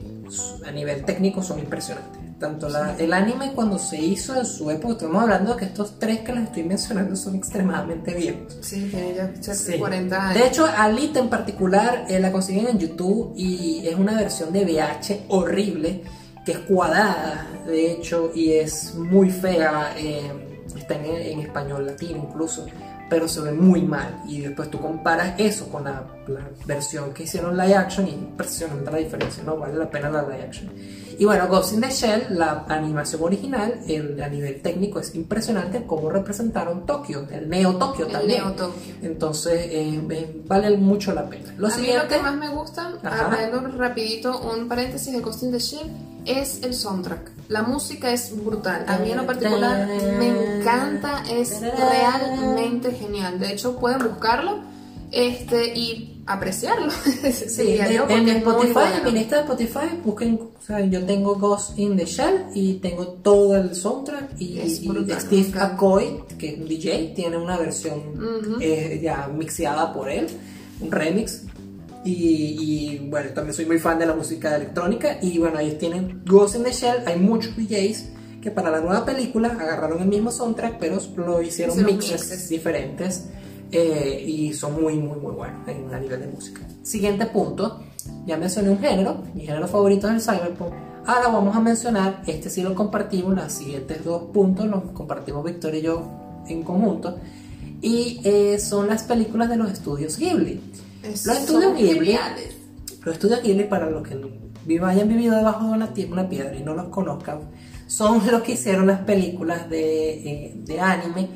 a 0.66 0.72
nivel 0.72 1.06
técnico 1.06 1.42
son 1.44 1.60
impresionantes. 1.60 2.22
Tanto 2.40 2.68
la, 2.68 2.96
el 2.98 3.14
anime 3.14 3.54
cuando 3.54 3.80
se 3.80 3.98
hizo 3.98 4.36
en 4.38 4.46
su 4.46 4.70
época, 4.70 4.94
estamos 4.96 5.22
hablando 5.24 5.54
de 5.54 5.60
que 5.60 5.66
estos 5.66 5.98
tres 6.00 6.20
que 6.20 6.34
les 6.34 6.44
estoy 6.46 6.64
mencionando 6.64 7.16
son 7.16 7.36
extremadamente 7.36 8.14
viejos. 8.14 8.58
Sí, 8.62 8.90
tiene 8.92 9.14
ya 9.42 9.54
Sí. 9.54 9.72
de 9.74 9.80
40 9.80 10.22
años. 10.30 10.42
De 10.42 10.48
hecho, 10.48 10.66
Alita 10.66 11.20
en 11.20 11.30
particular 11.30 12.06
eh, 12.10 12.20
la 12.20 12.32
consiguen 12.34 12.68
en 12.68 12.78
YouTube 12.80 13.34
y 13.38 13.88
es 13.88 13.96
una 13.96 14.16
versión 14.16 14.52
de 14.52 14.66
VH 14.66 15.26
horrible, 15.30 16.04
que 16.46 16.52
es 16.52 16.60
cuadrada, 16.60 17.48
de 17.66 17.92
hecho, 17.94 18.32
y 18.36 18.52
es 18.52 18.94
muy 18.96 19.30
fea. 19.32 19.94
eh, 19.98 20.30
está 20.76 20.96
en, 20.96 21.06
en 21.06 21.40
español 21.40 21.86
latino 21.86 22.28
incluso, 22.30 22.66
pero 23.10 23.27
se 23.27 23.41
ve 23.41 23.52
muy 23.52 23.82
mal. 23.82 24.22
Y 24.27 24.41
después 24.41 24.69
tú 24.69 24.80
comparas 24.80 25.40
eso 25.40 25.69
con 25.69 25.84
la, 25.84 26.03
versión 26.65 27.14
que 27.14 27.23
hicieron 27.23 27.56
live 27.56 27.76
action 27.76 28.07
y 28.07 28.11
es 28.11 28.15
impresionante 28.15 28.91
la 28.91 28.98
diferencia, 28.98 29.44
¿no? 29.44 29.57
Vale 29.57 29.76
la 29.76 29.90
pena 29.90 30.10
la 30.10 30.23
live 30.23 30.44
action. 30.44 30.72
Y 31.18 31.26
bueno, 31.26 31.48
Ghost 31.48 31.74
in 31.74 31.82
the 31.82 31.90
Shell, 31.90 32.28
la 32.32 32.66
animación 32.68 33.22
original, 33.24 33.80
el- 33.88 34.22
a 34.22 34.28
nivel 34.30 34.62
técnico 34.62 35.00
es 35.00 35.14
impresionante 35.16 35.84
cómo 35.86 36.10
representaron 36.10 36.86
Tokio, 36.86 37.28
el 37.32 37.50
Neo 37.50 37.76
Tokio 37.76 38.06
El 38.08 38.12
también. 38.12 38.44
Neo 38.44 38.52
Tokio. 38.54 38.82
Entonces, 39.02 39.54
eh, 39.70 40.02
eh, 40.10 40.42
vale 40.48 40.76
mucho 40.78 41.14
la 41.14 41.28
pena. 41.30 41.54
Lo 41.58 41.68
a 41.68 41.78
mí 41.78 41.88
lo 41.94 42.08
que 42.08 42.20
más 42.20 42.36
me 42.36 42.50
gusta, 42.50 42.94
abriendo 43.04 43.62
rapidito 43.78 44.42
un 44.42 44.68
paréntesis 44.68 45.14
de 45.14 45.20
Ghost 45.20 45.44
in 45.44 45.52
the 45.52 45.60
Shell, 45.60 45.92
es 46.26 46.64
el 46.64 46.74
soundtrack. 46.74 47.32
La 47.50 47.62
música 47.62 48.12
es 48.12 48.36
brutal. 48.44 48.84
A 48.88 48.98
mí 48.98 49.12
en 49.12 49.18
lo 49.18 49.26
particular 49.28 49.88
me 50.20 50.60
encanta, 50.60 51.24
es 51.30 51.62
realmente 51.62 52.92
genial. 52.92 53.40
De 53.40 53.52
hecho, 53.54 53.78
pueden 53.78 54.00
buscarlo 54.00 54.60
este, 55.12 55.78
y 55.78 56.15
apreciarlo. 56.26 56.91
sí, 57.31 57.77
en, 57.80 58.10
en 58.10 58.30
Spotify, 58.38 58.73
bueno. 58.73 58.95
en 58.97 59.03
mi 59.06 59.11
lista 59.11 59.35
de 59.38 59.41
Spotify, 59.43 59.99
busquen, 60.03 60.39
o 60.60 60.61
sea, 60.65 60.84
yo 60.85 61.06
tengo 61.06 61.35
Ghost 61.35 61.77
in 61.77 61.95
the 61.97 62.06
Shell 62.06 62.45
y 62.53 62.76
tengo 62.76 63.07
todo 63.07 63.56
el 63.56 63.76
soundtrack 63.76 64.39
y, 64.39 64.60
y 64.60 64.88
brutal, 64.88 65.22
Steve 65.22 65.47
encanta. 65.49 65.76
Aoki, 65.85 66.35
que 66.38 66.49
es 66.49 66.57
un 66.60 66.68
DJ, 66.68 67.14
tiene 67.15 67.38
una 67.38 67.57
versión 67.57 67.99
Ujú. 68.15 68.57
eh, 68.60 68.99
ya 69.03 69.27
mixeada 69.27 69.93
por 69.93 70.10
él, 70.10 70.27
un 70.81 70.91
remix. 70.91 71.43
Y, 72.03 72.11
y, 73.02 73.10
bueno, 73.10 73.31
también 73.34 73.56
soy 73.56 73.65
muy 73.65 73.80
fan 73.80 73.97
de 73.97 74.06
la 74.06 74.14
música 74.14 74.56
electrónica. 74.56 75.18
Y 75.23 75.39
bueno, 75.39 75.57
ellos 75.60 75.80
tienen 75.80 76.22
Ghost 76.23 76.56
in 76.56 76.64
the 76.64 76.72
Shell. 76.72 77.02
Hay 77.07 77.18
muchos 77.19 77.56
DJs 77.57 78.06
que 78.43 78.52
para 78.52 78.69
la 78.69 78.80
nueva 78.80 79.03
película 79.06 79.47
agarraron 79.49 79.99
el 80.03 80.07
mismo 80.07 80.30
soundtrack, 80.31 80.77
pero 80.77 80.97
lo 81.18 81.41
hicieron 81.41 81.73
Hicieron 81.73 81.95
mixes, 81.95 82.22
mixes. 82.22 82.49
diferentes. 82.49 83.23
Eh, 83.72 84.24
y 84.28 84.54
son 84.54 84.82
muy, 84.82 84.96
muy, 84.98 85.18
muy 85.20 85.34
buenos 85.34 85.68
en, 85.68 85.94
a 85.94 86.00
nivel 86.00 86.20
de 86.20 86.28
música. 86.28 86.62
Siguiente 86.84 87.26
punto, 87.28 87.82
ya 88.26 88.38
mencioné 88.38 88.70
un 88.70 88.80
género, 88.80 89.24
mi 89.34 89.42
género 89.46 89.68
favorito 89.68 90.08
es 90.10 90.14
el 90.14 90.22
cyberpunk. 90.36 90.74
Ahora 91.08 91.28
vamos 91.30 91.56
a 91.56 91.60
mencionar, 91.60 92.24
este 92.26 92.50
sí 92.50 92.62
lo 92.64 92.74
compartimos, 92.76 93.36
los 93.36 93.52
siguientes 93.52 94.04
dos 94.04 94.24
puntos 94.34 94.66
los 94.68 94.84
compartimos 94.92 95.44
Victoria 95.44 95.80
y 95.80 95.84
yo 95.84 96.04
en 96.48 96.64
conjunto. 96.64 97.18
Y 97.82 98.22
eh, 98.24 98.58
son 98.60 98.88
las 98.88 99.04
películas 99.04 99.50
de 99.50 99.58
los 99.58 99.72
estudios 99.72 100.18
Ghibli. 100.18 100.60
Es- 101.04 101.26
Los 101.26 101.38
estudios 101.38 101.64
son 101.66 101.76
Ghibli, 101.76 102.06
geniales. 102.14 102.56
los 103.04 103.14
estudios 103.16 103.44
Ghibli, 103.44 103.66
para 103.66 103.90
los 103.90 104.08
que 104.08 104.16
vivan- 104.66 104.90
hayan 104.92 105.08
vivido 105.08 105.36
debajo 105.36 105.66
de 105.68 105.72
una, 105.74 105.94
una 106.12 106.28
piedra 106.30 106.56
y 106.56 106.64
no 106.64 106.74
los 106.74 106.88
conozcan, 106.88 107.42
son 107.88 108.26
los 108.32 108.42
que 108.42 108.54
hicieron 108.54 108.88
las 108.88 109.02
películas 109.02 109.70
de, 109.70 110.14
eh, 110.48 110.54
de 110.56 110.80
anime. 110.80 111.28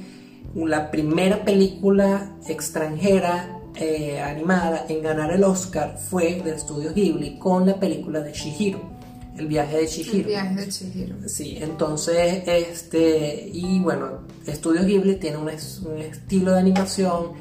La 0.56 0.90
primera 0.92 1.44
película 1.46 2.36
extranjera 2.48 3.56
eh, 3.76 4.20
animada 4.20 4.86
en 4.90 5.02
ganar 5.04 5.32
el 5.32 5.44
Oscar 5.44 5.98
fue 5.98 6.42
del 6.44 6.56
estudio 6.56 6.94
Ghibli 6.94 7.38
con 7.38 7.66
la 7.66 7.80
película 7.80 8.20
de 8.22 8.34
Shihiro, 8.34 8.80
El 9.38 9.48
viaje 9.48 9.78
de 9.78 9.84
El 9.84 9.88
Shihiro. 9.90 10.28
viaje 10.28 10.56
de 10.56 10.68
Chihiro. 10.70 11.16
Sí, 11.28 11.58
entonces, 11.62 12.44
este, 12.48 13.50
y 13.54 13.80
bueno, 13.80 14.22
Estudios 14.48 14.86
Ghibli 14.86 15.16
tiene 15.18 15.38
un, 15.38 15.50
es- 15.50 15.80
un 15.86 15.98
estilo 16.00 16.54
de 16.54 16.60
animación 16.60 17.34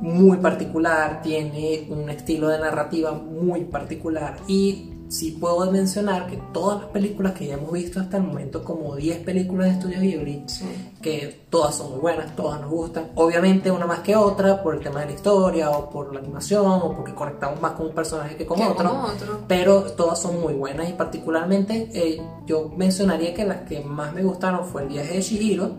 muy 0.00 0.36
particular, 0.38 1.22
tiene 1.22 1.86
un 1.88 2.10
estilo 2.10 2.48
de 2.48 2.58
narrativa 2.58 3.12
muy 3.12 3.64
particular 3.64 4.36
y 4.46 4.90
sí 5.08 5.36
puedo 5.40 5.70
mencionar 5.70 6.26
que 6.26 6.36
todas 6.52 6.82
las 6.82 6.90
películas 6.90 7.32
que 7.32 7.46
ya 7.46 7.54
hemos 7.54 7.72
visto 7.72 8.00
hasta 8.00 8.16
el 8.16 8.24
momento, 8.24 8.64
como 8.64 8.96
10 8.96 9.18
películas 9.20 9.66
de 9.68 9.72
Estudios 9.74 10.00
Ghibli, 10.02 10.42
Sí. 10.46 10.64
que 11.00 11.46
todas 11.48 11.76
son 11.76 11.92
muy 11.92 12.00
buenas, 12.00 12.34
todas 12.34 12.60
nos 12.60 12.70
gustan, 12.70 13.10
obviamente 13.14 13.70
una 13.70 13.86
más 13.86 14.00
que 14.00 14.16
otra 14.16 14.62
por 14.62 14.74
el 14.74 14.80
tema 14.82 15.00
de 15.00 15.06
la 15.06 15.12
historia 15.12 15.70
o 15.70 15.88
por 15.90 16.12
la 16.12 16.20
animación 16.20 16.66
o 16.66 16.92
porque 16.96 17.14
conectamos 17.14 17.60
más 17.60 17.72
con 17.72 17.86
un 17.86 17.94
personaje 17.94 18.36
que 18.36 18.46
con 18.46 18.60
otro. 18.60 19.06
pero 19.46 19.82
todas 19.82 20.20
son 20.20 20.40
muy 20.40 20.54
buenas 20.54 20.88
y 20.90 20.92
particularmente 20.94 21.88
eh, 21.94 22.20
yo 22.46 22.68
mencionaría 22.76 23.32
que 23.34 23.44
las 23.44 23.62
que 23.68 23.80
más 23.80 24.12
me 24.12 24.22
gustaron 24.22 24.64
fue 24.66 24.82
el 24.82 24.88
viaje 24.88 25.14
de 25.14 25.20
Shihiro 25.22 25.70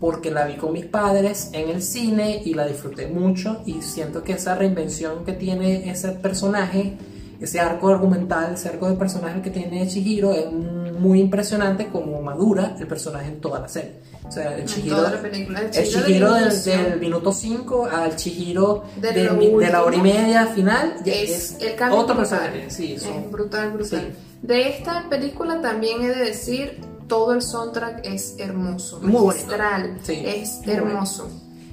porque 0.00 0.30
la 0.30 0.44
vi 0.46 0.54
con 0.56 0.72
mis 0.72 0.86
padres 0.86 1.50
en 1.54 1.70
el 1.70 1.82
cine 1.82 2.40
y 2.44 2.54
la 2.54 2.66
disfruté 2.66 3.08
mucho 3.08 3.62
y 3.66 3.82
siento 3.82 4.22
que 4.22 4.34
esa 4.34 4.54
reinvención 4.54 5.24
que 5.24 5.32
tiene 5.32 5.90
ese 5.90 6.10
personaje, 6.12 6.96
ese 7.40 7.60
arco 7.60 7.88
argumental, 7.88 8.54
ese 8.54 8.68
arco 8.68 8.88
de 8.88 8.96
personaje 8.96 9.40
que 9.42 9.50
tiene 9.50 9.86
Shihiro 9.86 10.32
es 10.32 10.50
muy 10.52 11.20
impresionante 11.20 11.88
como 11.88 12.20
madura 12.20 12.76
el 12.80 12.86
personaje 12.86 13.28
en 13.28 13.40
toda 13.40 13.60
la 13.60 13.68
serie. 13.68 14.00
O 14.26 14.30
sea, 14.30 14.54
el 14.54 14.60
En 14.62 14.66
Chihiro, 14.66 14.96
toda 14.96 15.10
la 15.12 15.22
película. 15.22 15.60
El 15.60 15.66
el 15.66 15.72
Chihiro 15.72 16.32
de 16.34 16.50
Chihiro 16.50 16.74
del, 16.76 16.90
del 16.90 17.00
minuto 17.00 17.32
5 17.32 17.86
al 17.90 18.16
Chihiro 18.16 18.84
De 19.00 19.12
de, 19.12 19.22
de 19.22 19.70
la 19.70 19.84
hora 19.84 19.96
y 19.96 20.00
media 20.02 20.46
final 20.48 20.96
es, 21.04 21.30
es, 21.30 21.56
el 21.62 21.74
otro 21.92 22.14
brutal. 22.14 22.16
personaje. 22.16 22.70
Sí, 22.70 22.98
son- 22.98 23.12
es 23.14 23.30
brutal, 23.30 23.70
brutal. 23.72 24.00
sí. 24.00 24.06
De 24.42 24.68
esta 24.68 25.08
película 25.08 25.60
también 25.60 26.02
he 26.02 26.08
de 26.08 26.24
decir, 26.26 26.80
todo 27.08 27.32
el 27.32 27.42
soundtrack 27.42 28.04
es 28.04 28.34
hermoso, 28.38 29.00
Muy 29.02 29.26
magistral, 29.26 29.98
Sí, 30.02 30.22
es 30.24 30.60
muy 30.64 30.74
hermoso. 30.74 31.28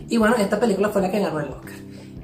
Y 0.08 0.18
bueno, 0.18 0.36
esta 0.38 0.60
película 0.60 0.90
fue 0.90 1.02
la 1.02 1.12
que 1.12 1.20
ganó 1.20 1.40
el 1.42 1.50
Oscar. 1.50 1.74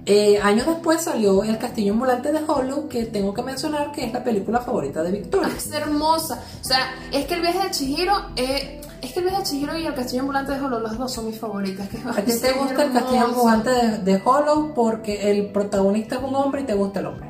Eh, 0.06 0.40
años 0.41 0.65
después 0.65 1.02
salió 1.02 1.44
El 1.44 1.60
Castillo 1.60 1.94
Ambulante 1.94 2.32
de 2.32 2.40
Hollow, 2.45 2.88
que 2.90 3.06
tengo 3.06 3.34
que 3.34 3.44
mencionar 3.44 3.91
que 3.91 4.06
es 4.06 4.14
la 4.14 4.23
película 4.23 4.60
favorita 4.60 5.03
de 5.03 5.11
Victoria. 5.11 5.49
Es 5.56 5.72
hermosa. 5.72 6.44
O 6.60 6.64
sea, 6.64 6.95
es 7.11 7.26
que 7.26 7.36
el 7.36 7.41
viaje 7.41 7.60
de 7.60 7.72
Chihiro, 7.72 8.14
eh, 8.36 8.82
es 9.02 9.14
que 9.14 9.19
el 9.19 9.26
viaje 9.26 9.41
de 9.41 9.48
Chihiro 9.48 9.78
y 9.78 9.86
el 9.86 9.94
castillo 9.94 10.22
ambulante 10.22 10.53
de 10.53 10.60
Holo, 10.60 10.80
las 10.80 10.98
dos 10.98 11.14
son 11.14 11.28
mis 11.28 11.40
favoritas. 11.40 11.88
Que 11.88 11.98
A 11.98 12.23
ti 12.26 12.32
te 12.40 12.52
gusta 12.53 12.84
El 12.84 12.94
Castillo 12.94 13.26
Ambulante 13.26 13.69
de, 13.69 13.98
de 13.99 14.22
Hollow 14.23 14.73
porque 14.73 15.32
el 15.32 15.52
protagonista 15.52 16.15
es 16.15 16.23
un 16.23 16.36
hombre 16.36 16.61
y 16.61 16.64
te 16.65 16.73
gusta 16.73 16.99
el 16.99 17.06
hombre. 17.06 17.30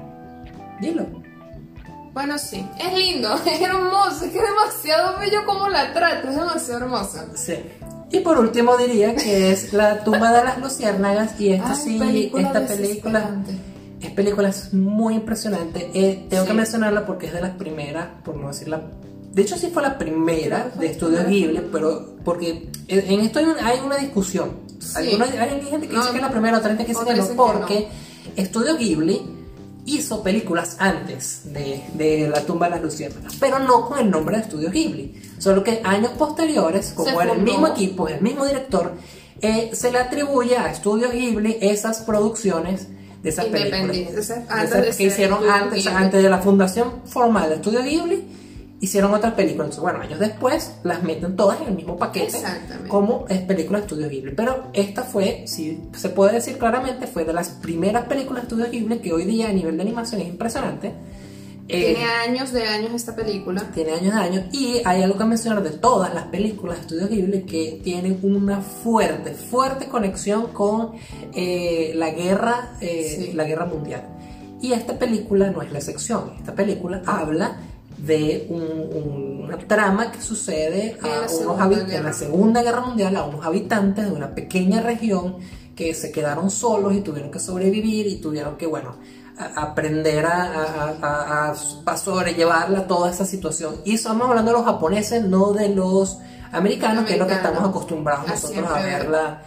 Dilo. 0.80 1.06
Bueno, 2.14 2.38
sí, 2.38 2.68
es 2.78 2.94
lindo, 2.94 3.34
es 3.46 3.62
hermoso, 3.62 4.26
es 4.26 4.32
que 4.32 4.38
es 4.38 4.44
demasiado 4.44 5.18
bello 5.20 5.46
como 5.46 5.70
la 5.70 5.94
trata, 5.94 6.30
es 6.30 6.36
demasiado 6.36 6.82
hermosa. 6.82 7.26
Sí. 7.36 7.56
Y 8.12 8.20
por 8.20 8.38
último 8.40 8.76
diría 8.78 9.16
que 9.16 9.52
es 9.52 9.72
La 9.74 10.04
tumba 10.04 10.32
de 10.34 10.44
las 10.44 10.60
luciérnagas 10.60 11.40
y 11.40 11.54
esta 11.54 11.72
Ay, 11.72 11.80
sí, 11.82 11.98
película 12.00 12.48
esta 12.48 12.68
película 12.68 13.36
es 14.02 14.10
película 14.12 14.50
es 14.50 14.74
muy 14.74 15.16
impresionante. 15.16 15.90
Eh, 15.94 16.26
tengo 16.30 16.44
Sí. 16.44 16.50
que 16.50 16.54
mencionarla 16.56 17.06
porque 17.06 17.28
es 17.28 17.34
de 17.34 17.42
las 17.42 17.52
primeras, 17.52 18.08
por 18.26 18.36
no 18.36 18.48
decir 18.50 18.68
la 18.68 18.82
de 19.34 19.42
hecho 19.44 19.56
sí 19.58 19.70
fue 19.74 19.82
la 19.82 19.98
primera 19.98 20.70
de 20.78 20.88
Estudios. 20.88 21.26
Ghibli, 21.26 21.62
pero 21.72 22.16
porque 22.26 22.70
en 22.90 23.20
esto 23.22 23.40
hay, 23.40 23.46
un- 23.46 23.60
hay 23.64 23.80
una 23.80 23.96
discusión. 23.96 24.58
Sí. 24.80 24.98
Algunos- 25.12 25.30
hay 25.32 25.50
gente 25.70 25.88
que 25.88 25.94
No, 25.94 26.00
dice 26.02 26.12
que 26.12 26.18
es 26.18 26.22
la 26.24 26.32
primera, 26.32 26.58
otra 26.58 26.70
gente 26.72 26.84
que 26.84 26.90
dice 26.92 27.02
no, 27.02 27.08
que 27.08 27.16
no. 27.16 27.36
porque 27.38 27.88
Estudio 28.36 28.76
Ghibli 28.76 29.22
hizo 29.86 30.22
películas 30.22 30.76
antes 30.80 31.42
de, 31.46 31.84
de 31.94 32.30
La 32.30 32.42
tumba 32.42 32.68
de 32.68 32.72
las 32.72 32.82
luciérnagas, 32.82 33.36
pero 33.40 33.60
no 33.60 33.88
con 33.88 34.00
el 34.00 34.10
nombre 34.10 34.38
de 34.38 34.44
Estudio 34.44 34.70
Ghibli. 34.72 35.22
Solo 35.38 35.64
que 35.64 35.82
años 35.84 36.12
posteriores, 36.12 36.94
como 36.96 37.10
Se 37.10 37.16
era 37.16 37.34
el 37.34 37.42
mismo 37.42 37.68
equipo, 37.68 38.08
el 38.08 38.22
mismo 38.22 38.46
director, 38.46 38.94
eh, 39.42 39.72
se 39.74 39.92
le 39.92 39.98
atribuye 39.98 40.56
a 40.56 40.72
Estudio 40.72 41.10
Ghibli 41.12 41.58
esas 41.62 42.02
producciones 42.02 42.88
de 43.24 43.30
esas 43.30 43.46
películas. 43.46 44.32
Antes 44.50 44.72
de 44.72 44.96
que 44.96 45.04
hicieron 45.04 45.50
antes, 45.50 45.84
Ghibli. 45.84 45.98
antes 45.98 46.24
de 46.24 46.30
la 46.30 46.40
fundación 46.40 47.02
formal 47.06 47.50
de 47.50 47.56
Estudio 47.56 47.82
Ghibli, 47.84 48.41
hicieron 48.82 49.14
otras 49.14 49.34
películas. 49.36 49.68
Entonces, 49.68 49.82
bueno, 49.84 50.00
años 50.02 50.20
después 50.20 50.74
las 50.84 51.02
meten 51.04 51.36
todas 51.38 51.62
en 51.62 51.68
el 51.68 51.76
mismo 51.76 51.98
paquete 51.98 52.38
como 52.88 53.26
es 53.30 53.40
película 53.42 53.78
de 53.80 53.86
Estudio 53.86 54.10
Ghibli. 54.10 54.34
Pero 54.36 54.66
esta 54.74 55.04
fue, 55.04 55.44
si 55.48 55.80
se 55.96 56.10
puede 56.10 56.34
decir 56.34 56.58
claramente, 56.58 57.08
fue 57.08 57.24
de 57.24 57.32
las 57.32 57.50
primeras 57.50 58.06
películas 58.08 58.44
de 58.44 58.48
Estudio 58.50 58.70
Ghibli 58.72 59.00
que 59.00 59.14
hoy 59.14 59.24
día 59.26 59.50
a 59.50 59.54
nivel 59.54 59.78
de 59.78 59.84
animación 59.84 60.20
es 60.22 60.28
impresionante. 60.28 60.92
Eh, 61.68 61.94
Tiene 61.94 62.04
años 62.28 62.52
de 62.52 62.64
años 62.66 62.92
esta 62.94 63.16
película. 63.16 63.62
tiene 63.74 63.92
años 63.94 64.14
de 64.16 64.20
años 64.20 64.44
y 64.52 64.82
hay 64.84 65.04
algo 65.04 65.18
que 65.18 65.24
mencionar 65.26 65.64
de 65.64 65.70
todas 65.70 66.14
las 66.14 66.26
películas 66.26 66.78
de 66.78 66.82
Estudio 66.82 67.08
Ghibli 67.08 67.44
que 67.44 67.80
tienen 67.84 68.20
una 68.24 68.60
fuerte, 68.62 69.34
fuerte 69.36 69.86
conexión 69.86 70.48
con 70.48 70.94
eh, 71.34 71.94
la 71.96 72.10
guerra, 72.10 72.72
eh, 72.82 73.26
Sí. 73.28 73.34
la 73.34 73.46
guerra 73.46 73.68
mundial. 73.68 74.06
Y 74.60 74.74
esta 74.74 74.98
película 75.00 75.50
no 75.50 75.62
es 75.62 75.72
la 75.72 75.78
excepción. 75.78 76.34
Esta 76.40 76.54
película 76.54 77.04
habla 77.06 77.58
de 78.02 78.48
un- 78.50 78.62
un- 78.62 79.44
una 79.46 79.58
trama 79.60 80.12
que 80.12 80.22
sucede 80.22 80.98
En 81.04 81.08
la 81.08 81.64
a 81.64 81.68
unos 81.68 81.92
en 81.94 82.04
la 82.04 82.14
Segunda 82.14 82.64
Guerra 82.64 82.82
Mundial 82.82 83.16
a 83.16 83.24
unos 83.26 83.46
habitantes 83.46 84.06
de 84.06 84.12
una 84.12 84.34
pequeña 84.34 84.82
región 84.82 85.38
que 85.76 85.94
se 85.94 86.12
quedaron 86.12 86.50
solos 86.52 86.94
y 86.96 87.02
tuvieron 87.02 87.32
que 87.32 87.40
sobrevivir 87.40 88.08
y 88.08 88.18
tuvieron 88.18 88.58
que, 88.58 88.66
bueno, 88.68 88.96
aprender 89.56 90.26
a, 90.26 90.98
a, 91.02 91.54
a, 91.86 91.98
sobrellevarla 91.98 92.88
toda 92.88 93.10
esa 93.10 93.26
situación. 93.26 93.76
Y 93.86 93.96
estamos 93.96 94.28
hablando 94.30 94.52
de 94.52 94.58
los 94.58 94.66
japoneses, 94.66 95.24
no 95.24 95.54
de 95.54 95.70
los 95.70 96.18
americanos, 96.52 97.06
que 97.06 97.14
es 97.14 97.20
lo 97.20 97.28
que 97.28 97.34
estamos 97.34 97.64
acostumbrados 97.68 98.28
nosotros 98.28 98.68
a 98.70 98.82
ver 98.82 99.10
la, 99.10 99.44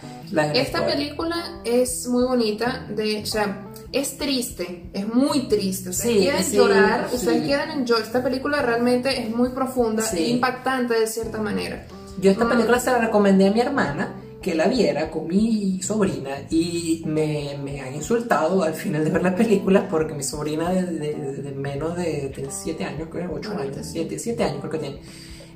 Esta 0.53 0.85
película 0.85 1.61
es 1.63 2.07
muy 2.07 2.23
bonita, 2.23 2.85
de, 2.89 3.21
o 3.21 3.25
sea, 3.25 3.64
es 3.95 4.17
triste, 4.17 4.89
es 4.91 5.07
muy 5.07 5.47
triste. 5.47 5.89
Ustedes 5.89 6.17
quieren 6.17 6.51
llorar, 6.51 7.09
ustedes 7.13 7.43
quieren 7.43 7.71
enjoy. 7.71 8.01
Esta 8.01 8.21
película 8.21 8.61
realmente 8.61 9.21
es 9.21 9.33
muy 9.33 9.49
profunda 9.49 10.03
e 10.11 10.29
impactante 10.31 10.99
de 10.99 11.07
cierta 11.07 11.39
manera. 11.39 11.87
Yo 12.19 12.29
esta 12.29 12.43
mm. 12.43 12.49
película 12.49 12.79
se 12.79 12.91
la 12.91 12.97
recomendé 12.97 13.47
a 13.47 13.51
mi 13.51 13.61
hermana 13.61 14.15
que 14.41 14.53
la 14.53 14.67
viera 14.67 15.09
con 15.09 15.27
mi 15.27 15.81
sobrina 15.81 16.31
y 16.49 17.03
me, 17.05 17.57
me 17.63 17.79
han 17.79 17.95
insultado 17.95 18.63
al 18.63 18.73
final 18.73 19.05
de 19.05 19.11
ver 19.11 19.23
la 19.23 19.33
película 19.33 19.87
porque 19.87 20.13
mi 20.13 20.23
sobrina 20.23 20.71
de, 20.71 21.53
menos 21.55 21.95
de 21.95 22.33
7 22.49 22.83
años, 22.83 23.07
creo, 23.09 23.31
8 23.33 23.51
años, 23.57 23.77
7, 23.81 24.43
años 24.43 24.57
creo 24.59 24.71
que 24.71 24.77
tiene. 24.77 24.99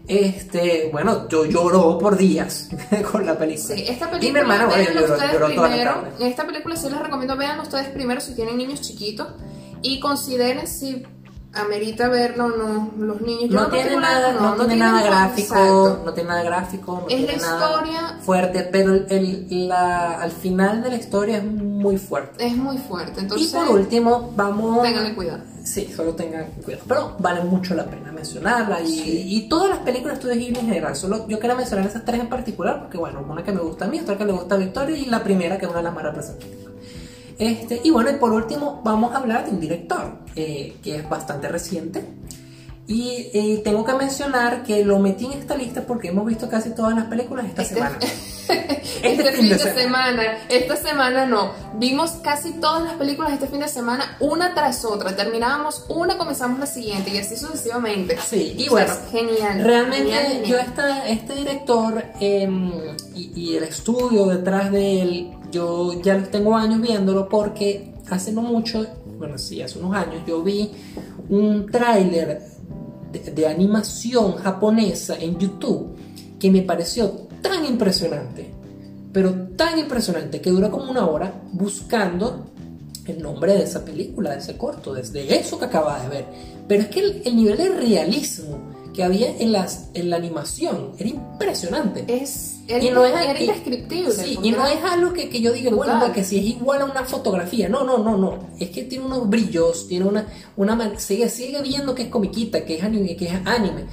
Este, 0.10 0.90
bueno, 0.92 1.30
yo 1.30 1.46
lloró 1.46 2.00
por 2.00 2.18
días 2.18 2.68
con 3.12 3.28
la 3.28 3.38
película. 3.38 3.76
Sí, 3.76 3.86
esta 3.88 4.10
película. 4.10 4.28
Y 4.28 4.32
mi 4.34 4.40
hermana, 4.40 4.66
bueno, 4.66 4.92
lloró, 4.92 5.18
lloró 5.32 5.46
primero, 5.46 6.04
Esta 6.20 6.48
película 6.48 6.76
sí 6.76 6.90
les 6.90 7.00
recomiendo, 7.00 7.38
vean 7.38 7.60
ustedes 7.60 7.90
primero 7.90 8.20
si 8.20 8.34
tienen 8.34 8.58
niños 8.58 8.82
chiquitos 8.82 9.28
y 9.84 10.00
consideren 10.00 10.68
si 10.68 11.04
amerita 11.54 12.08
verlo 12.08 12.50
no 12.50 12.92
los 12.98 13.22
niños 13.22 13.50
no, 13.50 13.68
tiene 13.68 13.96
nada 13.96 14.34
no, 14.34 14.56
no, 14.56 14.66
tiene 14.66 14.84
nada 14.84 15.02
gráfico 15.02 16.00
no 16.06 16.14
tiene 16.14 16.30
nada 16.30 16.44
gráfico 16.44 16.94
no 16.94 17.02
es 17.02 17.08
tiene 17.08 17.26
la 17.26 17.34
historia. 17.34 18.20
fuerte 18.22 18.70
pero 18.72 18.94
el, 18.94 19.68
la, 19.68 20.22
al 20.22 20.32
final 20.32 20.84
de 20.84 20.90
la 20.90 20.96
historia 20.98 21.38
es 21.38 21.44
muy 21.44 21.98
fuerte. 21.98 22.46
Es 22.46 22.56
muy 22.56 22.78
fuerte 22.78 23.22
entonces 23.22 23.52
y 23.52 23.56
por 23.56 23.70
último 23.70 24.32
vamos 24.36 24.84
tengan 24.84 25.16
cuidado. 25.16 25.44
Sí 25.64 25.92
solo 25.96 26.14
tengan 26.14 26.46
cuidado. 26.64 26.84
Pero 26.88 27.16
vale 27.20 27.44
mucho 27.44 27.74
la 27.74 27.86
pena 27.86 28.12
mencionarla 28.12 28.82
y, 28.82 29.36
y 29.36 29.50
todas 29.50 29.70
las 29.70 29.80
películas 29.80 30.22
de 30.22 30.36
Ghibli 30.36 30.60
en 30.60 30.68
general. 30.68 30.96
Solo 30.96 31.28
yo 31.28 31.40
quería 31.40 31.56
mencionar 31.56 31.88
esas 31.88 32.06
tres 32.06 32.20
en 32.20 32.30
particular 32.30 32.80
porque 32.80 32.98
bueno 32.98 33.26
una 33.28 33.44
que 33.44 33.52
me 33.52 33.62
gusta 33.62 33.86
a 33.86 33.88
mí 33.88 34.00
otra 34.00 34.18
que 34.18 34.26
le 34.26 34.34
gusta 34.34 34.56
a 34.56 34.58
Victoria 34.58 34.98
y 34.98 35.06
la 35.06 35.24
primera 35.24 35.58
que 35.58 35.66
es 35.66 35.70
una 35.72 35.80
de 35.80 35.84
las 35.86 35.94
más 35.94 36.04
representativas 36.04 36.69
este, 37.40 37.80
y 37.84 37.90
bueno, 37.90 38.12
y 38.12 38.16
por 38.16 38.34
último 38.34 38.82
vamos 38.84 39.14
a 39.14 39.20
hablar 39.20 39.46
de 39.46 39.52
un 39.52 39.62
director 39.62 40.20
eh, 40.36 40.76
que 40.84 40.98
es 40.98 41.10
bastante 41.10 41.48
reciente. 41.48 42.04
Y 42.90 43.30
eh, 43.36 43.62
tengo 43.64 43.86
que 43.86 43.94
mencionar 43.94 44.64
que 44.64 44.84
lo 44.84 44.98
metí 44.98 45.26
en 45.26 45.34
esta 45.34 45.56
lista 45.56 45.84
porque 45.86 46.08
hemos 46.08 46.26
visto 46.26 46.50
casi 46.50 46.72
todas 46.72 46.96
las 46.96 47.06
películas 47.06 47.46
esta 47.46 47.62
este, 47.62 47.76
semana. 47.76 47.98
este, 48.02 49.00
este, 49.04 49.32
fin, 49.32 49.50
de, 49.50 49.60
semana. 49.60 50.24
Esta 50.50 50.76
semana 50.76 51.28
no. 51.28 51.52
Vimos 51.76 52.14
casi 52.24 52.54
todas 52.54 52.82
las 52.82 52.94
películas 52.94 53.34
este 53.34 53.46
fin 53.46 53.60
de 53.60 53.68
semana, 53.68 54.18
una 54.20 54.56
tras 54.56 54.84
otra. 54.86 55.16
Terminábamos 55.16 55.86
una, 55.88 56.18
comenzamos 56.18 56.60
la 56.60 56.66
siguiente 56.66 57.12
y 57.12 57.20
así 57.20 57.38
sucesivamente. 57.38 58.18
Sí, 58.28 58.56
y 58.58 58.68
bueno. 58.70 58.92
genial. 59.12 59.64
Realmente 59.64 60.42
yo 60.48 60.58
este 60.58 61.36
director 61.36 62.04
y, 62.20 62.48
y 63.36 63.56
el 63.56 63.66
estudio 63.66 64.26
detrás 64.26 64.72
de 64.72 65.02
él 65.04 65.32
yo 65.52 66.02
ya 66.02 66.24
tengo 66.24 66.56
años 66.56 66.82
viéndolo 66.82 67.30
porque 67.30 67.94
hace 68.10 68.32
no 68.32 68.42
mucho, 68.42 68.86
bueno, 69.18 69.38
sí, 69.38 69.62
hace 69.62 69.78
unos 69.78 69.96
años, 69.96 70.24
yo 70.26 70.42
vi 70.42 70.72
un 71.30 71.68
tráiler 71.68 72.42
de, 73.12 73.48
animación 73.48 74.36
japonesa 74.36 75.16
en 75.20 75.38
YouTube 75.38 75.96
que 76.40 76.52
me 76.52 76.62
pareció 76.62 77.28
tan 77.42 77.66
impresionante, 77.66 78.50
pero 79.12 79.34
tan 79.56 79.80
impresionante 79.80 80.42
que 80.42 80.50
duró 80.50 80.70
como 80.72 80.92
una 80.92 81.08
hora 81.08 81.42
buscando 81.52 82.52
el 83.06 83.22
nombre 83.22 83.54
de 83.54 83.64
esa 83.64 83.84
película, 83.84 84.32
de 84.32 84.38
ese 84.38 84.58
corto, 84.58 84.94
desde 84.94 85.38
eso 85.38 85.58
que 85.58 85.66
acaba 85.66 86.02
de 86.02 86.10
ver. 86.10 86.26
Pero 86.68 86.84
es 86.84 86.90
que 86.90 87.22
el 87.26 87.36
nivel 87.36 87.58
de 87.58 87.70
realismo 87.70 88.80
que 88.94 89.04
había 89.04 89.38
en, 89.38 89.52
las, 89.52 89.90
en 89.94 90.10
la 90.10 90.18
animación. 90.18 90.92
Era 90.98 91.10
impresionante. 91.10 92.06
Es, 92.08 92.59
era, 92.70 92.84
y 92.84 92.92
no 92.92 93.04
es, 93.04 93.14
era 93.14 93.40
indescriptible. 93.40 94.12
Sí, 94.12 94.38
y 94.44 94.52
no 94.52 94.66
es 94.68 94.84
algo 94.84 95.12
que, 95.12 95.28
que 95.28 95.42
yo 95.42 95.52
diga, 95.52 95.72
bueno, 95.72 96.14
que 96.14 96.24
si 96.24 96.38
es 96.38 96.46
igual 96.46 96.82
a 96.82 96.86
una 96.86 97.04
fotografía. 97.04 97.68
No, 97.68 97.84
no, 97.84 97.98
no, 97.98 98.16
no. 98.16 98.50
Es 98.60 98.70
que 98.70 98.84
tiene 98.84 99.06
unos 99.06 99.28
brillos, 99.28 99.88
tiene 99.88 100.06
una. 100.06 100.28
una 100.56 101.00
sigue, 101.00 101.28
sigue 101.30 101.62
viendo 101.64 101.96
que 101.96 102.04
es 102.04 102.10
comiquita, 102.10 102.64
que 102.64 102.78
es 102.78 102.84
anime, 102.84 103.16
que 103.16 103.26
es 103.26 103.34
anime. 103.44 103.86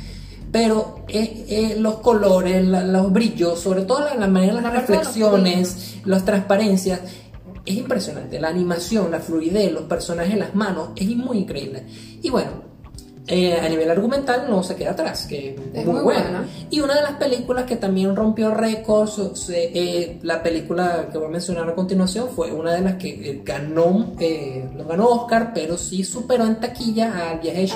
Pero 0.53 1.05
eh, 1.09 1.47
eh, 1.49 1.77
los 1.79 1.97
colores, 1.97 2.65
los 2.65 3.13
brillos, 3.13 3.59
sobre 3.59 3.83
todo 3.83 4.01
la, 4.01 4.15
la 4.15 4.29
manera 4.29 4.57
de 4.57 4.63
las 4.63 4.73
reflexiones, 4.73 5.97
las 6.05 6.25
transparencias, 6.25 7.01
es 7.65 7.75
impresionante. 7.75 8.39
La 8.39 8.49
animación, 8.49 9.11
la 9.11 9.21
fluidez, 9.21 9.73
los 9.73 9.85
personajes, 9.85 10.37
las 10.39 10.55
manos, 10.55 10.91
es 10.97 11.09
muy 11.17 11.39
increíble. 11.39 11.85
Y 12.23 12.31
bueno, 12.31 12.66
eh, 13.29 13.59
a 13.59 13.69
nivel 13.69 13.91
argumental 13.91 14.47
no 14.49 14.63
se 14.63 14.77
queda 14.77 14.93
atrás, 14.93 15.27
que 15.27 15.57
es 15.75 15.85
muy, 15.85 16.01
buena. 16.01 16.47
Y 16.71 16.79
una 16.79 16.95
de 16.95 17.03
las 17.03 17.15
películas 17.15 17.65
que 17.65 17.75
también 17.75 18.15
rompió 18.15 18.55
récords, 18.55 19.51
eh, 19.51 20.19
la 20.23 20.41
película 20.43 21.09
que 21.11 21.19
voy 21.19 21.27
a 21.27 21.31
mencionar 21.31 21.69
a 21.69 21.75
continuación, 21.75 22.29
fue 22.29 22.53
una 22.53 22.75
de 22.75 22.83
las 22.83 22.95
que 22.95 23.09
eh, 23.09 23.41
ganó, 23.45 24.15
no 24.77 24.85
ganó 24.85 25.09
Oscar, 25.09 25.51
pero 25.53 25.77
sí 25.77 26.05
superó 26.05 26.45
en 26.45 26.61
taquilla 26.61 27.31
al 27.31 27.41
viaje 27.41 27.63
de 27.63 27.67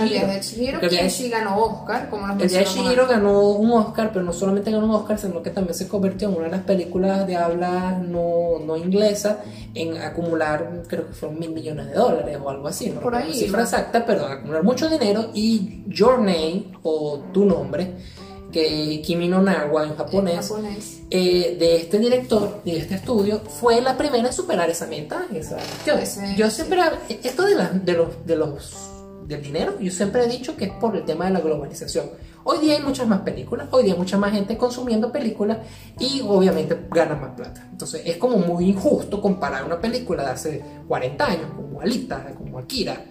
Chihiro. 0.41 0.81
El 0.81 0.89
viaje 0.89 1.05
de 1.05 1.11
sí 1.11 1.29
ganó 1.29 1.59
Oscar, 1.59 2.09
como 2.09 2.29
El 2.29 2.37
viaje 2.37 2.59
de 2.59 2.65
Chihiro 2.65 3.09
ganó 3.09 3.51
un 3.51 3.73
Oscar, 3.73 4.11
pero 4.13 4.25
no 4.25 4.33
solamente 4.33 4.71
ganó 4.71 4.85
un 4.85 4.95
Oscar, 4.95 5.19
sino 5.19 5.43
que 5.43 5.51
también 5.51 5.75
se 5.75 5.89
convirtió 5.89 6.29
en 6.29 6.37
una 6.37 6.45
de 6.45 6.53
las 6.53 6.63
películas 6.63 7.27
de 7.27 7.35
habla 7.35 7.99
no, 8.01 8.61
no 8.65 8.77
inglesa 8.77 9.41
en 9.75 9.99
acumular, 9.99 10.83
creo 10.87 11.09
que 11.09 11.13
fueron 11.13 11.41
mil 11.41 11.51
millones 11.51 11.87
de 11.89 11.95
dólares 11.95 12.39
o 12.41 12.51
algo 12.51 12.69
así, 12.69 12.91
no 12.91 13.01
Por 13.01 13.17
ahí, 13.17 13.33
cifra 13.35 13.63
exacta, 13.63 14.05
pero 14.07 14.27
acumular 14.27 14.63
mucho 14.63 14.89
dinero 14.89 15.31
y 15.33 15.40
Your 15.89 16.19
Name 16.19 16.73
o 16.83 17.21
Tu 17.33 17.45
Nombre, 17.45 17.95
que 18.53 19.01
Kimi 19.05 19.29
no 19.29 19.41
Nawa 19.43 19.85
en 19.85 19.97
japonés, 19.97 20.53
eh, 21.11 21.57
de 21.59 21.77
este 21.77 21.99
director, 21.99 22.63
de 22.65 22.79
este 22.79 22.97
estudio, 22.97 23.41
fue 23.41 23.81
la 23.81 23.97
primera 23.97 24.29
en 24.29 24.33
superar 24.33 24.69
esa 24.71 24.87
meta. 24.87 25.27
yo, 26.37 26.51
siempre, 26.51 26.81
esto 27.09 27.45
de, 27.45 27.55
de, 27.85 27.93
los, 27.93 28.27
de 28.27 28.37
los 28.37 28.91
del 29.27 29.43
dinero, 29.43 29.79
yo 29.81 29.91
siempre 29.93 30.25
he 30.25 30.29
dicho 30.29 30.57
que 30.57 30.67
es 30.67 30.73
por 30.73 30.97
el 30.97 31.05
tema 31.05 31.27
de 31.27 31.33
la 31.33 31.41
globalización. 31.41 32.11
Hoy 32.43 32.59
día 32.59 32.77
hay 32.77 32.83
muchas 32.83 33.07
más 33.07 33.21
películas, 33.21 33.69
hoy 33.71 33.85
día 33.85 33.93
hay 33.93 33.99
mucha 33.99 34.19
más 34.19 34.33
gente 34.33 34.57
consumiendo 34.57 35.13
películas 35.13 35.59
y 35.99 36.23
obviamente 36.27 36.87
ganan 36.91 37.21
más 37.21 37.35
plata. 37.35 37.69
Entonces 37.71 38.03
es 38.05 38.17
como 38.17 38.39
muy 38.39 38.69
injusto 38.71 39.21
comparar 39.21 39.65
una 39.65 39.81
película 39.81 40.25
de 40.25 40.31
hace 40.31 40.65
40 40.89 41.25
años, 41.27 41.51
como 41.55 41.81
Alita, 41.81 42.35
como 42.37 42.59
Akira, 42.59 43.05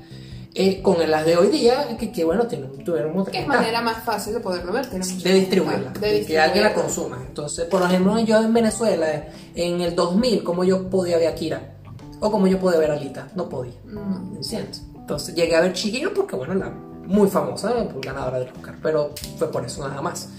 eh, 0.56 0.82
con 0.82 0.98
las 1.10 1.26
de 1.26 1.38
hoy 1.38 1.48
día, 1.50 1.96
que, 1.98 2.12
que 2.12 2.24
bueno, 2.24 2.48
tienen, 2.48 2.84
tuvieron 2.84 3.18
otra. 3.18 3.32
Que 3.32 3.42
es 3.42 3.48
manera 3.48 3.82
más 3.82 4.04
fácil 4.04 4.34
de 4.34 4.40
poderlo 4.40 4.74
ver, 4.74 4.90
de 4.90 5.34
distribuirla, 5.34 5.92
de, 5.92 6.26
que 6.26 6.40
alguien 6.40 6.64
la 6.64 6.74
consuma. 6.74 7.24
Entonces, 7.28 7.66
por 7.66 7.84
ejemplo, 7.84 8.20
yo 8.20 8.42
en 8.42 8.54
Venezuela, 8.54 9.28
en 9.54 9.82
el 9.82 9.96
2000, 9.96 10.44
¿cómo 10.44 10.64
yo 10.64 10.90
podía 10.90 11.18
ver 11.18 11.28
Akira? 11.28 11.76
O 12.20 12.32
como 12.32 12.48
yo 12.48 12.60
podía 12.60 12.80
ver 12.80 12.92
Alita, 12.92 13.30
no 13.36 13.48
podía. 13.48 13.76
No. 13.86 14.32
Entonces 14.96 15.34
llegué 15.36 15.56
a 15.56 15.62
ver 15.62 15.74
Chihiro 15.74 16.14
porque, 16.14 16.36
bueno, 16.36 16.54
la 16.56 16.70
muy 16.70 17.28
famosa, 17.28 17.74
ganadora 18.02 18.40
del 18.40 18.50
Oscar, 18.50 18.76
pero 18.84 19.12
fue 19.38 19.52
por 19.52 19.66
eso 19.66 19.88
nada 19.88 20.02
más. 20.02 20.30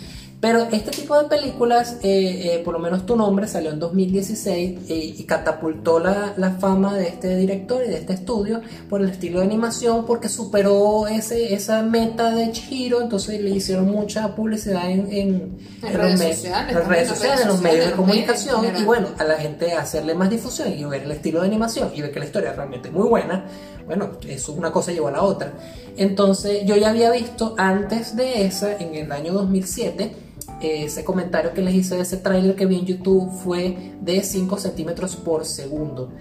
Pero 0.41 0.69
este 0.73 0.91
tipo 0.91 1.21
de 1.21 1.29
películas, 1.29 1.99
eh, 2.03 2.55
eh, 2.55 2.63
por 2.65 2.73
lo 2.73 2.81
menos 2.81 3.05
tu 3.05 3.15
nombre, 3.15 3.47
salió 3.47 3.73
en 3.73 3.79
2016 3.79 4.79
eh, 4.89 5.15
y 5.19 5.25
catapultó 5.25 5.99
la, 5.99 6.33
la, 6.39 6.53
fama 6.53 6.95
de 6.95 7.09
este 7.09 7.37
director 7.37 7.83
y 7.85 7.91
de 7.91 7.99
este 7.99 8.15
estudio 8.15 8.63
por 8.89 9.03
el 9.03 9.11
estilo 9.11 9.41
de 9.41 9.45
animación, 9.45 10.07
porque 10.07 10.31
superó 10.31 11.07
ese, 11.09 11.53
esa 11.53 11.83
meta 11.83 12.31
de 12.31 12.53
Chihiro, 12.53 13.03
entonces 13.03 13.39
le 13.39 13.51
hicieron 13.51 13.91
mucha 13.91 14.35
publicidad 14.35 14.91
en, 14.91 15.13
en, 15.13 15.59
redes, 15.83 16.37
sociales, 16.37 16.75
en 16.75 16.89
redes 16.89 17.09
sociales, 17.09 17.43
en 17.43 17.49
los 17.49 17.61
medios 17.61 17.87
de 17.87 17.93
comunicación, 17.93 18.65
y 18.79 18.83
bueno, 18.83 19.09
a 19.19 19.25
la 19.25 19.37
gente 19.37 19.75
hacerle 19.75 20.15
más 20.15 20.31
difusión 20.31 20.73
y 20.73 20.83
ver 20.85 21.03
el 21.03 21.11
estilo 21.11 21.43
de 21.43 21.49
animación 21.49 21.91
y 21.95 22.01
ver 22.01 22.13
que 22.13 22.19
la 22.19 22.25
historia 22.25 22.51
es 22.51 22.57
realmente 22.57 22.91
muy 22.91 23.07
buena, 23.07 23.45
bueno, 23.87 24.13
eso 24.27 24.53
una 24.53 24.73
cosa 24.73 24.91
llevó 24.93 25.09
a 25.09 25.13
la 25.13 25.23
otra. 25.23 25.53
Entonces 25.97 26.65
yo 26.65 26.77
ya 26.77 26.91
había 26.91 27.11
visto 27.11 27.55
antes 27.59 28.17
de 28.17 28.47
esa, 28.47 28.79
en 28.79 28.95
el 28.95 29.13
año 29.13 29.33
2007, 29.33 30.30
ese 30.61 31.05
comentario 31.05 31.53
que 31.53 31.63
les 31.63 31.75
hice 31.75 31.97
de 31.97 32.03
ese 32.03 32.19
tráiler 32.19 32.55
que 32.55 32.67
vi 32.67 32.79
en 32.79 32.87
YouTube 32.87 33.31
fue 33.31 33.95
de 34.01 34.23
5 34.23 34.59
centímetros 34.59 35.17
por 35.17 35.45
segundo. 35.45 36.13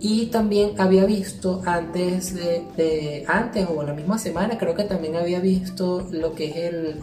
Y 0.00 0.26
también 0.26 0.80
había 0.80 1.04
visto 1.04 1.62
antes 1.64 2.34
de, 2.34 3.24
antes 3.28 3.68
o 3.72 3.82
la 3.84 3.92
misma 3.92 4.18
semana, 4.18 4.58
creo 4.58 4.74
que 4.74 4.84
también 4.84 5.14
había 5.14 5.38
visto 5.38 6.08
lo 6.10 6.34
que 6.34 6.50
es 6.50 6.56
el, 6.56 7.00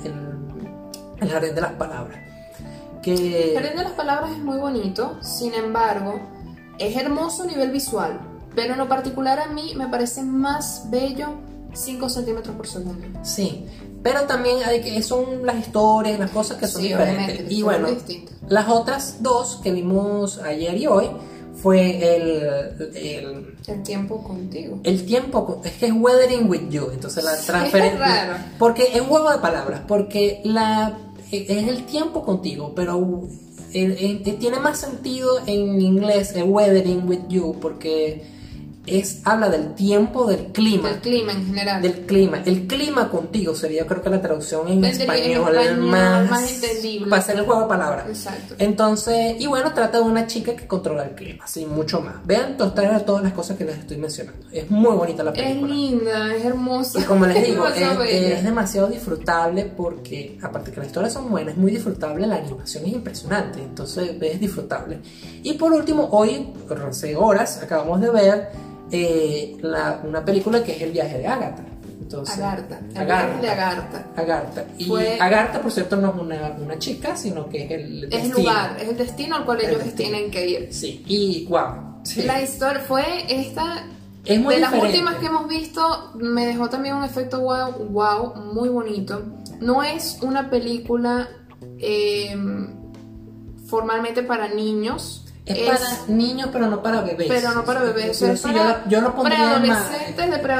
el, 1.21 1.29
jardín 1.29 1.55
de 1.55 1.61
las 1.61 1.73
palabras. 1.73 2.19
Que... 3.01 3.53
El 3.55 3.61
jardín 3.61 3.77
de 3.77 3.83
las 3.83 3.93
palabras 3.93 4.31
es 4.31 4.39
muy 4.39 4.57
bonito, 4.57 5.17
sin 5.21 5.53
embargo, 5.53 6.19
es 6.77 6.97
hermoso 6.97 7.43
a 7.43 7.45
nivel 7.45 7.71
visual, 7.71 8.19
pero 8.53 8.73
en 8.73 8.79
lo 8.79 8.89
particular 8.89 9.39
a 9.39 9.47
mí 9.47 9.75
me 9.77 9.87
parece 9.87 10.21
más 10.21 10.87
bello 10.89 11.35
5 11.73 12.09
centímetros 12.09 12.55
por 12.55 12.67
segundo. 12.67 13.07
Sí, 13.23 13.65
pero 14.03 14.21
también 14.23 14.57
hay 14.65 14.81
que, 14.81 15.01
son 15.03 15.45
las 15.45 15.57
historias, 15.57 16.19
las 16.19 16.31
cosas 16.31 16.57
que 16.57 16.67
son 16.67 16.81
diferentes. 16.81 17.51
Y 17.51 17.61
bueno, 17.63 17.87
las 18.47 18.67
otras 18.69 19.21
dos 19.21 19.59
que 19.63 19.71
vimos 19.71 20.39
ayer 20.39 20.77
y 20.77 20.87
hoy 20.87 21.09
fue 21.61 22.15
el, 22.15 22.95
el, 22.95 23.55
El 23.67 23.83
tiempo 23.83 24.23
contigo. 24.23 24.79
el 24.83 25.05
tiempo, 25.05 25.61
es 25.65 25.73
que 25.73 25.87
es 25.87 25.93
weathering 25.93 26.49
with 26.49 26.69
you, 26.69 26.89
entonces 26.93 27.21
la 27.23 27.35
transferencia, 27.37 28.53
porque 28.57 28.83
es 28.93 29.01
un 29.01 29.07
juego 29.07 29.29
de 29.31 29.39
palabras, 29.39 29.81
porque 29.87 30.39
la 30.45 30.97
es 31.31 31.67
el 31.67 31.85
tiempo 31.85 32.23
contigo, 32.23 32.71
pero 32.75 33.23
el- 33.73 33.91
el- 34.25 34.37
tiene 34.39 34.59
más 34.59 34.79
sentido 34.79 35.39
en 35.45 35.79
inglés 35.81 36.31
el 36.35 36.43
weathering 36.43 37.07
with 37.07 37.27
you, 37.27 37.55
porque 37.61 38.23
es 38.89 39.21
habla 39.25 39.49
del 39.49 39.75
tiempo 39.75 40.25
del 40.25 40.47
clima. 40.47 40.89
El 40.89 40.99
clima 40.99 41.31
en 41.33 41.45
general. 41.45 41.81
del 41.81 42.05
clima. 42.05 42.41
El 42.45 42.67
clima 42.67 43.09
contigo 43.09 43.55
sería, 43.55 43.85
creo 43.85 44.01
que 44.01 44.09
la 44.09 44.21
traducción 44.21 44.67
en 44.67 44.83
En 44.83 44.85
español, 44.85 45.55
español, 45.55 45.77
más, 45.81 46.29
más 46.29 46.51
entendible. 46.51 47.09
Para 47.09 47.21
hacer 47.21 47.35
el 47.37 47.45
juego 47.45 47.61
de 47.61 47.67
palabras. 47.67 48.05
Exacto. 48.07 48.55
Entonces, 48.57 49.35
y 49.39 49.47
bueno, 49.47 49.73
trata 49.73 49.99
de 49.99 50.03
una 50.03 50.27
chica 50.27 50.55
que 50.55 50.67
controla 50.67 51.03
el 51.03 51.15
clima, 51.15 51.45
sin 51.47 51.69
mucho 51.69 52.01
más. 52.01 52.15
Vean 52.25 52.57
todas, 52.57 52.73
todas 53.05 53.23
las 53.23 53.33
cosas 53.33 53.57
que 53.57 53.65
les 53.65 53.77
estoy 53.77 53.97
mencionando. 53.97 54.47
Es 54.51 54.69
muy 54.69 54.95
bonita 54.95 55.23
la 55.23 55.31
Es 55.31 55.37
película. 55.41 55.73
linda, 55.73 56.35
es 56.35 56.45
hermosa. 56.45 56.99
Y 56.99 57.03
como 57.03 57.25
les 57.25 57.43
digo, 57.47 57.67
Es 57.67 58.37
es, 58.37 58.43
demasiado 58.43 58.87
es 58.87 58.93
disfrutable 58.93 59.65
porque, 59.65 60.37
aparte 60.41 60.71
que 60.71 60.77
las 60.77 60.87
historias 60.87 61.13
son 61.13 61.29
buenas, 61.29 61.53
es 61.53 61.59
muy 61.59 61.71
disfrutable, 61.71 62.25
la 62.27 62.35
animación 62.37 62.85
es 62.85 62.93
impresionante, 62.93 63.61
entonces 63.61 64.11
es 64.21 64.39
disfrutable. 64.39 64.99
Y 65.43 65.53
por 65.53 65.71
último, 65.73 66.07
hoy, 66.11 66.53
hace 66.87 67.15
horas, 67.15 67.61
acabamos 67.63 68.01
de 68.01 68.09
ver 68.09 68.49
eh, 68.91 69.57
la- 69.61 70.01
una 70.03 70.23
película 70.25 70.63
que 70.63 70.75
es 70.75 70.81
El 70.81 70.91
viaje 70.91 71.17
de 71.19 71.27
Agatha. 71.27 71.63
Entonces, 72.01 72.37
Agartha. 72.37 72.79
El 72.91 72.97
Agartha. 72.97 73.27
viaje 73.27 73.41
de 73.41 73.49
Agartha. 73.51 74.05
Agartha. 74.15 74.65
Y 74.79 74.85
Fue- 74.85 75.19
Agartha, 75.19 75.61
por 75.61 75.71
cierto, 75.71 75.95
no 75.95 76.09
es 76.09 76.15
una, 76.19 76.55
una 76.59 76.79
chica, 76.79 77.15
sino 77.15 77.47
que 77.49 77.65
es 77.65 77.71
el 77.71 77.81
Es 77.81 78.03
el 78.03 78.09
destino. 78.09 78.37
lugar, 78.39 78.77
es 78.81 78.89
el 78.89 78.97
destino 78.97 79.35
al 79.35 79.45
cual 79.45 79.59
El 79.61 79.69
ellos 79.69 79.83
destino. 79.85 80.09
tienen 80.09 80.31
que 80.31 80.47
ir. 80.49 80.73
Sí, 80.73 81.03
y 81.07 81.45
wow. 81.47 81.99
sí. 82.03 82.23
La 82.23 82.41
historia 82.41 82.79
fue 82.81 83.03
esta. 83.29 83.83
Es 84.25 84.39
muy 84.39 84.55
de 84.55 84.61
las 84.61 84.71
diferente. 84.73 84.97
últimas 84.99 85.19
que 85.19 85.25
hemos 85.27 85.47
visto, 85.47 86.11
me 86.15 86.45
dejó 86.47 86.67
también 86.69 86.95
un 86.95 87.03
efecto 87.03 87.41
wow, 87.41 87.73
wow 87.89 88.35
muy 88.53 88.69
bonito. 88.69 89.21
No 89.61 89.83
es 89.83 90.17
una 90.23 90.49
película 90.49 91.27
eh, 91.77 92.35
formalmente 93.65 94.23
para 94.23 94.47
niños. 94.49 95.25
Es, 95.45 95.67
para 95.67 96.05
niños, 96.07 96.49
pero 96.51 96.67
no 96.67 96.81
para 96.83 97.01
bebés. 97.01 97.27
Pero 97.27 97.53
no 97.53 97.63
para 97.65 97.81
bebés, 97.81 98.21
es 98.21 98.41
para 98.41 98.53
yo, 98.57 98.63
la- 98.63 98.85
yo 98.87 99.01
lo 99.01 99.15
pondría 99.15 99.55
en 99.57 99.67
más. 99.67 99.89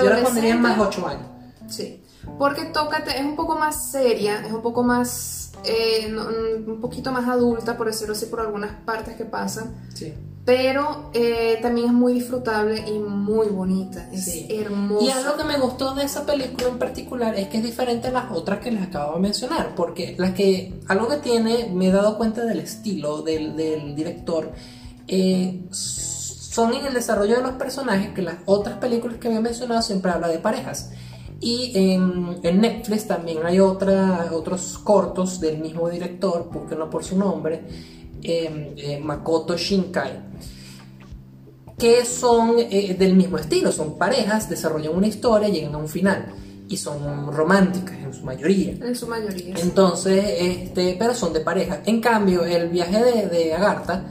Yo 0.03 0.09
lo 0.09 0.23
pondría 0.23 0.53
en 0.53 0.61
más 0.61 0.73
preadolescentes. 0.73 0.79
8 0.79 1.07
años. 1.07 1.21
Sí, 1.67 2.03
porque 2.39 2.65
Tócate 2.65 3.17
es 3.19 3.23
un 3.25 3.35
poco 3.35 3.55
más 3.55 3.91
seria, 3.91 4.41
es 4.45 4.51
un 4.51 4.61
poco 4.63 4.81
más, 4.83 5.51
eh, 5.63 6.11
un 6.65 6.79
poquito 6.81 7.11
más 7.11 7.27
adulta, 7.27 7.77
por 7.77 7.87
decirlo 7.87 8.13
así, 8.13 8.25
por 8.25 8.39
algunas 8.39 8.71
partes 8.85 9.15
que 9.15 9.25
pasan, 9.25 9.75
Sí. 9.93 10.13
Pero 10.49 11.11
eh, 11.13 11.59
también 11.61 11.85
es 11.89 11.93
muy 11.93 12.11
disfrutable 12.11 12.83
y 12.87 12.97
muy 12.97 13.49
bonita, 13.49 14.09
es 14.11 14.25
Sí. 14.25 14.47
hermosa. 14.49 15.05
Y 15.05 15.09
algo 15.11 15.37
que 15.37 15.43
me 15.43 15.59
gustó 15.59 15.93
de 15.93 16.03
esa 16.05 16.25
película 16.25 16.69
en 16.69 16.79
particular 16.79 17.35
es 17.37 17.49
que 17.49 17.57
es 17.57 17.63
diferente 17.63 18.07
a 18.07 18.11
las 18.11 18.31
otras 18.31 18.57
que 18.57 18.71
les 18.71 18.81
acabo 18.81 19.13
de 19.13 19.19
mencionar, 19.19 19.75
porque 19.75 20.15
las 20.17 20.31
que 20.31 20.73
algo 20.87 21.07
que 21.07 21.17
tiene, 21.17 21.69
me 21.71 21.89
he 21.89 21.91
dado 21.91 22.17
cuenta 22.17 22.45
del 22.45 22.61
estilo 22.61 23.21
del, 23.21 23.55
del 23.55 23.93
director, 23.95 24.51
eh, 25.07 25.61
son 25.69 26.73
en 26.73 26.83
el 26.87 26.95
desarrollo 26.95 27.35
de 27.35 27.43
los 27.43 27.51
personajes 27.51 28.09
que 28.15 28.23
las 28.23 28.37
otras 28.47 28.79
películas 28.79 29.17
que 29.19 29.27
había 29.27 29.41
mencionado 29.41 29.83
siempre 29.83 30.09
habla 30.09 30.29
de 30.29 30.39
parejas. 30.39 30.89
Y 31.41 31.73
en, 31.77 32.39
en 32.41 32.59
Netflix 32.59 33.05
también 33.05 33.45
hay 33.45 33.59
otra, 33.59 34.29
otros 34.33 34.79
cortos 34.79 35.39
del 35.39 35.59
mismo 35.59 35.87
director, 35.89 36.49
búsquenlo 36.51 36.89
por 36.89 37.03
su 37.03 37.19
nombre, 37.19 37.65
eh, 38.23 38.73
eh, 38.77 38.99
Makoto 38.99 39.57
Shinkai 39.57 40.29
que 41.79 42.05
son 42.05 42.57
eh, 42.59 42.95
del 42.99 43.15
mismo 43.15 43.37
estilo, 43.37 43.71
son 43.71 43.97
parejas, 43.97 44.49
desarrollan 44.49 44.93
una 44.93 45.07
historia, 45.07 45.47
llegan 45.47 45.73
a 45.73 45.77
un 45.77 45.87
final 45.87 46.25
y 46.67 46.77
son 46.77 47.31
románticas 47.31 47.97
en 47.97 48.13
su 48.13 48.23
mayoría. 48.23 48.73
En 48.73 48.95
su 48.95 49.07
mayoría. 49.07 49.55
Entonces, 49.57 50.23
este, 50.39 50.97
pero 50.99 51.15
son 51.15 51.33
de 51.33 51.39
pareja. 51.39 51.81
En 51.85 52.01
cambio, 52.01 52.43
el 52.43 52.69
viaje 52.69 53.01
de, 53.01 53.27
de 53.27 53.53
Agartha 53.53 54.03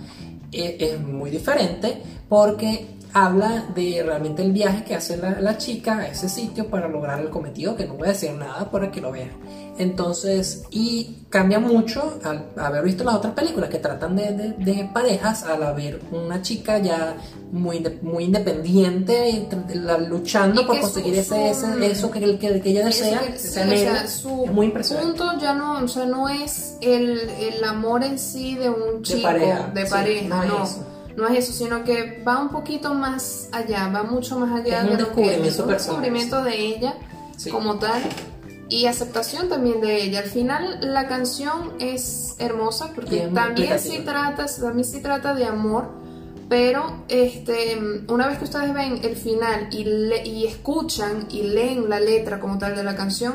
eh, 0.51 0.77
es 0.81 1.01
muy 1.01 1.31
diferente 1.31 2.03
porque 2.29 2.98
habla 3.15 3.65
de 3.75 4.03
realmente 4.05 4.43
el 4.43 4.53
viaje 4.53 4.85
que 4.85 4.95
hace 4.95 5.17
la, 5.17 5.41
la 5.41 5.57
chica 5.59 5.99
a 5.99 6.09
ese 6.09 6.29
sitio 6.29 6.69
para 6.69 6.89
lograr 6.89 7.21
el 7.21 7.31
cometido, 7.31 7.75
que 7.77 7.87
no 7.87 7.95
voy 7.95 8.09
a 8.09 8.13
decir 8.13 8.33
nada 8.33 8.71
para 8.71 8.91
que 8.91 9.01
lo 9.01 9.13
vean. 9.13 9.31
Entonces, 9.79 10.65
y 10.71 11.19
cambia 11.31 11.61
mucho 11.61 12.19
al 12.25 12.47
haber 12.57 12.83
visto 12.83 13.05
las 13.05 13.15
otras 13.15 13.33
películas 13.35 13.71
que 13.71 13.79
tratan 13.79 14.17
de, 14.17 14.33
de- 14.33 14.53
de 14.59 14.91
parejas, 14.93 15.45
al 15.45 15.63
haber 15.63 16.01
una 16.11 16.43
chica 16.43 16.79
ya 16.79 17.17
muy, 17.53 17.85
muy 18.03 18.25
independiente, 18.25 19.31
y 19.31 19.49
la- 19.75 19.99
luchando 19.99 20.63
Y 20.63 20.65
por 20.65 20.81
conseguir 20.81 21.15
su- 21.23 21.35
ese, 21.35 21.51
ese- 21.51 21.87
eso 21.93 22.11
que, 22.11 22.21
que, 22.39 22.61
que 22.61 22.71
ella 22.71 22.85
desea, 22.87 23.21
que- 23.21 23.39
sí, 23.39 23.49
o 23.49 23.53
sea, 23.77 24.07
su 24.09 24.45
es 24.47 24.53
muy 24.53 24.67
impresionante. 24.67 25.13
punto 25.17 25.39
ya 25.41 25.55
no, 25.55 25.79
o 25.85 25.89
sea, 25.89 26.07
no 26.07 26.29
es 26.29 26.77
el, 26.81 27.17
el 27.31 27.63
amor 27.65 28.03
en 28.03 28.19
sí 28.19 28.57
de 28.57 28.69
un 28.71 29.03
chico, 29.05 29.23
pareja, 29.23 29.71
de 29.73 29.85
sí, 29.87 29.91
pareja, 29.93 30.45
no 30.47 30.63
es 30.65 30.77
no. 30.79 30.88
No 31.19 31.27
es 31.29 31.39
eso, 31.49 31.53
sino 31.53 31.85
que 31.85 32.23
va 32.27 32.41
un 32.41 32.49
poquito 32.51 32.95
más 32.95 33.49
allá, 33.53 33.89
va 33.89 34.03
mucho 34.05 34.39
más 34.39 34.61
allá 34.61 34.83
Es 34.85 34.91
de 34.91 35.03
lo 35.03 35.13
que 35.13 35.49
es 35.49 35.59
un 35.59 35.69
descubrimiento 35.69 36.43
de 36.45 36.57
ella 36.57 36.95
Sí. 37.37 37.51
como 37.51 37.79
tal 37.79 38.01
y 38.69 38.87
aceptación 38.87 39.49
también 39.49 39.81
de 39.81 40.03
ella. 40.03 40.21
Al 40.21 40.29
final 40.31 40.79
la 40.83 41.09
canción 41.09 41.73
es 41.79 42.35
hermosa 42.39 42.91
porque 42.95 43.25
es 43.25 43.35
también 43.35 43.79
sí 43.79 43.99
trata, 44.05 44.47
también 44.61 44.85
sí 44.85 45.01
trata 45.01 45.35
de 45.35 45.45
amor, 45.47 45.89
pero 46.49 47.05
este, 47.09 47.79
una 48.09 48.27
vez 48.27 48.39
que 48.39 48.45
ustedes 48.45 48.73
ven 48.75 49.01
el 49.03 49.17
final 49.17 49.69
y, 49.71 49.85
le- 49.85 50.27
y 50.27 50.47
escuchan 50.47 51.27
y 51.31 51.43
leen 51.43 51.89
la 51.89 52.01
letra 52.01 52.41
como 52.41 52.59
tal 52.59 52.75
de 52.77 52.83
la 52.85 52.95
canción, 52.97 53.35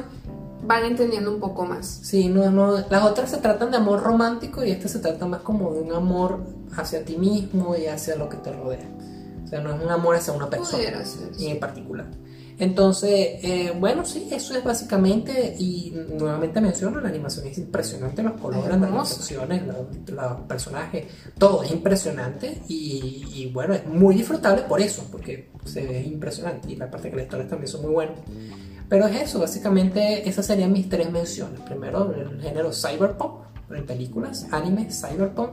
van 0.66 0.86
entendiendo 0.86 1.32
un 1.32 1.40
poco 1.40 1.66
más. 1.66 1.86
Sí, 2.04 2.28
no, 2.28 2.50
no, 2.52 2.78
las 2.90 3.04
otras 3.04 3.30
se 3.30 3.38
tratan 3.38 3.72
de 3.72 3.78
amor 3.78 4.02
romántico 4.02 4.64
y 4.64 4.72
esta 4.72 4.88
se 4.88 5.00
trata 5.00 5.26
más 5.26 5.42
como 5.42 5.74
de 5.74 5.82
un 5.82 5.94
amor 5.94 6.40
hacia 6.76 7.04
ti 7.04 7.18
mismo 7.18 7.76
y 7.76 7.88
hacia 7.88 8.16
lo 8.16 8.30
que 8.30 8.38
te 8.38 8.52
rodea. 8.52 8.88
O 9.44 9.48
sea, 9.48 9.62
no 9.62 9.76
es 9.76 9.84
un 9.84 9.90
amor 9.90 10.16
hacia 10.16 10.34
una 10.34 10.50
persona 10.50 11.04
en 11.40 11.60
particular. 11.60 12.08
Entonces, 12.60 13.40
eh, 13.42 13.74
bueno, 13.80 14.06
sí, 14.06 14.28
eso 14.32 14.56
es 14.56 14.64
básicamente, 14.64 15.56
y 15.58 15.92
nuevamente 16.18 16.62
menciono, 16.62 17.02
la 17.02 17.10
animación 17.10 17.48
es 17.48 17.58
impresionante, 17.58 18.22
los 18.22 18.34
colores, 18.34 18.80
las 18.80 18.92
reflexiones, 18.92 19.64
los, 19.66 20.10
los 20.10 20.42
personajes, 20.48 21.06
todo 21.38 21.64
es 21.64 21.72
impresionante 21.72 22.62
y, 22.68 23.26
y, 23.34 23.52
bueno, 23.52 23.74
es 23.74 23.86
muy 23.88 24.16
disfrutable 24.16 24.64
por 24.64 24.82
eso, 24.82 25.08
porque 25.12 25.50
se 25.66 25.86
ve 25.86 26.04
impresionante 26.04 26.72
y 26.72 26.76
la 26.76 26.92
parte 26.92 27.10
que 27.10 27.16
las 27.16 27.26
historias 27.26 27.50
también 27.50 27.68
son 27.68 27.82
muy 27.82 27.92
buenas. 27.92 28.20
Pero 28.90 29.08
es 29.08 29.22
eso, 29.22 29.40
básicamente 29.40 30.28
esas 30.28 30.46
serían 30.46 30.72
mis 30.72 30.90
tres 30.90 31.12
menciones. 31.12 31.60
Primero, 31.62 32.14
el 32.14 32.42
género 32.42 32.72
cyberpunk, 32.72 33.44
en 33.72 33.86
películas, 33.86 34.48
anime, 34.52 34.90
cyberpunk. 34.92 35.52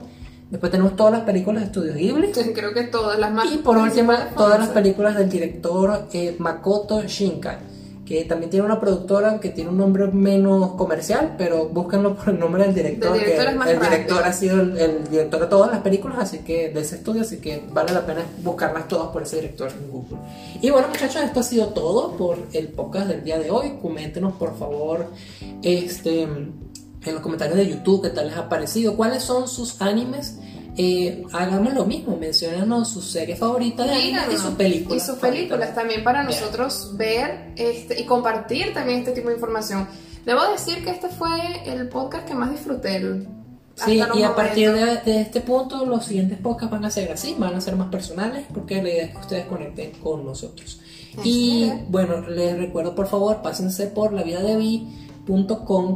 Después 0.49 0.69
tenemos 0.71 0.97
todas 0.97 1.13
las 1.13 1.21
películas 1.21 1.61
de 1.61 1.67
Estudio 1.67 1.93
Ghibli. 1.93 2.31
Creo 2.53 2.73
que 2.73 2.83
todas 2.83 3.17
las 3.17 3.31
más 3.31 3.51
Y 3.51 3.59
por 3.59 3.77
último, 3.77 4.13
todas 4.35 4.59
las 4.59 4.69
películas 4.69 5.15
del 5.15 5.29
director 5.29 6.07
eh, 6.11 6.35
Makoto 6.39 7.03
Shinkai, 7.03 7.57
que 8.11 8.25
también 8.25 8.49
tiene 8.49 8.65
una 8.65 8.79
productora 8.79 9.39
que 9.39 9.49
tiene 9.49 9.69
un 9.69 9.77
nombre 9.77 10.07
menos 10.07 10.73
comercial, 10.73 11.35
pero 11.37 11.69
búsquenlo 11.69 12.15
por 12.15 12.29
el 12.29 12.39
nombre 12.39 12.63
del 12.63 12.75
director, 12.75 13.13
Del 13.13 13.21
director 13.21 13.45
que 13.45 13.51
es 13.51 13.57
más 13.57 13.69
el 13.69 13.79
director 13.79 14.23
ha 14.23 14.33
sido 14.33 14.61
el, 14.61 14.77
el 14.77 15.09
director 15.09 15.39
de 15.39 15.47
todas 15.47 15.71
las 15.71 15.81
películas, 15.81 16.17
así 16.19 16.39
que 16.39 16.69
de 16.69 16.81
ese 16.81 16.97
estudio, 16.97 17.21
así 17.21 17.37
que 17.37 17.63
vale 17.71 17.93
la 17.93 18.05
pena 18.05 18.21
buscarlas 18.43 18.87
todas 18.87 19.09
por 19.09 19.23
ese 19.23 19.37
director 19.37 19.71
en 19.71 19.89
Google. 19.89 20.17
Y 20.61 20.69
bueno, 20.69 20.89
muchachos, 20.89 21.21
esto 21.23 21.39
ha 21.39 21.43
sido 21.43 21.67
todo 21.67 22.17
por 22.17 22.37
el 22.53 22.67
podcast 22.67 23.07
del 23.07 23.23
día 23.23 23.39
de 23.39 23.49
hoy. 23.49 23.77
Coméntenos, 23.81 24.33
por 24.33 24.57
favor, 24.57 25.07
este 25.61 26.27
en 27.03 27.15
los 27.15 27.23
comentarios 27.23 27.57
de 27.57 27.67
YouTube 27.67 28.03
qué 28.03 28.09
tal 28.09 28.27
les 28.27 28.37
ha 28.37 28.47
parecido, 28.47 28.95
cuáles 28.95 29.23
son 29.23 29.47
sus 29.47 29.81
animes. 29.81 30.37
Eh, 30.83 31.23
hagamos 31.31 31.73
lo 31.75 31.85
mismo, 31.85 32.17
mencionanos 32.17 32.89
sus 32.89 33.05
series 33.05 33.37
favoritas 33.37 33.85
de 33.87 33.93
anime 33.93 34.19
y 34.33 34.37
sus 34.37 34.55
películas. 34.55 35.03
Y 35.03 35.05
sus 35.05 35.19
películas 35.19 35.75
también 35.75 36.03
para 36.03 36.25
Bien. 36.25 36.39
nosotros 36.39 36.93
ver 36.97 37.51
este, 37.55 38.01
y 38.01 38.05
compartir 38.05 38.73
también 38.73 38.99
este 38.99 39.11
tipo 39.11 39.27
de 39.29 39.35
información. 39.35 39.87
Debo 40.25 40.41
decir 40.51 40.83
que 40.83 40.89
este 40.89 41.09
fue 41.09 41.29
el 41.65 41.87
podcast 41.89 42.27
que 42.27 42.33
más 42.33 42.49
disfruté. 42.51 42.95
el- 42.95 43.27
Sí, 43.75 43.99
y 44.15 44.23
a 44.23 44.35
partir 44.35 44.71
de, 44.73 44.97
de 44.97 45.21
este 45.21 45.41
punto, 45.41 45.85
los 45.85 46.05
siguientes 46.05 46.37
podcasts 46.39 46.71
van 46.71 46.85
a 46.85 46.91
ser 46.91 47.11
así, 47.11 47.35
van 47.39 47.55
a 47.55 47.61
ser 47.61 47.75
más 47.75 47.87
personales, 47.89 48.45
porque 48.53 48.81
la 48.81 48.89
idea 48.89 49.03
es 49.05 49.11
que 49.11 49.17
ustedes 49.17 49.45
conecten 49.45 49.91
con 50.03 50.25
nosotros. 50.25 50.79
Así 51.17 51.29
Y 51.29 51.63
es. 51.63 51.89
bueno, 51.89 52.21
les 52.29 52.57
recuerdo 52.57 52.93
por 52.93 53.07
favor, 53.07 53.41
pásense 53.41 53.87
por 53.87 54.13
la 54.13 54.23
vida 54.23 54.41
de 54.41 54.55
Vi, 54.57 54.87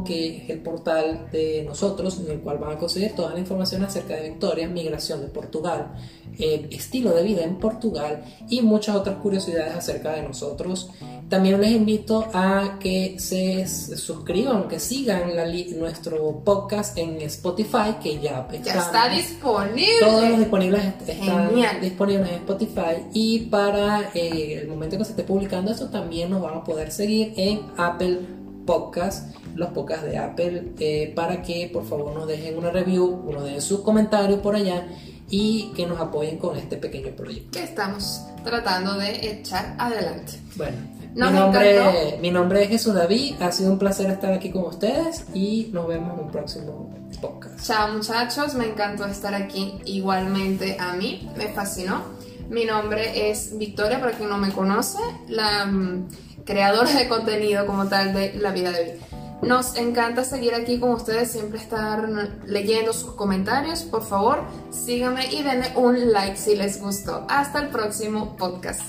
que 0.04 0.36
es 0.36 0.50
el 0.50 0.60
portal 0.60 1.28
de 1.32 1.64
nosotros, 1.66 2.20
en 2.20 2.30
el 2.30 2.40
cual 2.40 2.58
van 2.58 2.76
a 2.76 2.78
conseguir 2.78 3.14
toda 3.14 3.32
la 3.34 3.40
información 3.40 3.82
acerca 3.84 4.14
de 4.14 4.30
Victoria, 4.30 4.68
migración 4.68 5.20
de 5.20 5.28
Portugal, 5.28 5.92
eh, 6.38 6.68
estilo 6.70 7.10
de 7.12 7.22
vida 7.22 7.42
en 7.42 7.56
Portugal 7.56 8.22
y 8.48 8.60
muchas 8.62 8.96
otras 8.96 9.16
curiosidades 9.16 9.74
acerca 9.74 10.12
de 10.12 10.22
nosotros. 10.22 10.90
También 11.28 11.60
les 11.60 11.72
invito 11.72 12.28
a 12.32 12.78
que 12.78 13.16
se 13.18 13.66
suscriban, 13.66 14.68
que 14.68 14.78
sigan 14.78 15.34
la 15.34 15.46
nuestro 15.76 16.42
podcast 16.44 16.96
en 16.98 17.20
Spotify, 17.22 17.96
que 18.00 18.20
ya, 18.20 18.46
está 18.52 19.08
disponible. 19.08 19.86
Todos 20.00 20.28
los 20.28 20.38
disponibles 20.38 20.84
están 21.06 21.80
disponibles 21.80 22.28
en 22.28 22.34
Spotify. 22.36 23.06
Y 23.12 23.38
para 23.46 24.10
eh, 24.14 24.60
el 24.62 24.68
momento 24.68 24.98
que 24.98 25.04
se 25.04 25.10
esté 25.10 25.24
publicando 25.24 25.72
esto, 25.72 25.88
también 25.88 26.30
nos 26.30 26.42
van 26.42 26.58
a 26.58 26.64
poder 26.64 26.92
seguir 26.92 27.32
en 27.36 27.62
Apple 27.76 28.45
Podcast, 28.66 29.34
los 29.54 29.70
podcasts 29.70 30.04
de 30.04 30.18
Apple, 30.18 30.72
eh, 30.78 31.12
para 31.14 31.40
que 31.40 31.70
por 31.72 31.86
favor 31.86 32.12
nos 32.14 32.26
dejen 32.26 32.58
una 32.58 32.70
review, 32.70 33.22
uno 33.26 33.42
de 33.42 33.60
sus 33.60 33.80
comentarios 33.80 34.40
por 34.40 34.56
allá 34.56 34.86
y 35.30 35.72
que 35.74 35.86
nos 35.86 36.00
apoyen 36.00 36.38
con 36.38 36.56
este 36.56 36.76
pequeño 36.76 37.10
proyecto. 37.16 37.58
Que 37.58 37.64
estamos 37.64 38.22
tratando 38.44 38.94
de 38.94 39.30
echar 39.30 39.74
adelante. 39.78 40.34
Bueno, 40.56 40.76
mi 41.14 41.30
nombre, 41.30 42.18
mi 42.20 42.30
nombre 42.30 42.62
es 42.62 42.68
Jesús 42.68 42.94
David, 42.94 43.40
ha 43.40 43.50
sido 43.50 43.72
un 43.72 43.78
placer 43.78 44.10
estar 44.10 44.32
aquí 44.32 44.50
con 44.50 44.64
ustedes 44.64 45.24
y 45.32 45.70
nos 45.72 45.88
vemos 45.88 46.12
en 46.14 46.26
un 46.26 46.30
próximo 46.30 46.94
podcast. 47.20 47.66
Chao 47.66 47.94
muchachos, 47.94 48.54
me 48.54 48.66
encantó 48.66 49.06
estar 49.06 49.34
aquí 49.34 49.78
igualmente 49.86 50.76
a 50.78 50.92
mí, 50.92 51.28
me 51.36 51.48
fascinó. 51.48 52.02
Mi 52.50 52.64
nombre 52.64 53.30
es 53.30 53.56
Victoria, 53.58 53.98
para 53.98 54.12
quien 54.12 54.28
no 54.28 54.38
me 54.38 54.52
conoce, 54.52 54.98
la 55.28 55.66
mm, 55.66 56.06
creadora 56.46 56.92
de 56.92 57.08
contenido 57.08 57.66
como 57.66 57.86
tal 57.88 58.14
de 58.14 58.32
La 58.34 58.52
Vida 58.52 58.70
de 58.70 58.84
Vida. 58.84 59.06
Nos 59.42 59.76
encanta 59.76 60.24
seguir 60.24 60.54
aquí 60.54 60.80
con 60.80 60.90
ustedes, 60.92 61.30
siempre 61.30 61.58
estar 61.58 62.08
leyendo 62.46 62.94
sus 62.94 63.12
comentarios. 63.12 63.82
Por 63.82 64.02
favor, 64.02 64.42
síganme 64.70 65.26
y 65.30 65.42
denle 65.42 65.72
un 65.76 66.12
like 66.12 66.38
si 66.38 66.56
les 66.56 66.80
gustó. 66.80 67.26
Hasta 67.28 67.58
el 67.58 67.68
próximo 67.68 68.34
podcast. 68.38 68.80